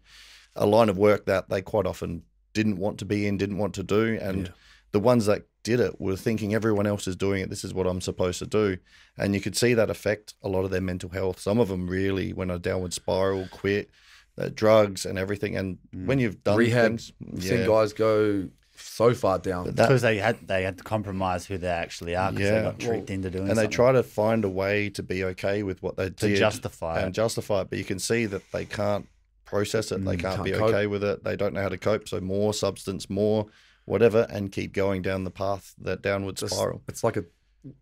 a 0.54 0.66
line 0.66 0.90
of 0.90 0.98
work 0.98 1.24
that 1.26 1.48
they 1.48 1.62
quite 1.62 1.86
often 1.86 2.24
didn't 2.52 2.76
want 2.76 2.98
to 2.98 3.07
be 3.07 3.26
in, 3.26 3.38
didn't 3.38 3.59
want 3.59 3.74
to 3.76 3.82
do. 3.82 4.18
And 4.20 4.48
Yeah. 4.48 4.52
the 4.92 5.00
ones 5.00 5.24
that 5.26 5.44
did 5.66 5.80
it 5.86 6.00
were 6.00 6.16
thinking 6.16 6.54
everyone 6.54 6.86
else 6.86 7.06
is 7.06 7.16
doing 7.16 7.40
it. 7.42 7.50
This 7.50 7.64
is 7.64 7.72
what 7.74 7.86
I'm 7.86 8.00
supposed 8.00 8.38
to 8.38 8.46
do. 8.46 8.78
And 9.18 9.34
you 9.34 9.40
could 9.40 9.56
see 9.56 9.74
that 9.74 9.90
affect 9.90 10.34
a 10.42 10.48
lot 10.48 10.64
of 10.64 10.70
their 10.70 10.80
mental 10.92 11.10
health. 11.10 11.38
Some 11.40 11.58
of 11.58 11.68
them 11.68 11.88
really 11.88 12.32
went 12.32 12.50
a 12.50 12.58
downward 12.58 12.92
spiral, 12.94 13.48
quit. 13.50 13.90
Uh, 14.38 14.50
drugs 14.52 15.06
and 15.06 15.18
everything, 15.18 15.56
and 15.56 15.78
when 16.08 16.18
you've 16.18 16.44
done 16.44 16.58
Rehab, 16.58 16.90
things, 16.90 17.10
I've 17.36 17.42
seen 17.42 17.66
guys 17.66 17.94
go 17.94 18.50
so 18.76 19.14
far 19.14 19.38
down. 19.38 19.64
that, 19.64 19.76
because 19.76 20.02
they 20.02 20.18
had 20.18 20.36
they 20.46 20.62
had 20.62 20.76
to 20.76 20.84
compromise 20.84 21.46
who 21.46 21.56
they 21.56 21.68
actually 21.68 22.14
are 22.14 22.30
because 22.32 22.46
Yeah. 22.46 22.56
they 22.58 22.62
got 22.64 22.78
tricked 22.78 23.08
into 23.08 23.30
doing 23.30 23.48
and 23.48 23.56
they 23.56 23.62
something. 23.62 23.70
try 23.70 23.92
to 23.92 24.02
find 24.02 24.44
a 24.44 24.50
way 24.50 24.90
to 24.90 25.02
be 25.02 25.24
okay 25.32 25.62
with 25.62 25.82
what 25.82 25.96
they 25.96 26.10
do. 26.10 26.14
to 26.16 26.28
did 26.28 26.36
justify 26.36 26.98
and 27.00 27.08
it. 27.08 27.12
justify 27.12 27.62
it, 27.62 27.70
but 27.70 27.78
you 27.78 27.84
can 27.86 27.98
see 27.98 28.26
that 28.26 28.42
they 28.52 28.66
can't 28.66 29.08
process 29.46 29.90
it. 29.90 30.04
They 30.04 30.16
Mm, 30.18 30.20
can't, 30.20 30.34
can't 30.34 30.44
be 30.44 30.50
cope. 30.52 30.68
okay 30.74 30.86
with 30.86 31.02
it. 31.02 31.24
They 31.24 31.36
don't 31.36 31.54
know 31.54 31.62
how 31.62 31.70
to 31.70 31.78
cope. 31.78 32.06
So 32.06 32.20
more 32.20 32.52
substance, 32.52 33.08
more 33.08 33.46
whatever, 33.87 34.26
and 34.30 34.53
keep 34.53 34.72
going 34.74 35.01
down 35.03 35.24
the 35.24 35.30
path, 35.30 35.74
that 35.80 36.03
downward 36.03 36.37
Just- 36.37 36.55
spiral. 36.55 36.82
It's 36.89 37.03
like 37.03 37.16
a 37.16 37.24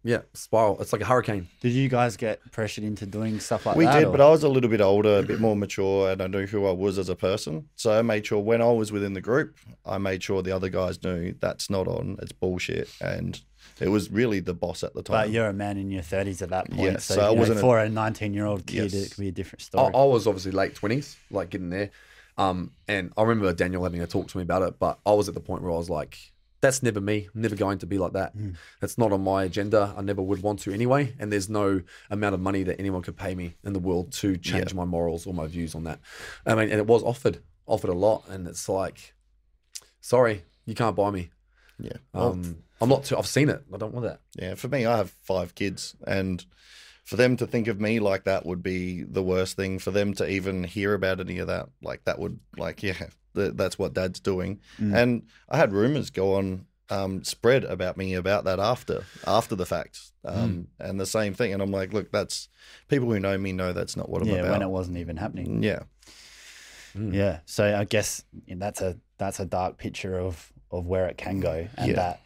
yeah 0.03 0.23
spiral. 0.33 0.81
It's 0.81 0.93
like 0.95 1.03
a 1.03 1.05
hurricane. 1.05 1.49
Did 1.61 1.73
you 1.73 1.89
guys 1.91 2.17
get 2.17 2.41
pressured 2.53 2.85
into 2.85 3.05
doing 3.05 3.39
stuff 3.41 3.67
like 3.67 3.77
we 3.77 3.85
that? 3.85 3.95
We 3.95 4.01
did, 4.01 4.09
or- 4.09 4.13
but 4.13 4.21
I 4.23 4.31
was 4.31 4.43
a 4.43 4.49
little 4.49 4.71
bit 4.71 4.81
older, 4.81 5.19
a 5.19 5.23
bit 5.23 5.41
more 5.41 5.55
mature, 5.57 6.11
and 6.13 6.23
I 6.23 6.27
knew 6.27 6.47
who 6.47 6.65
I 6.67 6.71
was 6.73 6.97
as 6.99 7.09
a 7.11 7.17
person. 7.17 7.69
So 7.77 7.99
I 7.99 8.01
made 8.03 8.25
sure 8.27 8.39
when 8.39 8.63
I 8.63 8.71
was 8.71 8.93
within 8.93 9.13
the 9.13 9.21
group, 9.21 9.57
I 9.85 9.99
made 9.99 10.23
sure 10.23 10.41
the 10.43 10.53
other 10.53 10.69
guys 10.71 11.03
knew 11.03 11.35
that's 11.41 11.69
not 11.69 11.87
on. 11.89 12.17
It's 12.23 12.33
bullshit, 12.33 12.89
and 13.03 13.39
it 13.81 13.89
was 13.89 14.11
really 14.11 14.41
the 14.41 14.55
boss 14.55 14.85
at 14.85 14.95
the 14.95 15.03
time. 15.03 15.17
But 15.27 15.31
you're 15.31 15.49
a 15.49 15.53
man 15.53 15.77
in 15.77 15.91
your 15.91 16.03
30s 16.03 16.41
at 16.41 16.49
that 16.51 16.71
point. 16.71 16.83
Yes, 16.93 17.05
so 17.05 17.15
so 17.17 17.21
I 17.21 17.25
know, 17.27 17.35
wasn't 17.35 17.59
a- 17.59 17.61
for 17.61 17.79
a 17.79 17.89
19 17.89 18.33
year 18.33 18.47
old 18.47 18.65
kid, 18.67 18.93
Yes. 18.93 18.95
it 18.95 19.11
could 19.11 19.21
be 19.21 19.29
a 19.29 19.33
different 19.33 19.63
I, 19.63 19.65
story. 19.65 19.93
I 19.95 20.05
was 20.05 20.27
obviously 20.27 20.53
late 20.53 20.75
twenties, 20.77 21.17
like 21.31 21.51
getting 21.51 21.69
there. 21.71 21.91
Um, 22.37 22.73
and 22.89 23.13
I 23.17 23.23
remember 23.23 23.53
Daniel 23.53 23.85
having 23.85 24.01
a 24.03 24.07
talk 24.07 24.29
to 24.29 24.37
me 24.39 24.43
about 24.43 24.63
it, 24.63 24.79
but 24.79 24.99
I 25.07 25.13
was 25.13 25.29
at 25.29 25.35
the 25.35 25.41
point 25.41 25.63
where 25.63 25.71
I 25.73 25.77
was 25.77 25.89
like, 25.91 26.19
"That's 26.61 26.83
never 26.83 27.01
me. 27.01 27.29
I'm 27.35 27.41
never 27.43 27.55
going 27.57 27.79
to 27.79 27.87
be 27.87 27.99
like 27.99 28.13
that. 28.15 28.33
Hmm. 28.33 28.51
That's 28.81 28.99
not 28.99 29.13
on 29.13 29.23
my 29.23 29.45
agenda. 29.45 29.95
I 29.97 30.03
never 30.03 30.21
would 30.23 30.43
want 30.43 30.59
to 30.61 30.73
anyway. 30.73 31.15
And 31.21 31.31
there's 31.33 31.49
no 31.49 31.83
amount 32.11 32.35
of 32.35 32.41
money 32.41 32.63
that 32.65 32.81
anyone 32.81 33.03
could 33.03 33.17
pay 33.17 33.35
me 33.35 33.55
in 33.65 33.73
the 33.73 33.79
world 33.79 34.13
to 34.15 34.37
change 34.37 34.75
my 34.75 34.85
morals 34.85 35.27
or 35.27 35.35
my 35.35 35.47
views 35.47 35.75
on 35.75 35.85
that. 35.85 36.01
I 36.45 36.55
mean, 36.57 36.71
and 36.71 36.79
it 36.81 36.87
was 36.87 37.03
offered, 37.05 37.39
offered 37.67 37.91
a 37.91 37.95
lot, 37.95 38.25
and 38.29 38.49
it's 38.49 38.69
like, 38.69 39.15
sorry, 40.01 40.45
you 40.67 40.75
can't 40.75 40.97
buy 40.97 41.11
me. 41.11 41.31
yeah. 41.79 41.99
Well, 42.13 42.33
Um, 42.33 42.59
I'm 42.81 42.89
not 42.89 43.05
too. 43.05 43.17
I've 43.17 43.27
seen 43.29 43.49
it. 43.49 43.63
I 43.73 43.77
don't 43.77 43.95
want 43.95 44.07
that. 44.07 44.21
Yeah, 44.37 44.55
for 44.57 44.69
me, 44.69 44.85
I 44.87 44.97
have 44.97 45.11
five 45.23 45.55
kids, 45.55 45.95
and 46.07 46.45
for 47.05 47.17
them 47.17 47.37
to 47.37 47.47
think 47.47 47.69
of 47.69 47.81
me 47.81 48.01
like 48.01 48.25
that 48.25 48.45
would 48.47 48.63
be 48.63 49.03
the 49.03 49.23
worst 49.23 49.57
thing. 49.57 49.79
For 49.79 49.91
them 49.91 50.15
to 50.15 50.29
even 50.29 50.65
hear 50.65 50.95
about 50.95 51.21
any 51.21 51.39
of 51.39 51.47
that, 51.49 51.69
like 51.83 52.05
that 52.05 52.19
would, 52.19 52.41
like, 52.57 52.83
yeah, 52.83 52.95
th- 53.35 53.53
that's 53.55 53.79
what 53.79 53.95
Dad's 53.95 54.21
doing. 54.21 54.61
Mm. 54.81 54.95
And 54.97 55.23
I 55.49 55.57
had 55.59 55.73
rumors 55.73 56.11
go 56.11 56.35
on, 56.35 56.67
um, 56.91 57.23
spread 57.25 57.65
about 57.65 57.97
me 57.97 58.15
about 58.15 58.45
that 58.45 58.59
after, 58.59 59.05
after 59.27 59.55
the 59.55 59.67
fact, 59.67 60.01
um, 60.25 60.69
and 60.81 60.99
the 60.99 61.07
same 61.07 61.35
thing. 61.35 61.53
And 61.53 61.63
I'm 61.63 61.71
like, 61.71 61.93
look, 61.93 62.11
that's 62.11 62.49
people 62.89 63.11
who 63.11 63.21
know 63.21 63.37
me 63.39 63.53
know 63.53 63.73
that's 63.73 63.97
not 63.97 64.09
what 64.09 64.23
I'm 64.23 64.29
yeah, 64.29 64.37
about. 64.37 64.51
when 64.53 64.63
it 64.63 64.69
wasn't 64.71 64.97
even 64.99 65.17
happening. 65.17 65.63
yeah, 65.63 65.81
Yeah. 66.95 67.41
So 67.47 67.77
I 67.77 67.85
guess 67.85 68.25
that's 68.49 68.81
a 68.81 68.97
that's 69.19 69.41
a 69.41 69.45
dark 69.47 69.79
picture 69.79 70.19
of 70.19 70.53
of 70.71 70.87
where 70.87 71.07
it 71.07 71.17
can 71.17 71.41
go, 71.41 71.67
and 71.77 71.89
Yeah. 71.91 71.97
that 71.97 72.21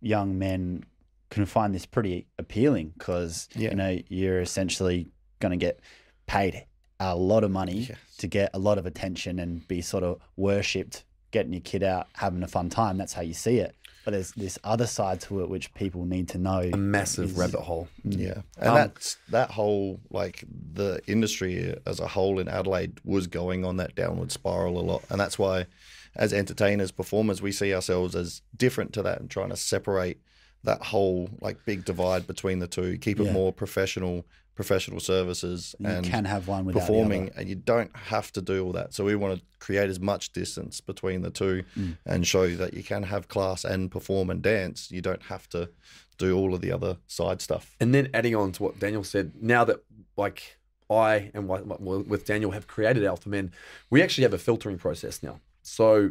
young 0.00 0.38
men 0.38 0.84
can 1.30 1.46
find 1.46 1.74
this 1.74 1.86
pretty 1.86 2.26
appealing 2.38 2.92
because 2.98 3.48
Yeah. 3.56 3.70
you 3.70 3.76
know 3.76 3.98
you're 4.08 4.40
essentially 4.40 5.08
going 5.40 5.50
to 5.50 5.56
get 5.66 5.80
paid 6.26 6.64
a 7.00 7.16
lot 7.16 7.44
of 7.44 7.50
money 7.50 7.86
Yes. 7.88 7.98
to 8.18 8.26
get 8.26 8.50
a 8.54 8.58
lot 8.58 8.78
of 8.78 8.86
attention 8.86 9.38
and 9.38 9.66
be 9.66 9.80
sort 9.82 10.04
of 10.04 10.20
worshipped, 10.36 11.04
getting 11.32 11.52
your 11.52 11.60
kid 11.60 11.82
out, 11.82 12.06
having 12.14 12.42
a 12.42 12.48
fun 12.48 12.70
time. 12.70 12.96
That's 12.96 13.12
how 13.14 13.22
you 13.22 13.34
see 13.34 13.58
it. 13.58 13.74
But 14.04 14.12
there's 14.12 14.32
this 14.32 14.58
other 14.62 14.86
side 14.86 15.20
to 15.22 15.42
it 15.42 15.48
which 15.48 15.72
people 15.74 16.04
need 16.04 16.28
to 16.28 16.38
know. 16.38 16.60
A 16.72 16.76
massive 16.76 17.30
is- 17.30 17.36
rabbit 17.36 17.60
hole. 17.60 17.88
Yeah, 18.04 18.42
and 18.58 18.68
Um, 18.68 18.74
that's 18.74 19.16
that 19.30 19.50
whole 19.50 20.00
like 20.10 20.44
the 20.74 21.00
industry 21.06 21.74
as 21.86 22.00
a 22.00 22.06
whole 22.08 22.38
in 22.38 22.46
Adelaide 22.48 23.00
was 23.04 23.26
going 23.26 23.64
on 23.64 23.78
that 23.78 23.94
downward 23.94 24.30
spiral 24.30 24.78
a 24.78 24.82
lot, 24.84 25.02
and 25.10 25.18
that's 25.18 25.38
why, 25.38 25.66
as 26.14 26.32
entertainers, 26.32 26.92
performers, 26.92 27.42
we 27.42 27.50
see 27.50 27.74
ourselves 27.74 28.14
as 28.14 28.42
different 28.56 28.92
to 28.92 29.02
that 29.02 29.20
and 29.20 29.30
trying 29.30 29.48
to 29.50 29.56
separate 29.56 30.18
that 30.64 30.82
whole 30.82 31.28
like 31.40 31.64
big 31.64 31.84
divide 31.84 32.26
between 32.26 32.58
the 32.58 32.66
two, 32.66 32.98
keep 32.98 33.20
it 33.20 33.24
Yeah. 33.24 33.32
more 33.32 33.52
professional, 33.52 34.24
professional 34.54 35.00
services, 35.00 35.74
You 35.78 35.86
and 35.88 36.04
can 36.06 36.24
have 36.24 36.48
one 36.48 36.64
without 36.64 36.80
the 36.80 36.86
performing, 36.86 37.22
other. 37.30 37.40
and 37.40 37.48
you 37.48 37.54
don't 37.56 37.94
have 37.96 38.32
to 38.32 38.40
do 38.42 38.64
all 38.64 38.72
that. 38.72 38.94
So 38.94 39.04
we 39.04 39.14
want 39.16 39.38
to 39.38 39.44
create 39.58 39.88
as 39.90 40.00
much 40.00 40.32
distance 40.32 40.80
between 40.80 41.22
the 41.22 41.30
two 41.30 41.64
Mm. 41.76 41.98
and 42.06 42.26
show 42.26 42.44
you 42.44 42.56
that 42.56 42.74
you 42.74 42.82
can 42.82 43.02
have 43.04 43.28
class 43.28 43.64
and 43.64 43.90
perform 43.90 44.30
and 44.30 44.40
dance. 44.42 44.90
You 44.90 45.02
don't 45.02 45.22
have 45.24 45.48
to 45.50 45.70
do 46.18 46.36
all 46.36 46.54
of 46.54 46.60
the 46.60 46.70
other 46.72 46.98
side 47.06 47.40
stuff. 47.42 47.74
And 47.80 47.92
then 47.94 48.08
adding 48.14 48.34
on 48.36 48.52
to 48.52 48.62
what 48.62 48.78
Daniel 48.78 49.02
said, 49.04 49.32
now 49.40 49.64
that 49.64 49.80
like 50.16 50.58
I 50.90 51.30
and 51.34 51.48
what- 51.48 51.66
what- 51.66 52.06
with 52.06 52.24
Daniel 52.24 52.52
have 52.52 52.66
created 52.68 53.04
Alpha 53.04 53.28
Men, 53.28 53.50
we 53.90 54.00
actually 54.02 54.22
have 54.22 54.34
a 54.34 54.38
filtering 54.38 54.78
process 54.78 55.22
now. 55.22 55.40
So 55.62 56.10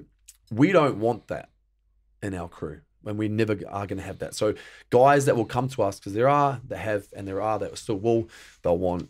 we 0.51 0.71
don't 0.73 0.99
want 0.99 1.27
that 1.27 1.49
in 2.21 2.33
our 2.33 2.49
crew, 2.49 2.81
and 3.05 3.17
we 3.17 3.27
never 3.27 3.53
are 3.69 3.87
going 3.87 3.97
to 3.97 4.03
have 4.03 4.19
that. 4.19 4.33
So 4.33 4.53
guys 4.89 5.25
that 5.25 5.35
will 5.35 5.45
come 5.45 5.67
to 5.69 5.83
us 5.83 5.99
because 5.99 6.13
there 6.13 6.29
are 6.29 6.61
that 6.67 6.77
have, 6.77 7.07
and 7.15 7.27
there 7.27 7.41
are 7.41 7.59
that 7.59 7.77
still 7.77 7.97
will. 7.97 8.29
They'll 8.61 8.77
want, 8.77 9.09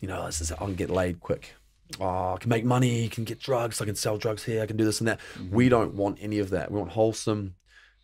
you 0.00 0.08
know, 0.08 0.26
this 0.26 0.40
is 0.40 0.52
I 0.52 0.56
can 0.56 0.74
get 0.74 0.90
laid 0.90 1.20
quick. 1.20 1.54
Oh, 2.00 2.34
I 2.34 2.36
can 2.40 2.48
make 2.48 2.64
money, 2.64 3.04
I 3.04 3.08
can 3.08 3.24
get 3.24 3.38
drugs, 3.38 3.80
I 3.80 3.84
can 3.84 3.94
sell 3.94 4.16
drugs 4.16 4.44
here, 4.44 4.62
I 4.62 4.66
can 4.66 4.78
do 4.78 4.84
this 4.84 5.00
and 5.00 5.08
that. 5.08 5.20
We 5.50 5.68
don't 5.68 5.94
want 5.94 6.18
any 6.22 6.38
of 6.38 6.48
that. 6.50 6.70
We 6.70 6.78
want 6.78 6.92
wholesome, 6.92 7.54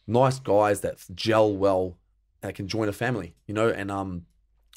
nice 0.07 0.39
guys 0.39 0.83
that 0.83 0.99
gel 1.15 1.57
well, 1.57 1.97
that 2.43 2.55
can 2.55 2.69
join 2.69 2.89
a 2.89 2.93
family, 2.93 3.35
you 3.47 3.55
know, 3.55 3.69
and 3.71 3.91
um, 3.91 4.27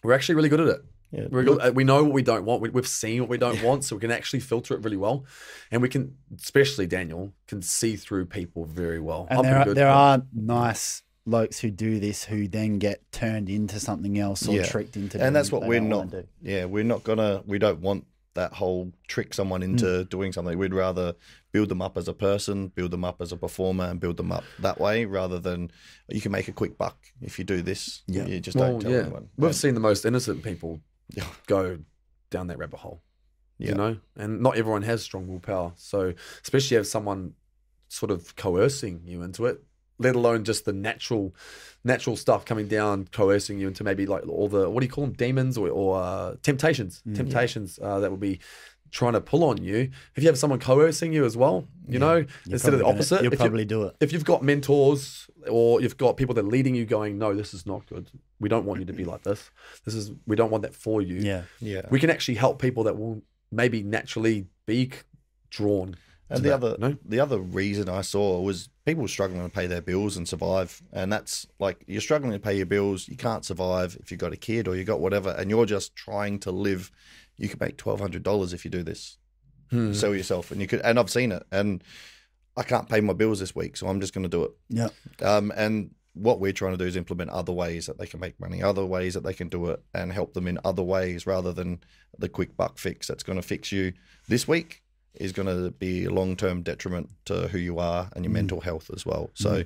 we're 0.01 0.13
actually 0.13 0.35
really 0.35 0.49
good 0.49 0.61
at 0.61 0.67
it. 0.67 0.81
Yeah. 1.11 1.27
We're 1.29 1.43
good- 1.43 1.61
uh, 1.61 1.71
we 1.73 1.83
know 1.83 2.03
what 2.03 2.13
we 2.13 2.21
don't 2.21 2.45
want. 2.45 2.61
We, 2.61 2.69
we've 2.69 2.87
seen 2.87 3.19
what 3.21 3.29
we 3.29 3.37
don't 3.37 3.61
want, 3.63 3.83
so 3.83 3.95
we 3.95 3.99
can 3.99 4.11
actually 4.11 4.39
filter 4.39 4.73
it 4.75 4.83
really 4.83 4.97
well, 4.97 5.25
and 5.69 5.81
we 5.81 5.89
can, 5.89 6.15
especially 6.41 6.87
Daniel, 6.87 7.33
can 7.47 7.61
see 7.61 7.95
through 7.97 8.27
people 8.27 8.65
very 8.65 8.99
well. 8.99 9.27
And 9.29 9.39
I'm 9.39 9.43
there 9.45 9.59
are, 9.59 9.73
there 9.73 9.89
are 9.89 10.21
nice 10.33 11.03
blokes 11.25 11.59
who 11.59 11.69
do 11.69 11.99
this 11.99 12.23
who 12.23 12.47
then 12.47 12.79
get 12.79 13.11
turned 13.11 13.47
into 13.49 13.79
something 13.79 14.17
else 14.17 14.47
or 14.47 14.55
Yeah. 14.55 14.65
tricked 14.65 14.95
into 14.97 15.21
and 15.21 15.35
that's 15.35 15.51
what 15.51 15.63
we're 15.67 15.79
don't 15.79 15.89
not. 15.89 15.97
wanna 16.07 16.21
do. 16.23 16.27
Yeah, 16.41 16.65
we're 16.65 16.83
not 16.83 17.03
gonna. 17.03 17.43
We 17.45 17.59
don't 17.59 17.79
want 17.81 18.05
that 18.33 18.53
whole 18.53 18.93
trick 19.09 19.33
someone 19.33 19.61
into 19.61 19.85
Mm. 19.85 20.09
doing 20.09 20.31
something. 20.31 20.57
We'd 20.57 20.73
rather 20.73 21.13
build 21.51 21.67
them 21.67 21.81
up 21.81 21.97
as 21.97 22.07
a 22.07 22.13
person, 22.13 22.69
build 22.69 22.91
them 22.91 23.03
up 23.03 23.21
as 23.21 23.33
a 23.33 23.37
performer, 23.37 23.83
and 23.83 23.99
build 23.99 24.15
them 24.15 24.31
up 24.31 24.45
that 24.59 24.79
way, 24.79 25.03
rather 25.03 25.37
than 25.37 25.69
you 26.07 26.21
can 26.21 26.31
make 26.31 26.47
a 26.47 26.53
quick 26.53 26.77
buck 26.77 26.97
if 27.21 27.37
you 27.37 27.43
do 27.43 27.61
this. 27.61 28.01
Yeah. 28.07 28.25
you 28.27 28.39
just 28.39 28.55
Well, 28.55 28.71
don't 28.71 28.79
tell 28.83 28.91
yeah. 28.91 28.99
anyone. 29.01 29.27
We've 29.35 29.47
And- 29.47 29.55
seen 29.55 29.73
the 29.73 29.81
most 29.81 30.05
innocent 30.05 30.43
people 30.43 30.71
Yeah. 30.71 30.90
go 31.47 31.79
down 32.29 32.47
that 32.47 32.57
rabbit 32.57 32.79
hole. 32.79 33.01
Yeah. 33.57 33.69
You 33.69 33.75
know, 33.75 33.97
and 34.15 34.41
not 34.41 34.57
everyone 34.57 34.81
has 34.81 35.03
strong 35.03 35.27
willpower. 35.27 35.73
So, 35.75 36.13
especially 36.41 36.77
if 36.77 36.87
someone 36.87 37.33
sort 37.89 38.09
of 38.09 38.35
coercing 38.35 39.01
you 39.05 39.21
into 39.21 39.45
it, 39.45 39.61
let 39.99 40.15
alone 40.15 40.43
just 40.43 40.65
the 40.65 40.73
natural, 40.73 41.35
natural 41.83 42.15
stuff 42.15 42.43
coming 42.43 42.67
down, 42.67 43.07
coercing 43.11 43.59
you 43.59 43.67
into 43.67 43.83
maybe 43.83 44.07
like 44.07 44.27
all 44.27 44.47
the 44.47 44.67
what 44.69 44.79
do 44.79 44.85
you 44.87 44.91
call 44.91 45.05
them, 45.05 45.13
demons 45.13 45.57
or, 45.57 45.69
or 45.69 46.01
uh, 46.01 46.35
temptations, 46.41 47.03
Mm, 47.07 47.15
temptations 47.15 47.79
uh, 47.81 47.99
that 47.99 48.09
would 48.09 48.19
be 48.19 48.39
trying 48.91 49.13
to 49.13 49.21
pull 49.21 49.43
on 49.43 49.63
you. 49.63 49.89
If 50.15 50.23
you 50.23 50.27
have 50.27 50.37
someone 50.37 50.59
coercing 50.59 51.13
you 51.13 51.23
as 51.25 51.35
well, 51.37 51.67
you 51.87 51.97
know, 51.99 52.25
instead 52.49 52.73
of 52.73 52.79
the 52.79 52.83
probably 52.83 52.83
gonna- 52.83 52.93
opposite, 52.95 53.23
You'll 53.23 53.33
if 53.33 53.39
you- 53.39 53.45
probably 53.45 53.65
do 53.65 53.83
it. 53.83 53.95
if 54.01 54.11
you've 54.13 54.25
got 54.25 54.43
mentors 54.43 55.29
or 55.49 55.81
you've 55.81 55.97
got 55.97 56.17
people 56.17 56.35
that 56.35 56.45
are 56.45 56.47
leading 56.47 56.75
you 56.75 56.85
going 56.85 57.17
no 57.17 57.33
this 57.33 57.51
is 57.53 57.65
not 57.65 57.83
good 57.87 58.11
we 58.39 58.47
don't 58.47 58.63
want 58.65 58.79
you 58.79 58.85
to 58.85 58.93
be 58.93 59.03
like 59.03 59.23
this 59.23 59.49
this 59.85 59.95
is 59.95 60.11
we 60.27 60.35
don't 60.35 60.51
want 60.51 60.61
that 60.61 60.75
for 60.75 61.01
you 61.01 61.15
Yeah. 61.15 61.43
yeah. 61.59 61.81
we 61.89 61.99
can 61.99 62.11
actually 62.11 62.35
help 62.35 62.61
people 62.61 62.83
that 62.83 62.95
will 62.97 63.23
maybe 63.51 63.81
naturally 63.81 64.45
be 64.67 64.91
drawn 65.49 65.95
And 66.31 66.43
the 66.43 66.49
that, 66.49 66.55
other 66.55 66.75
no? 66.79 66.97
the 67.05 67.19
other 67.19 67.39
reason 67.39 67.89
I 67.89 68.01
saw 68.01 68.39
was 68.39 68.69
people 68.85 69.07
struggling 69.07 69.43
to 69.43 69.49
pay 69.49 69.67
their 69.67 69.81
bills 69.81 70.15
and 70.15 70.27
survive. 70.27 70.81
And 70.93 71.11
that's 71.11 71.45
like 71.59 71.83
you're 71.87 72.01
struggling 72.01 72.31
to 72.31 72.39
pay 72.39 72.55
your 72.55 72.65
bills, 72.65 73.07
you 73.07 73.17
can't 73.17 73.43
survive 73.43 73.97
if 73.99 74.11
you've 74.11 74.19
got 74.19 74.33
a 74.33 74.37
kid 74.37 74.67
or 74.67 74.75
you've 74.75 74.87
got 74.87 75.01
whatever, 75.01 75.31
and 75.31 75.49
you're 75.49 75.65
just 75.65 75.95
trying 75.95 76.39
to 76.39 76.51
live. 76.51 76.89
You 77.37 77.49
could 77.49 77.59
make 77.59 77.77
twelve 77.77 77.99
hundred 77.99 78.23
dollars 78.23 78.53
if 78.53 78.63
you 78.63 78.71
do 78.71 78.83
this. 78.83 79.17
Hmm. 79.69 79.93
Sell 79.93 80.15
yourself, 80.15 80.51
and 80.51 80.61
you 80.61 80.67
could. 80.67 80.81
And 80.81 80.97
I've 80.97 81.09
seen 81.09 81.31
it, 81.31 81.43
and 81.51 81.83
I 82.55 82.63
can't 82.63 82.87
pay 82.87 83.01
my 83.01 83.13
bills 83.13 83.39
this 83.39 83.55
week, 83.55 83.77
so 83.77 83.87
I'm 83.87 83.99
just 83.99 84.13
going 84.13 84.23
to 84.23 84.29
do 84.29 84.43
it. 84.43 84.51
Yeah. 84.69 84.89
Um, 85.21 85.51
and 85.55 85.91
what 86.13 86.39
we're 86.39 86.51
trying 86.51 86.73
to 86.73 86.77
do 86.77 86.85
is 86.85 86.97
implement 86.97 87.29
other 87.29 87.53
ways 87.53 87.85
that 87.85 87.97
they 87.97 88.05
can 88.05 88.19
make 88.19 88.39
money, 88.39 88.61
other 88.61 88.85
ways 88.85 89.13
that 89.13 89.23
they 89.23 89.33
can 89.33 89.47
do 89.47 89.67
it, 89.67 89.81
and 89.93 90.11
help 90.11 90.33
them 90.33 90.47
in 90.47 90.59
other 90.65 90.83
ways 90.83 91.25
rather 91.25 91.53
than 91.53 91.79
the 92.17 92.27
quick 92.27 92.57
buck 92.57 92.77
fix 92.77 93.07
that's 93.07 93.23
going 93.23 93.37
to 93.37 93.41
fix 93.41 93.71
you 93.71 93.93
this 94.27 94.47
week 94.47 94.80
is 95.15 95.31
going 95.31 95.47
to 95.47 95.71
be 95.71 96.05
a 96.05 96.09
long 96.09 96.35
term 96.35 96.61
detriment 96.61 97.09
to 97.25 97.47
who 97.47 97.57
you 97.57 97.79
are 97.79 98.09
and 98.15 98.25
your 98.25 98.31
mm. 98.31 98.35
mental 98.35 98.61
health 98.61 98.89
as 98.93 99.05
well. 99.05 99.29
Mm. 99.35 99.41
So. 99.41 99.63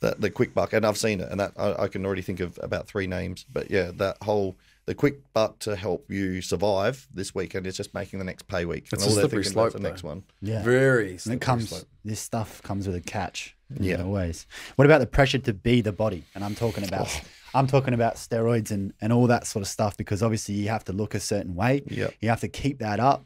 That 0.00 0.20
the 0.20 0.28
quick 0.28 0.52
buck, 0.52 0.74
and 0.74 0.84
I've 0.84 0.98
seen 0.98 1.20
it, 1.20 1.30
and 1.30 1.40
that 1.40 1.52
I, 1.56 1.84
I 1.84 1.88
can 1.88 2.04
already 2.04 2.20
think 2.20 2.40
of 2.40 2.58
about 2.60 2.86
three 2.88 3.06
names. 3.06 3.46
But 3.50 3.70
yeah, 3.70 3.90
that 3.94 4.18
whole 4.22 4.56
the 4.86 4.94
quick 4.94 5.32
buck 5.32 5.58
to 5.60 5.76
help 5.76 6.10
you 6.10 6.42
survive 6.42 7.06
this 7.12 7.34
weekend 7.34 7.66
is 7.66 7.76
just 7.76 7.94
making 7.94 8.18
the 8.18 8.24
next 8.24 8.46
pay 8.46 8.64
week. 8.64 8.84
It's 8.84 8.92
and 8.92 9.02
a 9.02 9.04
all 9.04 9.10
they're 9.14 9.22
slippery 9.22 9.42
thinking 9.44 9.58
about 9.58 9.72
slope, 9.72 9.82
the 9.82 9.88
next 9.88 10.02
one. 10.02 10.24
Yeah. 10.42 10.62
very 10.62 11.18
And 11.24 11.34
it 11.34 11.40
comes. 11.40 11.70
slope. 11.70 11.84
This 12.04 12.20
stuff 12.20 12.62
comes 12.62 12.86
with 12.86 12.96
a 12.96 13.00
catch. 13.00 13.56
Yeah. 13.80 13.98
Yeah. 13.98 14.04
Always. 14.04 14.46
What 14.76 14.84
about 14.84 14.98
the 14.98 15.06
pressure 15.06 15.38
to 15.38 15.54
be 15.54 15.80
the 15.80 15.92
body? 15.92 16.24
And 16.34 16.44
I'm 16.44 16.54
talking 16.54 16.84
about. 16.84 17.08
Oh. 17.08 17.20
I'm 17.56 17.68
talking 17.68 17.94
about 17.94 18.16
steroids 18.16 18.72
and 18.72 18.92
and 19.00 19.12
all 19.12 19.28
that 19.28 19.46
sort 19.46 19.62
of 19.62 19.68
stuff 19.68 19.96
because 19.96 20.24
obviously 20.24 20.56
you 20.56 20.68
have 20.70 20.84
to 20.84 20.92
look 20.92 21.14
a 21.14 21.20
certain 21.20 21.54
way. 21.54 21.82
Yep. 21.86 22.14
You 22.20 22.28
have 22.28 22.40
to 22.40 22.48
keep 22.48 22.80
that 22.80 22.98
up, 22.98 23.24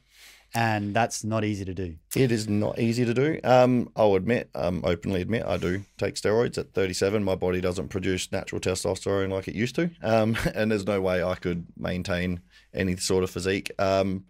and 0.55 0.95
that's 0.95 1.25
not 1.25 1.45
easy 1.45 1.65
to 1.65 1.75
do. 1.75 1.97
It 2.17 2.33
is 2.33 2.49
not 2.49 2.79
easy 2.79 3.05
to 3.05 3.15
do. 3.15 3.39
Um, 3.45 3.91
I'll 3.97 4.15
admit, 4.15 4.51
um, 4.55 4.81
openly 4.85 5.21
admit, 5.21 5.45
I 5.45 5.57
do 5.57 5.85
take 5.99 6.15
steroids 6.15 6.57
at 6.59 6.73
37. 6.73 7.23
My 7.23 7.35
body 7.35 7.61
doesn't 7.61 7.89
produce 7.89 8.33
natural 8.33 8.61
testosterone 8.61 9.31
like 9.31 9.49
it 9.49 9.55
used 9.55 9.75
to, 9.77 9.91
um, 10.03 10.37
and 10.55 10.71
there's 10.71 10.87
no 10.87 11.01
way 11.01 11.23
I 11.23 11.35
could 11.35 11.67
maintain 11.77 12.41
any 12.75 12.97
sort 12.97 13.25
of 13.25 13.31
physique. 13.31 13.71
Um, 13.79 14.25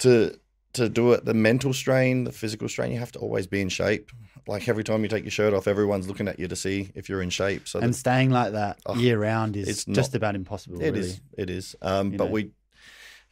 to 0.00 0.38
to 0.72 0.88
do 0.88 1.12
it, 1.12 1.24
the 1.24 1.34
mental 1.34 1.72
strain, 1.72 2.22
the 2.24 2.30
physical 2.32 2.68
strain, 2.68 2.92
you 2.92 2.98
have 3.00 3.10
to 3.12 3.18
always 3.18 3.46
be 3.48 3.60
in 3.60 3.68
shape. 3.68 4.10
Like 4.46 4.68
every 4.68 4.84
time 4.84 5.02
you 5.02 5.08
take 5.08 5.24
your 5.24 5.30
shirt 5.32 5.52
off, 5.52 5.66
everyone's 5.66 6.06
looking 6.06 6.28
at 6.28 6.38
you 6.38 6.46
to 6.46 6.54
see 6.56 6.92
if 6.94 7.08
you're 7.08 7.22
in 7.22 7.30
shape. 7.30 7.66
So 7.66 7.80
And 7.80 7.92
that- 7.92 7.98
staying 7.98 8.30
like 8.30 8.52
that 8.52 8.78
Oh, 8.86 8.94
year 8.94 9.18
round 9.18 9.56
is 9.56 9.68
it's 9.68 9.84
just 9.84 10.12
not- 10.12 10.16
about 10.16 10.34
impossible. 10.36 10.80
It 10.80 10.92
really. 10.92 11.00
is. 11.00 11.20
It 11.36 11.50
is. 11.50 11.74
Um, 11.82 12.10
but 12.12 12.26
know. 12.26 12.30
we, 12.30 12.50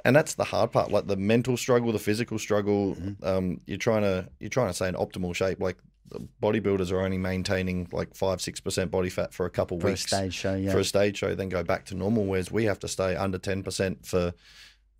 and 0.05 0.15
that's 0.15 0.35
the 0.35 0.45
hard 0.45 0.73
part. 0.73 0.91
Like 0.91 1.07
the 1.07 1.17
mental 1.17 1.57
struggle, 1.57 1.93
the 1.93 1.99
physical 1.99 2.39
struggle. 2.39 2.95
Mm-hmm. 2.95 3.25
Um, 3.25 3.61
you're 3.67 3.79
trying 3.79 4.03
to 4.03 4.29
you're 4.41 4.51
trying 4.51 4.69
to 4.69 4.75
stay 4.75 4.89
in 4.89 4.95
optimal 4.95 5.35
shape. 5.35 5.61
Like 5.61 5.79
the 6.11 6.27
bodybuilders 6.43 6.91
are 6.91 7.01
only 7.01 7.19
maintaining 7.19 7.89
like 7.93 8.15
five 8.15 8.41
six 8.41 8.61
percent 8.61 8.91
body 8.91 9.11
fat 9.11 9.35
for 9.35 9.45
a 9.47 9.51
couple 9.51 9.77
weeks. 9.79 10.03
for 10.05 10.17
a 10.17 10.19
stage 10.21 10.35
show. 10.35 10.55
Yeah. 10.55 10.73
for 10.73 10.79
a 10.79 10.85
stage 10.85 11.19
show, 11.19 11.35
then 11.35 11.49
go 11.49 11.63
back 11.63 11.85
to 11.87 11.95
normal. 11.95 12.25
Whereas 12.25 12.51
we 12.51 12.65
have 12.65 12.79
to 12.81 12.89
stay 12.89 13.17
under 13.17 13.39
ten 13.39 13.63
percent 13.63 14.07
for 14.07 14.33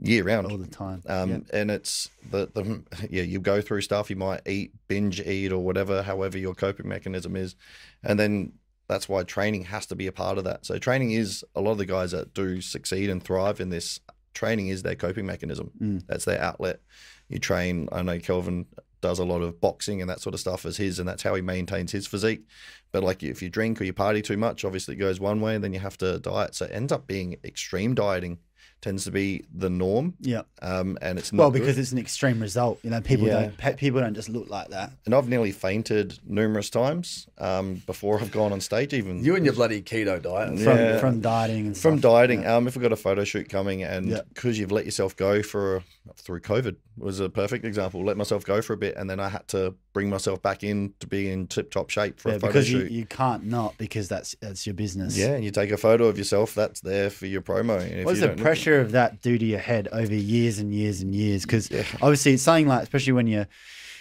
year 0.01 0.23
round. 0.25 0.47
all 0.51 0.59
the 0.59 0.67
time. 0.67 1.03
Um, 1.07 1.31
Yeah. 1.31 1.39
and 1.61 1.71
it's 1.71 2.09
the, 2.31 2.47
the 2.55 2.83
yeah 3.11 3.23
you 3.23 3.41
go 3.41 3.61
through 3.61 3.81
stuff 3.81 4.11
you 4.11 4.17
might 4.17 4.43
eat 4.47 4.73
binge 4.87 5.21
eat 5.21 5.51
or 5.53 5.59
whatever 5.59 6.03
however 6.03 6.39
your 6.39 6.55
coping 6.55 6.89
mechanism 6.89 7.35
is 7.35 7.57
and 8.05 8.17
then 8.19 8.53
that's 8.87 9.09
why 9.09 9.25
training 9.25 9.65
has 9.65 9.87
to 9.87 9.97
be 9.97 10.07
a 10.07 10.13
part 10.13 10.39
of 10.39 10.45
that 10.45 10.65
so 10.65 10.79
training 10.79 11.11
is 11.11 11.45
a 11.57 11.61
lot 11.61 11.73
of 11.73 11.79
the 11.79 11.85
guys 11.87 12.13
that 12.13 12.33
do 12.33 12.61
succeed 12.61 13.11
and 13.11 13.25
thrive 13.25 13.61
in 13.61 13.71
this 13.71 13.99
training 14.39 14.69
is 14.69 14.83
their 14.83 14.95
coping 14.95 15.27
mechanism. 15.27 15.71
Mm. 15.83 16.07
that's 16.07 16.25
their 16.25 16.41
outlet. 16.41 16.81
You 17.29 17.39
train 17.39 17.89
i 17.93 18.01
know 18.03 18.19
kelvin 18.19 18.67
does 19.01 19.19
a 19.19 19.25
lot 19.25 19.43
of 19.43 19.61
boxing 19.61 20.01
and 20.01 20.11
that 20.11 20.21
sort 20.21 20.35
of 20.35 20.41
stuff 20.41 20.67
as 20.67 20.77
his 20.77 20.99
and 20.99 21.09
that's 21.09 21.23
how 21.23 21.35
he 21.35 21.43
maintains 21.43 21.93
his 21.93 22.07
physique. 22.07 22.45
But 22.91 23.05
like 23.05 23.23
if 23.23 23.43
you 23.43 23.49
drink 23.49 23.81
or 23.81 23.85
you 23.85 23.93
party 23.93 24.23
too 24.23 24.37
much 24.37 24.65
obviously 24.65 24.95
it 24.95 24.99
goes 24.99 25.21
one 25.21 25.41
way 25.41 25.55
and 25.55 25.63
then 25.63 25.73
you 25.73 25.81
have 25.81 25.99
to 25.99 26.19
diet. 26.19 26.55
So 26.55 26.65
it 26.65 26.73
ends 26.73 26.93
up 26.93 27.07
being 27.07 27.37
extreme 27.45 27.95
dieting 27.95 28.39
tends 28.81 29.05
to 29.05 29.11
be 29.11 29.45
the 29.53 29.69
norm 29.69 30.15
Yeah. 30.21 30.43
um, 30.63 30.97
and 31.03 31.19
it's 31.19 31.33
not 31.33 31.41
Well, 31.43 31.51
good. 31.51 31.61
because 31.61 31.79
it's 31.79 31.91
an 31.93 31.99
extreme 31.99 32.41
result. 32.41 32.79
You 32.83 32.91
know, 32.91 33.01
people 33.01 33.27
Yeah. 33.27 33.51
don't 33.61 33.77
people 33.77 34.01
don't 34.01 34.15
just 34.15 34.29
look 34.29 34.49
like 34.49 34.69
that. 34.69 34.93
and 35.05 35.15
I've 35.15 35.29
nearly 35.29 35.51
fainted 35.53 36.19
numerous 36.27 36.71
times 36.71 37.27
um, 37.39 37.83
before 37.87 38.21
I've 38.21 38.31
gone 38.31 38.53
on 38.53 38.61
stage. 38.61 38.93
Even 38.95 39.25
you 39.25 39.35
and 39.37 39.45
your 39.45 39.55
bloody 39.55 39.83
keto 39.83 40.23
diet 40.23 40.59
From 40.61 40.77
Yeah. 40.79 40.99
from 41.01 41.21
dieting 41.21 41.67
and 41.67 41.77
from 41.77 41.99
stuff. 41.99 42.13
dieting. 42.13 42.43
Yeah. 42.43 42.57
Um, 42.57 42.69
if 42.69 42.77
we've 42.77 42.83
got 42.83 42.93
a 42.93 42.97
photo 42.97 43.25
shoot 43.25 43.49
coming, 43.49 43.83
and 43.83 44.09
Yeah. 44.11 44.21
because 44.33 44.59
you've 44.59 44.73
let 44.73 44.85
yourself 44.85 45.17
go 45.17 45.43
for 45.43 45.83
through 46.17 46.41
COVID 46.41 46.77
was 46.97 47.21
a 47.21 47.29
perfect 47.29 47.65
example. 47.65 48.05
Let 48.05 48.17
myself 48.17 48.45
go 48.45 48.61
for 48.63 48.73
a 48.73 48.77
bit, 48.77 48.97
and 48.97 49.09
then 49.09 49.21
I 49.21 49.29
had 49.29 49.47
to 49.49 49.75
bring 49.93 50.09
myself 50.11 50.41
back 50.43 50.63
in 50.65 50.95
to 51.01 51.07
be 51.07 51.31
in 51.31 51.47
tip 51.47 51.71
top 51.71 51.91
shape 51.91 52.19
for 52.21 52.31
Yeah, 52.31 52.37
a 52.37 52.39
photo 52.41 52.53
because 52.53 52.73
you, 52.73 52.81
shoot. 52.81 52.91
you 52.91 53.07
can't 53.07 53.45
not 53.47 53.77
because 53.79 54.09
that's 54.09 54.35
that's 54.41 54.67
your 54.67 54.75
business. 54.75 55.17
yeah, 55.17 55.35
and 55.35 55.45
you 55.45 55.51
take 55.51 55.71
a 55.71 55.77
photo 55.77 56.07
of 56.07 56.19
yourself. 56.19 56.55
That's 56.55 56.81
there 56.81 57.11
for 57.11 57.27
your 57.27 57.43
promo. 57.43 57.81
And 57.81 58.05
What 58.05 58.13
does 58.13 58.21
the 58.21 58.31
pressure 58.31 58.81
of 58.81 58.93
that 58.93 59.21
do 59.23 59.39
to 59.39 59.45
your 59.45 59.59
head 59.61 59.89
over 59.93 60.15
years 60.15 60.59
and 60.59 60.75
years 60.75 61.01
and 61.01 61.15
years? 61.15 61.43
Because 61.43 61.71
Yeah. 61.71 61.85
obviously 62.01 62.33
it's 62.35 62.43
something 62.43 62.67
like, 62.69 62.83
especially 62.83 63.13
when 63.15 63.27
you're 63.27 63.47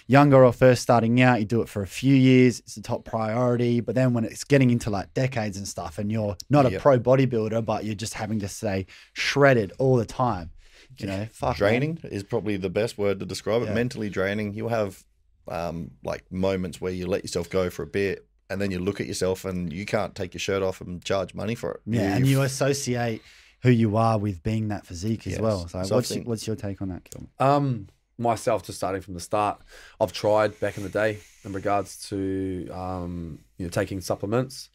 younger 0.09 0.45
or 0.45 0.53
first 0.53 0.81
starting 0.81 1.21
out, 1.21 1.37
you 1.39 1.45
do 1.45 1.61
it 1.61 1.67
for 1.67 1.81
a 1.81 1.87
few 1.87 2.15
years, 2.15 2.59
it's 2.61 2.77
a 2.77 2.81
top 2.81 3.03
priority. 3.03 3.81
But 3.81 3.93
then 3.95 4.13
when 4.13 4.23
it's 4.23 4.45
getting 4.45 4.69
into 4.69 4.89
like 4.89 5.13
decades 5.13 5.57
and 5.57 5.67
stuff, 5.67 5.97
and 5.97 6.09
you're 6.11 6.37
not 6.49 6.65
a 6.65 6.71
Yep. 6.71 6.81
pro 6.81 6.99
bodybuilder, 6.99 7.65
but 7.65 7.83
you're 7.83 7.93
just 7.95 8.13
having 8.13 8.39
to 8.39 8.47
stay 8.47 8.85
shredded 9.13 9.73
all 9.79 9.97
the 9.97 10.05
time, 10.05 10.51
you 11.01 11.07
know, 11.07 11.27
fuck 11.31 11.49
man. 11.59 11.69
draining 11.69 11.99
is 12.03 12.23
probably 12.23 12.57
the 12.57 12.69
best 12.69 12.97
word 12.97 13.19
to 13.19 13.25
describe 13.25 13.61
it. 13.61 13.65
Yeah. 13.67 13.73
Mentally 13.73 14.09
draining. 14.09 14.53
You'll 14.53 14.69
have 14.69 15.03
um, 15.47 15.91
like 16.03 16.29
moments 16.31 16.81
where 16.81 16.91
you 16.91 17.07
let 17.07 17.23
yourself 17.23 17.49
go 17.49 17.69
for 17.69 17.83
a 17.83 17.87
bit, 17.87 18.27
and 18.49 18.59
then 18.61 18.71
you 18.71 18.79
look 18.79 18.99
at 19.01 19.07
yourself 19.07 19.45
and 19.45 19.71
you 19.71 19.85
can't 19.85 20.13
take 20.15 20.33
your 20.33 20.39
shirt 20.39 20.61
off 20.63 20.81
and 20.81 21.03
charge 21.03 21.33
money 21.33 21.55
for 21.55 21.71
it. 21.73 21.81
Yeah, 21.85 22.15
and 22.15 22.25
you 22.27 22.41
associate 22.41 23.21
who 23.63 23.69
you 23.71 23.97
are 23.97 24.17
with 24.19 24.43
being 24.43 24.67
that 24.67 24.85
physique 24.85 25.25
as 25.27 25.33
Yes. 25.33 25.41
well. 25.41 25.67
So, 25.67 25.83
So 25.83 25.95
what's, 25.95 26.09
seen- 26.09 26.25
what's 26.25 26.45
your 26.45 26.55
take 26.55 26.81
on 26.81 26.89
that, 26.89 27.03
Kelvin? 27.05 27.29
Um, 27.39 27.87
myself, 28.17 28.63
just 28.63 28.77
starting 28.77 29.01
from 29.01 29.13
the 29.15 29.19
start, 29.19 29.59
I've 29.99 30.13
tried 30.13 30.59
back 30.59 30.77
in 30.77 30.83
the 30.83 30.89
day 30.89 31.19
in 31.43 31.53
regards 31.53 32.07
to 32.09 32.69
um, 32.71 33.39
you 33.57 33.65
know 33.65 33.69
taking 33.69 34.01
supplements, 34.01 34.69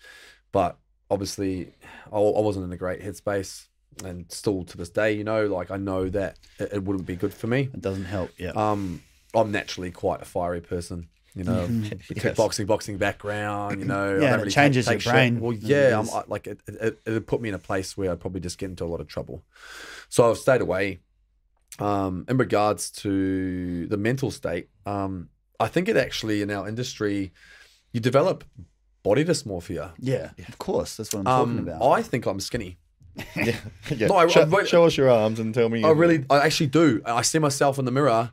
but 0.52 0.78
obviously 1.10 1.74
I, 2.12 2.16
I 2.16 2.40
wasn't 2.40 2.64
in 2.64 2.72
a 2.72 2.76
great 2.76 3.02
headspace, 3.02 3.66
and 4.04 4.30
still 4.30 4.64
to 4.64 4.76
this 4.76 4.90
day, 4.90 5.12
you 5.12 5.24
know, 5.24 5.46
like 5.46 5.70
I 5.70 5.76
know 5.76 6.08
that 6.10 6.38
it, 6.58 6.70
it 6.74 6.84
wouldn't 6.84 7.06
be 7.06 7.16
good 7.16 7.32
for 7.34 7.46
me. 7.46 7.68
It 7.72 7.80
doesn't 7.80 8.04
help. 8.06 8.30
Yeah. 8.38 8.50
Um, 8.50 9.02
I'm 9.34 9.50
naturally 9.52 9.90
quite 9.90 10.22
a 10.22 10.24
fiery 10.24 10.60
person. 10.60 11.08
You 11.34 11.44
know, 11.44 11.66
the 11.66 11.96
kickboxing, 12.14 12.66
boxing 12.66 12.98
background. 12.98 13.78
You 13.80 13.86
know, 13.86 14.18
Yeah, 14.18 14.34
it 14.34 14.36
really 14.38 14.50
changes 14.50 14.86
your 14.86 15.00
shit. 15.00 15.10
brain. 15.12 15.40
Well, 15.40 15.54
yeah, 15.54 15.98
I'm. 15.98 16.08
I, 16.10 16.24
like 16.26 16.46
it, 16.46 16.60
it, 16.66 17.00
it 17.06 17.26
put 17.26 17.40
me 17.40 17.48
in 17.48 17.54
a 17.54 17.58
place 17.58 17.96
where 17.96 18.10
I'd 18.12 18.20
probably 18.20 18.40
just 18.40 18.58
get 18.58 18.68
into 18.68 18.84
a 18.84 18.86
lot 18.86 19.00
of 19.00 19.08
trouble. 19.08 19.42
So 20.10 20.28
I've 20.30 20.36
stayed 20.38 20.60
away. 20.60 21.00
Um, 21.78 22.26
in 22.28 22.36
regards 22.36 22.90
to 22.90 23.86
the 23.86 23.96
mental 23.96 24.30
state, 24.30 24.68
um, 24.84 25.30
I 25.58 25.68
think 25.68 25.88
it 25.88 25.96
actually 25.96 26.42
in 26.42 26.50
our 26.50 26.68
industry, 26.68 27.32
you 27.92 28.00
develop 28.00 28.44
body 29.02 29.24
dysmorphia. 29.24 29.92
yeah, 29.98 30.32
of 30.48 30.58
course. 30.58 30.96
That's 30.96 31.14
what 31.14 31.20
I'm 31.20 31.24
talking 31.24 31.58
Um, 31.60 31.68
about. 31.68 31.82
I 31.90 32.02
think 32.02 32.26
I'm 32.26 32.40
skinny. 32.40 32.76
Yeah, 33.36 33.56
yeah. 33.94 34.06
No, 34.06 34.16
I- 34.16 34.26
show, 34.28 34.40
I 34.42 34.44
really- 34.44 34.66
show 34.66 34.84
us 34.84 34.96
your 34.96 35.10
arms 35.10 35.38
and 35.38 35.52
tell 35.54 35.68
me. 35.68 35.84
I 35.84 35.90
really, 35.90 36.24
I 36.30 36.38
actually 36.38 36.68
do. 36.68 37.02
I 37.04 37.22
see 37.22 37.38
myself 37.38 37.78
in 37.78 37.84
the 37.84 37.90
mirror, 37.90 38.32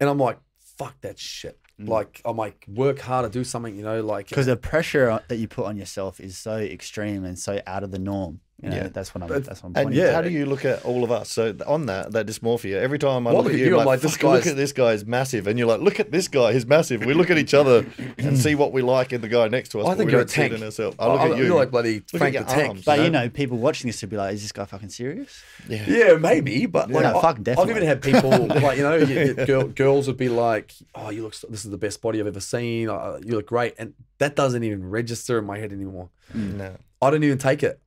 and 0.00 0.08
I'm 0.10 0.18
like, 0.18 0.38
"Fuck 0.78 1.00
that 1.02 1.18
shit." 1.18 1.58
Mm. 1.80 1.88
Like, 1.88 2.22
I'm 2.24 2.36
like, 2.38 2.64
work 2.68 3.00
harder, 3.00 3.28
do 3.28 3.44
something, 3.44 3.76
you 3.76 3.82
know, 3.82 4.02
like 4.02 4.28
Because 4.30 4.46
the 4.46 4.56
pressure 4.56 5.20
that 5.28 5.36
you 5.36 5.46
put 5.46 5.66
on 5.66 5.76
yourself 5.76 6.20
is 6.20 6.38
so 6.38 6.56
extreme 6.56 7.22
and 7.24 7.38
so 7.38 7.60
out 7.66 7.82
of 7.82 7.90
the 7.90 7.98
norm. 7.98 8.40
You 8.62 8.70
know, 8.70 8.76
Yeah. 8.76 8.88
that's 8.88 9.14
what 9.14 9.20
I'm. 9.22 9.28
But- 9.28 9.44
that's 9.44 9.62
what 9.62 9.76
I'm 9.76 9.86
And 9.88 9.94
yeah. 9.94 10.06
to. 10.06 10.12
how 10.14 10.22
do 10.22 10.30
you 10.30 10.46
look 10.46 10.64
at 10.64 10.82
all 10.86 11.04
of 11.04 11.12
us? 11.12 11.28
So 11.30 11.54
on 11.66 11.84
that, 11.86 12.12
that 12.12 12.26
dysmorphia, 12.26 12.76
every 12.80 12.98
time 12.98 13.26
I 13.26 13.32
Well, 13.34 13.42
look, 13.44 13.52
at 13.52 13.58
you, 13.58 13.78
I'm 13.78 13.84
like, 13.84 14.00
this 14.00 14.12
"Fuck, 14.16 14.22
look 14.32 14.46
at 14.46 14.56
this 14.56 14.72
guy's 14.72 15.04
massive, 15.04 15.46
and 15.46 15.58
you're 15.58 15.68
like, 15.68 15.82
look 15.82 16.00
at 16.00 16.10
this 16.10 16.26
guy, 16.26 16.54
he's 16.54 16.64
massive. 16.66 17.04
We 17.04 17.12
look 17.12 17.28
at 17.28 17.36
each 17.36 17.52
other 17.52 17.84
and 18.16 18.38
see 18.38 18.54
what 18.54 18.72
we 18.72 18.80
like 18.80 19.12
in 19.12 19.20
the 19.20 19.28
guy 19.28 19.48
next 19.48 19.68
to 19.72 19.80
us. 19.80 19.86
I 19.86 19.90
but 19.90 19.96
think 19.98 20.06
we 20.06 20.12
you're 20.12 20.22
a 20.22 20.24
don't 20.24 20.30
see 20.30 20.40
it 20.40 20.48
tank. 20.48 20.60
in 20.60 20.64
ourselves. 20.64 20.96
I 20.98 21.06
look 21.12 21.20
at 21.20 21.36
you. 21.36 21.44
You're 21.44 21.54
like 21.56 21.70
bloody 21.70 21.96
Look 21.96 22.08
Frank 22.16 22.32
the 22.32 22.40
your 22.40 22.48
Tank. 22.48 22.68
arms. 22.70 22.84
But 22.86 23.00
you 23.00 23.10
know, 23.10 23.28
people 23.28 23.58
watching 23.58 23.88
this 23.88 24.00
would 24.00 24.08
be 24.08 24.16
like, 24.16 24.32
"Is 24.34 24.40
this 24.40 24.52
guy 24.52 24.64
fucking 24.64 24.88
serious?" 24.88 25.42
yeah. 25.68 25.84
Yeah, 25.86 26.12
maybe, 26.14 26.64
but 26.64 26.90
like, 26.90 27.02
No, 27.04 27.18
I, 27.18 27.20
fuck, 27.20 27.46
I've 27.46 27.68
even 27.70 27.82
had 27.82 28.00
people 28.00 28.30
like 28.46 28.78
you 28.78 28.84
know, 28.84 28.96
you, 28.96 29.18
you- 29.20 29.34
girl, 29.46 29.64
girls 29.64 30.06
would 30.06 30.16
be 30.16 30.30
like, 30.30 30.72
"Oh, 30.94 31.10
you 31.10 31.24
look, 31.24 31.34
so- 31.34 31.46
this 31.50 31.66
is 31.66 31.70
the 31.70 31.76
best 31.76 32.00
body 32.00 32.20
I've 32.20 32.26
ever 32.26 32.40
seen. 32.40 32.88
Uh, 32.88 33.18
you 33.22 33.32
look 33.34 33.48
great," 33.48 33.74
and 33.78 33.92
that 34.16 34.34
doesn't 34.34 34.64
even 34.64 34.88
register 34.88 35.38
in 35.38 35.44
my 35.44 35.58
head 35.58 35.74
anymore. 35.74 36.08
No. 36.32 36.76
I 37.02 37.10
don't 37.10 37.22
even 37.22 37.36
take 37.36 37.62
it. 37.62 37.78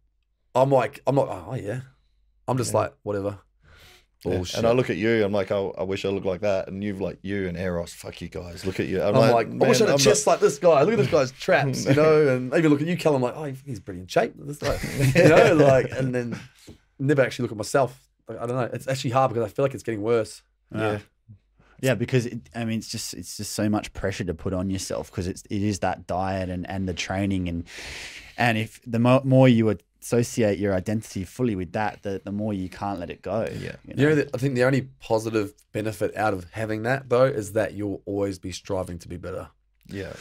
I'm 0.56 0.70
like, 0.72 1.02
I'm 1.08 1.16
like, 1.16 1.28
oh 1.30 1.56
yeah, 1.56 1.82
I'm 2.48 2.58
just 2.58 2.74
like, 2.74 2.94
whatever. 3.04 3.40
Yeah. 4.26 4.44
And 4.58 4.68
I 4.68 4.72
look 4.72 4.90
at 4.90 4.98
you, 4.98 5.24
I'm 5.24 5.32
like, 5.32 5.50
oh, 5.50 5.74
I 5.78 5.84
wish 5.84 6.04
I 6.04 6.10
looked 6.10 6.26
like 6.26 6.42
that. 6.42 6.68
And 6.68 6.84
you've 6.84 7.00
like, 7.00 7.20
you 7.22 7.48
and 7.48 7.58
Eros, 7.58 7.94
fuck 7.94 8.20
you 8.20 8.28
guys. 8.28 8.66
Look 8.66 8.82
at 8.82 8.88
you. 8.88 9.02
I'm, 9.02 9.16
I'm 9.16 9.32
like, 9.32 9.48
I 9.48 9.68
wish 9.68 9.78
I 9.80 9.86
had 9.86 9.90
a 9.90 9.94
I'm 9.94 9.98
chest 9.98 10.28
like 10.28 10.42
this 10.42 10.60
guy. 10.60 10.82
Look 10.84 10.94
at 10.94 10.98
this 10.98 11.08
guy's 11.12 11.32
traps, 11.32 11.86
you 11.86 11.94
know. 11.94 12.28
And 12.28 12.54
even 12.54 12.70
look 12.70 12.82
at 12.82 12.88
you, 12.88 12.98
Callum. 12.98 13.22
Like, 13.22 13.36
oh, 13.38 13.46
he's 13.66 13.80
pretty 13.80 14.02
in 14.02 14.08
shape. 14.08 14.34
This 14.36 14.58
guy, 14.58 14.78
you 15.16 15.30
know, 15.30 15.54
like, 15.54 15.92
and 15.92 16.14
then 16.14 16.38
never 17.00 17.22
actually 17.22 17.44
look 17.44 17.52
at 17.52 17.58
myself. 17.58 18.10
Like, 18.28 18.40
I 18.40 18.46
don't 18.46 18.58
know. 18.58 18.70
It's 18.74 18.90
actually 18.90 19.12
hard 19.12 19.30
because 19.30 19.50
I 19.50 19.54
feel 19.54 19.64
like 19.64 19.74
it's 19.74 19.84
getting 19.84 20.02
worse. 20.02 20.42
Yeah. 20.76 21.00
Yeah, 21.82 21.96
because 21.96 22.26
it, 22.26 22.42
I 22.54 22.66
mean, 22.66 22.80
it's 22.80 22.90
just 22.90 23.14
it's 23.14 23.38
just 23.38 23.54
so 23.54 23.70
much 23.70 23.94
pressure 23.94 24.26
to 24.26 24.34
put 24.34 24.54
on 24.54 24.70
yourself 24.70 25.10
because 25.10 25.28
it's 25.28 25.44
it 25.50 25.64
is 25.64 25.80
that 25.80 26.08
diet 26.08 26.50
and, 26.50 26.70
and 26.70 26.90
the 26.90 26.94
training 26.94 27.48
and 27.48 27.64
and 28.38 28.58
if 28.58 28.82
the 28.86 29.00
mo- 29.00 29.22
more 29.24 29.48
you 29.48 29.70
associate 30.02 30.60
your 30.60 30.74
identity 30.74 31.24
fully 31.24 31.56
with 31.56 31.74
that, 31.74 32.04
the 32.04 32.22
the 32.24 32.32
more 32.32 32.54
you 32.54 32.70
can't 32.70 33.00
let 33.00 33.10
it 33.10 33.22
go. 33.22 33.48
Yeah. 33.60 33.76
you 33.86 33.94
You 33.96 34.16
know, 34.16 34.26
I 34.34 34.38
think 34.38 34.56
the 34.56 34.64
only 34.64 34.90
positive 35.00 35.54
benefit 35.72 36.16
out 36.16 36.34
of 36.34 36.46
having 36.52 36.84
that 36.84 37.10
though 37.10 37.26
is 37.26 37.54
that 37.54 37.74
you'll 37.74 38.02
always 38.06 38.40
be 38.40 38.52
striving 38.52 39.00
to 39.00 39.08
be 39.08 39.18
better. 39.18 39.50
Yeah. 39.88 40.14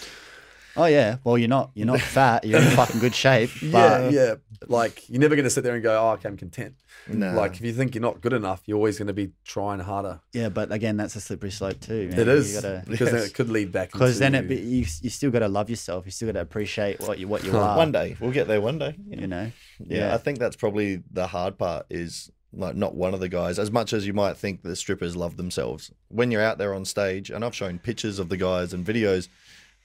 Oh 0.78 0.86
yeah. 0.86 1.16
Well, 1.24 1.36
you're 1.36 1.48
not 1.48 1.70
you're 1.74 1.86
not 1.86 2.00
fat. 2.00 2.44
You're 2.44 2.60
in 2.60 2.70
fucking 2.76 3.00
good 3.00 3.14
shape. 3.14 3.50
yeah, 3.60 3.70
But 3.72 4.12
yeah. 4.12 4.34
Like 4.66 5.08
you're 5.08 5.20
never 5.20 5.36
going 5.36 5.44
to 5.44 5.50
sit 5.50 5.62
there 5.62 5.74
and 5.74 5.82
go, 5.82 5.96
"Oh, 6.04 6.10
okay, 6.14 6.28
I'm 6.28 6.36
content." 6.36 6.74
No. 7.06 7.32
Like 7.32 7.52
if 7.54 7.60
you 7.60 7.72
think 7.72 7.94
you're 7.94 8.02
not 8.02 8.20
good 8.20 8.32
enough, 8.32 8.62
you're 8.66 8.76
always 8.76 8.98
going 8.98 9.06
to 9.06 9.12
be 9.12 9.30
trying 9.44 9.78
harder. 9.78 10.20
yeah, 10.32 10.48
but 10.48 10.72
again, 10.72 10.96
that's 10.96 11.14
a 11.14 11.20
slippery 11.20 11.50
slope 11.52 11.78
too. 11.80 12.08
man. 12.08 12.18
It 12.18 12.26
is 12.28 12.54
You 12.54 12.60
gotta, 12.62 12.84
because 12.88 13.10
then 13.12 13.20
Yes. 13.20 13.28
it 13.30 13.34
could 13.34 13.50
lead 13.50 13.70
back. 13.70 13.92
because 13.92 14.18
then 14.18 14.34
it 14.34 14.48
be, 14.48 14.56
you 14.56 14.84
you 15.02 15.10
still 15.10 15.30
got 15.30 15.38
to 15.40 15.48
love 15.48 15.70
yourself. 15.70 16.04
You 16.06 16.10
still 16.10 16.26
got 16.26 16.32
to 16.32 16.40
appreciate 16.40 17.00
what 17.00 17.18
you 17.20 17.28
what 17.28 17.44
you 17.44 17.56
are. 17.56 17.76
one 17.76 17.92
day. 17.92 18.16
We'll 18.20 18.32
get 18.32 18.48
there 18.48 18.60
one 18.60 18.78
day. 18.78 18.96
you 19.08 19.28
know. 19.28 19.52
Yeah, 19.78 20.12
I 20.12 20.18
think 20.18 20.38
that's 20.40 20.56
probably 20.56 21.02
the 21.12 21.28
hard 21.28 21.56
part 21.56 21.86
is 21.88 22.30
like 22.52 22.74
not 22.74 22.94
one 22.96 23.14
of 23.14 23.20
the 23.20 23.28
guys. 23.28 23.58
As 23.60 23.70
much 23.70 23.92
as 23.92 24.06
you 24.08 24.12
might 24.12 24.36
think 24.36 24.62
the 24.62 24.74
strippers 24.74 25.14
love 25.14 25.36
themselves, 25.36 25.92
when 26.08 26.30
you're 26.32 26.42
out 26.42 26.58
there 26.58 26.74
on 26.74 26.84
stage, 26.84 27.30
and 27.30 27.44
I've 27.44 27.54
shown 27.54 27.78
pictures 27.78 28.18
of 28.18 28.28
the 28.28 28.36
guys 28.36 28.72
and 28.72 28.84
videos, 28.84 29.28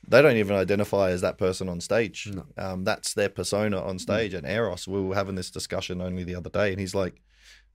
they 0.08 0.22
don't 0.22 0.38
even 0.38 0.56
identify 0.56 1.12
as 1.12 1.22
that 1.22 1.38
person 1.38 1.70
on 1.70 1.80
stage. 1.82 2.30
Um, 2.58 2.84
that's 2.84 3.14
their 3.14 3.30
persona 3.30 3.82
on 3.82 4.00
stage. 4.00 4.34
And 4.34 4.46
Eros, 4.46 4.88
we 4.88 5.02
were 5.02 5.16
having 5.16 5.36
this 5.36 5.50
discussion 5.52 6.02
only 6.02 6.24
the 6.24 6.36
other 6.36 6.50
day, 6.50 6.72
and 6.72 6.80
he's 6.80 6.94
like, 6.96 7.22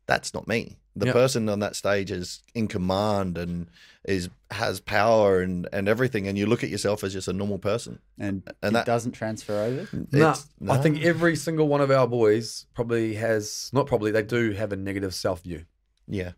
"That's 0.07 0.35
not 0.35 0.47
me. 0.47 0.79
The 0.97 1.07
Yeah. 1.07 1.13
person 1.13 1.49
on 1.49 1.61
that 1.61 1.77
stage 1.77 2.11
is 2.11 2.43
in 2.55 2.67
command 2.69 3.39
and 3.39 3.69
is 4.05 4.29
has 4.51 4.81
power 4.81 5.41
and 5.41 5.69
and 5.73 5.89
everything. 5.89 6.27
And 6.27 6.37
you 6.37 6.47
look 6.47 6.65
at 6.65 6.71
yourself 6.71 7.05
as 7.05 7.13
just 7.13 7.29
a 7.29 7.33
normal 7.33 7.59
person. 7.59 7.99
and, 8.19 8.43
And 8.63 8.71
it 8.71 8.73
that- 8.73 8.87
doesn't 8.87 9.13
transfer 9.13 9.53
over. 9.55 9.89
Nah, 10.11 10.31
It's- 10.33 10.47
I 10.69 10.79
think 10.79 11.03
every 11.05 11.37
single 11.37 11.69
one 11.69 11.81
of 11.81 11.91
our 11.91 12.07
boys 12.09 12.67
probably 12.75 13.15
has 13.15 13.71
not 13.73 13.87
probably 13.87 14.11
they 14.11 14.23
do 14.23 14.53
have 14.53 14.73
a 14.73 14.77
negative 14.77 15.15
self 15.15 15.43
view, 15.43 15.65
yeah, 16.09 16.33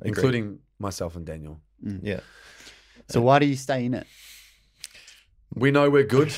Agreed. 0.00 0.08
including 0.08 0.58
myself 0.78 1.16
and 1.16 1.24
Daniel. 1.26 1.60
yeah." 2.02 2.20
So 3.08 3.20
why 3.22 3.38
do 3.38 3.46
you 3.46 3.56
stay 3.56 3.84
in 3.84 3.94
it? 3.94 4.06
We 5.56 5.70
know 5.70 5.88
we're 5.88 6.04
good, 6.04 6.34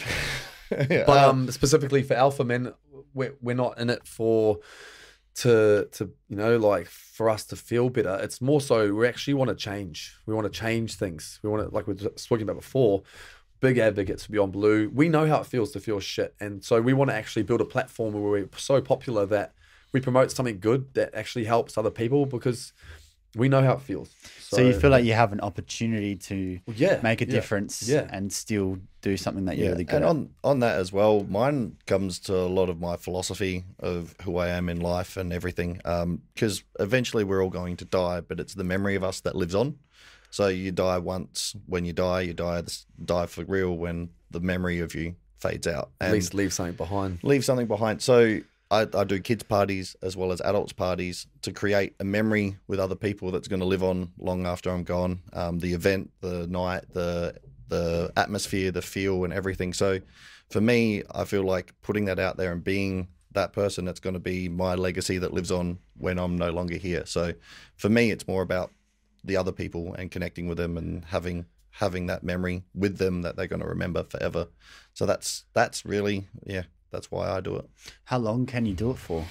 Yeah, 0.71 1.05
but 1.07 1.25
uh, 1.25 1.31
um, 1.31 1.51
specifically 1.51 2.05
for 2.05 2.15
alpha 2.15 2.45
men, 2.45 2.73
we're 3.13 3.35
we're 3.41 3.57
not 3.57 3.79
in 3.79 3.91
it 3.91 4.07
for 4.07 4.59
to 5.37 5.89
to 5.93 6.11
you 6.29 6.37
know 6.37 6.57
like 6.57 6.87
for 6.87 7.29
us 7.29 7.45
to 7.47 7.57
feel 7.57 7.91
better. 7.91 8.17
It's 8.23 8.41
more 8.41 8.61
so 8.61 8.95
we 8.95 9.09
actually 9.09 9.35
want 9.35 9.49
to 9.49 9.57
change. 9.57 10.17
We 10.27 10.35
want 10.35 10.53
to 10.53 10.57
change 10.57 10.95
things. 10.95 11.41
We 11.43 11.51
want 11.51 11.69
to 11.69 11.75
like 11.75 11.89
we 11.89 11.95
were 11.95 12.11
talking 12.11 12.43
about 12.43 12.57
before. 12.57 13.03
Big 13.61 13.79
advocates 13.79 14.25
for 14.25 14.31
Beyond 14.31 14.53
Blue. 14.53 14.89
We 14.89 15.09
know 15.09 15.27
how 15.27 15.41
it 15.41 15.47
feels 15.47 15.73
to 15.73 15.81
feel 15.81 15.99
shit, 15.99 16.33
and 16.39 16.63
so 16.63 16.81
we 16.81 16.93
want 16.93 17.11
to 17.11 17.17
actually 17.17 17.43
build 17.43 17.61
a 17.61 17.65
platform 17.65 18.15
where 18.15 18.23
we're 18.23 18.49
so 18.57 18.81
popular 18.81 19.27
that 19.27 19.53
we 19.93 20.01
promote 20.01 20.31
something 20.31 20.61
good 20.61 20.95
that 20.95 21.13
actually 21.13 21.45
helps 21.45 21.77
other 21.77 21.91
people 21.91 22.25
because 22.25 22.73
we 23.37 23.49
know 23.49 23.63
how 23.63 23.75
it 23.75 23.83
feels. 23.83 24.11
So, 24.41 24.63
you 24.63 24.73
feel 24.73 24.89
like 24.91 25.05
you 25.05 25.13
have 25.13 25.33
an 25.35 25.41
opportunity 25.41 26.17
to 26.17 26.59
yeah, 26.75 27.01
make 27.03 27.21
a 27.21 27.27
yeah. 27.27 27.31
difference 27.33 27.87
Yeah. 27.87 28.09
and 28.11 28.33
still 28.33 28.79
do 29.03 29.17
something 29.19 29.45
that 29.45 29.57
you're 29.59 29.67
Yeah, 29.67 29.73
really 29.73 29.85
good 29.85 29.97
and 29.97 30.05
at. 30.05 30.09
on 30.09 30.31
on 30.43 30.61
that 30.61 30.77
as 30.79 30.91
well, 30.93 31.25
mine 31.29 31.77
comes 31.87 32.19
to 32.21 32.35
a 32.35 32.49
lot 32.49 32.71
of 32.71 32.81
my 32.81 32.97
philosophy 32.97 33.65
of 33.79 34.15
who 34.23 34.39
I 34.39 34.49
am 34.49 34.69
in 34.71 34.81
life 34.81 35.19
and 35.19 35.33
everything. 35.33 35.81
Um, 35.85 36.23
because 36.35 36.63
eventually 36.81 37.25
we're 37.25 37.43
all 37.45 37.51
going 37.51 37.77
to 37.77 37.85
die, 37.85 38.21
but 38.23 38.41
it's 38.41 38.55
the 38.55 38.65
memory 38.65 38.95
of 38.95 39.05
us 39.05 39.21
that 39.21 39.37
lives 39.37 39.55
on. 39.55 39.79
So 40.31 40.49
you 40.49 40.73
die 40.73 40.99
once. 40.99 41.55
When 41.67 41.85
you 41.85 41.93
die, 41.93 42.23
you 42.23 42.33
die 42.35 42.63
die 43.05 43.27
for 43.27 43.45
real. 43.45 43.77
When 43.77 44.09
the 44.31 44.41
memory 44.41 44.81
of 44.81 44.95
you 44.95 45.17
fades 45.39 45.67
out, 45.67 45.91
At 46.01 46.13
least 46.13 46.33
leave 46.35 46.53
something 46.55 46.75
behind. 46.77 47.19
leave 47.23 47.45
something 47.45 47.67
behind. 47.67 48.01
So 48.03 48.41
I, 48.71 48.87
I 48.93 49.05
do 49.05 49.19
kids 49.21 49.43
parties 49.43 49.97
as 50.03 50.17
well 50.17 50.31
as 50.31 50.41
adults 50.43 50.73
parties 50.73 51.27
to 51.43 51.53
create 51.53 51.95
a 52.01 52.05
memory 52.05 52.57
with 52.67 52.79
other 52.79 52.95
people 52.95 53.31
that's 53.31 53.49
going 53.49 53.61
to 53.61 53.67
live 53.67 53.83
on 53.83 54.13
long 54.19 54.47
after 54.47 54.71
I'm 54.71 54.85
gone. 54.85 55.21
Um, 55.33 55.59
the 55.59 55.73
event, 55.73 56.11
the 56.21 56.47
night, 56.47 56.85
the 56.93 57.37
the 57.69 58.11
atmosphere, 58.17 58.71
the 58.71 58.83
feel, 58.83 59.25
and 59.25 59.33
everything. 59.33 59.73
So 59.75 60.01
for 60.51 60.61
me, 60.61 61.03
I 61.15 61.25
feel 61.25 61.43
like 61.43 61.75
putting 61.83 62.07
that 62.07 62.19
out 62.19 62.37
there 62.37 62.53
and 62.53 62.65
being 62.65 63.09
that 63.33 63.53
person 63.53 63.85
that's 63.85 64.01
going 64.01 64.15
to 64.15 64.21
be 64.21 64.49
my 64.49 64.75
legacy 64.75 65.19
that 65.19 65.35
lives 65.35 65.53
on 65.53 65.79
when 65.97 66.19
I'm 66.19 66.37
no 66.37 66.51
longer 66.51 66.77
here. 66.77 67.05
So 67.05 67.35
for 67.77 67.89
me, 67.89 68.11
it's 68.11 68.27
more 68.27 68.43
about 68.43 68.73
the 69.25 69.37
other 69.37 69.53
people 69.53 69.95
and 69.95 70.11
connecting 70.11 70.47
with 70.47 70.59
them 70.59 70.77
and 70.77 71.05
having 71.05 71.47
having 71.71 72.07
that 72.07 72.25
memory 72.25 72.65
with 72.75 72.99
them 72.99 73.23
that 73.23 73.37
they're 73.37 73.47
going 73.47 73.63
to 73.63 73.69
remember 73.69 74.03
forever. 74.05 74.49
So 74.95 75.07
that's 75.07 75.45
that's 75.53 75.85
really 75.85 76.29
yeah, 76.45 76.63
that's 76.91 77.11
why 77.11 77.31
I 77.31 77.41
do 77.41 77.57
it. 77.57 77.69
How 78.05 78.19
long 78.19 78.47
can 78.47 78.67
you 78.67 78.75
do 78.75 78.91
it 78.91 78.99
for? 78.99 79.25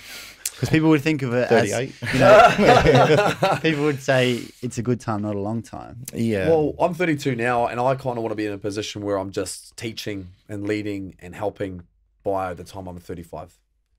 Because 0.51 0.69
people 0.69 0.89
would 0.89 1.01
think 1.01 1.21
of 1.21 1.33
it 1.33 1.49
Thirty-eight. 1.49 1.93
as, 2.01 2.13
you 2.13 2.19
know, 2.19 3.59
people 3.61 3.83
would 3.83 4.01
say 4.01 4.41
it's 4.63 4.77
a 4.79 4.81
good 4.81 4.99
time, 4.99 5.21
not 5.21 5.35
a 5.35 5.39
long 5.39 5.61
time. 5.61 5.97
yeah. 6.13 6.49
Well, 6.49 6.73
I'm 6.79 6.95
32 6.95 7.35
now, 7.35 7.67
and 7.67 7.79
I 7.79 7.93
kind 7.93 8.17
of 8.17 8.23
want 8.23 8.31
to 8.31 8.35
be 8.35 8.47
in 8.47 8.53
a 8.53 8.57
position 8.57 9.03
where 9.03 9.17
I'm 9.19 9.29
just 9.31 9.77
teaching 9.77 10.29
and 10.49 10.67
leading 10.67 11.15
and 11.19 11.35
helping 11.35 11.83
by 12.23 12.55
the 12.55 12.63
time 12.63 12.87
I'm 12.87 12.97
35, 12.99 13.55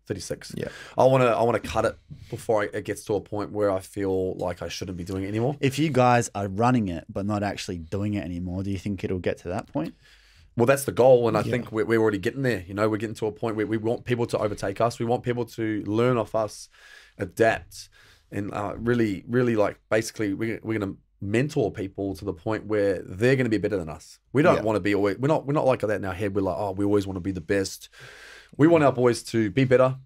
36. 0.07 0.55
Yeah. 0.57 0.69
I 0.97 1.05
want 1.05 1.23
to 1.23 1.29
I 1.29 1.43
want 1.45 1.63
to 1.63 1.69
cut 1.69 1.85
it 1.85 1.97
before 2.29 2.65
it 2.65 2.85
gets 2.85 3.05
to 3.05 3.15
a 3.15 3.21
point 3.21 3.53
where 3.53 3.71
I 3.71 3.79
feel 3.79 4.35
like 4.35 4.61
I 4.61 4.69
shouldn't 4.69 4.99
be 4.99 5.05
doing 5.05 5.23
it 5.25 5.29
anymore. 5.29 5.57
If 5.61 5.79
you 5.79 5.91
guys 5.91 6.29
are 6.35 6.49
running 6.49 6.89
it 6.89 7.05
but 7.09 7.25
not 7.25 7.43
actually 7.45 7.79
doing 7.79 8.15
it 8.15 8.25
anymore, 8.25 8.65
do 8.65 8.71
you 8.73 8.79
think 8.79 9.05
it'll 9.05 9.19
get 9.21 9.39
to 9.39 9.49
that 9.51 9.67
point? 9.73 9.95
Well, 10.59 10.67
that's 10.67 10.85
the 10.85 10.91
goal, 10.93 11.29
and 11.29 11.37
I 11.37 11.43
think 11.45 11.71
we're, 11.71 11.85
we're 11.85 12.01
already 12.01 12.19
getting 12.19 12.43
there. 12.43 12.65
You 12.67 12.75
know, 12.75 12.89
we're 12.89 12.97
getting 12.97 13.15
to 13.15 13.27
a 13.27 13.33
point 13.33 13.55
where 13.55 13.65
we 13.65 13.77
want 13.77 14.05
people 14.05 14.27
to 14.27 14.39
overtake 14.39 14.81
us. 14.81 14.99
We 14.99 15.07
want 15.07 15.23
people 15.23 15.45
to 15.45 15.85
learn 15.87 16.17
off 16.19 16.35
us, 16.35 16.69
adapt, 17.17 17.89
and 18.33 18.53
uh, 18.53 18.75
really, 18.77 19.23
really 19.29 19.55
like 19.55 19.79
basically 19.89 20.35
we're, 20.35 20.59
we're 20.65 20.77
going 20.77 20.95
to 20.95 20.99
mentor 21.21 21.71
people 21.71 22.17
to 22.17 22.25
the 22.25 22.33
point 22.33 22.67
where 22.67 23.01
they're 23.07 23.37
going 23.37 23.45
to 23.45 23.51
be 23.51 23.59
better 23.59 23.77
than 23.77 23.89
us. 23.89 24.19
We 24.33 24.43
don't 24.43 24.57
Yeah. 24.57 24.63
want 24.63 24.75
to 24.75 24.81
be 24.81 24.97
always. 24.97 25.17
We're 25.19 25.29
not. 25.29 25.47
We're 25.47 25.53
not 25.53 25.65
like 25.65 25.79
that 25.83 25.91
in 25.91 26.05
our 26.05 26.13
head. 26.13 26.35
We're 26.35 26.43
like, 26.43 26.57
oh, 26.59 26.73
we 26.73 26.85
always 26.85 27.07
want 27.07 27.19
to 27.19 27.21
be 27.21 27.31
the 27.31 27.41
best. 27.41 27.89
We 28.57 28.67
want 28.67 28.83
our 28.83 28.93
boys 28.93 29.23
to 29.25 29.53
be 29.53 29.65
better, 29.65 29.97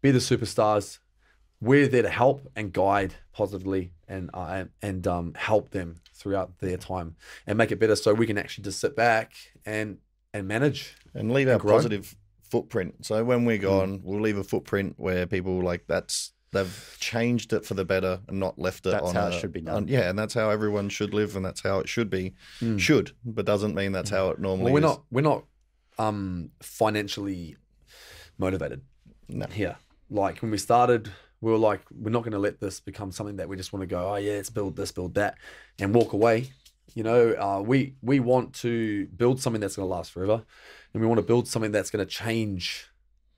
be 0.00 0.10
the 0.10 0.20
superstars. 0.20 1.00
We're 1.60 1.86
there 1.86 2.02
to 2.02 2.08
help 2.10 2.50
and 2.56 2.72
guide 2.72 3.14
positively 3.34 3.92
and 4.08 4.30
uh, 4.32 4.64
and 4.80 5.06
um, 5.06 5.34
help 5.36 5.70
them 5.70 5.96
throughout 6.14 6.60
their 6.60 6.76
time 6.76 7.16
and 7.46 7.58
make 7.58 7.70
it 7.72 7.78
better, 7.78 7.96
so 7.96 8.14
we 8.14 8.26
can 8.26 8.38
actually 8.38 8.64
just 8.64 8.80
sit 8.80 8.96
back 8.96 9.32
and 9.66 9.98
and 10.34 10.48
manage. 10.48 10.94
and 11.14 11.32
leave 11.32 11.48
our 11.48 11.58
positive 11.58 12.14
footprint. 12.42 13.04
So 13.04 13.22
when 13.24 13.44
we're 13.44 13.58
gone, 13.58 14.00
we'll 14.02 14.20
leave 14.20 14.38
a 14.38 14.44
footprint 14.44 14.94
where 14.96 15.26
people 15.26 15.62
like 15.62 15.84
that's 15.86 16.32
they've 16.52 16.96
changed 17.00 17.52
it 17.54 17.64
for 17.64 17.72
the 17.74 17.84
better 17.84 18.20
and 18.28 18.38
not 18.38 18.58
left 18.58 18.84
it 18.86 18.90
That's 18.90 19.04
on 19.08 19.14
how 19.14 19.26
a- 19.28 19.30
it 19.30 19.40
should 19.40 19.52
be 19.52 19.62
done. 19.62 19.74
on- 19.74 19.88
yeah, 19.88 20.10
and 20.10 20.18
that's 20.18 20.34
how 20.34 20.50
everyone 20.50 20.88
should 20.90 21.14
live, 21.14 21.34
and 21.36 21.44
that's 21.44 21.62
how 21.62 21.78
it 21.78 21.88
should 21.88 22.10
be. 22.10 22.34
Should, 22.76 23.12
but 23.24 23.46
doesn't 23.46 23.74
mean 23.74 23.92
that's 23.92 24.10
how 24.10 24.28
it 24.30 24.38
normally 24.38 24.64
Well, 24.64 24.72
we're 24.74 24.78
is. 24.80 24.82
not 24.96 25.02
we're 25.10 25.20
not 25.22 25.44
um 25.98 26.50
financially 26.60 27.56
motivated 28.38 28.82
No. 29.28 29.46
here. 29.46 29.76
like 30.10 30.40
when 30.42 30.50
we 30.50 30.58
started, 30.58 31.10
we 31.40 31.50
were 31.50 31.58
like, 31.58 31.80
we're 31.90 32.10
not 32.10 32.22
going 32.22 32.32
to 32.32 32.38
let 32.38 32.60
this 32.60 32.80
become 32.80 33.10
something 33.12 33.36
that 33.36 33.48
we 33.48 33.56
just 33.56 33.72
want 33.72 33.80
to 33.82 33.86
go, 33.86 34.12
oh 34.12 34.16
yeah, 34.16 34.32
let's 34.34 34.50
build 34.50 34.76
this, 34.76 34.92
build 34.92 35.14
that, 35.14 35.38
and 35.78 35.94
walk 35.94 36.12
away. 36.12 36.50
You 36.94 37.02
know, 37.02 37.32
uh, 37.32 37.62
we 37.62 37.94
we 38.02 38.20
want 38.20 38.54
to 38.56 39.06
build 39.06 39.40
something 39.40 39.60
that's 39.60 39.76
going 39.76 39.88
to 39.88 39.90
last 39.94 40.12
forever, 40.12 40.44
and 40.92 41.00
we 41.00 41.06
want 41.06 41.18
to 41.18 41.26
build 41.26 41.48
something 41.48 41.72
that's 41.72 41.90
going 41.90 42.04
to 42.04 42.10
change 42.10 42.86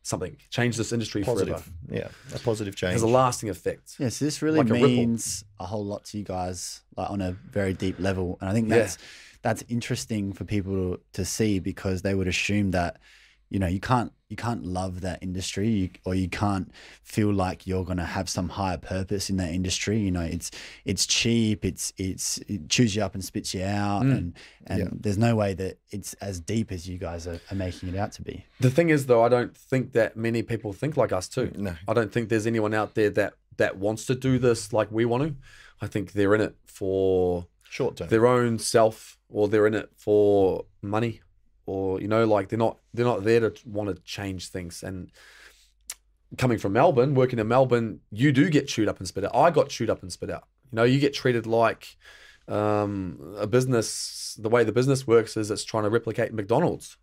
something, 0.03 0.37
change 0.51 0.77
this 0.77 0.93
industry 0.93 1.23
forever. 1.23 1.63
Yeah, 1.91 2.09
a 2.35 2.39
positive 2.41 2.77
change. 2.77 2.93
Has 2.93 3.03
a 3.03 3.07
lasting 3.07 3.49
effect. 3.49 3.97
Yeah, 3.99 4.09
so 4.09 4.25
this 4.25 4.43
really 4.43 4.59
Like 4.59 4.69
means 4.69 5.45
a, 5.59 5.67
whole 5.67 5.85
lot 5.85 6.05
to 6.07 6.19
you 6.19 6.25
guys, 6.25 6.83
like 6.97 7.11
on 7.11 7.21
a 7.21 7.33
very 7.33 7.73
deep 7.73 7.99
level, 7.99 8.39
and 8.41 8.51
I 8.51 8.53
think 8.53 8.69
Yeah. 8.69 8.79
that's 8.79 8.99
that's 9.43 9.65
interesting 9.69 10.33
for 10.33 10.45
people 10.45 10.97
to, 10.97 11.01
to 11.13 11.25
see 11.25 11.59
because 11.59 12.03
they 12.03 12.15
would 12.15 12.29
assume 12.29 12.71
that 12.73 12.99
you 13.51 13.59
know 13.59 13.67
you 13.67 13.81
can't 13.81 14.13
you 14.29 14.37
can't 14.37 14.65
love 14.65 15.01
that 15.03 15.23
industry 15.23 15.69
you, 15.69 15.91
or 16.05 16.15
you 16.15 16.29
can't 16.29 16.73
feel 17.03 17.33
like 17.33 17.67
you're 17.67 17.85
going 17.85 17.99
to 17.99 18.05
have 18.05 18.29
some 18.29 18.49
higher 18.49 18.79
purpose 18.79 19.31
in 19.31 19.37
that 19.37 19.53
industry 19.53 19.99
you 19.99 20.11
know 20.11 20.23
it's 20.23 20.51
it's 20.85 21.07
cheap 21.07 21.65
it's 21.65 21.93
it's 21.99 22.39
it 22.49 22.69
chews 22.69 22.97
you 22.97 23.03
up 23.03 23.15
and 23.15 23.25
spits 23.25 23.55
you 23.55 23.63
out 23.63 24.03
Mm. 24.03 24.13
and 24.17 24.35
and 24.67 24.79
Yeah. 24.81 24.89
there's 24.93 25.19
no 25.19 25.37
way 25.37 25.55
that 25.55 25.79
it's 25.91 26.15
as 26.15 26.41
deep 26.41 26.73
as 26.73 26.89
you 26.89 26.99
guys 26.99 27.27
are, 27.27 27.39
are 27.51 27.55
making 27.55 27.91
it 27.91 27.97
out 27.97 28.13
to 28.13 28.23
be 28.23 28.45
The 28.61 28.71
thing 28.71 28.89
is, 28.91 29.07
though, 29.07 29.23
I 29.23 29.29
don't 29.29 29.57
think 29.57 29.93
that 29.93 30.17
many 30.17 30.43
people 30.43 30.73
think 30.73 30.97
like 30.97 31.13
us 31.13 31.29
too. 31.29 31.53
No. 31.57 31.75
I 31.87 31.93
don't 31.93 32.11
think 32.13 32.29
there's 32.31 32.47
anyone 32.47 32.75
out 32.75 32.95
there 32.95 33.11
that 33.11 33.35
that 33.59 33.77
wants 33.79 34.07
to 34.07 34.15
do 34.17 34.39
this 34.39 34.73
like 34.73 34.91
we 34.91 35.05
want 35.05 35.23
to. 35.25 35.35
I 35.81 35.87
think 35.87 36.13
they're 36.13 36.35
in 36.35 36.41
it 36.41 36.57
for 36.67 37.47
Short 37.71 37.97
term. 37.97 38.09
their 38.09 38.27
own 38.27 38.59
self, 38.59 39.19
or 39.29 39.47
they're 39.49 39.67
in 39.67 39.75
it 39.75 39.91
for 39.97 40.65
money, 40.83 41.21
or 41.67 42.01
you 42.01 42.09
know, 42.09 42.25
like 42.27 42.49
they're 42.49 42.59
not 42.59 42.79
they're 42.93 43.05
not 43.07 43.25
there 43.25 43.51
to 43.51 43.69
want 43.69 43.89
to 43.95 44.03
change 44.03 44.49
things. 44.49 44.83
And 44.83 45.11
coming 46.39 46.59
from 46.59 46.73
Melbourne, 46.73 47.15
working 47.15 47.39
in 47.39 47.49
Melbourne, 47.49 48.01
you 48.11 48.33
do 48.33 48.51
get 48.51 48.69
chewed 48.69 48.89
up 48.89 48.99
and 48.99 49.07
spit 49.09 49.25
out. 49.25 49.35
I 49.35 49.51
got 49.51 49.69
chewed 49.69 49.91
up 49.91 50.03
and 50.03 50.13
spit 50.13 50.31
out. 50.31 50.45
You 50.73 50.77
know, 50.77 50.85
you 50.85 50.99
get 50.99 51.15
treated 51.15 51.47
like 51.47 51.97
um, 52.49 53.35
a 53.39 53.47
business. 53.47 54.37
The 54.41 54.49
way 54.49 54.65
the 54.65 54.73
business 54.73 55.07
works 55.07 55.37
is 55.37 55.51
it's 55.51 55.65
trying 55.65 55.85
to 55.85 55.91
replicate 55.91 56.33
McDonald's. 56.33 56.97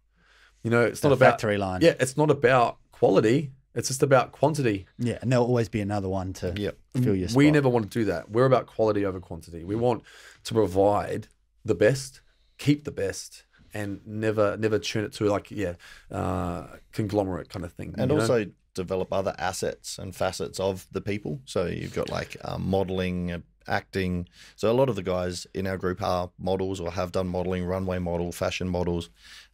You 0.63 0.69
know, 0.69 0.81
it's 0.83 1.01
not 1.01 1.09
The 1.09 1.15
about 1.15 1.31
factory 1.31 1.57
line 1.57 1.81
yeah, 1.81 1.95
it's 1.99 2.17
not 2.17 2.29
about 2.29 2.77
quality. 2.91 3.51
It's 3.73 3.87
just 3.87 4.03
about 4.03 4.33
quantity. 4.33 4.85
yeah 4.99 5.17
and 5.21 5.31
there'll 5.31 5.45
always 5.45 5.69
be 5.69 5.79
another 5.79 6.09
one 6.09 6.33
to 6.33 6.53
Yep. 6.57 6.77
fill 7.01 7.15
your 7.15 7.29
spot. 7.29 7.37
We 7.37 7.49
never 7.51 7.69
want 7.69 7.89
to 7.89 7.99
do 7.99 8.05
that. 8.05 8.29
We're 8.29 8.45
about 8.45 8.67
quality 8.67 9.05
over 9.05 9.19
quantity. 9.21 9.63
We 9.63 9.75
want 9.75 10.03
to 10.43 10.53
provide 10.53 11.29
the 11.63 11.73
best, 11.73 12.19
keep 12.57 12.83
the 12.83 12.91
best, 12.91 13.43
and 13.73 14.01
never 14.05 14.57
never 14.57 14.79
turn 14.79 15.03
it 15.03 15.13
to 15.13 15.25
like 15.25 15.51
yeah, 15.51 15.73
uh, 16.11 16.67
conglomerate 16.91 17.49
kind 17.49 17.65
of 17.65 17.73
thing. 17.73 17.95
and 17.97 18.11
you 18.11 18.17
know? 18.17 18.21
also 18.21 18.45
develop 18.73 19.11
other 19.11 19.35
assets 19.37 19.97
and 19.97 20.15
facets 20.15 20.59
of 20.59 20.87
the 20.91 21.01
people. 21.01 21.41
So 21.45 21.65
you've 21.65 21.93
got 21.93 22.09
like 22.09 22.37
um, 22.45 22.69
modeling, 22.69 23.31
uh, 23.31 23.39
acting. 23.67 24.27
So 24.55 24.71
a 24.71 24.73
lot 24.73 24.89
of 24.89 24.95
the 24.95 25.03
guys 25.03 25.45
in 25.53 25.67
our 25.67 25.77
group 25.77 26.01
are 26.01 26.31
models 26.39 26.79
or 26.79 26.91
have 26.91 27.11
done 27.11 27.27
modeling, 27.27 27.65
runway 27.65 27.99
model, 27.99 28.31
fashion 28.31 28.67
models, 28.69 29.09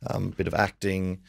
um, 0.07 0.31
bit 0.31 0.47
of 0.47 0.53
acting. 0.53 1.21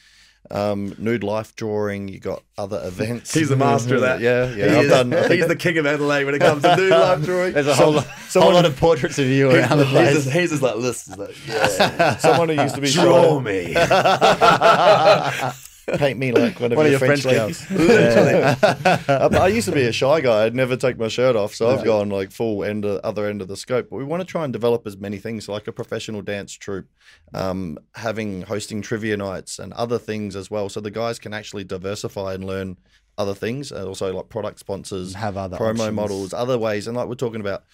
Um, 0.51 0.95
nude 0.99 1.23
life 1.25 1.55
drawing. 1.57 2.09
You 2.09 2.21
got 2.21 2.43
other 2.57 2.81
events. 2.85 3.35
he's 3.35 3.51
the 3.51 3.57
master 3.57 3.97
of 3.97 4.01
that. 4.01 4.21
Yeah, 4.21 4.47
yeah. 4.55 4.79
I've 4.79 4.85
is- 4.85 4.91
done. 4.91 5.13
I 5.13 5.21
think 5.29 5.33
he's 5.41 5.47
the 5.49 5.57
king 5.57 5.77
of 5.79 5.85
Adelaide 5.87 6.25
when 6.25 6.35
it 6.35 6.39
comes 6.39 6.63
to 6.63 6.75
nude 6.77 6.91
life 6.91 7.23
drawing. 7.23 7.53
There's 7.53 7.67
a 7.67 7.75
whole, 7.75 7.93
lot, 7.93 8.07
whole 8.07 8.53
lot 8.55 8.65
of 8.65 8.77
portraits 8.79 9.19
of 9.19 9.27
you 9.27 9.51
around 9.51 9.77
the 9.79 9.85
He's 9.85 9.93
place. 9.93 10.15
just, 10.15 10.31
he's 10.31 10.51
just 10.51 10.63
like 10.63 10.77
this. 10.81 11.05
He's 11.07 11.17
like, 11.19 11.37
yeah. 11.47 12.17
someone 12.19 12.49
who 12.49 12.55
used 12.55 12.75
to 12.77 12.81
be 12.81 12.91
Draw 12.91 13.41
me. 13.41 13.75
paint 15.97 16.19
me 16.19 16.33
like 16.33 16.61
one 16.61 16.73
of 16.73 16.77
One 16.77 16.87
of 16.87 16.93
your, 16.93 16.99
your 17.01 17.07
French, 17.07 17.23
French 17.23 17.71
ladies. 17.71 19.09
I 19.09 19.49
used 19.49 19.69
to 19.69 19.75
be 19.75 19.85
a 19.85 19.93
shy 19.93 20.21
guy. 20.21 20.45
I'd 20.45 20.55
never 20.55 20.77
take 20.77 20.99
my 20.99 21.09
shirt 21.09 21.37
off, 21.37 21.55
so 21.55 21.71
I've 21.71 21.85
gone 21.85 22.11
like 22.11 22.31
full 22.31 22.65
end 22.65 22.85
of, 22.85 23.01
other 23.05 23.27
end 23.27 23.43
of 23.43 23.49
the 23.49 23.57
scope. 23.57 23.89
But 23.91 23.97
we 23.97 24.05
want 24.05 24.21
to 24.21 24.27
try 24.27 24.45
and 24.45 24.53
develop 24.53 24.87
as 24.87 24.97
many 24.97 25.19
things, 25.19 25.49
like 25.49 25.67
a 25.67 25.73
professional 25.73 26.23
dance 26.23 26.53
troupe, 26.53 26.89
um, 27.35 27.79
having 27.95 28.43
hosting 28.43 28.83
trivia 28.83 29.17
nights 29.17 29.59
and 29.59 29.73
other 29.73 29.99
things 29.99 30.37
as 30.37 30.51
well, 30.51 30.69
so 30.69 30.81
the 30.81 30.91
guys 30.91 31.19
can 31.19 31.33
actually 31.33 31.65
diversify 31.65 32.35
and 32.35 32.45
learn 32.45 32.77
other 33.17 33.35
things, 33.35 33.73
and 33.73 33.87
also 33.87 34.13
like 34.13 34.29
product 34.29 34.59
sponsors, 34.61 35.15
have 35.15 35.37
other 35.37 35.57
promo 35.57 35.81
options. 35.81 35.93
models, 35.93 36.35
other 36.35 36.59
ways, 36.59 36.87
and 36.87 36.97
like 36.97 37.09
we're 37.09 37.15
talking 37.15 37.41
about. 37.41 37.65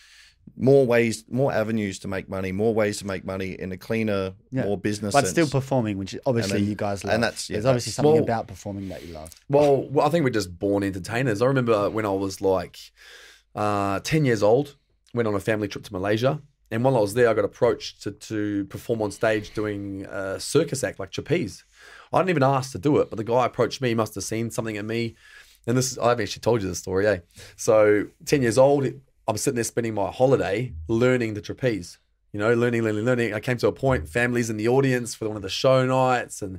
More 0.56 0.86
ways, 0.86 1.24
more 1.28 1.52
avenues 1.52 1.98
to 2.00 2.08
make 2.08 2.28
money, 2.28 2.52
more 2.52 2.72
ways 2.72 2.98
to 2.98 3.06
make 3.06 3.24
money 3.24 3.52
in 3.58 3.72
a 3.72 3.76
cleaner, 3.76 4.34
Yeah. 4.52 4.64
more 4.64 4.78
business. 4.78 5.12
but 5.12 5.20
sense. 5.22 5.30
still 5.30 5.48
performing, 5.48 5.98
which 5.98 6.16
obviously 6.26 6.60
then- 6.60 6.68
you 6.68 6.74
guys 6.76 7.02
love. 7.04 7.14
and 7.14 7.22
that's- 7.22 7.50
yeah, 7.50 7.54
There's 7.54 7.66
obviously 7.66 7.92
something 7.92 8.12
well- 8.14 8.22
about 8.22 8.46
performing 8.46 8.88
that 8.90 9.04
you 9.04 9.14
love. 9.14 9.30
Well, 9.48 9.88
well, 9.90 10.06
I 10.06 10.10
think 10.10 10.24
we're 10.24 10.30
just 10.30 10.58
born 10.58 10.82
entertainers. 10.84 11.42
I 11.42 11.46
remember 11.46 11.90
when 11.90 12.06
I 12.06 12.10
was 12.10 12.40
like 12.40 12.78
uh, 13.56 14.00
10 14.00 14.24
years 14.24 14.42
old, 14.42 14.76
went 15.12 15.28
on 15.28 15.34
a 15.34 15.40
family 15.40 15.68
trip 15.68 15.84
to 15.84 15.92
Malaysia. 15.92 16.40
And 16.70 16.82
while 16.82 16.96
I 16.96 17.00
was 17.00 17.14
there, 17.14 17.28
I 17.28 17.34
got 17.34 17.44
approached 17.44 18.02
to, 18.02 18.10
to 18.10 18.64
perform 18.64 19.00
on 19.02 19.12
stage 19.12 19.54
doing 19.54 20.06
a 20.06 20.40
circus 20.40 20.82
act 20.82 20.98
like 20.98 21.12
trapeze. 21.12 21.62
I 22.12 22.18
didn't 22.18 22.30
even 22.30 22.42
ask 22.42 22.72
to 22.72 22.78
do 22.78 22.98
it, 22.98 23.10
but 23.10 23.16
the 23.16 23.22
guy 23.24 23.46
approached 23.46 23.80
me, 23.80 23.90
he 23.90 23.94
must 23.94 24.14
have 24.16 24.24
seen 24.24 24.50
something 24.50 24.74
in 24.76 24.86
me. 24.86 25.14
And 25.66 25.76
this 25.76 25.92
is, 25.92 25.98
I've 25.98 26.20
actually 26.20 26.40
told 26.40 26.62
you 26.62 26.68
this 26.68 26.80
story, 26.80 27.06
eh? 27.06 27.18
So, 27.56 28.06
10 28.26 28.42
years 28.42 28.58
old, 28.58 28.88
I'm 29.26 29.36
sitting 29.36 29.56
there 29.56 29.64
spending 29.64 29.94
my 29.94 30.10
holiday 30.10 30.74
learning 30.88 31.34
the 31.34 31.40
trapeze. 31.40 31.98
You 32.32 32.40
know, 32.40 32.52
learning, 32.52 32.82
learning, 32.82 33.04
learning. 33.04 33.32
I 33.32 33.38
came 33.38 33.58
to 33.58 33.68
a 33.68 33.72
point, 33.72 34.08
families 34.08 34.50
in 34.50 34.56
the 34.56 34.66
audience 34.66 35.14
for 35.14 35.28
one 35.28 35.36
of 35.36 35.42
the 35.42 35.48
show 35.48 35.86
nights, 35.86 36.42
and 36.42 36.58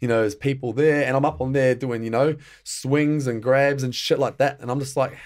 you 0.00 0.08
know, 0.08 0.22
there's 0.22 0.34
people 0.34 0.72
there, 0.72 1.04
and 1.04 1.14
I'm 1.14 1.26
up 1.26 1.42
on 1.42 1.52
there 1.52 1.74
doing, 1.74 2.02
you 2.02 2.08
know, 2.08 2.36
swings 2.64 3.26
and 3.26 3.42
grabs 3.42 3.82
and 3.82 3.94
shit 3.94 4.18
like 4.18 4.38
that, 4.38 4.60
and 4.60 4.70
I'm 4.70 4.80
just 4.80 4.96
like, 4.96 5.18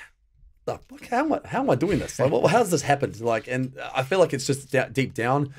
the 0.65 0.79
fuck, 0.79 1.07
how 1.07 1.21
am 1.21 1.33
I, 1.35 1.41
how 1.45 1.61
am 1.61 1.71
I 1.71 1.77
doing 1.77 2.01
this? 2.01 2.19
Like, 2.19 2.33
well, 2.33 2.47
how 2.49 2.59
does 2.59 2.73
this 2.73 2.83
happen? 2.83 3.15
Like, 3.21 3.47
and 3.47 3.79
I 3.95 4.03
feel 4.03 4.19
like 4.19 4.33
it's 4.33 4.49
just 4.49 4.75
deep 4.93 5.15
down, 5.15 5.55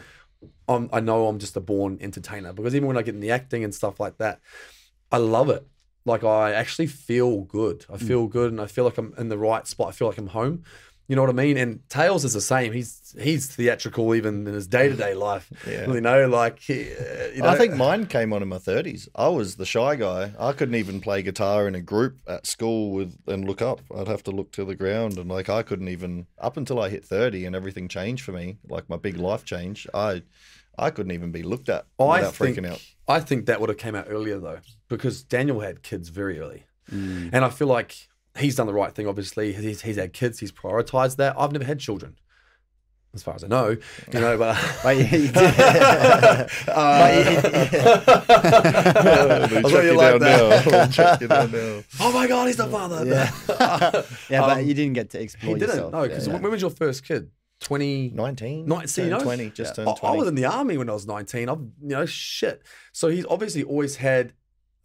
I'm, 0.67 0.89
I 0.91 0.99
know 0.99 1.27
I'm 1.27 1.39
just 1.39 1.55
a 1.55 1.61
born 1.61 1.97
entertainer 2.01 2.51
because 2.51 2.75
even 2.75 2.87
when 2.87 2.97
I 2.97 3.03
get 3.03 3.15
in 3.15 3.21
the 3.21 3.31
acting 3.31 3.63
and 3.63 3.73
stuff 3.73 4.01
like 4.01 4.17
that, 4.17 4.41
I 5.13 5.17
love 5.17 5.49
it. 5.49 5.65
Like, 6.03 6.23
I 6.25 6.51
actually 6.51 6.87
feel 6.87 7.41
good. 7.41 7.85
I 7.89 7.95
mm. 7.95 8.05
feel 8.05 8.27
good, 8.27 8.51
and 8.51 8.59
I 8.59 8.67
feel 8.67 8.83
like 8.83 8.97
I'm 8.97 9.13
in 9.17 9.29
the 9.29 9.37
right 9.37 9.65
spot. 9.65 9.87
I 9.87 9.91
feel 9.91 10.07
like 10.09 10.17
I'm 10.17 10.27
home. 10.27 10.63
You 11.07 11.15
know 11.15 11.21
what 11.21 11.29
I 11.29 11.33
mean? 11.33 11.55
And 11.57 11.87
Tails 11.87 12.25
is 12.25 12.33
the 12.33 12.41
same. 12.41 12.73
He's 12.73 13.15
he's 13.21 13.47
theatrical 13.47 14.15
even 14.15 14.47
in 14.47 14.53
his 14.55 14.65
day 14.67 14.89
to 14.89 14.95
day 14.95 15.13
life. 15.13 15.51
Yeah. 15.67 15.91
You 15.91 16.01
know, 16.01 16.27
like 16.27 16.59
he, 16.59 16.91
uh, 16.93 17.27
you 17.35 17.41
know, 17.43 17.49
I 17.49 17.57
think 17.57 17.75
mine 17.75 18.07
came 18.07 18.33
on 18.33 18.41
in 18.41 18.47
my 18.49 18.57
thirties. 18.57 19.07
I 19.15 19.27
was 19.27 19.55
the 19.57 19.65
shy 19.67 19.95
guy. 19.97 20.33
I 20.39 20.51
couldn't 20.53 20.75
even 20.75 21.01
play 21.01 21.21
guitar 21.21 21.67
in 21.67 21.75
a 21.75 21.81
group 21.81 22.19
at 22.27 22.47
school 22.47 22.91
with 22.91 23.15
and 23.27 23.45
look 23.45 23.61
up. 23.61 23.81
I'd 23.95 24.07
have 24.07 24.23
to 24.23 24.31
look 24.31 24.51
to 24.53 24.65
the 24.65 24.73
ground 24.75 25.19
and 25.19 25.29
like 25.29 25.47
I 25.47 25.61
couldn't 25.61 25.89
even 25.89 26.25
up 26.39 26.57
until 26.57 26.79
I 26.81 26.89
hit 26.89 27.05
thirty 27.05 27.45
and 27.45 27.55
everything 27.55 27.87
changed 27.87 28.23
for 28.23 28.31
me. 28.31 28.57
Like 28.67 28.89
my 28.89 28.97
big 28.97 29.17
life 29.17 29.45
change. 29.45 29.87
I 29.93 30.23
I 30.77 30.89
couldn't 30.89 31.11
even 31.13 31.31
be 31.31 31.43
looked 31.43 31.69
at 31.69 31.85
I 31.99 32.03
without 32.21 32.33
think, 32.33 32.57
freaking 32.57 32.69
out. 32.71 32.81
I 33.07 33.19
think 33.19 33.45
that 33.45 33.59
would 33.61 33.69
have 33.69 33.77
came 33.77 33.93
out 33.95 34.07
earlier 34.09 34.39
though, 34.39 34.59
because 34.89 35.23
Daniel 35.23 35.59
had 35.59 35.83
kids 35.83 36.09
very 36.09 36.39
early, 36.39 36.63
Mm. 36.91 37.29
and 37.31 37.45
I 37.45 37.49
feel 37.49 37.67
like 37.67 38.09
he's 38.37 38.55
done 38.55 38.67
the 38.67 38.73
right 38.73 38.93
thing. 38.93 39.07
Obviously, 39.07 39.53
he's, 39.53 39.81
he's 39.81 39.95
had 39.97 40.13
kids. 40.13 40.39
He's 40.39 40.51
prioritized 40.51 41.17
that. 41.17 41.35
I've 41.37 41.51
never 41.51 41.65
had 41.65 41.79
children, 41.79 42.15
as 43.13 43.23
far 43.23 43.35
as 43.35 43.43
I 43.43 43.47
know. 43.47 43.75
You 44.13 44.19
know, 44.19 44.37
but. 44.37 44.57
But 44.83 44.97
you- 44.97 45.03
you 45.05 45.27
did- 45.27 45.35
I 45.35 46.47
thought 49.61 49.83
you 49.83 49.97
liked 49.97 50.19
that. 50.19 51.27
now. 51.29 51.83
oh 52.05 52.11
my 52.13 52.27
god, 52.27 52.47
he's 52.47 52.57
the 52.57 52.67
father. 52.67 53.05
yeah, 53.05 53.31
yeah, 54.29 54.41
but 54.41 54.57
Um, 54.59 54.65
you 54.65 54.73
didn't 54.73 54.93
get 54.93 55.09
to 55.11 55.21
explore 55.21 55.55
he 55.55 55.59
didn't. 55.59 55.75
yourself. 55.75 55.91
No, 55.93 56.03
because 56.03 56.27
Yeah, 56.27 56.37
when 56.39 56.51
was 56.51 56.61
your 56.61 56.71
first 56.71 57.05
kid? 57.07 57.29
Twenty. 57.61 58.11
19? 58.13 58.67
Not- 58.67 58.89
see, 58.89 59.03
you 59.03 59.09
Turned 59.09 59.21
know, 59.21 59.25
20, 59.25 59.49
just 59.51 59.73
I, 59.73 59.75
turned 59.77 59.89
I 59.89 59.93
20. 59.95 60.17
was 60.19 60.27
in 60.27 60.35
the 60.35 60.45
army 60.45 60.77
when 60.77 60.89
I 60.89 60.93
was 60.93 61.07
19. 61.07 61.49
I've, 61.49 61.57
you 61.59 61.69
know, 61.81 62.05
shit. 62.05 62.61
So 62.91 63.07
he's 63.07 63.25
obviously 63.29 63.63
always 63.63 63.95
had 63.95 64.33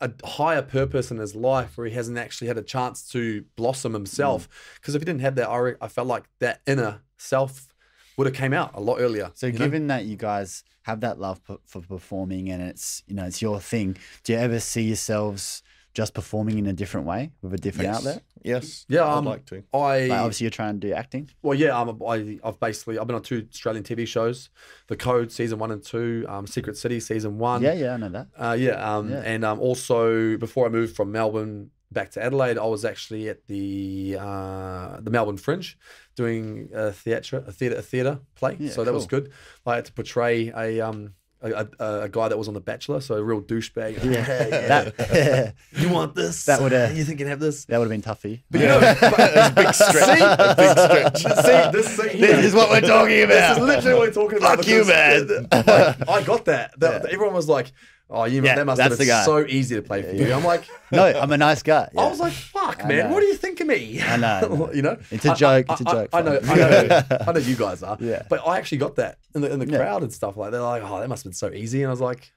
a 0.01 0.11
higher 0.25 0.63
purpose 0.63 1.11
in 1.11 1.19
his 1.19 1.35
life 1.35 1.77
where 1.77 1.87
he 1.87 1.95
hasn't 1.95 2.19
actually 2.19 2.49
had 2.49 2.59
a 2.59 2.63
chance 2.63 3.07
to 3.11 3.45
blossom 3.57 3.93
himself. 3.93 4.49
Mm. 4.49 4.75
Because 4.77 4.95
if 4.95 5.03
he 5.03 5.05
didn't 5.05 5.21
have 5.21 5.35
that, 5.37 5.49
I, 5.49 5.59
re- 5.59 5.75
I 5.81 5.89
felt 5.89 6.09
like 6.09 6.25
that 6.39 6.61
inner 6.67 7.03
self 7.19 7.69
would 8.17 8.27
have 8.27 8.35
came 8.35 8.53
out 8.53 8.73
a 8.75 8.81
lot 8.81 8.97
earlier. 9.01 9.31
So 9.35 9.47
you 9.47 9.53
know? 9.53 9.59
given 9.59 9.87
that 9.89 10.05
you 10.05 10.17
guys 10.17 10.65
have 10.83 11.01
that 11.01 11.21
love 11.21 11.41
for 11.67 11.81
performing 11.83 12.51
and 12.51 12.63
it's 12.63 13.03
you 13.07 13.15
know 13.15 13.25
it's 13.25 13.43
your 13.43 13.61
thing, 13.61 13.97
do 14.25 14.33
you 14.33 14.39
ever 14.39 14.61
see 14.61 14.83
yourselves 14.83 15.63
just 15.93 16.15
performing 16.15 16.59
in 16.59 16.67
a 16.67 16.73
different 16.73 17.07
way 17.07 17.33
with 17.43 17.53
a 17.53 17.57
different 17.59 17.89
Yes. 17.89 17.97
outlet? 17.99 18.23
Yes. 18.43 18.87
Yeah, 18.89 19.05
I'd 19.07 19.19
um, 19.19 19.25
like 19.25 19.45
to. 19.47 19.63
I 19.75 20.07
Like 20.07 20.11
obviously 20.21 20.45
you're 20.45 20.51
trying 20.51 20.81
to 20.81 20.87
do 20.89 20.93
acting. 20.95 21.31
Well, 21.43 21.59
yeah, 21.59 21.79
I'm 21.79 21.89
a, 21.89 22.05
I, 22.07 22.39
I've 22.45 22.61
basically 22.61 22.99
I've 22.99 23.07
been 23.07 23.17
on 23.17 23.23
two 23.23 23.47
Australian 23.53 23.85
TV 23.85 24.07
shows, 24.07 24.51
The 24.87 24.97
Code 24.97 25.33
season 25.33 25.59
one 25.59 25.71
and 25.73 25.83
two, 25.83 26.25
um, 26.29 26.47
Secret 26.47 26.77
City 26.77 27.01
season 27.01 27.39
one. 27.39 27.63
yeah, 27.63 27.73
yeah, 27.75 27.95
I 27.95 27.97
know 27.97 28.09
that. 28.11 28.29
Uh, 28.39 28.57
yeah, 28.59 28.73
um, 28.97 29.11
Yeah. 29.11 29.23
and 29.25 29.45
um, 29.45 29.59
also 29.61 30.37
before 30.37 30.67
I 30.67 30.69
moved 30.69 30.95
from 30.97 31.11
Melbourne 31.13 31.71
back 31.93 32.13
to 32.13 32.23
Adelaide, 32.23 32.57
I 32.57 32.65
was 32.67 32.85
actually 32.85 33.29
at 33.29 33.47
the 33.49 34.17
uh, 34.19 35.01
the 35.01 35.11
Melbourne 35.11 35.37
Fringe 35.39 35.77
doing 36.15 36.69
a 36.73 36.93
theatre, 36.93 37.43
a 37.47 37.53
theatre, 37.53 37.77
a 37.77 37.83
theatre 37.83 38.21
play. 38.37 38.57
Yeah, 38.61 38.71
so 38.71 38.85
that 38.85 38.95
was 38.95 39.07
good. 39.07 39.33
I 39.67 39.75
had 39.77 39.87
to 39.87 39.93
portray 39.93 40.53
a 40.57 40.81
um, 40.81 41.15
a, 41.43 41.69
a, 41.79 42.01
a 42.03 42.09
guy 42.09 42.29
that 42.29 42.37
was 42.39 42.49
on 42.49 42.55
The 42.55 42.61
Bachelor, 42.61 43.01
so 43.01 43.15
a 43.17 43.23
real 43.23 43.41
douchebag. 43.41 44.05
Yeah. 44.05 44.11
yeah. 44.13 44.91
That, 44.91 45.55
you 45.73 45.89
want 45.89 46.15
this? 46.15 46.45
That 46.45 46.61
would, 46.61 46.73
uh, 46.73 46.91
you 46.95 47.05
think 47.05 47.19
you 47.21 47.25
can 47.25 47.29
have 47.29 47.41
this? 47.41 47.65
that 47.67 47.79
would 47.79 47.85
have 47.85 47.91
been 47.91 48.03
tough 48.03 48.21
for 48.21 48.29
you. 48.29 48.39
But 48.51 48.61
you 48.61 48.67
know, 48.69 48.81
but, 48.81 49.55
big 49.55 49.75
stretch. 49.75 50.21
a 50.21 50.55
big 50.57 50.79
stretch. 50.79 51.23
see, 51.45 51.71
this, 51.73 52.13
here- 52.13 52.27
This 52.37 52.47
is 52.47 52.55
what 52.55 52.71
we're 52.71 52.81
talking 52.81 53.23
about. 53.23 53.29
This 53.29 53.59
is 53.59 53.65
literally 53.65 53.99
what 53.99 54.09
we're 54.09 54.13
talking 54.23 54.39
about. 54.39 54.59
Fuck 54.59 54.67
you, 54.67 54.85
because- 54.85 55.31
like, 55.53 56.09
I 56.09 56.23
got 56.23 56.45
that. 56.47 56.79
That- 56.79 57.05
Yeah. 57.05 57.11
Everyone 57.13 57.35
was 57.35 57.49
like, 57.49 57.73
"Oh, 58.11 58.25
you 58.25 58.43
Yeah, 58.43 58.57
that 58.57 58.67
must 58.67 58.79
that's 58.79 58.91
have 58.91 58.99
the 58.99 59.03
been 59.05 59.09
guy. 59.09 59.25
so 59.25 59.47
easy 59.47 59.77
to 59.77 59.83
play 59.83 60.03
for 60.03 60.13
you." 60.15 60.33
I'm 60.33 60.45
like, 60.45 60.65
No, 60.93 61.05
I'm 61.05 61.31
a 61.33 61.39
nice 61.39 61.63
guy. 61.63 61.89
I 61.97 62.09
was 62.09 62.19
like, 62.21 62.33
"Fuck, 62.33 62.85
I 62.85 62.89
man, 62.89 63.09
know. 63.09 63.15
what 63.15 63.21
do 63.21 63.27
you 63.27 63.35
think 63.37 63.61
of 63.61 63.67
me?" 63.67 64.01
I 64.03 64.17
know, 64.17 64.27
I 64.27 64.41
know. 64.57 64.73
you 64.73 64.83
know, 64.83 64.97
It's 65.11 65.25
a 65.25 65.35
joke, 65.35 65.67
I, 65.69 65.73
it's 65.73 65.81
a 65.83 65.85
joke, 65.85 66.09
I, 66.13 66.23
know. 66.23 66.41
I 66.43 66.55
know, 66.55 67.03
I 67.29 67.33
know 67.33 67.39
you 67.41 67.57
guys 67.57 67.83
are. 67.83 67.97
Yeah. 68.01 68.23
but 68.29 68.47
I 68.47 68.59
actually 68.59 68.79
got 68.79 68.97
that 68.97 69.19
in 69.35 69.41
the 69.43 69.53
in 69.53 69.59
the 69.59 69.67
Yeah. 69.67 69.79
crowd 69.79 70.03
and 70.03 70.13
stuff 70.13 70.37
like. 70.37 70.51
They're 70.51 70.61
like, 70.61 70.83
"Oh, 70.85 71.01
that 71.01 71.09
must 71.09 71.25
have 71.25 71.31
been 71.31 71.35
so 71.37 71.51
easy," 71.53 71.83
and 71.83 71.89
I 71.89 71.93
was 71.93 72.01
like, 72.01 72.33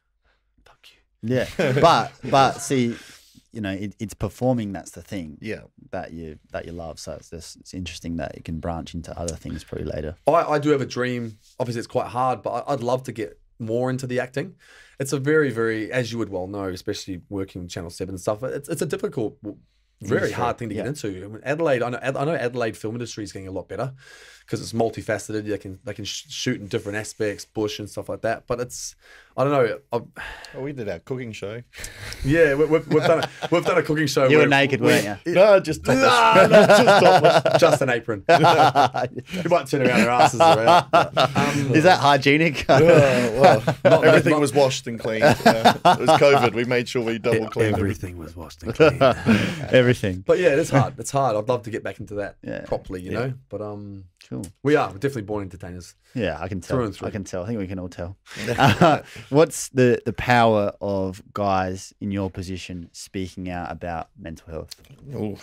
"Fuck 0.65 0.85
you." 1.21 1.35
yeah. 1.35 1.47
But 1.81 2.11
but 2.29 2.53
see, 2.61 2.95
you 3.51 3.61
know, 3.61 3.71
it, 3.71 3.95
it's 3.99 4.13
performing 4.13 4.73
that's 4.73 4.91
the 4.91 5.01
thing 5.01 5.37
Yeah. 5.41 5.61
that 5.91 6.11
you 6.13 6.37
that 6.51 6.65
you 6.65 6.71
love. 6.71 6.99
So 6.99 7.13
it's 7.13 7.29
just 7.29 7.57
it's 7.57 7.73
interesting 7.73 8.17
that 8.17 8.35
it 8.35 8.45
can 8.45 8.59
branch 8.59 8.93
into 8.93 9.17
other 9.17 9.35
things 9.35 9.63
probably 9.63 9.85
later. 9.85 10.15
I, 10.27 10.31
I 10.31 10.59
do 10.59 10.69
have 10.69 10.81
a 10.81 10.85
dream. 10.85 11.37
Obviously, 11.59 11.79
it's 11.79 11.87
quite 11.87 12.07
hard, 12.07 12.41
but 12.43 12.51
I, 12.67 12.73
I'd 12.73 12.81
love 12.81 13.03
to 13.03 13.11
get 13.11 13.39
more 13.59 13.89
into 13.89 14.05
the 14.07 14.19
acting. 14.19 14.55
It's 14.99 15.13
a 15.13 15.19
very, 15.19 15.49
very, 15.49 15.91
as 15.91 16.11
you 16.11 16.17
would 16.17 16.29
well 16.29 16.47
know, 16.47 16.65
especially 16.65 17.21
working 17.29 17.63
with 17.63 17.71
Channel 17.71 17.89
Seven 17.89 18.13
and 18.15 18.21
stuff. 18.21 18.43
It's 18.43 18.69
it's 18.69 18.81
a 18.81 18.85
difficult, 18.85 19.37
very 20.01 20.31
hard 20.31 20.57
thing 20.57 20.69
to 20.69 20.75
get 20.75 20.85
into. 20.85 21.07
I 21.25 21.27
mean, 21.27 21.41
Adelaide, 21.43 21.81
I 21.81 21.89
know, 21.89 21.99
Ad- 22.01 22.17
I 22.17 22.25
know 22.25 22.35
Adelaide 22.35 22.77
film 22.77 22.95
industry 22.95 23.23
is 23.23 23.31
getting 23.31 23.47
a 23.47 23.51
lot 23.51 23.67
better 23.67 23.93
because 24.45 24.61
it's 24.61 24.73
multifaceted. 24.73 25.47
They 25.47 25.57
can 25.57 25.79
they 25.83 25.93
can 25.93 26.05
sh- 26.05 26.25
shoot 26.29 26.59
in 26.61 26.67
different 26.67 26.97
aspects, 26.97 27.45
bush 27.45 27.79
and 27.79 27.89
stuff 27.89 28.09
like 28.09 28.21
that. 28.21 28.45
But 28.47 28.59
it's 28.59 28.95
I 29.35 29.43
don't 29.43 29.51
know. 29.51 29.79
I, 29.91 29.97
Well, 30.53 30.63
we 30.63 30.73
did 30.73 30.87
our 30.87 30.99
cooking 30.99 31.31
show. 31.31 31.63
yeah, 32.23 32.53
we, 32.53 32.65
we've, 32.65 32.87
we've 32.87 33.03
done 33.03 33.23
a, 33.23 33.29
we've 33.49 33.65
done 33.65 33.79
a 33.79 33.81
cooking 33.81 34.05
show. 34.05 34.27
You 34.27 34.37
were 34.37 34.45
naked, 34.45 34.79
we- 34.79 34.87
weren't 34.87 35.19
you? 35.25 35.33
No, 35.33 35.59
just 35.59 35.83
topless. 35.83 36.03
No, 36.03 36.47
no, 36.47 36.67
just 36.67 37.03
topless, 37.03 37.43
just 37.59 37.81
an 37.81 37.89
apron. 37.89 38.23
you 38.29 39.49
might 39.49 39.65
turn 39.67 39.81
around 39.87 40.01
their 40.01 40.09
asses 40.11 40.39
around. 40.39 40.85
but, 40.91 41.17
um, 41.17 41.71
Is 41.75 41.83
that 41.83 41.99
hygienic? 41.99 42.65
Oh, 42.69 42.79
well, 43.41 43.63
Not- 43.83 44.03
everything 44.05 44.33
not- 44.33 44.41
was 44.41 44.53
washed 44.53 44.85
and 44.85 44.99
cleaned. 44.99 45.23
Uh, 45.23 45.33
it 45.83 45.99
was 45.99 46.09
COVID. 46.09 46.53
We 46.53 46.65
made 46.65 46.87
sure 46.87 47.01
we 47.03 47.17
double 47.17 47.49
cleaned 47.49 47.75
everything. 47.75 48.11
everything 48.11 48.17
was 48.19 48.35
washed 48.35 48.61
and 48.61 48.75
clean. 48.75 49.01
Everything. 49.71 50.23
But 50.25 50.37
yeah, 50.39 50.49
it 50.49 50.59
is 50.59 50.69
hard. 50.69 50.93
It's 50.99 51.09
hard. 51.11 51.35
I'd 51.35 51.49
love 51.49 51.63
to 51.63 51.71
get 51.71 51.83
back 51.83 51.99
into 51.99 52.13
that 52.15 52.35
Yeah. 52.43 52.65
properly, 52.65 53.01
you 53.01 53.11
know. 53.11 53.33
But 53.49 53.61
um, 53.63 54.05
Cool. 54.29 54.45
we 54.63 54.75
are 54.75 54.87
we're 54.89 54.97
definitely 54.97 55.23
born 55.23 55.43
entertainers. 55.43 55.95
Yeah, 56.13 56.37
I 56.39 56.47
can 56.47 56.61
tell. 56.61 56.77
Through 56.77 56.85
and 56.85 56.95
through. 56.95 57.07
I 57.07 57.11
can 57.11 57.23
tell. 57.23 57.43
I 57.43 57.47
think 57.47 57.59
we 57.59 57.67
can 57.67 57.79
all 57.79 57.89
tell. 57.89 58.17
Uh, 58.57 59.01
what's 59.29 59.69
the 59.69 60.01
the 60.05 60.13
power 60.13 60.73
of 60.81 61.21
guys 61.33 61.93
in 61.99 62.11
your 62.11 62.29
position 62.29 62.89
speaking 62.93 63.49
out 63.49 63.71
about 63.71 64.09
mental 64.17 64.51
health? 64.51 64.75
Ooh. 65.13 65.37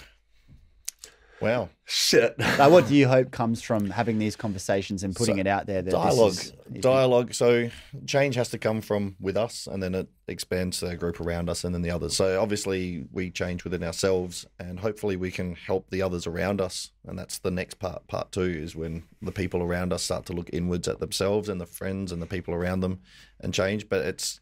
Wow. 1.40 1.70
Shit. 1.86 2.36
What 2.58 2.86
do 2.86 2.94
you 2.94 3.08
hope 3.08 3.30
comes 3.30 3.62
from 3.62 3.90
having 3.90 4.18
these 4.18 4.36
conversations 4.36 5.02
and 5.02 5.16
putting 5.16 5.36
So, 5.36 5.40
it 5.40 5.46
out 5.46 5.66
there? 5.66 5.82
That 5.82 5.90
dialogue 5.92 6.32
is- 6.32 6.52
dialogue 6.80 7.34
so 7.34 7.68
change 8.06 8.36
has 8.36 8.48
to 8.50 8.58
come 8.58 8.80
from 8.80 9.16
with 9.18 9.36
us 9.36 9.66
and 9.66 9.82
then 9.82 9.94
it 9.96 10.08
expands 10.28 10.78
to 10.78 10.86
the 10.86 10.96
group 10.96 11.20
around 11.20 11.50
us 11.50 11.64
and 11.64 11.74
then 11.74 11.82
the 11.82 11.90
others 11.90 12.14
so 12.16 12.40
obviously 12.40 13.06
we 13.10 13.28
change 13.28 13.64
within 13.64 13.82
ourselves 13.82 14.46
and 14.60 14.78
hopefully 14.78 15.16
we 15.16 15.32
can 15.32 15.56
help 15.56 15.90
the 15.90 16.00
others 16.00 16.28
around 16.28 16.60
us 16.60 16.92
and 17.08 17.18
that's 17.18 17.38
the 17.38 17.50
next 17.50 17.80
part 17.80 18.06
part 18.06 18.30
two 18.30 18.42
is 18.42 18.76
when 18.76 19.02
the 19.20 19.32
people 19.32 19.62
around 19.62 19.92
us 19.92 20.04
start 20.04 20.24
to 20.26 20.32
look 20.32 20.48
inwards 20.52 20.86
at 20.86 21.00
themselves 21.00 21.48
and 21.48 21.60
the 21.60 21.66
friends 21.66 22.12
and 22.12 22.22
the 22.22 22.26
people 22.26 22.54
around 22.54 22.78
them 22.80 23.00
and 23.40 23.52
change 23.52 23.88
but 23.88 24.04
it's 24.04 24.39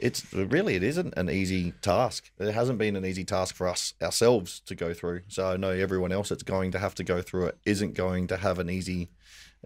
it's 0.00 0.32
really 0.32 0.76
it 0.76 0.82
isn't 0.82 1.12
an 1.16 1.28
easy 1.28 1.72
task 1.82 2.30
it 2.38 2.52
hasn't 2.52 2.78
been 2.78 2.96
an 2.96 3.04
easy 3.04 3.24
task 3.24 3.54
for 3.54 3.66
us 3.66 3.94
ourselves 4.00 4.60
to 4.60 4.74
go 4.74 4.94
through 4.94 5.20
so 5.28 5.48
i 5.48 5.56
know 5.56 5.70
everyone 5.70 6.12
else 6.12 6.28
that's 6.28 6.42
going 6.42 6.70
to 6.70 6.78
have 6.78 6.94
to 6.94 7.02
go 7.02 7.20
through 7.20 7.46
it 7.46 7.58
isn't 7.64 7.94
going 7.94 8.26
to 8.26 8.36
have 8.36 8.58
an 8.58 8.70
easy 8.70 9.08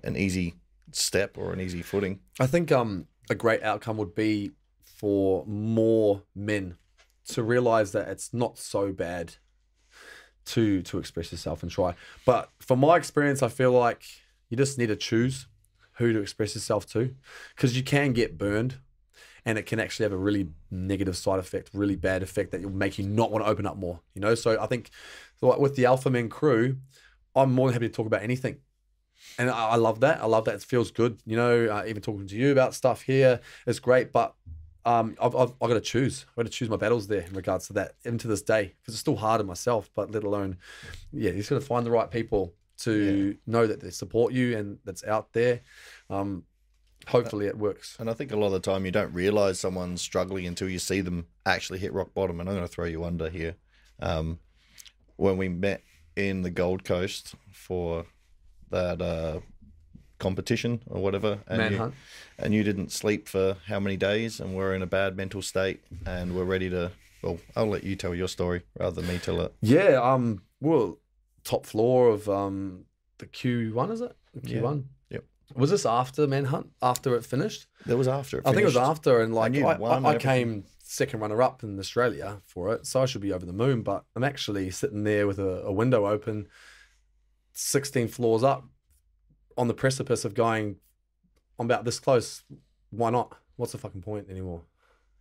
an 0.02 0.16
easy 0.16 0.54
step 0.92 1.36
or 1.38 1.52
an 1.52 1.60
easy 1.60 1.82
footing. 1.82 2.20
I 2.40 2.46
think 2.46 2.72
um 2.72 3.06
a 3.30 3.34
great 3.34 3.62
outcome 3.62 3.96
would 3.98 4.14
be 4.14 4.52
for 4.84 5.44
more 5.46 6.22
men 6.34 6.76
to 7.28 7.42
realize 7.42 7.92
that 7.92 8.08
it's 8.08 8.32
not 8.32 8.58
so 8.58 8.92
bad 8.92 9.34
to 10.44 10.82
to 10.82 10.98
express 10.98 11.32
yourself 11.32 11.62
and 11.62 11.70
try. 11.70 11.94
But 12.24 12.50
from 12.60 12.80
my 12.80 12.96
experience, 12.96 13.42
I 13.42 13.48
feel 13.48 13.72
like 13.72 14.04
you 14.48 14.56
just 14.56 14.78
need 14.78 14.88
to 14.88 14.96
choose 14.96 15.46
who 15.96 16.12
to 16.12 16.20
express 16.20 16.54
yourself 16.54 16.86
to, 16.86 17.14
because 17.54 17.76
you 17.76 17.82
can 17.82 18.12
get 18.12 18.38
burned, 18.38 18.76
and 19.44 19.58
it 19.58 19.66
can 19.66 19.80
actually 19.80 20.04
have 20.04 20.12
a 20.12 20.16
really 20.16 20.48
negative 20.70 21.16
side 21.16 21.38
effect, 21.38 21.70
really 21.72 21.96
bad 21.96 22.22
effect 22.22 22.52
that 22.52 22.62
will 22.62 22.70
make 22.70 22.98
you 22.98 23.06
not 23.06 23.30
want 23.30 23.44
to 23.44 23.50
open 23.50 23.66
up 23.66 23.76
more. 23.76 24.00
You 24.14 24.20
know, 24.20 24.34
so 24.34 24.60
I 24.60 24.66
think 24.66 24.90
with 25.40 25.74
the 25.74 25.86
Alpha 25.86 26.10
Men 26.10 26.28
crew, 26.28 26.76
I'm 27.34 27.52
more 27.52 27.68
than 27.68 27.74
happy 27.74 27.88
to 27.88 27.94
talk 27.94 28.06
about 28.06 28.22
anything 28.22 28.58
and 29.38 29.50
I, 29.50 29.70
I 29.70 29.76
love 29.76 30.00
that. 30.00 30.20
I 30.20 30.26
love 30.26 30.44
that. 30.46 30.54
It 30.54 30.62
feels 30.62 30.90
good. 30.90 31.18
You 31.24 31.36
know, 31.36 31.66
uh, 31.66 31.84
even 31.86 32.02
talking 32.02 32.26
to 32.26 32.36
you 32.36 32.52
about 32.52 32.74
stuff 32.74 33.02
here 33.02 33.40
is 33.66 33.80
great. 33.80 34.12
But 34.12 34.34
um, 34.84 35.16
I've, 35.20 35.34
I've, 35.34 35.52
I've 35.60 35.68
got 35.68 35.74
to 35.74 35.80
choose. 35.80 36.26
I've 36.30 36.36
got 36.36 36.46
to 36.46 36.52
choose 36.52 36.68
my 36.68 36.76
battles 36.76 37.06
there 37.06 37.22
in 37.22 37.32
regards 37.32 37.66
to 37.68 37.72
that, 37.74 37.94
even 38.04 38.18
to 38.18 38.28
this 38.28 38.42
day, 38.42 38.74
because 38.80 38.94
it's 38.94 39.00
still 39.00 39.16
hard 39.16 39.40
on 39.40 39.46
myself. 39.46 39.90
But 39.94 40.10
let 40.10 40.24
alone, 40.24 40.58
yeah, 41.12 41.30
you 41.30 41.38
just 41.38 41.50
got 41.50 41.60
to 41.60 41.66
find 41.66 41.86
the 41.86 41.90
right 41.90 42.10
people 42.10 42.52
to 42.78 43.36
know 43.46 43.66
that 43.66 43.80
they 43.80 43.90
support 43.90 44.32
you 44.32 44.56
and 44.56 44.78
that's 44.84 45.04
out 45.04 45.32
there. 45.32 45.60
Um, 46.10 46.44
hopefully, 47.08 47.46
it 47.46 47.58
works. 47.58 47.96
And 47.98 48.08
I 48.10 48.14
think 48.14 48.32
a 48.32 48.36
lot 48.36 48.46
of 48.46 48.52
the 48.52 48.60
time 48.60 48.84
you 48.84 48.92
don't 48.92 49.12
realize 49.12 49.58
someone's 49.60 50.00
struggling 50.00 50.46
until 50.46 50.68
you 50.68 50.78
see 50.78 51.00
them 51.00 51.26
actually 51.46 51.78
hit 51.78 51.92
rock 51.92 52.14
bottom. 52.14 52.40
And 52.40 52.48
I'm 52.48 52.54
going 52.54 52.66
to 52.66 52.72
throw 52.72 52.86
you 52.86 53.04
under 53.04 53.28
here. 53.28 53.56
Um, 54.00 54.38
when 55.16 55.36
we 55.36 55.48
met 55.48 55.82
in 56.16 56.42
the 56.42 56.50
Gold 56.50 56.84
Coast 56.84 57.34
for 57.52 58.06
that 58.70 59.00
uh, 59.00 59.40
competition 60.18 60.82
or 60.86 61.00
whatever, 61.02 61.38
and 61.46 61.74
you, 61.74 61.92
and 62.38 62.54
you 62.54 62.64
didn't 62.64 62.92
sleep 62.92 63.28
for 63.28 63.56
how 63.66 63.78
many 63.78 63.96
days, 63.96 64.40
and 64.40 64.54
we're 64.54 64.74
in 64.74 64.82
a 64.82 64.86
bad 64.86 65.16
mental 65.16 65.42
state, 65.42 65.82
and 66.06 66.34
we're 66.34 66.44
ready 66.44 66.70
to. 66.70 66.90
Well, 67.22 67.38
I'll 67.54 67.68
let 67.68 67.84
you 67.84 67.94
tell 67.94 68.16
your 68.16 68.26
story 68.26 68.62
rather 68.78 69.00
than 69.00 69.06
me 69.06 69.18
tell 69.18 69.40
it. 69.42 69.54
Yeah. 69.60 70.00
Um. 70.02 70.42
Well, 70.60 70.98
top 71.44 71.66
floor 71.66 72.08
of 72.08 72.28
um 72.28 72.86
the 73.18 73.26
Q 73.26 73.72
one 73.74 73.90
is 73.90 74.00
it? 74.00 74.16
The 74.34 74.40
Q 74.40 74.62
one. 74.62 74.76
Yep. 74.76 74.84
Was 75.54 75.70
this 75.70 75.86
after 75.86 76.26
Manhunt? 76.26 76.70
After 76.80 77.14
it 77.16 77.24
finished? 77.24 77.66
That 77.86 77.96
was 77.96 78.08
after. 78.08 78.38
It 78.38 78.46
I 78.46 78.50
think 78.50 78.62
it 78.62 78.66
was 78.66 78.76
after, 78.76 79.20
and 79.20 79.34
like 79.34 79.56
I, 79.56 79.72
I, 79.72 80.14
I 80.14 80.18
came 80.18 80.64
second 80.78 81.20
runner 81.20 81.40
up 81.42 81.62
in 81.62 81.78
Australia 81.78 82.40
for 82.44 82.72
it, 82.74 82.86
so 82.86 83.02
I 83.02 83.06
should 83.06 83.22
be 83.22 83.32
over 83.32 83.46
the 83.46 83.52
moon. 83.52 83.82
But 83.82 84.04
I'm 84.14 84.24
actually 84.24 84.70
sitting 84.70 85.04
there 85.04 85.26
with 85.26 85.38
a, 85.38 85.62
a 85.62 85.72
window 85.72 86.06
open, 86.06 86.48
16 87.52 88.08
floors 88.08 88.42
up, 88.42 88.64
on 89.56 89.68
the 89.68 89.74
precipice 89.74 90.24
of 90.24 90.34
going, 90.34 90.76
I'm 91.58 91.66
about 91.66 91.84
this 91.84 91.98
close. 91.98 92.42
Why 92.90 93.10
not? 93.10 93.36
What's 93.56 93.72
the 93.72 93.78
fucking 93.78 94.02
point 94.02 94.28
anymore? 94.30 94.62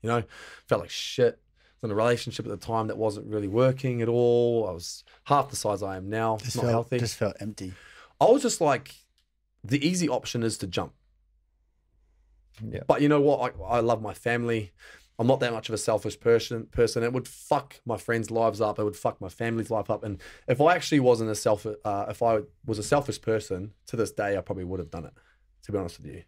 You 0.01 0.09
know, 0.09 0.23
felt 0.67 0.81
like 0.81 0.89
shit. 0.89 1.39
I 1.39 1.87
was 1.87 1.89
in 1.89 1.91
a 1.91 1.95
relationship 1.95 2.45
at 2.45 2.51
the 2.51 2.65
time 2.65 2.87
that 2.87 2.97
wasn't 2.97 3.27
really 3.27 3.47
working 3.47 4.01
at 4.01 4.07
all. 4.07 4.67
I 4.67 4.71
was 4.71 5.03
half 5.25 5.49
the 5.49 5.55
size 5.55 5.81
I 5.83 5.97
am 5.97 6.09
now. 6.09 6.37
just 6.37 6.55
not 6.55 6.63
felt, 6.63 6.71
healthy. 6.71 6.99
just 6.99 7.15
felt 7.15 7.35
empty. 7.39 7.73
I 8.19 8.25
was 8.25 8.41
just 8.41 8.61
like, 8.61 8.93
the 9.63 9.85
easy 9.85 10.09
option 10.09 10.43
is 10.43 10.57
to 10.59 10.67
jump. 10.67 10.93
Yeah. 12.69 12.81
But 12.87 13.01
you 13.01 13.09
know 13.09 13.21
what? 13.21 13.55
I, 13.55 13.77
I 13.77 13.79
love 13.79 14.01
my 14.01 14.13
family. 14.13 14.71
I'm 15.19 15.27
not 15.27 15.39
that 15.41 15.53
much 15.53 15.69
of 15.69 15.75
a 15.75 15.77
selfish 15.77 16.19
person. 16.19 16.65
Person. 16.71 17.03
It 17.03 17.13
would 17.13 17.27
fuck 17.27 17.79
my 17.85 17.97
friends' 17.97 18.31
lives 18.31 18.61
up. 18.61 18.79
It 18.79 18.83
would 18.83 18.95
fuck 18.95 19.21
my 19.21 19.29
family's 19.29 19.69
life 19.69 19.89
up. 19.89 20.03
And 20.03 20.21
if 20.47 20.59
I 20.59 20.75
actually 20.75 20.99
wasn't 20.99 21.29
a 21.29 21.35
self, 21.35 21.65
uh, 21.65 22.05
if 22.09 22.21
I 22.23 22.39
was 22.65 22.79
a 22.79 22.83
selfish 22.83 23.21
person 23.21 23.71
to 23.87 23.95
this 23.95 24.11
day, 24.11 24.37
I 24.37 24.41
probably 24.41 24.63
would 24.63 24.79
have 24.79 24.91
done 24.91 25.05
it. 25.05 25.13
To 25.63 25.71
be 25.71 25.77
honest 25.77 25.99
with 25.99 26.07
you, 26.07 26.23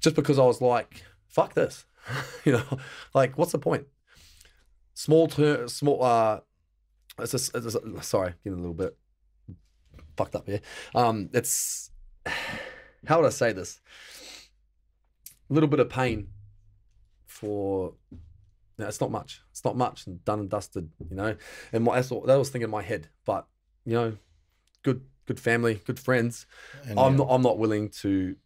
just 0.00 0.16
because 0.16 0.40
I 0.40 0.44
was 0.44 0.60
like, 0.60 1.04
fuck 1.28 1.54
this. 1.54 1.86
you 2.44 2.52
know, 2.52 2.64
like 3.14 3.38
what's 3.38 3.52
the 3.52 3.58
point? 3.58 3.86
Small 4.94 5.28
term, 5.28 5.68
small. 5.68 6.02
Uh, 6.02 6.40
it's 7.20 7.30
just, 7.30 7.54
it's 7.54 7.74
just, 7.74 8.08
sorry, 8.08 8.34
getting 8.42 8.58
a 8.58 8.60
little 8.60 8.74
bit 8.74 8.96
fucked 10.16 10.34
up 10.34 10.46
here. 10.46 10.60
Um, 10.94 11.30
it's 11.32 11.89
how 13.06 13.20
would 13.20 13.26
I 13.26 13.30
say 13.30 13.52
this? 13.52 13.80
A 15.48 15.52
little 15.52 15.68
bit 15.68 15.80
of 15.80 15.88
pain 15.88 16.28
for 17.26 17.94
no, 18.78 18.86
it's 18.88 19.00
not 19.00 19.10
much. 19.10 19.42
It's 19.50 19.64
not 19.64 19.76
much 19.76 20.06
and 20.06 20.24
done 20.24 20.40
and 20.40 20.48
dusted, 20.48 20.90
you 21.10 21.14
know. 21.16 21.36
And 21.72 21.84
my, 21.84 21.96
that's 21.96 22.10
what 22.10 22.26
that 22.26 22.36
was 22.36 22.48
thinking 22.48 22.64
in 22.64 22.70
my 22.70 22.82
head. 22.82 23.08
But 23.26 23.46
you 23.84 23.94
know, 23.94 24.16
good 24.82 25.02
good 25.26 25.38
family, 25.38 25.80
good 25.84 25.98
friends. 25.98 26.46
And, 26.88 26.98
I'm 26.98 27.12
yeah. 27.12 27.18
not 27.18 27.28
I'm 27.30 27.42
not 27.42 27.58
willing 27.58 27.90
to 28.00 28.36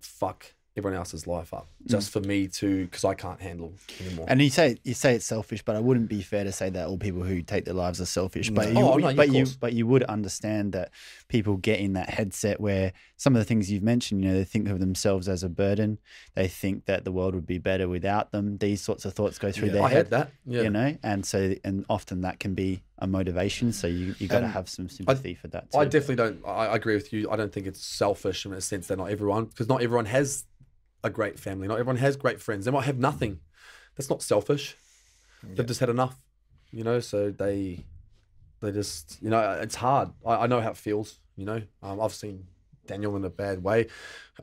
fuck 0.00 0.54
everyone 0.78 0.96
else's 0.96 1.26
life 1.26 1.52
up 1.52 1.66
mm. 1.84 1.90
just 1.90 2.10
for 2.10 2.20
me 2.20 2.46
to 2.48 2.84
because 2.84 3.04
I 3.04 3.14
can't 3.14 3.40
handle 3.40 3.72
anymore. 4.00 4.26
And 4.28 4.40
you 4.40 4.50
say 4.50 4.78
you 4.84 4.94
say 4.94 5.14
it's 5.14 5.26
selfish, 5.26 5.62
but 5.62 5.76
I 5.76 5.80
wouldn't 5.80 6.08
be 6.08 6.22
fair 6.22 6.44
to 6.44 6.52
say 6.52 6.70
that 6.70 6.86
all 6.88 6.96
people 6.96 7.22
who 7.22 7.42
take 7.42 7.64
their 7.64 7.74
lives 7.74 8.00
are 8.00 8.06
selfish. 8.06 8.50
But 8.50 8.72
No. 8.72 8.80
you, 8.80 8.86
Oh, 8.86 8.96
no, 8.96 9.14
but 9.14 9.30
you, 9.30 9.46
but 9.60 9.72
you 9.74 9.86
would 9.86 10.04
understand 10.04 10.72
that 10.72 10.90
people 11.28 11.56
get 11.56 11.80
in 11.80 11.92
that 11.94 12.10
headset 12.10 12.60
where 12.60 12.92
some 13.16 13.34
of 13.34 13.40
the 13.40 13.44
things 13.44 13.70
you've 13.70 13.82
mentioned, 13.82 14.22
you 14.22 14.30
know, 14.30 14.36
they 14.36 14.44
think 14.44 14.68
of 14.68 14.78
themselves 14.78 15.28
as 15.28 15.42
a 15.42 15.48
burden. 15.48 15.98
They 16.34 16.48
think 16.48 16.86
that 16.86 17.04
the 17.04 17.12
world 17.12 17.34
would 17.34 17.46
be 17.46 17.58
better 17.58 17.88
without 17.88 18.30
them. 18.30 18.58
These 18.58 18.80
sorts 18.80 19.04
of 19.04 19.12
thoughts 19.12 19.38
go 19.38 19.50
through 19.50 19.68
Yeah. 19.68 19.72
their 19.74 19.82
I 19.82 19.88
head. 19.88 19.96
had 19.96 20.10
that. 20.10 20.30
Yeah. 20.46 20.62
You 20.62 20.70
know, 20.70 20.96
and 21.02 21.26
so 21.26 21.54
and 21.64 21.84
often 21.90 22.22
that 22.22 22.38
can 22.38 22.54
be 22.54 22.82
a 23.00 23.06
motivation. 23.06 23.72
So 23.72 23.86
you 23.86 24.14
you 24.18 24.28
got 24.28 24.40
to 24.40 24.48
have 24.48 24.68
some 24.68 24.88
sympathy 24.88 25.34
for 25.34 25.48
that. 25.48 25.70
Too. 25.72 25.78
I 25.78 25.84
definitely 25.84 26.16
don't. 26.16 26.40
I, 26.46 26.66
I 26.66 26.76
agree 26.76 26.94
with 26.94 27.12
you. 27.12 27.30
I 27.30 27.36
don't 27.36 27.52
think 27.52 27.66
it's 27.66 27.84
selfish 27.84 28.46
in 28.46 28.52
a 28.52 28.60
sense 28.60 28.86
that 28.88 28.98
not 28.98 29.10
everyone, 29.10 29.46
because 29.46 29.68
not 29.68 29.82
everyone 29.82 30.06
has 30.06 30.44
a 31.04 31.10
great 31.10 31.38
family. 31.38 31.68
Not 31.68 31.78
everyone 31.78 31.96
has 31.96 32.16
great 32.16 32.40
friends. 32.40 32.64
They 32.64 32.70
might 32.70 32.84
have 32.84 32.98
nothing. 32.98 33.40
That's 33.96 34.10
not 34.10 34.22
selfish. 34.22 34.76
They've 35.42 35.66
just 35.66 35.80
had 35.80 35.88
enough, 35.88 36.16
you 36.72 36.82
know. 36.84 37.00
So 37.00 37.30
they, 37.30 37.84
they 38.60 38.72
just, 38.72 39.18
you 39.22 39.30
know, 39.30 39.58
it's 39.62 39.76
hard. 39.76 40.10
I, 40.26 40.34
I 40.36 40.46
know 40.46 40.60
how 40.60 40.70
it 40.70 40.76
feels. 40.76 41.20
You 41.36 41.44
know, 41.44 41.62
um, 41.82 42.00
I've 42.00 42.12
seen 42.14 42.46
Daniel 42.86 43.14
in 43.16 43.24
a 43.24 43.30
bad 43.30 43.62
way. 43.62 43.86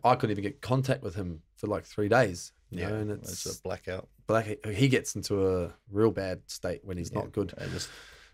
I 0.03 0.15
couldn't 0.15 0.31
even 0.31 0.43
get 0.43 0.61
contact 0.61 1.03
with 1.03 1.15
him 1.15 1.41
for 1.57 1.67
like 1.67 1.85
three 1.85 2.07
days. 2.07 2.53
You 2.69 2.79
Yeah, 2.79 2.89
know, 2.89 2.95
and 2.95 3.11
it's, 3.11 3.45
it's 3.45 3.59
a 3.59 3.61
blackout. 3.61 4.07
black. 4.27 4.65
He 4.65 4.87
gets 4.87 5.15
into 5.15 5.47
a 5.47 5.73
real 5.91 6.11
bad 6.11 6.41
state 6.47 6.81
when 6.83 6.97
he's 6.97 7.11
not 7.11 7.31
good. 7.31 7.53
And 7.57 7.71
just 7.71 7.89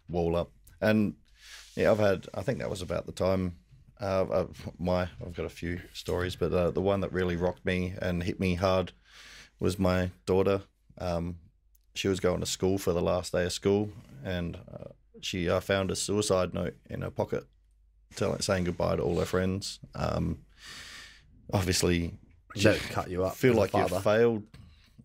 wall 0.07 0.35
up. 0.35 0.51
And 0.79 1.15
yeah, 1.75 1.91
I've 1.91 1.99
had. 1.99 2.27
I 2.33 2.41
think 2.43 2.59
that 2.59 2.69
was 2.69 2.81
about 2.81 3.05
the 3.07 3.11
time. 3.11 3.55
Uh, 4.01 4.25
uh, 4.31 4.47
my 4.79 5.01
I've 5.23 5.35
got 5.35 5.45
a 5.45 5.49
few 5.49 5.79
stories, 5.93 6.35
but 6.35 6.51
uh, 6.51 6.71
the 6.71 6.81
one 6.81 7.01
that 7.01 7.11
really 7.13 7.35
rocked 7.35 7.65
me 7.65 7.93
and 8.01 8.23
hit 8.23 8.39
me 8.39 8.55
hard 8.55 8.93
was 9.59 9.77
my 9.77 10.09
daughter. 10.25 10.63
Um, 10.97 11.37
she 11.93 12.07
was 12.07 12.19
going 12.19 12.39
to 12.39 12.45
school 12.45 12.77
for 12.77 12.93
the 12.93 13.01
last 13.01 13.31
day 13.31 13.45
of 13.45 13.53
school, 13.53 13.89
and 14.23 14.55
uh, 14.55 14.89
she 15.21 15.49
uh, 15.49 15.59
found 15.59 15.91
a 15.91 15.95
suicide 15.95 16.53
note 16.53 16.75
in 16.89 17.01
her 17.01 17.11
pocket, 17.11 17.45
telling 18.15 18.41
saying 18.41 18.63
goodbye 18.63 18.95
to 18.95 19.03
all 19.03 19.19
her 19.19 19.25
friends. 19.25 19.79
Um, 19.93 20.39
obviously, 21.53 22.13
That 22.63 22.79
cut 22.89 23.09
you 23.09 23.23
up. 23.25 23.35
feel 23.35 23.53
like 23.53 23.73
you 23.73 23.87
failed. 23.87 24.43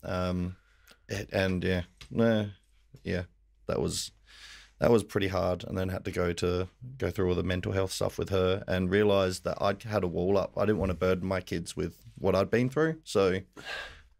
Um, 0.02 0.56
and 1.32 1.62
yeah, 1.62 1.82
nah, 2.10 2.46
yeah, 3.04 3.22
that 3.66 3.80
was 3.80 4.10
that 4.78 4.90
was 4.90 5.04
pretty 5.04 5.28
hard. 5.28 5.64
And 5.64 5.76
then 5.76 5.88
had 5.88 6.04
to 6.04 6.10
go 6.10 6.32
to 6.34 6.68
go 6.98 7.10
through 7.10 7.28
all 7.28 7.34
the 7.34 7.42
mental 7.42 7.72
health 7.72 7.92
stuff 7.92 8.18
with 8.18 8.30
her, 8.30 8.64
and 8.66 8.90
realized 8.90 9.44
that 9.44 9.58
I'd 9.60 9.82
had 9.82 10.04
a 10.04 10.08
wall 10.08 10.36
up. 10.38 10.52
I 10.56 10.66
didn't 10.66 10.78
want 10.78 10.90
to 10.90 10.96
burden 10.96 11.28
my 11.28 11.40
kids 11.40 11.76
with 11.76 11.94
what 12.18 12.34
I'd 12.34 12.50
been 12.50 12.70
through, 12.70 13.00
so 13.04 13.40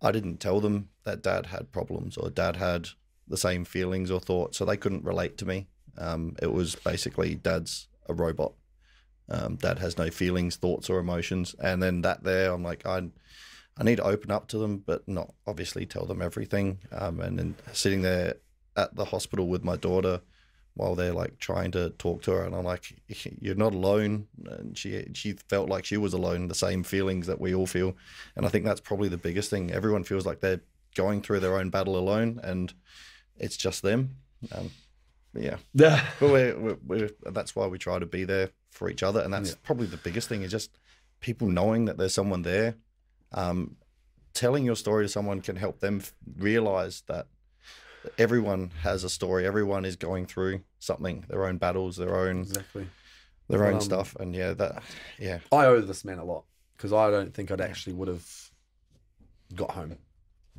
I 0.03 0.13
didn't 0.13 0.39
tell 0.39 0.61
them 0.61 0.89
that 1.05 1.23
dad 1.23 1.47
had 1.47 1.73
problems 1.73 2.17
or 2.17 2.31
dad 2.31 2.57
had 2.57 2.89
the 3.29 3.37
same 3.37 3.65
feelings 3.65 4.11
or 4.11 4.21
thoughts, 4.21 4.59
so 4.59 4.65
they 4.65 4.77
couldn't 4.77 5.05
relate 5.05 5.37
to 5.39 5.47
me. 5.47 5.69
Um, 5.99 6.37
it 6.41 6.53
was 6.53 6.75
basically 6.77 7.35
dad's 7.35 7.89
a 8.09 8.15
robot. 8.15 8.53
Um, 9.29 9.57
dad 9.57 9.79
has 9.81 9.99
no 9.99 10.11
feelings, 10.11 10.57
thoughts, 10.57 10.89
or 10.89 10.99
emotions. 10.99 11.55
And 11.59 11.83
then 11.83 12.03
that 12.03 12.23
there, 12.23 12.53
I'm 12.53 12.63
like, 12.63 12.87
I, 12.87 13.09
I 13.77 13.83
need 13.83 13.97
to 13.97 14.05
open 14.05 14.31
up 14.31 14.47
to 14.49 14.59
them, 14.59 14.79
but 14.79 15.09
not 15.09 15.35
obviously 15.47 15.87
tell 15.87 16.07
them 16.07 16.23
everything. 16.23 16.79
Um, 16.93 17.21
and 17.21 17.39
then 17.39 17.57
sitting 17.73 18.03
there 18.03 18.35
at 18.77 18.95
the 18.95 19.07
hospital 19.07 19.49
with 19.49 19.65
my 19.65 19.77
daughter 19.77 20.21
while 20.77 20.95
they're 20.95 21.13
like 21.13 21.39
trying 21.39 21.71
to 21.73 21.91
talk 21.91 22.23
to 22.23 22.31
her, 22.33 22.45
and 22.45 22.55
I'm 22.55 22.65
like, 22.65 22.95
"You're 23.41 23.55
not 23.55 23.75
alone." 23.75 24.29
And 24.47 24.77
she 24.77 25.07
she 25.15 25.33
felt 25.49 25.69
like 25.69 25.85
she 25.85 25.97
was 25.97 26.13
alone, 26.13 26.49
the 26.49 26.55
same 26.55 26.83
feelings 26.83 27.27
that 27.27 27.41
we 27.41 27.55
all 27.55 27.67
feel. 27.67 27.97
And 28.37 28.47
I 28.47 28.51
think 28.51 28.65
that's 28.65 28.81
probably 28.81 29.09
the 29.09 29.17
biggest 29.17 29.51
thing. 29.51 29.71
Everyone 29.73 30.05
feels 30.05 30.27
like 30.27 30.41
they're 30.41 30.61
going 30.95 31.23
through 31.23 31.41
their 31.41 31.59
own 31.59 31.71
battle 31.71 31.97
alone, 31.97 32.41
and 32.43 32.73
it's 33.39 33.57
just 33.57 33.83
them. 33.83 34.17
Um, 34.53 34.71
yeah, 35.35 35.57
Yeah. 35.75 36.05
but 36.21 36.31
we're, 36.31 36.59
we're, 36.59 36.79
we're 36.87 37.11
that's 37.33 37.57
why 37.57 37.67
we 37.67 37.79
try 37.79 37.99
to 37.99 38.07
be 38.07 38.25
there 38.25 38.51
for 38.71 38.91
each 38.91 39.03
other, 39.03 39.21
and 39.21 39.33
that's 39.33 39.55
probably 39.55 39.87
the 39.87 39.97
biggest 39.97 40.29
thing 40.29 40.43
is 40.43 40.51
just 40.51 40.79
people 41.21 41.49
knowing 41.49 41.87
that 41.87 41.97
there's 41.97 42.15
someone 42.15 42.43
there. 42.43 42.77
Um, 43.33 43.77
telling 44.35 44.67
your 44.67 44.77
story 44.77 45.05
to 45.07 45.09
someone 45.09 45.41
can 45.41 45.57
help 45.57 45.81
them 45.81 46.03
realize 46.39 47.03
that 47.07 47.27
everyone 48.19 48.71
has 48.83 49.05
a 49.05 49.09
story. 49.09 49.47
Everyone 49.47 49.85
is 49.85 49.97
going 49.97 50.27
through 50.27 50.61
something, 50.79 51.25
their 51.29 51.45
own 51.47 51.59
battles, 51.59 51.97
their 51.97 52.17
own 52.17 52.41
Exactly. 52.41 52.87
their 53.49 53.65
own 53.67 53.75
Um, 53.75 53.81
stuff, 53.81 54.17
and 54.21 54.35
yeah, 54.35 54.53
that 54.55 54.83
yeah, 55.19 55.39
I 55.53 55.67
owe 55.67 55.81
this 55.81 56.05
man 56.05 56.19
a 56.19 56.25
lot 56.25 56.45
because 56.77 56.93
I 56.93 57.11
don't 57.11 57.33
think 57.35 57.51
I'd 57.51 57.61
actually 57.61 57.95
would 57.95 58.09
have 58.09 58.27
got 59.55 59.71
home 59.73 59.97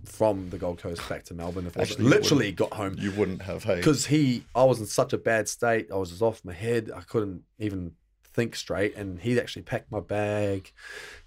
from 0.05 0.49
the 0.51 0.57
Gold 0.57 0.77
Coast 0.79 1.07
back 1.09 1.23
to 1.25 1.33
Melbourne 1.33 1.65
if 1.67 1.77
I 1.77 1.81
Actually, 1.81 2.03
you 2.05 2.09
literally 2.09 2.51
got 2.51 2.73
home 2.73 2.95
you 2.97 3.11
wouldn't 3.11 3.41
have. 3.41 3.63
Hey, 3.63 3.75
because 3.75 4.05
he 4.05 4.43
I 4.55 4.63
was 4.63 4.79
in 4.79 4.85
such 4.85 5.11
a 5.13 5.17
bad 5.17 5.49
state. 5.49 5.87
I 5.91 5.95
was 5.95 6.09
just 6.11 6.21
off 6.21 6.45
my 6.45 6.53
head. 6.53 6.91
I 6.95 7.01
couldn't 7.01 7.43
even 7.59 7.93
think 8.33 8.55
straight. 8.55 8.95
And 8.95 9.19
he 9.19 9.39
actually 9.39 9.63
packed 9.63 9.91
my 9.91 9.99
bag, 9.99 10.71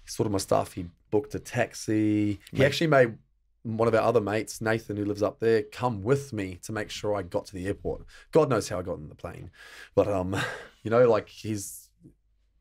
sorted 0.05 0.31
my 0.31 0.37
stuff. 0.37 0.73
He 0.73 0.85
booked 1.11 1.35
a 1.35 1.39
taxi. 1.39 2.39
He 2.51 2.57
Mate. 2.59 2.65
actually 2.65 2.87
made 2.87 3.17
one 3.63 3.87
of 3.87 3.93
our 3.93 4.01
other 4.01 4.21
mates, 4.21 4.59
Nathan, 4.61 4.97
who 4.97 5.05
lives 5.05 5.21
up 5.21 5.39
there, 5.39 5.61
come 5.63 6.01
with 6.03 6.33
me 6.33 6.57
to 6.63 6.71
make 6.71 6.89
sure 6.89 7.15
I 7.15 7.21
got 7.21 7.45
to 7.47 7.53
the 7.53 7.67
airport. 7.67 8.05
God 8.31 8.49
knows 8.49 8.69
how 8.69 8.79
I 8.79 8.81
got 8.81 8.97
in 8.97 9.09
the 9.09 9.15
plane, 9.15 9.51
but 9.95 10.07
um, 10.07 10.35
you 10.83 10.89
know, 10.91 11.09
like 11.09 11.29
he's 11.29 11.89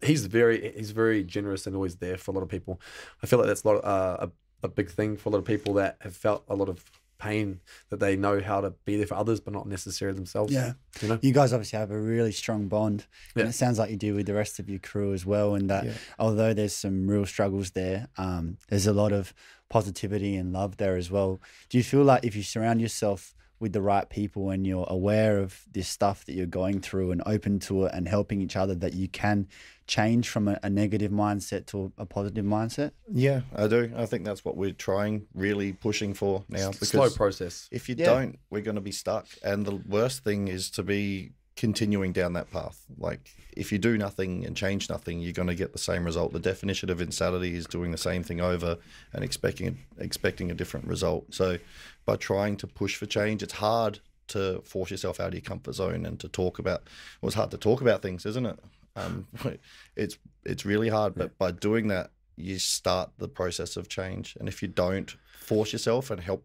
he's 0.02 0.26
very 0.26 0.72
he's 0.76 0.90
very 0.92 1.22
generous 1.24 1.66
and 1.66 1.74
always 1.76 1.96
there 1.96 2.16
for 2.16 2.30
a 2.30 2.34
lot 2.34 2.42
of 2.42 2.48
people. 2.48 2.80
I 3.22 3.26
feel 3.26 3.38
like 3.38 3.48
that's 3.48 3.64
a 3.64 3.68
lot 3.68 3.76
of, 3.78 3.84
uh, 3.84 4.26
a 4.26 4.30
a 4.62 4.68
big 4.68 4.90
thing 4.90 5.16
for 5.16 5.30
a 5.30 5.32
lot 5.32 5.38
of 5.38 5.44
people 5.46 5.72
that 5.74 5.96
have 6.00 6.14
felt 6.14 6.44
a 6.48 6.54
lot 6.54 6.68
of 6.68 6.84
pain 7.18 7.60
that 7.90 7.98
they 8.00 8.16
know 8.16 8.40
how 8.40 8.60
to 8.62 8.70
be 8.84 8.96
there 8.96 9.06
for 9.06 9.14
others, 9.14 9.40
but 9.40 9.52
not 9.54 9.66
necessarily 9.66 10.14
themselves. 10.16 10.52
Yeah. 10.52 10.72
you 11.00 11.08
know. 11.08 11.18
You 11.22 11.32
guys 11.32 11.52
obviously 11.52 11.78
have 11.78 11.90
a 11.90 11.98
really 12.00 12.32
strong 12.32 12.66
bond. 12.68 13.06
Yeah. 13.34 13.42
And 13.42 13.50
it 13.50 13.52
sounds 13.54 13.78
like 13.78 13.90
you 13.90 13.96
do 13.96 14.14
with 14.14 14.26
the 14.26 14.34
rest 14.34 14.58
of 14.58 14.68
your 14.70 14.78
crew 14.78 15.12
as 15.14 15.24
well. 15.26 15.54
And 15.54 15.68
that 15.70 15.84
Yeah. 15.84 15.92
although 16.18 16.52
there's 16.54 16.74
some 16.74 17.06
real 17.08 17.26
struggles 17.26 17.70
there, 17.72 18.08
um, 18.16 18.56
there's 18.68 18.86
a 18.86 18.92
lot 18.94 19.12
of 19.12 19.34
positivity 19.70 20.36
and 20.36 20.52
love 20.52 20.76
there 20.76 20.96
as 20.96 21.10
well. 21.10 21.40
Do 21.70 21.78
you 21.78 21.84
feel 21.84 22.02
like 22.02 22.24
if 22.24 22.36
you 22.36 22.42
surround 22.42 22.82
yourself 22.82 23.34
with 23.58 23.72
the 23.72 23.80
right 23.82 24.08
people 24.08 24.50
and 24.50 24.66
you're 24.66 24.86
aware 24.88 25.38
of 25.38 25.64
this 25.72 25.86
stuff 25.86 26.24
that 26.24 26.32
you're 26.34 26.46
going 26.46 26.80
through 26.80 27.10
and 27.12 27.22
open 27.26 27.58
to 27.60 27.84
it 27.84 27.92
and 27.94 28.08
helping 28.08 28.40
each 28.40 28.56
other, 28.56 28.74
that 28.74 28.94
you 28.94 29.06
can 29.06 29.46
change 29.86 30.28
from 30.30 30.48
a, 30.48 30.58
a 30.62 30.70
negative 30.70 31.12
mindset 31.12 31.66
to 31.66 31.92
a, 31.98 32.02
a 32.02 32.06
positive 32.06 32.44
mindset? 32.44 32.92
yeah, 33.12 33.42
I 33.54 33.66
do. 33.66 33.92
I 33.96 34.06
think 34.06 34.24
that's 34.24 34.44
what 34.44 34.56
we're 34.56 34.72
trying, 34.72 35.26
really 35.34 35.72
pushing 35.72 36.14
for 36.14 36.44
now. 36.48 36.70
It's 36.70 36.82
a 36.82 36.86
slow 36.86 37.10
process. 37.10 37.68
If 37.70 37.88
you 37.88 37.96
Yeah. 37.98 38.06
don't, 38.06 38.38
we're 38.50 38.62
going 38.62 38.76
to 38.76 38.80
be 38.80 38.92
stuck. 38.92 39.26
And 39.42 39.66
the 39.66 39.76
worst 39.76 40.24
thing 40.24 40.48
is 40.48 40.70
to 40.72 40.82
be 40.82 41.32
continuing 41.60 42.10
down 42.10 42.32
that 42.32 42.50
path. 42.50 42.86
Like, 42.96 43.36
if 43.54 43.70
you 43.70 43.76
do 43.76 43.98
nothing 43.98 44.46
and 44.46 44.56
change 44.56 44.88
nothing, 44.88 45.20
you're 45.20 45.34
going 45.34 45.48
to 45.48 45.54
get 45.54 45.74
the 45.74 45.78
same 45.78 46.04
result. 46.04 46.32
The 46.32 46.40
definition 46.40 46.88
of 46.88 47.02
insanity 47.02 47.54
is 47.54 47.66
doing 47.66 47.90
the 47.90 47.98
same 47.98 48.22
thing 48.22 48.40
over 48.40 48.78
and 49.12 49.22
expecting 49.22 49.78
expecting 49.98 50.50
a 50.50 50.54
different 50.54 50.86
result. 50.86 51.34
So, 51.34 51.58
by 52.06 52.16
trying 52.16 52.56
to 52.56 52.66
push 52.66 52.96
for 52.96 53.04
change, 53.04 53.42
it's 53.42 53.52
hard 53.52 54.00
to 54.28 54.62
force 54.62 54.90
yourself 54.90 55.20
out 55.20 55.28
of 55.28 55.34
your 55.34 55.42
comfort 55.42 55.74
zone 55.74 56.06
and 56.06 56.18
to 56.20 56.28
talk 56.28 56.58
about. 56.58 56.84
Well, 57.20 57.28
it's 57.28 57.36
hard 57.36 57.50
to 57.50 57.58
talk 57.58 57.82
about 57.82 58.00
things, 58.00 58.24
isn't 58.24 58.46
it? 58.46 58.58
Um, 58.96 59.26
it's 59.96 60.16
it's 60.46 60.64
really 60.64 60.88
hard, 60.88 61.14
but 61.14 61.36
by 61.36 61.50
doing 61.50 61.88
that, 61.88 62.10
you 62.36 62.58
start 62.58 63.10
the 63.18 63.28
process 63.28 63.76
of 63.76 63.90
change. 63.90 64.34
And 64.40 64.48
if 64.48 64.62
you 64.62 64.68
don't 64.68 65.14
force 65.38 65.74
yourself 65.74 66.10
and 66.10 66.22
help 66.22 66.42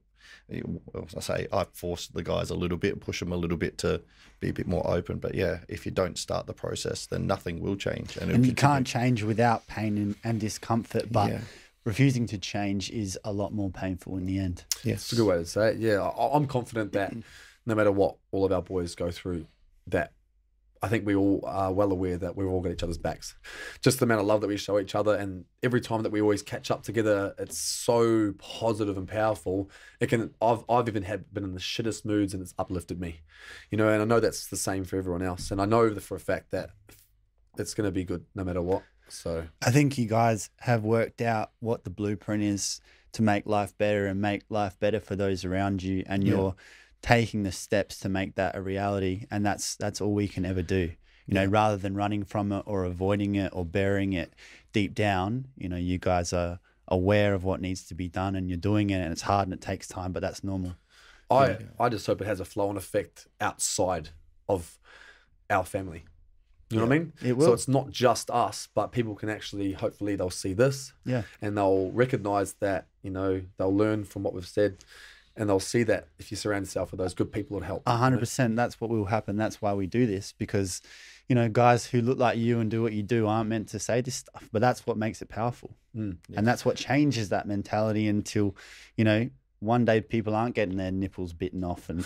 I 0.51 1.19
say 1.19 1.47
I 1.51 1.65
force 1.73 2.07
the 2.07 2.23
guys 2.23 2.49
a 2.49 2.55
little 2.55 2.77
bit, 2.77 2.99
push 2.99 3.19
them 3.19 3.31
a 3.31 3.37
little 3.37 3.57
bit 3.57 3.77
to 3.79 4.01
be 4.39 4.49
a 4.49 4.53
bit 4.53 4.67
more 4.67 4.85
open. 4.89 5.17
But 5.17 5.35
yeah, 5.35 5.59
if 5.67 5.85
you 5.85 5.91
don't 5.91 6.17
start 6.17 6.45
the 6.47 6.53
process, 6.53 7.05
then 7.05 7.25
nothing 7.27 7.61
will 7.61 7.75
change. 7.75 8.17
it'll 8.17 8.29
And 8.29 8.45
you 8.45 8.51
continue. 8.51 8.55
can't 8.55 8.87
change 8.87 9.23
without 9.23 9.65
pain 9.67 9.97
and, 9.97 10.15
and 10.23 10.39
discomfort, 10.39 11.11
but 11.11 11.31
Yeah. 11.31 11.39
refusing 11.85 12.25
to 12.27 12.37
change 12.37 12.89
is 12.91 13.17
a 13.23 13.31
lot 13.31 13.53
more 13.53 13.69
painful 13.69 14.17
in 14.17 14.25
the 14.25 14.37
end. 14.39 14.65
Yes. 14.83 15.03
It's 15.03 15.13
a 15.13 15.15
good 15.15 15.27
way 15.27 15.37
to 15.37 15.45
say 15.45 15.71
it. 15.71 15.77
Yeah, 15.77 16.01
I, 16.01 16.35
I'm 16.35 16.47
confident 16.47 16.91
that 16.93 17.13
no 17.65 17.75
matter 17.75 17.91
what 17.91 18.17
all 18.31 18.45
of 18.45 18.51
our 18.51 18.61
boys 18.61 18.93
go 18.95 19.09
through, 19.11 19.45
that 19.87 20.11
I 20.85 20.87
think 20.87 21.03
we 21.03 21.15
all 21.15 21.43
are 21.47 21.73
well 21.73 21.91
aware 21.91 22.15
that 22.17 22.35
we've 22.35 22.47
all 22.47 22.61
got 22.61 22.71
each 22.71 22.83
other's 22.83 22.99
backs. 22.99 23.35
Just 23.81 23.97
the 23.97 24.05
amount 24.05 24.21
of 24.21 24.27
love 24.27 24.41
that 24.41 24.47
we 24.47 24.55
show 24.57 24.79
each 24.79 24.93
other, 24.93 25.15
and 25.15 25.45
every 25.63 25.81
time 25.81 26.03
that 26.03 26.11
we 26.11 26.21
always 26.21 26.43
catch 26.43 26.69
up 26.69 26.83
together, 26.83 27.33
it's 27.39 27.57
so 27.57 28.33
positive 28.37 28.95
and 28.97 29.07
powerful. 29.07 29.71
It 29.99 30.07
can. 30.09 30.29
I've 30.39 30.63
I've 30.69 30.87
even 30.87 31.01
had 31.01 31.33
been 31.33 31.43
in 31.43 31.53
the 31.55 31.59
shittest 31.59 32.05
moods, 32.05 32.33
and 32.35 32.43
it's 32.43 32.53
uplifted 32.59 32.99
me. 33.01 33.21
You 33.71 33.79
know, 33.79 33.89
and 33.89 33.99
I 33.99 34.05
know 34.05 34.19
that's 34.19 34.47
the 34.47 34.57
same 34.57 34.83
for 34.83 34.95
everyone 34.97 35.23
else, 35.23 35.49
and 35.49 35.59
I 35.59 35.65
know 35.65 35.93
for 35.95 36.15
a 36.15 36.19
fact 36.19 36.51
that 36.51 36.69
it's 37.57 37.73
going 37.73 37.87
to 37.87 37.91
be 37.91 38.03
good 38.03 38.25
no 38.35 38.43
matter 38.43 38.61
what. 38.61 38.83
So 39.09 39.47
I 39.65 39.71
think 39.71 39.97
you 39.97 40.05
guys 40.07 40.51
have 40.59 40.83
worked 40.83 41.21
out 41.21 41.51
what 41.61 41.83
the 41.83 41.89
blueprint 41.89 42.43
is 42.43 42.79
to 43.13 43.21
make 43.23 43.45
life 43.47 43.75
better 43.77 44.07
and 44.07 44.19
make 44.21 44.43
life 44.49 44.77
better 44.79 44.99
for 44.99 45.15
those 45.15 45.45
around 45.45 45.81
you, 45.81 46.03
and 46.05 46.23
Yeah. 46.23 46.33
you're 46.33 46.55
taking 47.05 47.43
the 47.43 47.51
steps 47.51 47.99
to 47.99 48.09
make 48.09 48.33
that 48.33 48.55
a 48.55 48.61
reality. 48.61 49.25
And 49.29 49.45
that's 49.45 49.75
that's 49.75 50.01
all 50.01 50.13
we 50.13 50.27
can 50.27 50.43
ever 50.43 50.63
do. 50.63 50.91
You 51.27 51.33
know, 51.33 51.45
rather 51.45 51.77
than 51.77 51.95
running 51.95 52.23
from 52.23 52.51
it 52.51 52.63
or 52.65 52.83
avoiding 52.83 53.35
it 53.35 53.51
or 53.53 53.65
burying 53.65 54.13
it 54.13 54.33
deep 54.73 54.93
down, 54.93 55.47
you 55.55 55.67
know, 55.67 55.75
you 55.75 55.97
guys 55.97 56.33
are 56.33 56.59
aware 56.87 57.33
of 57.33 57.43
what 57.43 57.61
needs 57.61 57.83
to 57.87 57.95
be 57.95 58.07
done 58.07 58.35
and 58.35 58.47
you're 58.47 58.57
doing 58.57 58.91
it 58.91 59.01
and 59.01 59.11
it's 59.11 59.23
hard 59.23 59.47
and 59.47 59.53
it 59.53 59.61
takes 59.61 59.87
time, 59.87 60.11
but 60.11 60.21
that's 60.21 60.43
normal. 60.43 60.75
I 61.31 61.57
I 61.79 61.89
just 61.89 62.05
hope 62.05 62.21
it 62.21 62.27
has 62.27 62.39
a 62.39 62.45
flow 62.45 62.69
on 62.69 62.77
effect 62.77 63.27
outside 63.41 64.09
of 64.47 64.77
our 65.49 65.63
family. 65.63 66.05
You 66.69 66.77
know 66.77 66.85
what 66.85 66.95
I 66.95 66.99
mean? 66.99 67.13
It 67.23 67.37
will. 67.37 67.47
So 67.47 67.53
it's 67.53 67.67
not 67.67 67.89
just 67.91 68.29
us, 68.31 68.67
but 68.73 68.91
people 68.91 69.15
can 69.15 69.29
actually, 69.29 69.73
hopefully, 69.73 70.15
they'll 70.15 70.29
see 70.31 70.53
this 70.53 70.93
Yeah. 71.05 71.21
and 71.41 71.55
they'll 71.55 71.91
recognize 71.91 72.53
that, 72.53 72.87
you 73.03 73.11
know, 73.11 73.41
they'll 73.57 73.75
learn 73.75 74.03
from 74.03 74.23
what 74.23 74.33
we've 74.33 74.47
said 74.47 74.77
and 75.37 75.49
they'll 75.49 75.59
see 75.59 75.83
that 75.83 76.07
if 76.19 76.31
you 76.31 76.37
surround 76.37 76.65
yourself 76.65 76.91
with 76.91 76.99
those 76.99 77.13
good 77.13 77.31
people, 77.31 77.57
it'll 77.57 77.67
help. 77.67 77.83
A 77.85 77.97
hundred 77.97 78.19
percent. 78.19 78.55
That's 78.55 78.79
what 78.79 78.89
will 78.89 79.05
happen. 79.05 79.35
That's 79.37 79.61
why 79.61 79.73
we 79.73 79.85
do 79.87 80.05
this 80.05 80.33
because, 80.37 80.81
you 81.27 81.35
know, 81.35 81.49
guys 81.49 81.85
who 81.87 82.01
look 82.01 82.17
like 82.17 82.37
you 82.37 82.59
and 82.59 82.69
do 82.71 82.81
what 82.81 82.93
you 82.93 83.03
do 83.03 83.27
aren't 83.27 83.49
meant 83.49 83.67
to 83.69 83.79
say 83.79 84.01
this 84.01 84.15
stuff, 84.15 84.47
but 84.51 84.61
that's 84.61 84.85
what 84.87 84.97
makes 84.97 85.21
it 85.21 85.29
powerful, 85.29 85.71
Mm. 85.95 86.17
and 86.35 86.45
that's 86.47 86.65
what 86.65 86.75
changes 86.75 87.29
that 87.29 87.47
mentality 87.47 88.07
until, 88.07 88.55
you 88.97 89.03
know, 89.05 89.29
one 89.59 89.85
day 89.85 90.01
people 90.01 90.35
aren't 90.35 90.53
getting 90.53 90.75
their 90.77 90.91
nipples 90.91 91.31
bitten 91.33 91.63
off, 91.63 91.89
and 91.89 92.05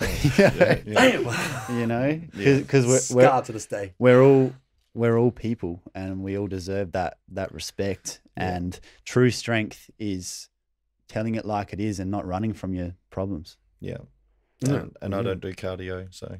Yeah, 0.38 0.78
yeah. 0.84 1.72
You 1.78 1.86
know, 1.86 2.20
Yeah. 2.36 2.56
because 2.58 2.84
we're, 2.86 3.16
we're 3.16 3.26
Scar 3.28 3.42
to 3.42 3.52
this 3.52 3.66
day. 3.66 3.94
we're 3.98 4.22
all 4.22 4.52
we're 4.94 5.16
all 5.16 5.30
people, 5.30 5.80
and 5.94 6.22
we 6.24 6.36
all 6.36 6.48
deserve 6.48 6.92
that 6.92 7.18
that 7.32 7.52
respect. 7.52 8.20
And 8.36 8.78
true 9.04 9.30
strength 9.30 9.90
is 9.98 10.48
telling 11.08 11.34
it 11.34 11.44
like 11.44 11.72
it 11.72 11.80
is 11.80 12.00
and 12.00 12.10
not 12.10 12.26
running 12.26 12.52
from 12.52 12.74
your 12.74 12.94
problems. 13.10 13.56
yeah. 13.80 13.98
Yeah. 14.60 14.74
And, 14.74 14.96
and 15.02 15.14
I 15.14 15.22
don't 15.22 15.40
do 15.40 15.52
cardio, 15.54 16.12
so 16.12 16.26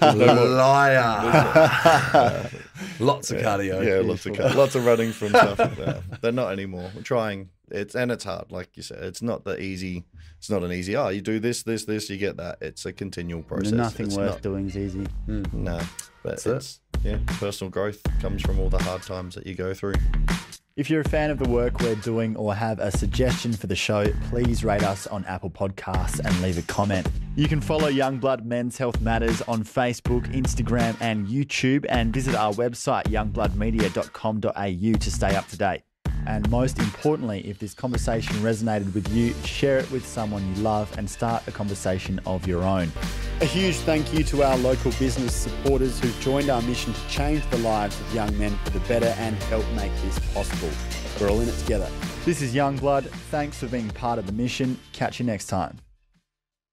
Liar. 0.00 2.50
Lots 3.00 3.30
of 3.30 3.38
Yeah. 3.38 3.44
cardio. 3.44 3.84
Yeah, 3.86 4.08
lots 4.08 4.26
of 4.26 4.36
car- 4.36 4.54
lots 4.54 4.74
of 4.74 4.84
running 4.86 5.12
from 5.12 5.28
stuff. 5.30 5.58
Yeah. 5.78 6.00
They're 6.22 6.32
not 6.32 6.52
anymore. 6.52 6.90
We're 6.94 7.02
trying. 7.02 7.50
It's 7.70 7.94
and 7.94 8.10
it's 8.10 8.24
hard, 8.24 8.50
like 8.50 8.76
you 8.76 8.82
said. 8.82 9.02
It's 9.04 9.20
not 9.22 9.44
the 9.44 9.60
easy. 9.60 10.04
It's 10.38 10.48
not 10.50 10.62
an 10.64 10.72
easy. 10.72 10.96
Oh, 10.96 11.08
you 11.08 11.20
do 11.20 11.38
this, 11.40 11.62
this, 11.62 11.84
this, 11.84 12.08
you 12.08 12.16
get 12.16 12.38
that. 12.38 12.58
It's 12.62 12.86
a 12.86 12.92
continual 12.92 13.42
process. 13.42 13.72
Nothing 13.72 14.06
it's 14.06 14.16
worth 14.16 14.30
not, 14.30 14.42
doing 14.42 14.66
is 14.66 14.76
easy. 14.78 15.04
Hmm. 15.26 15.42
No, 15.52 15.80
but 16.24 16.42
That's 16.42 16.80
it. 17.04 17.06
yeah. 17.06 17.18
Personal 17.38 17.70
growth 17.70 18.00
comes 18.20 18.40
from 18.42 18.58
all 18.58 18.70
the 18.70 18.82
hard 18.82 19.02
times 19.02 19.34
that 19.34 19.46
you 19.46 19.54
go 19.54 19.74
through. 19.74 19.94
If 20.80 20.88
you're 20.88 21.02
a 21.02 21.08
fan 21.10 21.30
of 21.30 21.38
the 21.38 21.46
work 21.46 21.80
we're 21.80 21.94
doing 21.96 22.34
or 22.36 22.54
have 22.54 22.78
a 22.78 22.90
suggestion 22.90 23.52
for 23.52 23.66
the 23.66 23.76
show, 23.76 24.06
please 24.30 24.64
rate 24.64 24.82
us 24.82 25.06
on 25.06 25.26
Apple 25.26 25.50
Podcasts 25.50 26.20
and 26.24 26.40
leave 26.40 26.56
a 26.56 26.62
comment. 26.62 27.06
You 27.36 27.48
can 27.48 27.60
follow 27.60 27.92
Youngblood 27.92 28.46
Men's 28.46 28.78
Health 28.78 28.98
Matters 29.02 29.42
on 29.42 29.62
Facebook, 29.62 30.24
Instagram, 30.34 30.96
and 30.98 31.26
YouTube, 31.26 31.84
and 31.90 32.14
visit 32.14 32.34
our 32.34 32.54
website, 32.54 33.08
youngbloodmedia.com.au, 33.08 34.98
to 34.98 35.10
stay 35.10 35.36
up 35.36 35.48
to 35.48 35.58
date. 35.58 35.82
And 36.26 36.48
most 36.50 36.78
importantly, 36.78 37.40
if 37.46 37.58
this 37.58 37.74
conversation 37.74 38.36
resonated 38.36 38.94
with 38.94 39.08
you, 39.12 39.34
share 39.44 39.78
it 39.78 39.90
with 39.90 40.06
someone 40.06 40.46
you 40.54 40.62
love 40.62 40.92
and 40.98 41.08
start 41.08 41.46
a 41.48 41.52
conversation 41.52 42.20
of 42.26 42.46
your 42.46 42.62
own. 42.62 42.92
A 43.40 43.44
huge 43.44 43.76
thank 43.76 44.12
you 44.12 44.22
to 44.24 44.42
our 44.42 44.56
local 44.58 44.92
business 44.92 45.34
supporters 45.34 45.98
who've 45.98 46.20
joined 46.20 46.50
our 46.50 46.62
mission 46.62 46.92
to 46.92 47.08
change 47.08 47.48
the 47.50 47.58
lives 47.58 47.98
of 48.00 48.14
young 48.14 48.36
men 48.38 48.56
for 48.64 48.70
the 48.70 48.80
better 48.80 49.14
and 49.18 49.34
help 49.44 49.64
make 49.74 49.92
this 50.02 50.18
possible. 50.34 50.70
We're 51.20 51.30
all 51.30 51.40
in 51.40 51.48
it 51.48 51.58
together. 51.58 51.88
This 52.24 52.42
is 52.42 52.54
Young 52.54 52.76
Blood. 52.76 53.06
Thanks 53.30 53.58
for 53.58 53.66
being 53.66 53.88
part 53.88 54.18
of 54.18 54.26
the 54.26 54.32
mission. 54.32 54.78
Catch 54.92 55.20
you 55.20 55.26
next 55.26 55.46
time. 55.46 55.78